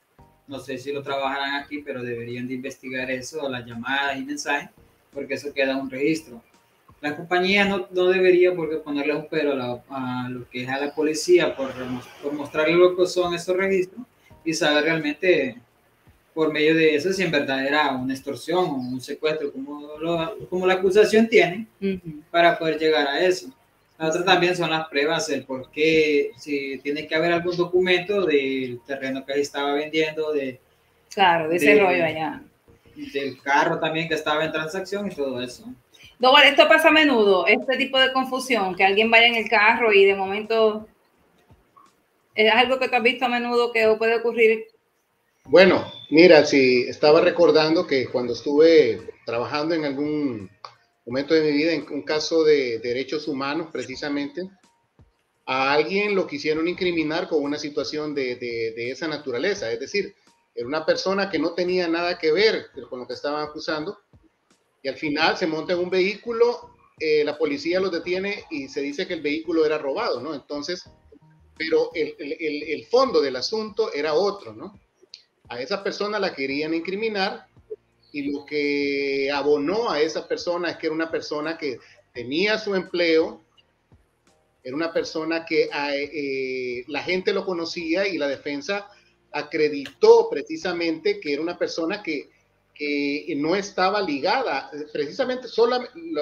No 0.48 0.60
sé 0.60 0.80
si 0.80 0.92
lo 0.92 1.04
trabajarán 1.04 1.56
aquí, 1.56 1.80
pero 1.80 2.02
deberían 2.02 2.48
de 2.48 2.56
investigar 2.56 3.12
eso, 3.12 3.48
las 3.50 3.66
llamadas 3.66 4.18
y 4.18 4.24
mensajes 4.24 4.70
porque 5.14 5.36
eso 5.36 5.54
queda 5.54 5.78
un 5.78 5.90
registro. 5.90 6.42
La 7.02 7.18
compañía 7.18 7.66
no, 7.66 7.88
no 7.92 8.08
debería 8.08 8.56
porque 8.56 8.78
ponerle 8.78 9.14
un 9.14 9.28
pero 9.30 9.54
a, 9.90 10.30
lo 10.30 10.50
que 10.50 10.64
es 10.64 10.70
a 10.70 10.80
la 10.80 10.96
policía 10.96 11.56
por, 11.56 11.74
por 12.22 12.34
mostrarle 12.34 12.76
lo 12.76 12.96
que 12.96 13.06
son 13.06 13.34
esos 13.34 13.58
registros 13.58 14.06
y 14.46 14.54
saber 14.54 14.86
realmente 14.86 15.58
por 16.34 16.52
medio 16.52 16.76
de 16.76 16.96
eso 16.96 17.14
si 17.14 17.24
en 17.24 17.32
verdad 17.32 17.66
era 17.66 17.92
una 17.92 18.14
extorsión 18.14 18.66
o 18.66 18.76
un 18.76 19.02
secuestro, 19.02 19.52
como, 19.52 19.88
como 20.50 20.66
la 20.66 20.76
acusación 20.76 21.28
tiene, 21.28 21.68
para 22.32 22.58
poder 22.58 22.80
llegar 22.80 23.08
a 23.08 23.24
eso. 23.24 23.54
La 24.00 24.08
otra 24.08 24.26
también 24.26 24.56
son 24.56 24.72
las 24.72 24.88
pruebas, 24.88 25.30
el 25.30 25.44
por 25.44 25.70
qué, 25.70 26.32
si 26.38 26.80
tiene 26.80 27.06
que 27.06 27.16
haber 27.16 27.34
algún 27.34 27.56
documento 27.56 28.26
del 28.26 28.80
terreno 28.88 29.24
que 29.26 29.34
ahí 29.34 29.42
estaba 29.42 29.74
vendiendo, 29.74 30.34
de... 30.34 30.60
Claro, 31.14 31.50
de 31.50 31.58
ese 31.58 31.80
rollo 31.80 32.04
allá 32.04 32.42
del 32.96 33.42
carro 33.42 33.80
también 33.80 34.08
que 34.08 34.16
estaba 34.16 34.44
en 34.46 34.52
transacción 34.52 35.12
y 35.12 35.16
todo 35.16 35.42
eso. 35.42 35.66
No, 36.20 36.32
vale, 36.32 36.50
esto 36.50 36.68
pasa 36.68 36.90
a 36.90 36.92
menudo, 36.92 37.46
este 37.48 37.78
tipo 37.78 38.00
de 38.00 38.14
confusión, 38.14 38.76
que 38.76 38.84
alguien 38.84 39.12
vaya 39.12 39.28
en 39.28 39.36
el 39.36 39.50
carro 39.50 39.92
y 39.92 40.06
de 40.06 40.16
momento 40.16 40.88
es 42.36 42.52
algo 42.52 42.80
que 42.80 42.88
tú 42.88 42.96
has 42.96 43.04
visto 43.04 43.26
a 43.26 43.30
menudo 43.30 43.72
que 43.72 43.88
puede 43.98 44.16
ocurrir. 44.16 44.68
Bueno, 45.46 45.86
mira, 46.10 46.46
si 46.46 46.84
estaba 46.84 47.22
recordando 47.22 47.86
que 47.86 48.08
cuando 48.08 48.34
estuve 48.34 49.02
trabajando 49.26 49.76
en 49.76 49.86
algún 49.86 50.50
momento 51.06 51.34
de 51.34 51.42
mi 51.42 51.52
vida, 51.52 51.74
en 51.74 51.86
un 51.92 52.04
caso 52.04 52.44
de 52.44 52.80
derechos 52.80 53.28
humanos 53.28 53.68
precisamente, 53.72 54.42
a 55.46 55.74
alguien 55.74 56.16
lo 56.16 56.26
quisieron 56.26 56.68
incriminar 56.68 57.28
con 57.28 57.44
una 57.44 57.60
situación 57.60 58.16
de, 58.16 58.36
de, 58.36 58.74
de 58.76 58.92
esa 58.92 59.08
naturaleza, 59.08 59.70
es 59.72 59.80
decir, 59.80 60.16
era 60.56 60.68
una 60.68 60.86
persona 60.86 61.30
que 61.30 61.40
no 61.40 61.54
tenía 61.54 61.88
nada 61.88 62.18
que 62.18 62.32
ver 62.32 62.70
con 62.90 63.00
lo 63.00 63.08
que 63.08 63.14
estaban 63.14 63.44
acusando. 63.44 64.00
Y 64.82 64.88
al 64.88 64.98
final 64.98 65.38
se 65.38 65.48
monta 65.48 65.74
en 65.74 65.80
un 65.80 65.90
vehículo, 65.90 66.70
eh, 67.00 67.24
la 67.24 67.38
policía 67.38 67.80
los 67.80 67.92
detiene 67.92 68.46
y 68.52 68.68
se 68.68 68.82
dice 68.82 69.08
que 69.08 69.14
el 69.14 69.22
vehículo 69.22 69.66
era 69.66 69.78
robado, 69.78 70.22
¿no? 70.22 70.34
Entonces, 70.34 70.84
pero 71.58 71.92
el, 71.94 72.16
el, 72.20 72.86
fondo 72.86 73.22
del 73.22 73.36
asunto 73.36 73.92
era 73.94 74.14
otro, 74.14 74.54
¿no? 74.54 74.80
A 75.50 75.62
esa 75.62 75.84
persona 75.84 76.20
la 76.20 76.36
querían 76.36 76.74
incriminar 76.74 77.48
y 78.12 78.32
lo 78.32 78.46
que 78.46 79.32
abonó 79.34 79.90
a 79.90 80.02
esa 80.02 80.28
persona 80.28 80.72
es 80.72 80.78
que 80.78 80.88
era 80.88 80.96
una 80.96 81.10
persona 81.10 81.58
que 81.58 81.80
tenía 82.14 82.60
su 82.60 82.76
empleo, 82.76 83.42
era 84.64 84.76
una 84.76 84.94
persona 84.94 85.46
que 85.46 85.70
eh, 85.74 86.84
la 86.88 87.04
gente 87.04 87.34
lo 87.34 87.46
conocía 87.46 88.08
y 88.08 88.18
la 88.18 88.28
defensa 88.28 88.90
acreditó 89.34 90.30
precisamente 90.30 91.20
que 91.20 91.34
era 91.34 91.42
una 91.42 91.58
persona 91.58 92.02
que, 92.02 92.30
no 93.38 93.56
estaba 93.56 94.02
ligada, 94.02 94.70
precisamente 94.92 95.48
solo 95.48 95.80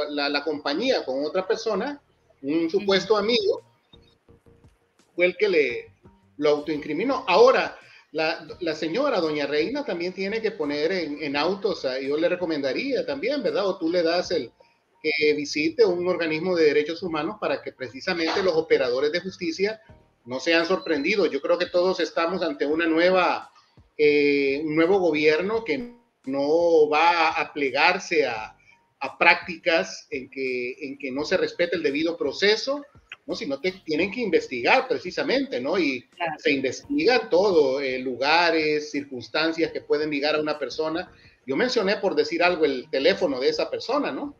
la, 0.10 0.44
compañía 0.44 1.04
con 1.04 1.26
otra 1.26 1.48
persona, 1.48 2.02
un 2.42 2.70
supuesto 2.70 3.18
amigo, 3.18 3.62
fue 5.16 5.26
el 5.26 5.38
que 5.38 5.50
le 5.50 5.92
lo 6.38 6.50
autoincriminó. 6.50 7.26
Ahora, 7.28 7.78
la, 8.12 8.76
señora, 8.76 9.20
doña 9.20 9.48
Reina, 9.48 9.84
también 9.86 10.14
tiene 10.14 10.42
que 10.42 10.52
poner 10.52 10.92
en, 10.92 11.24
en 11.24 11.36
autos, 11.36 11.86
yo 12.02 12.18
le 12.18 12.30
recomendaría 12.30 13.06
también, 13.06 13.42
¿verdad? 13.42 13.68
O 13.68 13.78
tú 13.78 13.90
le 13.90 14.04
das 14.04 14.32
el 14.32 14.52
que 15.02 15.34
visite 15.34 15.84
un 15.86 16.08
organismo 16.08 16.56
de 16.56 16.66
derechos 16.66 17.02
humanos 17.02 17.38
para 17.40 17.62
que 17.62 17.72
precisamente 17.72 18.44
los 18.44 18.56
operadores 18.56 19.12
de 19.12 19.22
justicia 19.22 19.82
no 20.26 20.39
se 20.39 20.53
han 20.53 20.65
sorprendido. 20.65 21.26
Yo 21.26 21.41
creo 21.41 21.57
que 21.57 21.65
todos 21.65 21.99
estamos 21.99 22.41
ante 22.41 22.65
una 22.65 22.85
nueva, 22.85 23.52
eh, 23.98 24.61
un 24.64 24.76
nuevo 24.76 24.99
gobierno 24.99 25.64
que 25.64 25.95
no 26.26 26.89
va 26.89 27.30
a 27.30 27.53
plegarse 27.53 28.26
a, 28.26 28.57
prácticas 29.18 30.07
en 30.11 30.30
que, 30.30 30.73
en 30.80 30.99
que 30.99 31.11
no 31.11 31.26
se 31.26 31.35
respete 31.35 31.76
el 31.76 31.81
debido 31.81 32.18
proceso, 32.18 32.85
¿no? 33.26 33.34
sino 33.34 33.60
que 33.60 33.72
tienen 33.72 34.11
que 34.11 34.22
investigar 34.22 34.88
precisamente, 34.88 35.60
¿no? 35.60 35.80
Y 35.80 36.07
se 36.38 36.52
investiga 36.52 37.27
todo, 37.27 37.81
eh, 37.81 37.98
lugares, 37.98 38.91
circunstancias 38.91 39.72
que 39.72 39.81
pueden 39.81 40.11
ligar 40.11 40.35
a 40.35 40.39
una 40.39 40.60
persona. 40.60 41.11
Yo 41.48 41.56
mencioné, 41.56 41.95
por 41.95 42.14
decir 42.14 42.43
algo, 42.43 42.64
el 42.64 42.91
teléfono 42.91 43.39
de 43.39 43.49
esa 43.49 43.72
persona, 43.72 44.11
¿no? 44.11 44.35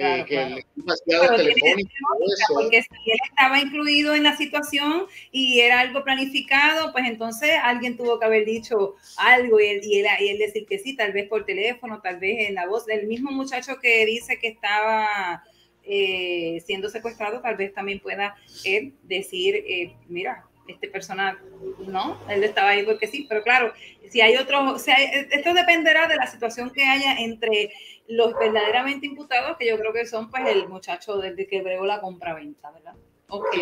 Eh, 0.00 0.24
que 0.26 0.34
claro. 0.34 0.56
demasiado 0.76 1.36
telefónico. 1.36 1.90
Eso. 1.90 2.54
Porque 2.54 2.82
si 2.82 3.10
él 3.10 3.18
estaba 3.28 3.60
incluido 3.60 4.14
en 4.14 4.22
la 4.22 4.36
situación 4.36 5.06
y 5.30 5.60
era 5.60 5.80
algo 5.80 6.04
planificado, 6.04 6.92
pues 6.92 7.06
entonces 7.06 7.50
alguien 7.62 7.96
tuvo 7.96 8.18
que 8.18 8.26
haber 8.26 8.44
dicho 8.44 8.96
algo 9.16 9.60
y 9.60 9.66
él, 9.66 9.80
y 9.82 10.00
él, 10.00 10.06
y 10.20 10.28
él 10.28 10.38
decir 10.38 10.66
que 10.66 10.78
sí, 10.78 10.96
tal 10.96 11.12
vez 11.12 11.28
por 11.28 11.44
teléfono, 11.44 12.00
tal 12.00 12.18
vez 12.18 12.48
en 12.48 12.54
la 12.54 12.66
voz 12.66 12.86
del 12.86 13.06
mismo 13.06 13.30
muchacho 13.30 13.78
que 13.80 14.06
dice 14.06 14.38
que 14.38 14.48
estaba 14.48 15.42
eh, 15.84 16.62
siendo 16.66 16.88
secuestrado, 16.88 17.40
tal 17.40 17.56
vez 17.56 17.72
también 17.72 18.00
pueda 18.00 18.36
él 18.64 18.94
decir, 19.02 19.56
eh, 19.56 19.94
mira, 20.08 20.44
este 20.68 20.88
persona, 20.88 21.38
no, 21.78 22.20
él 22.28 22.44
estaba 22.44 22.70
ahí 22.70 22.84
porque 22.84 23.06
sí, 23.06 23.26
pero 23.28 23.42
claro, 23.42 23.72
si 24.08 24.20
hay 24.20 24.36
otro, 24.36 24.72
o 24.72 24.78
sea, 24.78 24.96
esto 24.96 25.54
dependerá 25.54 26.06
de 26.06 26.16
la 26.16 26.26
situación 26.26 26.70
que 26.70 26.84
haya 26.84 27.14
entre 27.18 27.72
los 28.10 28.34
verdaderamente 28.38 29.06
imputados, 29.06 29.56
que 29.56 29.68
yo 29.68 29.78
creo 29.78 29.92
que 29.92 30.06
son 30.06 30.30
pues 30.30 30.46
el 30.48 30.68
muchacho 30.68 31.18
desde 31.18 31.46
que 31.46 31.62
bregó 31.62 31.86
la 31.86 32.00
compra-venta, 32.00 32.70
¿verdad? 32.70 32.94
Ok. 33.28 33.56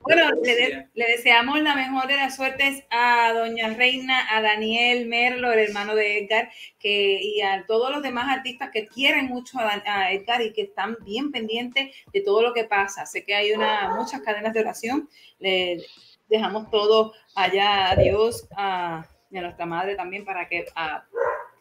Bueno, 0.00 0.30
le, 0.42 0.88
le, 0.94 1.04
deseamos 1.04 1.60
la 1.60 1.74
mejor 1.74 2.06
de 2.06 2.16
las 2.16 2.34
suertes 2.34 2.82
a 2.88 3.34
doña 3.34 3.68
Reina, 3.74 4.26
a 4.34 4.40
Daniel 4.40 5.06
Merlo, 5.06 5.52
el 5.52 5.58
hermano 5.58 5.94
de 5.94 6.18
Edgar, 6.18 6.50
que, 6.78 7.20
y 7.20 7.42
a 7.42 7.66
todos 7.66 7.90
los 7.90 8.02
demás 8.02 8.34
artistas 8.34 8.70
que 8.72 8.86
quieren 8.86 9.26
mucho 9.26 9.58
a, 9.58 9.82
a, 9.84 10.12
Edgar 10.12 10.40
y 10.40 10.54
que 10.54 10.62
están 10.62 10.96
bien 11.04 11.30
pendientes 11.30 11.94
de 12.10 12.20
todo 12.22 12.40
lo 12.40 12.54
que 12.54 12.64
pasa. 12.64 13.04
Sé 13.04 13.22
que 13.22 13.34
hay 13.34 13.52
una, 13.52 13.94
muchas 13.94 14.22
cadenas 14.22 14.54
de 14.54 14.60
oración. 14.60 15.10
Le 15.38 15.82
dejamos 16.30 16.70
todo 16.70 17.12
allá 17.34 17.90
a 17.90 17.96
Dios, 17.96 18.48
a, 18.56 19.06
y 19.30 19.36
a 19.36 19.42
nuestra 19.42 19.66
madre 19.66 19.94
también, 19.94 20.24
para 20.24 20.48
que 20.48 20.64
a, 20.74 21.04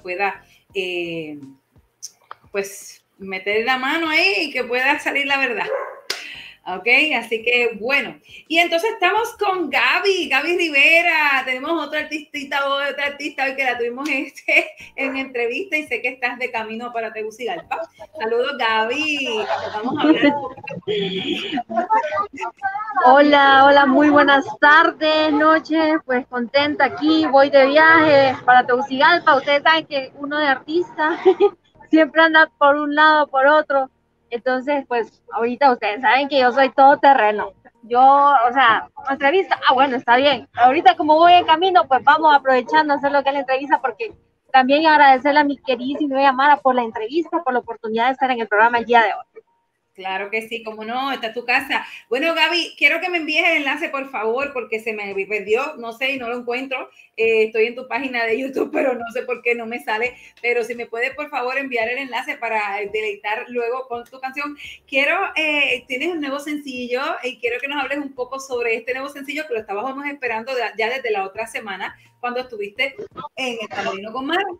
pueda... 0.01 0.41
Eh, 0.73 1.37
pues 2.55 3.03
meter 3.17 3.65
la 3.65 3.77
mano 3.77 4.07
ahí 4.07 4.43
y 4.43 4.51
que 4.53 4.63
pueda 4.63 4.97
salir 4.97 5.27
la 5.27 5.37
verdad. 5.37 5.67
Ok, 6.67 6.87
así 7.17 7.43
que 7.43 7.77
bueno. 7.81 8.17
Y 8.47 8.59
entonces 8.59 8.91
estamos 8.93 9.35
con 9.37 9.69
Gaby, 9.69 10.29
Gaby 10.29 10.57
Rivera. 10.57 11.43
Tenemos 11.43 11.73
otra 11.85 12.07
otra 12.07 13.05
artista 13.07 13.43
hoy 13.43 13.55
que 13.57 13.63
la 13.65 13.77
tuvimos 13.77 14.07
este, 14.09 14.69
en 14.95 15.17
entrevista 15.17 15.75
y 15.75 15.85
sé 15.85 16.01
que 16.01 16.07
estás 16.07 16.39
de 16.39 16.49
camino 16.49 16.93
para 16.93 17.11
Tegucigalpa. 17.11 17.81
Saludos, 18.17 18.57
Gaby. 18.57 19.45
A 19.73 20.01
hablar. 20.01 20.33
Hola, 23.05 23.65
hola, 23.65 23.85
muy 23.85 24.07
buenas 24.07 24.45
tardes, 24.61 25.33
noches. 25.33 25.97
Pues 26.05 26.25
contenta 26.27 26.85
aquí, 26.85 27.27
voy 27.27 27.49
de 27.49 27.65
viaje 27.65 28.37
para 28.45 28.65
Tegucigalpa. 28.65 29.35
Ustedes 29.35 29.61
saben 29.61 29.85
que 29.87 30.13
uno 30.15 30.37
de 30.37 30.47
artista 30.47 31.19
siempre 31.89 32.21
anda 32.21 32.49
por 32.57 32.75
un 32.75 32.95
lado, 32.95 33.27
por 33.27 33.47
otro. 33.47 33.89
Entonces, 34.29 34.85
pues 34.87 35.21
ahorita 35.31 35.71
ustedes 35.71 36.01
saben 36.01 36.27
que 36.27 36.39
yo 36.39 36.51
soy 36.51 36.69
todo 36.71 36.97
terreno. 36.97 37.53
Yo, 37.83 38.01
o 38.01 38.53
sea, 38.53 38.89
entrevista, 39.09 39.59
ah, 39.69 39.73
bueno, 39.73 39.95
está 39.95 40.17
bien. 40.17 40.47
Ahorita 40.55 40.97
como 40.97 41.15
voy 41.15 41.33
en 41.33 41.45
camino, 41.45 41.87
pues 41.87 42.03
vamos 42.03 42.35
aprovechando 42.35 42.93
a 42.93 42.97
hacer 42.97 43.11
lo 43.11 43.21
que 43.23 43.29
es 43.29 43.33
la 43.35 43.41
entrevista 43.41 43.79
porque 43.79 44.13
también 44.51 44.87
agradecerle 44.87 45.41
a 45.41 45.43
mi 45.43 45.57
queridísima 45.57 46.27
Amara 46.27 46.57
por 46.57 46.75
la 46.75 46.83
entrevista, 46.83 47.43
por 47.43 47.53
la 47.53 47.59
oportunidad 47.59 48.07
de 48.07 48.13
estar 48.13 48.31
en 48.31 48.39
el 48.39 48.47
programa 48.47 48.79
el 48.79 48.85
día 48.85 49.03
de 49.03 49.13
hoy. 49.13 49.34
Claro 49.95 50.29
que 50.29 50.47
sí, 50.47 50.61
como 50.61 50.83
no, 50.83 51.09
está 51.13 51.31
tu 51.33 51.45
casa. 51.45 51.85
Bueno, 52.09 52.35
Gaby, 52.35 52.75
quiero 52.77 52.99
que 52.99 53.09
me 53.09 53.17
envíes 53.17 53.47
el 53.47 53.57
enlace, 53.57 53.87
por 53.87 54.09
favor, 54.09 54.51
porque 54.51 54.81
se 54.81 54.91
me 54.91 55.15
perdió, 55.25 55.77
no 55.77 55.93
sé, 55.93 56.11
y 56.11 56.17
no 56.17 56.27
lo 56.27 56.37
encuentro. 56.37 56.89
Eh, 57.15 57.45
estoy 57.45 57.67
en 57.67 57.75
tu 57.75 57.87
página 57.87 58.25
de 58.25 58.37
YouTube, 58.37 58.69
pero 58.73 58.93
no 58.93 59.05
sé 59.13 59.21
por 59.23 59.41
qué 59.41 59.55
no 59.55 59.65
me 59.65 59.81
sale. 59.81 60.17
Pero 60.41 60.65
si 60.65 60.75
me 60.75 60.85
puedes, 60.85 61.15
por 61.15 61.29
favor, 61.29 61.57
enviar 61.57 61.87
el 61.87 61.97
enlace 61.97 62.35
para 62.35 62.77
deleitar 62.91 63.45
luego 63.47 63.87
con 63.87 64.03
tu 64.03 64.19
canción. 64.19 64.57
Quiero, 64.85 65.17
eh, 65.37 65.85
tienes 65.87 66.09
un 66.09 66.19
nuevo 66.19 66.39
sencillo 66.39 67.01
y 67.23 67.39
quiero 67.39 67.61
que 67.61 67.69
nos 67.69 67.81
hables 67.81 67.99
un 67.99 68.13
poco 68.13 68.41
sobre 68.41 68.75
este 68.75 68.93
nuevo 68.93 69.07
sencillo 69.07 69.47
que 69.47 69.53
lo 69.53 69.61
estábamos 69.61 70.05
esperando 70.07 70.51
ya 70.77 70.89
desde 70.89 71.11
la 71.11 71.23
otra 71.23 71.47
semana, 71.47 71.95
cuando 72.19 72.41
estuviste 72.41 72.95
en 73.37 73.57
el 73.61 73.69
Camerino 73.69 74.11
con 74.11 74.25
Maro. 74.25 74.59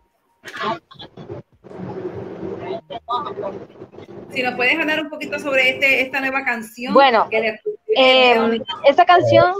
Si 4.32 4.42
nos 4.42 4.54
puedes 4.54 4.78
hablar 4.78 5.00
un 5.00 5.10
poquito 5.10 5.38
sobre 5.38 5.70
este, 5.70 6.02
esta 6.02 6.20
nueva 6.20 6.44
canción. 6.44 6.92
Bueno, 6.92 7.28
que 7.30 7.58
eh, 7.96 8.60
esta 8.84 9.04
canción... 9.04 9.54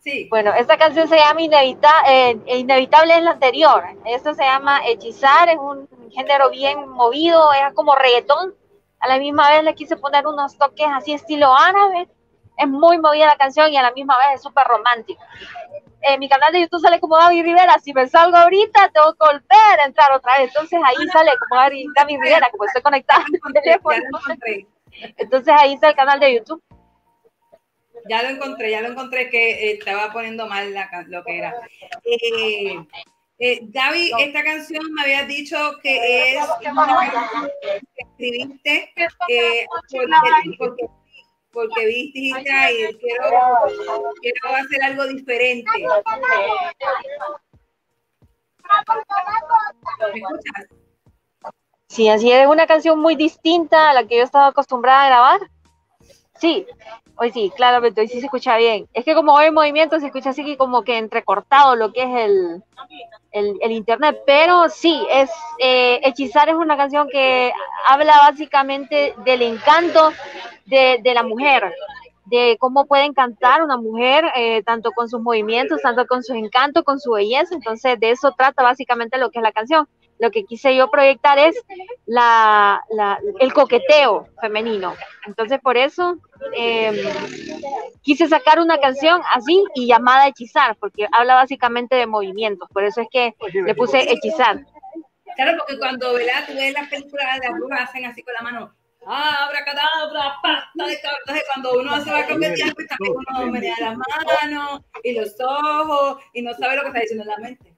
Sí. 0.00 0.28
Bueno, 0.30 0.54
esta 0.54 0.76
canción 0.76 1.08
se 1.08 1.16
llama 1.16 1.42
Inevita 1.42 1.90
eh, 2.08 2.38
Inevitable 2.46 3.16
es 3.16 3.22
la 3.24 3.32
anterior. 3.32 3.82
Esta 4.04 4.34
se 4.34 4.44
llama 4.44 4.86
Hechizar, 4.86 5.48
es 5.48 5.58
un 5.58 5.88
género 6.12 6.50
bien 6.50 6.88
movido, 6.88 7.52
es 7.52 7.74
como 7.74 7.96
reggaetón. 7.96 8.54
A 9.00 9.08
la 9.08 9.18
misma 9.18 9.50
vez 9.50 9.64
le 9.64 9.74
quise 9.74 9.96
poner 9.96 10.26
unos 10.26 10.56
toques 10.56 10.86
así 10.94 11.12
estilo 11.12 11.52
árabe. 11.52 12.08
Es 12.56 12.68
muy 12.68 12.98
movida 12.98 13.26
la 13.26 13.36
canción 13.36 13.70
y 13.72 13.76
a 13.76 13.82
la 13.82 13.90
misma 13.92 14.16
vez 14.18 14.36
es 14.36 14.42
súper 14.42 14.66
romántica 14.66 15.22
en 16.06 16.20
mi 16.20 16.28
canal 16.28 16.52
de 16.52 16.60
YouTube 16.60 16.80
sale 16.80 17.00
como 17.00 17.16
Gaby 17.16 17.42
Rivera. 17.42 17.78
Si 17.78 17.92
me 17.92 18.08
salgo 18.08 18.36
ahorita, 18.36 18.90
tengo 18.92 19.12
que 19.12 19.26
volver 19.26 19.80
a 19.80 19.84
entrar 19.86 20.12
otra 20.12 20.38
vez. 20.38 20.48
Entonces 20.48 20.78
ahí 20.84 21.06
sale 21.12 21.32
como 21.38 21.60
Gaby, 21.60 22.16
Rivera, 22.16 22.48
como 22.50 22.64
estoy 22.64 22.82
conectada 22.82 23.24
al 23.42 23.52
teléfono. 23.52 23.96
Entonces 25.16 25.54
ahí 25.58 25.74
está 25.74 25.90
el 25.90 25.96
canal 25.96 26.20
de 26.20 26.34
YouTube. 26.34 26.62
Ya 28.08 28.22
lo 28.22 28.28
encontré, 28.28 28.70
ya 28.70 28.82
lo 28.82 28.88
encontré 28.88 29.28
que 29.30 29.50
eh, 29.50 29.72
estaba 29.72 30.12
poniendo 30.12 30.46
mal 30.46 30.72
la, 30.72 30.88
lo 31.08 31.24
que 31.24 31.38
era. 31.38 31.54
Eh, 32.04 32.76
eh, 33.38 33.60
Gaby, 33.64 34.12
esta 34.18 34.42
canción 34.44 34.82
me 34.94 35.02
habías 35.02 35.28
dicho 35.28 35.56
que 35.82 36.36
es 36.36 36.44
una 36.70 37.10
canción 37.10 37.50
que 37.62 37.80
escribiste 37.96 38.92
eh, 39.28 39.66
porque, 39.68 40.56
porque 40.56 40.86
porque 41.56 41.86
viste 41.86 42.18
y 42.18 42.32
quiero, 42.34 42.92
quiero 44.20 44.56
hacer 44.56 44.82
algo 44.82 45.06
diferente. 45.06 45.70
¿Me 50.12 50.20
escuchas? 50.20 50.66
Sí, 51.88 52.10
así 52.10 52.30
es 52.30 52.46
una 52.46 52.66
canción 52.66 53.00
muy 53.00 53.16
distinta 53.16 53.88
a 53.88 53.94
la 53.94 54.06
que 54.06 54.18
yo 54.18 54.22
estaba 54.22 54.48
acostumbrada 54.48 55.04
a 55.04 55.06
grabar. 55.06 55.40
Sí, 56.34 56.66
hoy 57.16 57.32
sí, 57.32 57.52
claramente, 57.54 58.00
hoy 58.00 58.08
sí 58.08 58.20
se 58.20 58.26
escucha 58.26 58.56
bien. 58.56 58.88
Es 58.92 59.04
que 59.04 59.14
como 59.14 59.34
hoy 59.34 59.46
en 59.46 59.54
movimiento 59.54 59.98
se 60.00 60.06
escucha 60.06 60.30
así 60.30 60.56
como 60.56 60.82
que 60.82 60.98
entrecortado 60.98 61.76
lo 61.76 61.92
que 61.92 62.02
es 62.02 62.08
el, 62.14 62.62
el, 63.32 63.72
internet, 63.72 64.18
pero 64.26 64.68
sí, 64.68 65.06
es 65.10 65.30
eh, 65.58 66.00
Hechizar 66.02 66.48
es 66.48 66.54
una 66.54 66.76
canción 66.76 67.08
que 67.08 67.52
habla 67.86 68.16
básicamente 68.18 69.14
del 69.24 69.42
encanto 69.42 70.12
de, 70.66 71.00
de 71.02 71.14
la 71.14 71.22
mujer, 71.22 71.74
de 72.26 72.56
cómo 72.58 72.86
puede 72.86 73.04
encantar 73.04 73.62
una 73.62 73.76
mujer, 73.76 74.24
eh, 74.34 74.62
tanto 74.62 74.90
con 74.92 75.08
sus 75.08 75.20
movimientos, 75.20 75.80
tanto 75.82 76.06
con 76.06 76.22
su 76.22 76.34
encanto, 76.34 76.82
con 76.82 76.98
su 76.98 77.12
belleza. 77.12 77.54
Entonces, 77.54 77.98
de 78.00 78.10
eso 78.10 78.32
trata 78.36 78.62
básicamente 78.62 79.18
lo 79.18 79.30
que 79.30 79.38
es 79.38 79.42
la 79.42 79.52
canción. 79.52 79.88
Lo 80.18 80.30
que 80.30 80.44
quise 80.44 80.74
yo 80.74 80.90
proyectar 80.90 81.38
es 81.38 81.62
la, 82.06 82.82
la 82.90 83.18
el 83.38 83.52
coqueteo 83.52 84.28
femenino. 84.40 84.94
Entonces, 85.26 85.60
por 85.60 85.76
eso 85.76 86.16
eh, 86.56 87.12
quise 88.02 88.26
sacar 88.28 88.60
una 88.60 88.78
canción 88.78 89.20
así 89.34 89.62
y 89.74 89.86
llamada 89.86 90.28
Hechizar, 90.28 90.76
porque 90.76 91.06
habla 91.12 91.34
básicamente 91.34 91.96
de 91.96 92.06
movimientos. 92.06 92.68
Por 92.72 92.84
eso 92.84 93.02
es 93.02 93.08
que 93.10 93.34
le 93.52 93.74
puse 93.74 94.10
Hechizar. 94.10 94.60
Claro, 95.36 95.58
porque 95.58 95.78
cuando 95.78 96.14
¿verdad? 96.14 96.44
tú 96.46 96.54
ves 96.54 96.72
las 96.72 96.88
películas 96.88 97.40
de 97.40 97.48
las 97.48 97.58
brujas 97.58 97.80
hacen 97.82 98.06
así 98.06 98.22
con 98.22 98.32
la 98.32 98.40
mano, 98.40 98.74
abra 99.06 99.64
cadabra, 99.64 100.34
pasta 100.42 100.86
de 100.86 101.00
cabra. 101.00 101.42
cuando 101.52 101.78
uno 101.78 102.00
se 102.02 102.10
va 102.10 102.20
a 102.20 102.26
cometer, 102.26 102.74
pues 102.74 102.88
también 102.88 103.14
uno 103.28 103.52
menea 103.52 103.74
las 103.80 103.96
manos 103.96 104.80
y 105.04 105.12
los 105.12 105.34
ojos 105.40 106.22
y 106.32 106.42
no 106.42 106.54
sabe 106.54 106.76
lo 106.76 106.82
que 106.82 106.88
está 106.88 107.00
diciendo 107.00 107.24
en 107.24 107.28
la 107.28 107.36
mente. 107.38 107.76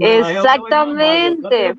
Exactamente. 0.00 1.74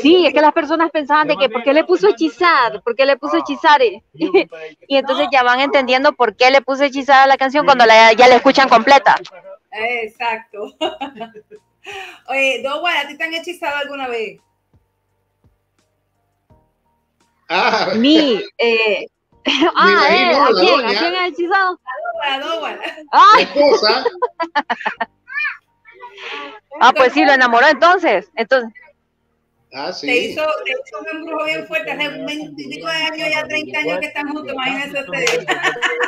Sí, 0.00 0.26
es 0.26 0.32
que 0.32 0.40
las 0.40 0.52
personas 0.52 0.90
pensaban 0.90 1.28
de 1.28 1.36
que 1.36 1.48
¿por 1.48 1.62
qué 1.62 1.72
le 1.72 1.84
puso 1.84 2.08
hechizar? 2.08 2.82
¿Por 2.82 2.94
qué 2.94 3.04
le 3.04 3.16
puso 3.16 3.36
hechizar? 3.36 3.80
y 3.82 4.02
entonces 4.88 5.28
ya 5.30 5.42
van 5.42 5.60
entendiendo 5.60 6.12
por 6.12 6.34
qué 6.36 6.50
le 6.50 6.62
puso 6.62 6.84
hechizar 6.84 7.24
a 7.24 7.26
la 7.26 7.36
canción 7.36 7.64
cuando 7.64 7.84
la, 7.86 8.12
ya 8.12 8.28
la 8.28 8.36
escuchan 8.36 8.68
completa. 8.68 9.16
Exacto. 9.70 10.74
Oye, 12.28 12.62
Dowell, 12.62 12.96
¿a 12.96 13.08
ti 13.08 13.16
te 13.16 13.24
han 13.24 13.34
hechizado 13.34 13.76
alguna 13.76 14.08
vez? 14.08 14.40
Ah. 17.48 17.92
Mi, 17.96 18.42
eh, 18.58 19.06
ah, 19.76 20.06
eh, 20.10 20.34
¿a 20.34 20.48
quién? 20.60 20.84
¿A 20.86 20.98
quién 20.98 21.14
ha 21.14 21.26
hechizado? 21.26 21.80
A 22.24 22.38
Dowell. 22.40 22.78
Ah. 23.12 24.04
ah, 26.80 26.92
pues 26.94 27.12
sí, 27.12 27.24
lo 27.24 27.32
enamoró 27.32 27.66
entonces. 27.68 28.28
Entonces. 28.36 28.70
Ah, 29.74 29.92
sí. 29.92 30.06
Te 30.06 30.16
hizo, 30.16 30.42
te 30.64 30.70
hizo 30.72 30.98
un 30.98 31.08
embrujo 31.18 31.44
bien 31.44 31.66
fuerte 31.66 31.90
hace 31.92 32.08
20 32.08 32.54
y 32.62 32.68
pico 32.68 32.86
de 32.86 32.92
años, 32.94 33.28
ya 33.30 33.46
30 33.46 33.78
años 33.78 33.98
que 34.00 34.06
están 34.06 34.28
juntos, 34.28 34.54
imagínense 34.54 35.00
ustedes. 35.00 35.46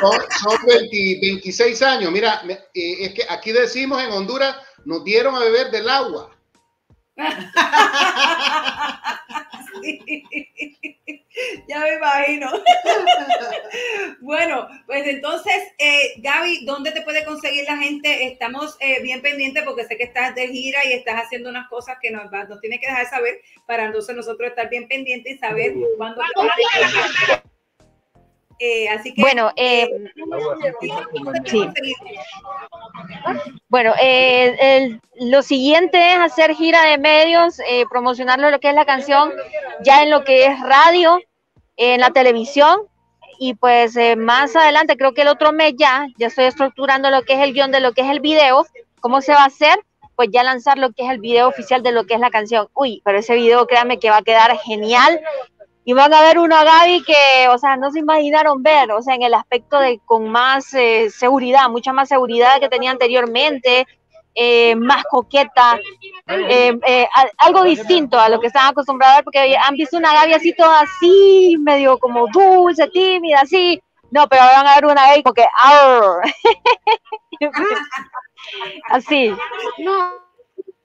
Son, 0.01 0.19
son 0.41 0.65
20 0.65 1.19
26 1.21 1.81
años. 1.83 2.11
Mira, 2.11 2.41
me- 2.43 2.53
eh, 2.53 3.05
es 3.05 3.13
que 3.13 3.21
aquí 3.29 3.51
decimos 3.51 4.01
en 4.01 4.11
Honduras, 4.11 4.55
nos 4.85 5.03
dieron 5.03 5.35
a 5.35 5.39
beber 5.39 5.69
del 5.69 5.87
agua. 5.89 6.30
Sí. 9.81 10.25
Ya 11.67 11.79
me 11.79 11.95
imagino. 11.95 12.51
Bueno, 14.19 14.67
pues 14.85 15.07
entonces, 15.07 15.55
eh, 15.79 16.13
Gaby, 16.17 16.65
¿dónde 16.65 16.91
te 16.91 17.01
puede 17.01 17.23
conseguir 17.25 17.63
la 17.65 17.77
gente? 17.77 18.25
Estamos 18.27 18.75
eh, 18.79 19.01
bien 19.01 19.21
pendientes 19.21 19.63
porque 19.63 19.85
sé 19.85 19.97
que 19.97 20.03
estás 20.03 20.35
de 20.35 20.47
gira 20.49 20.85
y 20.85 20.93
estás 20.93 21.23
haciendo 21.23 21.49
unas 21.49 21.67
cosas 21.69 21.97
que 22.01 22.11
nos, 22.11 22.31
va- 22.31 22.43
nos 22.43 22.59
tiene 22.61 22.79
que 22.79 22.87
dejar 22.87 23.09
saber 23.09 23.41
para 23.65 23.85
entonces 23.85 24.15
nosotros 24.15 24.49
estar 24.49 24.69
bien 24.69 24.87
pendientes 24.87 25.35
y 25.35 25.37
saber 25.39 25.73
cuándo. 25.97 26.21
Eh, 28.63 28.87
así 28.89 29.11
que. 29.13 29.21
Bueno, 29.23 29.51
eh, 29.55 29.89
¿dónde 30.15 30.55
te 30.61 30.73
puede 31.23 31.41
sí. 31.45 31.67
Bueno, 33.69 33.93
eh, 34.01 34.55
el- 34.59 35.01
lo 35.15 35.41
siguiente 35.41 36.11
es 36.13 36.17
hacer 36.19 36.53
gira 36.53 36.83
de 36.83 36.97
medios, 36.97 37.59
eh, 37.67 37.85
promocionarlo 37.89 38.51
lo 38.51 38.59
que 38.59 38.69
es 38.69 38.75
la 38.75 38.85
canción, 38.85 39.31
ya 39.83 40.03
en 40.03 40.09
lo 40.11 40.23
que 40.23 40.45
es 40.45 40.59
radio, 40.61 41.19
en 41.77 42.01
la 42.01 42.11
televisión, 42.11 42.81
y 43.39 43.55
pues 43.55 43.95
eh, 43.97 44.15
más 44.15 44.55
adelante, 44.55 44.97
creo 44.97 45.13
que 45.13 45.23
el 45.23 45.27
otro 45.29 45.51
mes 45.53 45.73
ya, 45.77 46.05
ya 46.17 46.27
estoy 46.27 46.45
estructurando 46.45 47.09
lo 47.09 47.23
que 47.23 47.33
es 47.33 47.39
el 47.39 47.53
guion 47.53 47.71
de 47.71 47.79
lo 47.79 47.93
que 47.93 48.01
es 48.01 48.09
el 48.09 48.19
video, 48.19 48.65
cómo 48.99 49.21
se 49.21 49.33
va 49.33 49.41
a 49.43 49.45
hacer, 49.45 49.79
pues 50.15 50.29
ya 50.31 50.43
lanzar 50.43 50.77
lo 50.77 50.91
que 50.91 51.03
es 51.03 51.09
el 51.09 51.19
video 51.19 51.47
oficial 51.47 51.81
de 51.81 51.91
lo 51.91 52.05
que 52.05 52.13
es 52.13 52.19
la 52.19 52.29
canción. 52.29 52.67
Uy, 52.75 53.01
pero 53.03 53.17
ese 53.17 53.33
video, 53.33 53.65
créanme 53.65 53.97
que 53.97 54.11
va 54.11 54.17
a 54.17 54.21
quedar 54.21 54.55
genial. 54.59 55.19
Y 55.91 55.93
van 55.93 56.13
a 56.13 56.21
ver 56.21 56.39
una 56.39 56.63
Gaby 56.63 57.03
que, 57.03 57.49
o 57.49 57.57
sea, 57.57 57.75
no 57.75 57.91
se 57.91 57.99
imaginaron 57.99 58.63
ver, 58.63 58.93
o 58.93 59.01
sea, 59.01 59.13
en 59.13 59.23
el 59.23 59.33
aspecto 59.33 59.77
de 59.77 59.99
con 60.05 60.29
más 60.29 60.73
eh, 60.73 61.09
seguridad, 61.09 61.67
mucha 61.67 61.91
más 61.91 62.07
seguridad 62.07 62.61
que 62.61 62.69
tenía 62.69 62.91
anteriormente, 62.91 63.85
eh, 64.33 64.73
más 64.77 65.03
coqueta, 65.03 65.77
eh, 66.27 66.79
eh, 66.87 67.09
algo 67.39 67.63
distinto 67.63 68.17
a 68.17 68.29
lo 68.29 68.39
que 68.39 68.47
estaban 68.47 68.69
acostumbrados 68.69 69.15
a 69.15 69.17
ver, 69.17 69.25
porque 69.25 69.57
han 69.57 69.75
visto 69.75 69.97
una 69.97 70.13
Gaby 70.13 70.35
así 70.35 70.55
toda 70.55 70.79
así, 70.79 71.57
medio 71.59 71.97
como 71.97 72.25
dulce, 72.27 72.87
tímida, 72.87 73.41
así. 73.41 73.77
No, 74.11 74.29
pero 74.29 74.43
van 74.43 74.67
a 74.67 74.75
ver 74.75 74.85
una 74.85 75.07
Gaby 75.07 75.23
como 75.23 75.33
que, 75.33 75.45
"Arr". 75.59 76.21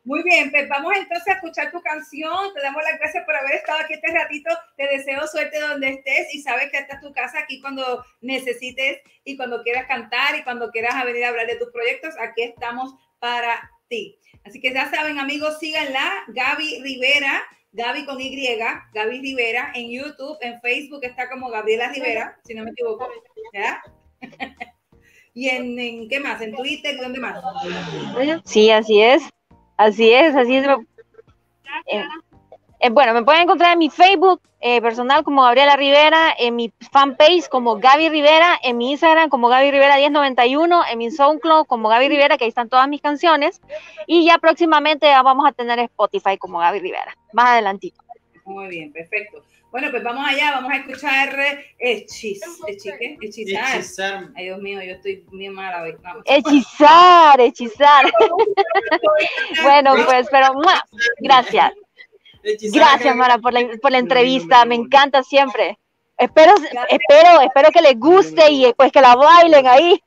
Muy 0.07 0.23
bien, 0.23 0.53
pues 0.53 0.69
vamos 0.69 0.93
entonces 0.97 1.27
a 1.27 1.33
escuchar 1.33 1.73
tu 1.73 1.83
canción. 1.83 2.55
Te 2.55 2.63
damos 2.63 2.81
las 2.85 2.97
gracias 2.97 3.25
por 3.25 3.35
haber 3.35 3.57
estado 3.57 3.81
aquí 3.81 3.95
este 3.95 4.13
ratito. 4.13 4.51
Te 4.77 4.87
deseo 4.87 5.27
suerte 5.27 5.59
donde 5.59 5.89
estés 5.89 6.33
y 6.33 6.43
sabes 6.43 6.71
que 6.71 6.79
esta 6.79 6.95
es 6.95 7.01
tu 7.01 7.13
casa 7.13 7.41
aquí 7.41 7.61
cuando 7.61 8.05
necesites 8.21 9.01
y 9.25 9.37
cuando 9.37 9.65
quieras 9.65 9.89
cantar 9.89 10.37
y 10.37 10.45
cuando 10.45 10.71
quieras 10.71 11.05
venir 11.05 11.25
a 11.25 11.31
hablar 11.31 11.49
de 11.49 11.57
tus 11.57 11.73
proyectos. 11.73 12.15
Aquí 12.21 12.45
estamos 12.45 12.95
para 13.19 13.69
ti. 13.89 14.17
Así 14.45 14.61
que 14.61 14.73
ya 14.73 14.89
saben, 14.89 15.19
amigos, 15.19 15.59
síganla. 15.59 16.09
Gaby 16.29 16.83
Rivera, 16.83 17.43
Gaby 17.73 18.05
con 18.05 18.21
Y, 18.21 18.57
Gaby 18.95 19.21
Rivera 19.21 19.73
en 19.75 19.91
YouTube, 19.91 20.39
en 20.41 20.61
Facebook 20.61 21.01
está 21.03 21.29
como 21.29 21.51
Gabriela 21.51 21.89
Rivera, 21.89 22.39
si 22.45 22.55
no 22.55 22.63
me 22.63 22.71
equivoco. 22.71 23.09
¿Ya? 23.53 23.83
y 25.35 25.49
en, 25.49 26.09
qué 26.09 26.21
más, 26.21 26.41
en 26.43 26.55
Twitter, 26.55 26.95
¿y 26.95 26.99
¿dónde 26.99 27.19
más? 27.19 27.43
Sí, 28.45 28.71
así 28.71 29.03
es. 29.03 29.25
Así 29.77 30.13
es, 30.13 30.35
así 30.35 30.57
es. 30.57 30.67
Eh, 31.87 32.05
eh, 32.81 32.91
bueno, 32.91 33.15
me 33.15 33.23
pueden 33.23 33.43
encontrar 33.43 33.73
en 33.73 33.79
mi 33.79 33.91
Facebook 33.91 34.41
eh, 34.61 34.81
personal 34.81 35.23
como 35.23 35.43
Gabriela 35.43 35.77
Rivera, 35.77 36.35
en 36.39 36.57
mi 36.57 36.73
fanpage 36.91 37.49
como 37.49 37.77
Gaby 37.77 38.09
Rivera, 38.09 38.59
en 38.63 38.79
mi 38.79 38.93
Instagram 38.93 39.29
como 39.29 39.49
Gaby 39.49 39.71
Rivera 39.71 39.97
1091, 39.97 40.83
en 40.91 40.99
mi 40.99 41.11
SoundCloud 41.11 41.67
como 41.67 41.89
Gaby 41.89 42.09
Rivera, 42.09 42.39
que 42.39 42.45
ahí 42.45 42.49
están 42.49 42.69
todas 42.69 42.89
mis 42.89 43.03
canciones. 43.03 43.61
Y 44.07 44.25
ya 44.25 44.39
próximamente 44.39 45.07
vamos 45.09 45.47
a 45.47 45.53
tener 45.53 45.79
Spotify 45.81 46.39
como 46.39 46.59
Gaby 46.59 46.81
Rivera, 46.81 47.17
más 47.33 47.51
adelantito. 47.51 48.03
Muy 48.45 48.69
bien, 48.69 48.93
perfecto. 48.93 49.43
Bueno, 49.71 49.91
pues 49.91 50.03
vamos 50.03 50.27
allá, 50.27 50.53
vamos 50.53 50.73
a 50.73 50.77
escuchar 50.77 51.39
eh, 51.41 51.75
hechis, 51.79 52.41
hechique, 52.67 53.19
hechizar. 53.21 53.77
Hechizar. 53.77 54.29
Ay, 54.35 54.45
Dios 54.45 54.61
mío, 54.61 54.81
yo 54.83 54.93
estoy 54.93 55.27
bien 55.33 55.53
mala 55.53 55.83
hoy. 55.83 55.97
Vamos. 56.03 56.23
Hechizar, 56.25 57.41
hechizar. 57.41 58.05
bueno, 59.63 59.95
pues, 60.07 60.29
pero 60.31 60.55
¡mua! 60.55 60.83
gracias. 61.19 61.73
Hechizar. 62.43 62.81
Gracias, 62.81 63.17
Mara, 63.17 63.39
por 63.39 63.53
la, 63.53 63.69
por 63.83 63.91
la 63.91 63.99
entrevista. 63.99 64.65
Me 64.65 64.77
encanta 64.77 65.23
siempre. 65.23 65.79
Espero, 66.17 66.55
espero, 66.89 67.41
espero 67.43 67.71
que 67.71 67.83
les 67.83 67.99
guste 67.99 68.51
y 68.51 68.73
pues 68.73 68.91
que 68.91 69.03
la 69.03 69.15
bailen 69.17 69.67
ahí. 69.67 70.01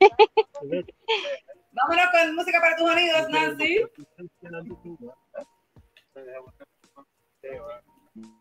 Vámonos 1.72 2.06
con 2.10 2.34
música 2.34 2.60
para 2.60 2.76
tus 2.76 2.90
oídos, 2.90 3.28
Nancy. 3.28 3.78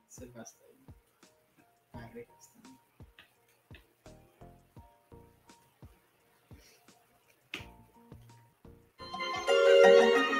Se 0.08 0.26
Le 9.70 10.39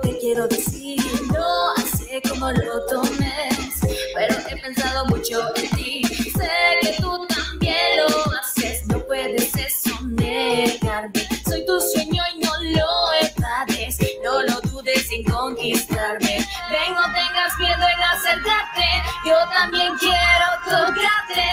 te 0.00 0.18
quiero 0.18 0.46
decir. 0.48 1.00
No 1.32 1.74
sé 1.96 2.20
cómo 2.28 2.50
lo 2.50 2.86
tomes, 2.86 3.80
pero 4.14 4.34
he 4.48 4.56
pensado 4.56 5.06
mucho 5.06 5.40
en 5.56 5.70
ti. 5.70 6.02
Sé 6.04 6.50
que 6.82 6.96
tú 7.00 7.26
también 7.26 7.98
lo 7.98 8.32
haces, 8.38 8.86
no 8.86 8.98
puedes 9.06 9.54
eso 9.54 9.98
negarme. 10.02 11.28
Soy 11.46 11.64
tu 11.66 11.80
sueño 11.80 12.22
y 12.34 12.38
no 12.38 12.52
lo 12.62 12.88
evades, 13.22 13.98
no 14.22 14.42
lo 14.42 14.60
dudes 14.62 15.10
en 15.10 15.24
conquistarme. 15.24 16.46
Ven, 16.70 16.94
no 16.94 17.04
tengas 17.04 17.58
miedo 17.58 17.86
en 17.94 18.02
acercarte, 18.02 18.88
yo 19.24 19.36
también 19.54 19.94
quiero 19.98 20.46
tocarte. 20.64 21.44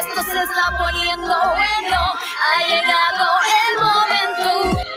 Esto 0.00 0.22
se 0.22 0.42
está 0.42 0.78
poniendo 0.78 1.26
bueno, 1.26 2.14
ha 2.44 2.66
llegado 2.66 3.26
el 3.58 3.74
momento. 3.80 4.88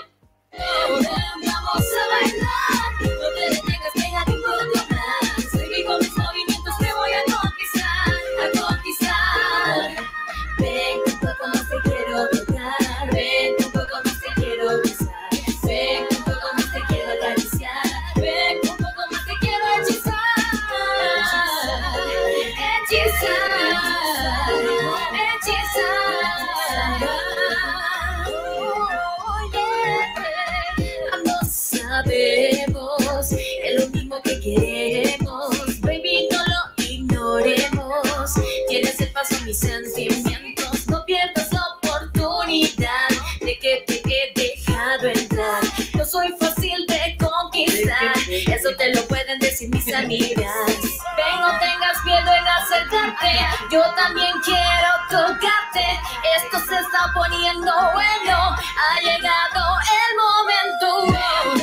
Amigas. 50.04 51.00
Ven, 51.16 51.42
no 51.42 51.60
tengas 51.60 52.04
miedo 52.06 52.34
en 52.34 52.48
acercarte. 52.48 53.40
Yo 53.70 53.82
también 53.96 54.34
quiero 54.44 54.90
tocarte. 55.10 56.02
Esto 56.38 56.60
se 56.60 56.76
está 56.80 57.12
poniendo 57.14 57.72
bueno. 57.94 58.56
Ha 58.56 59.00
llegado 59.02 59.78
el 59.80 60.12
momento. 60.18 61.61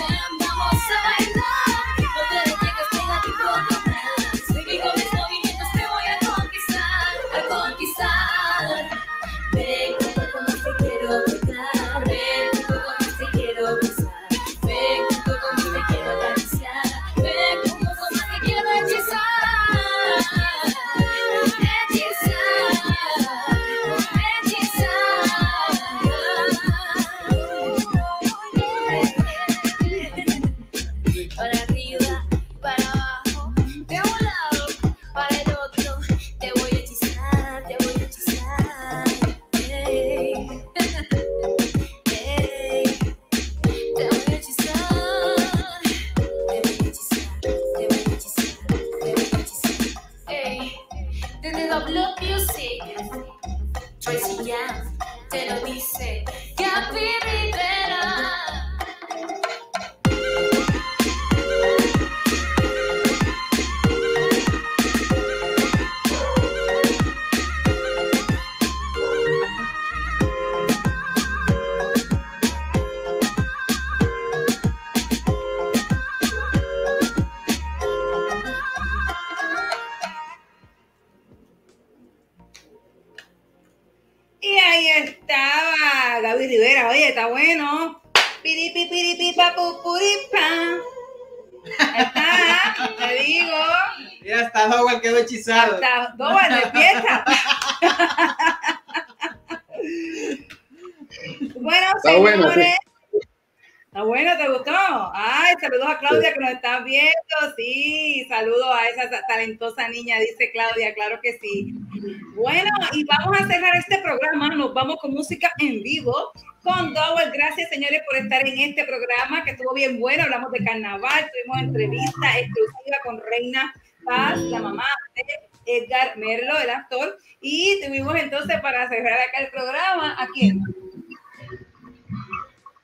Bueno, 112.34 112.70
y 112.92 113.04
vamos 113.04 113.40
a 113.40 113.46
cerrar 113.46 113.76
este 113.76 113.98
programa. 113.98 114.48
Nos 114.54 114.72
vamos 114.74 114.96
con 115.00 115.12
música 115.12 115.50
en 115.58 115.82
vivo 115.82 116.32
con 116.62 116.94
Dowell. 116.94 117.30
Gracias, 117.32 117.70
señores, 117.70 118.02
por 118.08 118.18
estar 118.18 118.46
en 118.46 118.58
este 118.58 118.84
programa 118.84 119.44
que 119.44 119.52
estuvo 119.52 119.74
bien 119.74 119.98
bueno. 119.98 120.24
Hablamos 120.24 120.52
de 120.52 120.64
carnaval, 120.64 121.30
tuvimos 121.32 121.62
entrevista 121.62 122.38
exclusiva 122.38 122.96
con 123.04 123.20
Reina 123.20 123.74
Paz, 124.04 124.38
la 124.38 124.60
mamá 124.60 124.86
de 125.14 125.24
Edgar 125.66 126.16
Merlo, 126.16 126.58
el 126.58 126.70
actor. 126.70 127.18
Y 127.40 127.80
tuvimos 127.84 128.16
entonces 128.16 128.60
para 128.60 128.88
cerrar 128.88 129.18
acá 129.18 129.38
el 129.40 129.50
programa, 129.50 130.16
¿a 130.18 130.26
quién? 130.28 130.62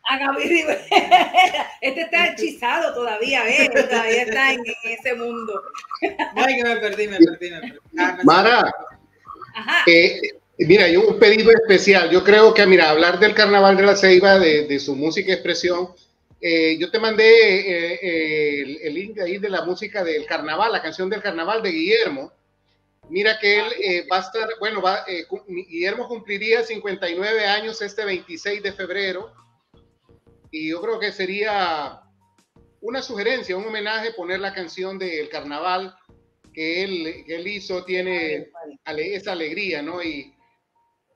A 0.06 0.18
Gaby 0.18 0.44
Rivera. 0.44 0.81
Este 1.81 2.01
está 2.02 2.26
hechizado 2.28 2.94
todavía, 2.94 3.43
¿ves? 3.44 3.70
Todavía 3.89 4.22
está 4.22 4.52
en, 4.52 4.60
en 4.60 4.74
ese 4.98 5.14
mundo. 5.14 5.62
Ay, 6.36 6.56
que 6.56 6.64
me 6.64 6.76
perdí, 6.76 7.09
me 7.09 7.18
perdí, 7.18 7.51
me 7.51 7.60
perdí. 7.60 7.78
Ah, 7.98 8.14
me- 8.18 8.24
Mara, 8.24 8.70
Ajá. 9.55 9.85
eh, 9.86 10.20
mira, 10.59 10.85
hay 10.85 10.97
un 10.97 11.18
pedido 11.18 11.51
especial. 11.52 12.10
Yo 12.10 12.22
creo 12.22 12.52
que, 12.52 12.66
mira, 12.66 12.90
hablar 12.90 13.18
del 13.18 13.35
Carnaval 13.35 13.76
de 13.76 13.82
la 13.85 13.97
Ceiba, 13.97 14.39
de, 14.39 14.66
de 14.66 14.78
su 14.81 14.94
música 14.94 15.31
y 15.31 15.35
expresión, 15.35 15.89
eh, 16.40 16.76
yo 16.78 16.90
te 16.90 16.98
mandé 16.98 17.24
eh, 17.24 17.98
eh, 18.02 18.60
el, 18.62 18.78
el 18.82 18.94
link 18.94 19.18
ahí 19.20 19.39
de 19.39 19.48
la 19.48 19.62
música 19.62 20.05
del 20.05 20.26
Carnaval, 20.26 20.72
la 20.72 20.82
canción 20.82 21.09
del 21.09 21.22
Carnaval 21.22 21.62
de 21.62 21.70
Guillermo. 21.70 22.32
Mira 23.09 23.39
que 23.39 23.59
él 23.60 23.66
eh, 23.82 24.06
va 24.10 24.18
a 24.18 24.20
estar, 24.20 24.48
bueno, 24.60 24.81
va, 24.82 25.05
eh, 25.06 25.24
Guillermo 25.48 26.09
cumpliría 26.09 26.62
59 26.62 27.47
años 27.47 27.81
este 27.81 28.05
26 28.05 28.62
de 28.62 28.72
febrero. 28.72 29.32
Y 30.56 30.68
yo 30.70 30.81
creo 30.81 31.01
que 31.01 31.10
sería 31.10 32.01
una 32.81 33.02
sugerencia, 33.02 33.56
un 33.56 33.66
homenaje, 33.66 34.12
poner 34.12 34.39
la 34.39 34.55
canción 34.55 35.01
del 35.01 35.28
Carnaval 35.28 35.93
que 36.52 36.85
él, 36.85 37.24
que 37.26 37.35
él 37.35 37.48
hizo, 37.48 37.85
tiene 37.85 38.47
ale- 38.85 39.16
esa 39.16 39.32
alegría, 39.32 39.82
¿no? 39.82 40.01
Y, 40.01 40.32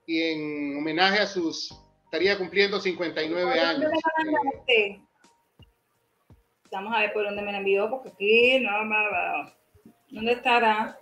y 0.08 0.22
en 0.22 0.76
homenaje 0.76 1.20
a 1.20 1.26
sus, 1.28 1.72
estaría 2.06 2.36
cumpliendo 2.36 2.80
59 2.80 3.60
años. 3.60 3.82
¿Dónde 3.82 3.96
me 4.24 4.30
manda 4.32 4.50
este? 4.58 5.00
Vamos 6.72 6.92
a 6.96 6.98
ver 6.98 7.12
por 7.12 7.24
dónde 7.24 7.42
me 7.42 7.52
la 7.52 7.58
envió, 7.58 7.88
porque 7.88 8.08
aquí 8.08 8.58
no 8.58 8.84
me 8.86 8.96
va. 8.96 9.54
¿Dónde 10.10 10.32
estará? 10.32 10.98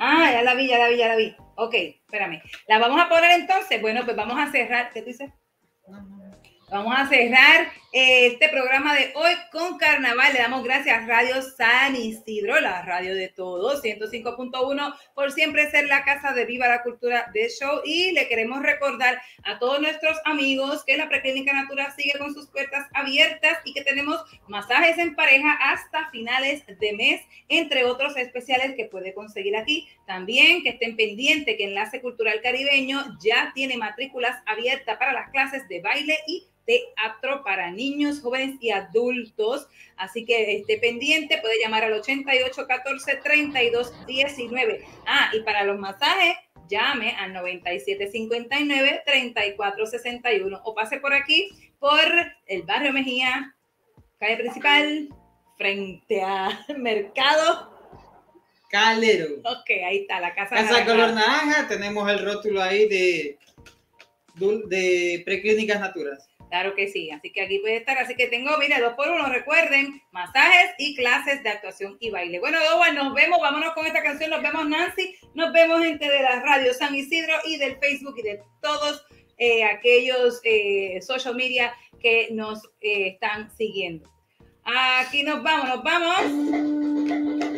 Ah, 0.00 0.30
ya 0.32 0.42
la 0.42 0.54
vi, 0.54 0.66
ya 0.68 0.78
la 0.78 0.88
vi, 0.88 0.96
ya 0.96 1.08
la 1.08 1.16
vi. 1.16 1.36
Ok, 1.56 1.74
espérame. 1.74 2.40
La 2.68 2.78
vamos 2.78 2.98
a 3.02 3.08
poner 3.10 3.38
entonces. 3.38 3.82
Bueno, 3.82 4.00
pues 4.06 4.16
vamos 4.16 4.38
a 4.38 4.50
cerrar. 4.50 4.90
¿Qué 4.94 5.02
tú 5.02 5.08
dices? 5.08 5.30
Vamos 6.68 6.94
a 6.98 7.06
cerrar 7.06 7.72
eh, 7.92 8.26
este 8.26 8.48
programa 8.48 8.92
de 8.96 9.12
hoy 9.14 9.32
con 9.52 9.78
carnaval. 9.78 10.32
Le 10.32 10.40
damos 10.40 10.64
gracias 10.64 10.98
a 10.98 11.06
Radio 11.06 11.40
San 11.40 11.94
Isidro, 11.94 12.60
la 12.60 12.82
radio 12.82 13.14
de 13.14 13.28
todos, 13.28 13.84
105.1, 13.84 14.96
por 15.14 15.30
siempre 15.30 15.70
ser 15.70 15.86
la 15.86 16.04
casa 16.04 16.32
de 16.32 16.44
Viva 16.44 16.66
la 16.66 16.82
Cultura 16.82 17.30
de 17.32 17.48
Show. 17.50 17.82
Y 17.84 18.10
le 18.10 18.26
queremos 18.26 18.64
recordar 18.64 19.22
a 19.44 19.60
todos 19.60 19.80
nuestros 19.80 20.18
amigos 20.24 20.82
que 20.84 20.96
la 20.96 21.08
Preclínica 21.08 21.52
Natura 21.52 21.94
sigue 21.94 22.18
con 22.18 22.34
sus 22.34 22.48
puertas 22.48 22.88
abiertas 22.94 23.58
y 23.64 23.72
que 23.72 23.84
tenemos 23.84 24.20
masajes 24.48 24.98
en 24.98 25.14
pareja 25.14 25.52
hasta 25.52 26.10
finales 26.10 26.64
de 26.66 26.92
mes, 26.94 27.22
entre 27.48 27.84
otros 27.84 28.16
especiales 28.16 28.74
que 28.74 28.86
puede 28.86 29.14
conseguir 29.14 29.56
aquí. 29.56 29.88
También 30.06 30.62
que 30.62 30.70
estén 30.70 30.96
pendientes 30.96 31.56
que 31.56 31.64
Enlace 31.64 32.00
Cultural 32.00 32.40
Caribeño 32.40 33.18
ya 33.20 33.52
tiene 33.54 33.76
matrículas 33.76 34.40
abiertas 34.46 34.96
para 34.98 35.12
las 35.12 35.30
clases 35.30 35.68
de 35.68 35.80
baile 35.80 36.16
y 36.26 36.46
teatro 36.64 37.42
para 37.44 37.70
niños, 37.70 38.20
jóvenes 38.20 38.56
y 38.60 38.70
adultos. 38.70 39.68
Así 39.96 40.24
que 40.24 40.58
esté 40.58 40.78
pendiente, 40.78 41.38
puede 41.38 41.58
llamar 41.60 41.84
al 41.84 41.94
88 41.94 42.66
14 42.66 43.16
32 43.16 44.06
19. 44.06 44.84
Ah, 45.06 45.30
y 45.32 45.40
para 45.40 45.64
los 45.64 45.78
masajes, 45.78 46.36
llame 46.68 47.12
al 47.12 47.32
97 47.32 48.10
59 48.10 49.02
34 49.04 49.86
61 49.86 50.60
o 50.64 50.74
pase 50.74 50.98
por 50.98 51.14
aquí 51.14 51.50
por 51.78 52.04
el 52.46 52.62
barrio 52.62 52.92
Mejía, 52.92 53.54
calle 54.18 54.36
principal, 54.36 55.08
frente 55.56 56.22
al 56.22 56.58
mercado. 56.78 57.75
Calero. 58.76 59.36
Ok, 59.44 59.70
ahí 59.86 59.98
está 59.98 60.20
la 60.20 60.34
casa. 60.34 60.54
Casa 60.54 60.70
naranja. 60.70 60.92
color 60.92 61.12
naranja, 61.14 61.68
tenemos 61.68 62.10
el 62.10 62.22
rótulo 62.22 62.62
ahí 62.62 62.86
de, 62.88 63.38
de 64.66 65.22
preclínicas 65.24 65.80
naturas. 65.80 66.28
Claro 66.50 66.74
que 66.74 66.86
sí, 66.88 67.10
así 67.10 67.32
que 67.32 67.40
aquí 67.42 67.58
puede 67.58 67.76
estar. 67.76 67.96
Así 67.96 68.14
que 68.14 68.26
tengo, 68.26 68.56
mire, 68.58 68.78
dos 68.80 68.92
por 68.92 69.08
uno, 69.08 69.26
recuerden, 69.30 70.02
masajes 70.12 70.72
y 70.78 70.94
clases 70.94 71.42
de 71.42 71.48
actuación 71.48 71.96
y 72.00 72.10
baile. 72.10 72.38
Bueno, 72.38 72.58
Dowan, 72.62 72.94
nos 72.94 73.14
vemos, 73.14 73.40
vámonos 73.40 73.72
con 73.72 73.86
esta 73.86 74.02
canción, 74.02 74.28
nos 74.28 74.42
vemos 74.42 74.68
Nancy, 74.68 75.16
nos 75.34 75.52
vemos 75.54 75.82
gente 75.82 76.08
de 76.10 76.22
la 76.22 76.40
radio 76.40 76.74
San 76.74 76.94
Isidro 76.94 77.34
y 77.46 77.56
del 77.56 77.78
Facebook 77.78 78.16
y 78.18 78.22
de 78.22 78.42
todos 78.60 79.06
eh, 79.38 79.64
aquellos 79.64 80.40
eh, 80.44 81.00
social 81.00 81.34
media 81.34 81.74
que 81.98 82.28
nos 82.30 82.62
eh, 82.82 83.08
están 83.08 83.50
siguiendo. 83.56 84.08
Aquí 84.64 85.22
nos 85.22 85.42
vamos, 85.42 85.68
nos 85.68 85.82
vamos. 85.82 87.55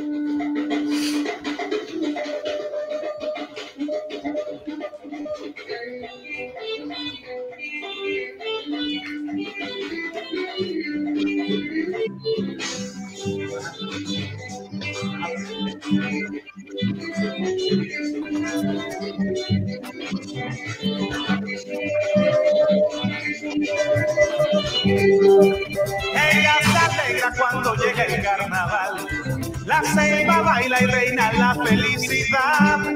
Ella 26.15 26.55
se 26.63 26.79
alegra 26.79 27.33
cuando 27.37 27.75
llega 27.75 28.05
el 28.05 28.23
carnaval. 28.23 29.48
La 29.69 29.83
ceiba 29.83 30.41
baila 30.41 30.81
y 30.81 30.87
reina 30.87 31.31
la 31.35 31.55
felicidad. 31.63 32.87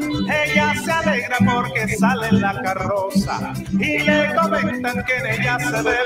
Ella 0.45 0.75
se 0.83 0.91
alegra 0.91 1.37
porque 1.45 1.87
sale 1.99 2.29
en 2.29 2.41
la 2.41 2.63
carroza 2.63 3.53
y 3.73 3.99
le 3.99 4.35
comentan 4.35 5.05
que 5.05 5.17
en 5.19 5.27
ella 5.27 5.59
se 5.59 5.83
ve 5.83 5.97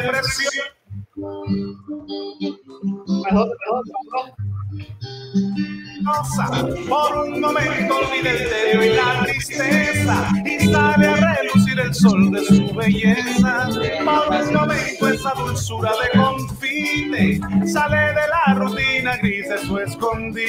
Por 6.88 7.16
un 7.16 7.40
momento 7.40 7.96
olvida 7.96 8.30
el 8.30 8.48
tedio 8.48 8.84
y 8.84 8.90
la 8.94 9.24
tristeza 9.24 10.28
y 10.44 10.68
sale 10.68 11.08
a 11.08 11.16
relucir 11.16 11.80
el 11.80 11.92
sol 11.92 12.30
de 12.30 12.44
su 12.44 12.74
belleza. 12.74 13.68
Por 14.04 14.40
un 14.40 14.54
momento 14.54 15.08
esa 15.08 15.32
dulzura 15.34 15.90
de 15.90 16.18
confite 16.18 17.40
sale 17.66 17.96
de 17.96 18.14
la 18.14 18.54
rutina 18.54 19.16
gris 19.16 19.48
de 19.48 19.58
su 19.58 19.78
escondite. 19.78 20.44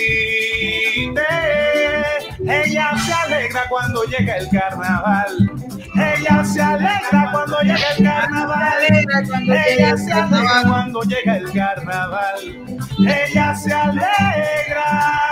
Ella 2.39 2.91
se 3.03 3.13
alegra 3.13 3.67
cuando 3.67 4.03
llega 4.03 4.37
el 4.37 4.49
carnaval. 4.49 5.51
Ella 5.97 6.45
se 6.45 6.61
alegra 6.61 7.31
cuando 7.31 7.59
llega 7.61 7.89
el 7.97 8.03
carnaval. 8.03 8.83
Ella 8.89 9.97
se 9.97 10.13
alegra 10.13 10.63
cuando 10.63 11.01
llega 11.01 11.37
el 11.37 11.51
carnaval. 11.51 12.39
Ella 12.99 13.55
se 13.55 13.73
alegra. 13.73 15.27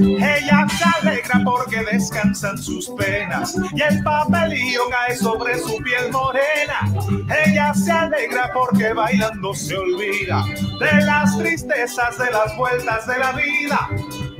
Ella 0.00 0.66
se 0.68 0.84
alegra 1.00 1.40
porque 1.44 1.84
descansan 1.92 2.58
sus 2.58 2.90
penas 2.90 3.56
y 3.72 3.82
el 3.82 4.02
papelillo 4.02 4.82
cae 4.90 5.16
sobre 5.16 5.58
su 5.58 5.76
piel 5.78 6.10
morena. 6.10 6.92
Ella 7.46 7.72
se 7.74 7.92
alegra 7.92 8.50
porque 8.52 8.92
bailando 8.92 9.54
se 9.54 9.76
olvida 9.76 10.44
de 10.80 11.04
las 11.04 11.38
tristezas, 11.38 12.18
de 12.18 12.30
las 12.30 12.56
vueltas 12.56 13.06
de 13.06 13.18
la 13.18 13.32
vida. 13.32 13.88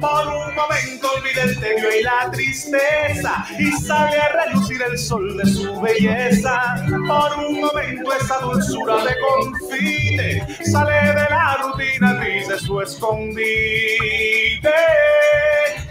Por 0.05 0.27
un 0.29 0.55
momento 0.55 1.11
olvida 1.17 1.45
el 1.45 1.59
tedio 1.59 1.99
y 1.99 2.03
la 2.03 2.31
tristeza 2.31 3.47
y 3.59 3.73
sale 3.73 4.21
a 4.21 4.29
relucir 4.29 4.83
el 4.83 4.99
sol 4.99 5.35
de 5.39 5.47
su 5.47 5.81
belleza. 5.81 6.75
Por 7.09 7.39
un 7.47 7.63
momento 7.63 8.13
esa 8.13 8.39
dulzura 8.41 9.03
de 9.03 9.15
confite 9.19 10.47
sale 10.71 10.93
de 10.93 11.31
la 11.31 11.57
rutina 11.63 12.13
gris 12.21 12.49
de 12.49 12.59
su 12.59 12.83
escondite. 12.83 14.75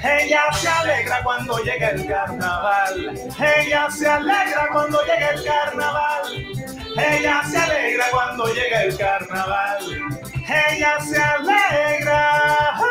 Ella 0.04 0.42
se 0.54 0.68
alegra 0.68 1.24
cuando 1.24 1.58
llega 1.64 1.90
el 1.90 2.06
carnaval. 2.06 3.20
Ella 3.40 3.90
se 3.90 4.08
alegra 4.08 4.70
cuando 4.72 5.02
llega 5.06 5.30
el 5.30 5.44
carnaval. 5.44 6.22
Ella 6.98 7.42
se 7.50 7.58
alegra 7.58 8.06
cuando 8.12 8.46
llega 8.54 8.84
el 8.84 8.96
carnaval. 8.96 9.80
Ella 10.48 11.00
se 11.00 11.20
alegra. 11.20 12.83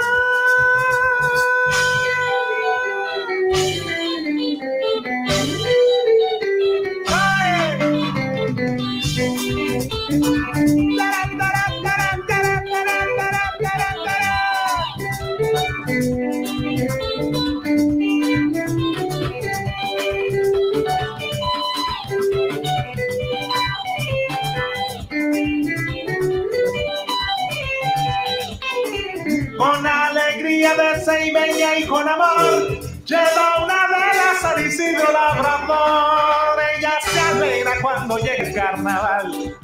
Y 31.78 31.86
con 31.86 32.08
amor, 32.08 32.80
lleva 33.04 33.64
una 33.64 33.86
vela 33.86 34.34
San 34.40 34.66
Isidro 34.66 35.12
Labrador. 35.12 36.60
Ella 36.76 36.94
se 37.00 37.20
alegra 37.20 37.72
cuando 37.80 38.18
llega 38.18 38.44
el 38.44 38.54
carnaval. 38.54 39.54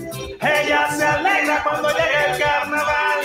Ella 0.41 0.89
se 0.97 1.05
alegra 1.05 1.63
cuando 1.65 1.89
llega 1.89 2.25
el 2.27 2.39
carnaval. 2.39 3.21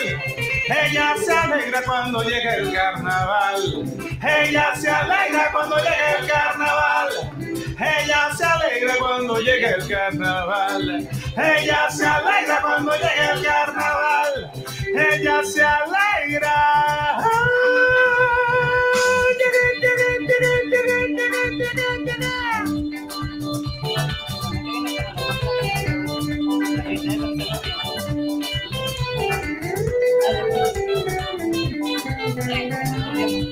Ella 0.69 1.15
se 1.23 1.31
alegra 1.31 1.81
cuando 1.83 2.23
llega 2.23 2.55
el 2.55 2.73
carnaval. 2.73 3.85
Ella 4.23 4.75
se 4.75 4.89
alegra 4.89 5.51
cuando 5.51 5.77
llega 5.77 6.17
el 6.17 6.27
carnaval. 6.27 7.09
Ella 7.79 8.29
se 8.35 8.45
alegra 8.45 8.95
cuando 8.99 9.39
llega 9.39 9.69
el 9.69 9.87
carnaval. 9.87 11.09
Ella 11.37 11.91
se 11.91 12.05
alegra 12.07 12.61
cuando 12.61 12.91
llega 12.93 13.33
el 13.33 13.43
carnaval. 13.45 14.51
Ella 14.95 15.41
se 15.43 15.63
alegra. 15.63 17.52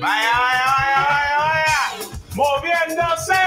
vaya, 0.00 0.66
vaya, 0.72 1.00
vaya, 1.08 1.36
vaya. 1.38 1.80
Moviéndose. 2.34 3.44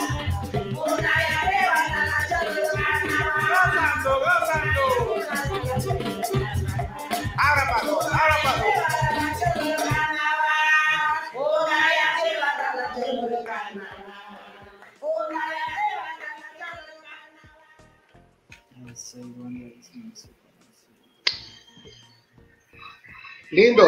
Lindo. 23.51 23.83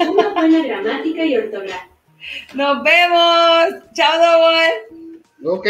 Una 0.00 0.28
buena 0.34 0.62
gramática 0.66 1.24
y 1.24 1.36
ortografía. 1.36 1.88
Nos 2.54 2.82
vemos. 2.82 3.92
Chao, 3.94 4.18
Dobol. 4.18 5.58
Ok. 5.58 5.66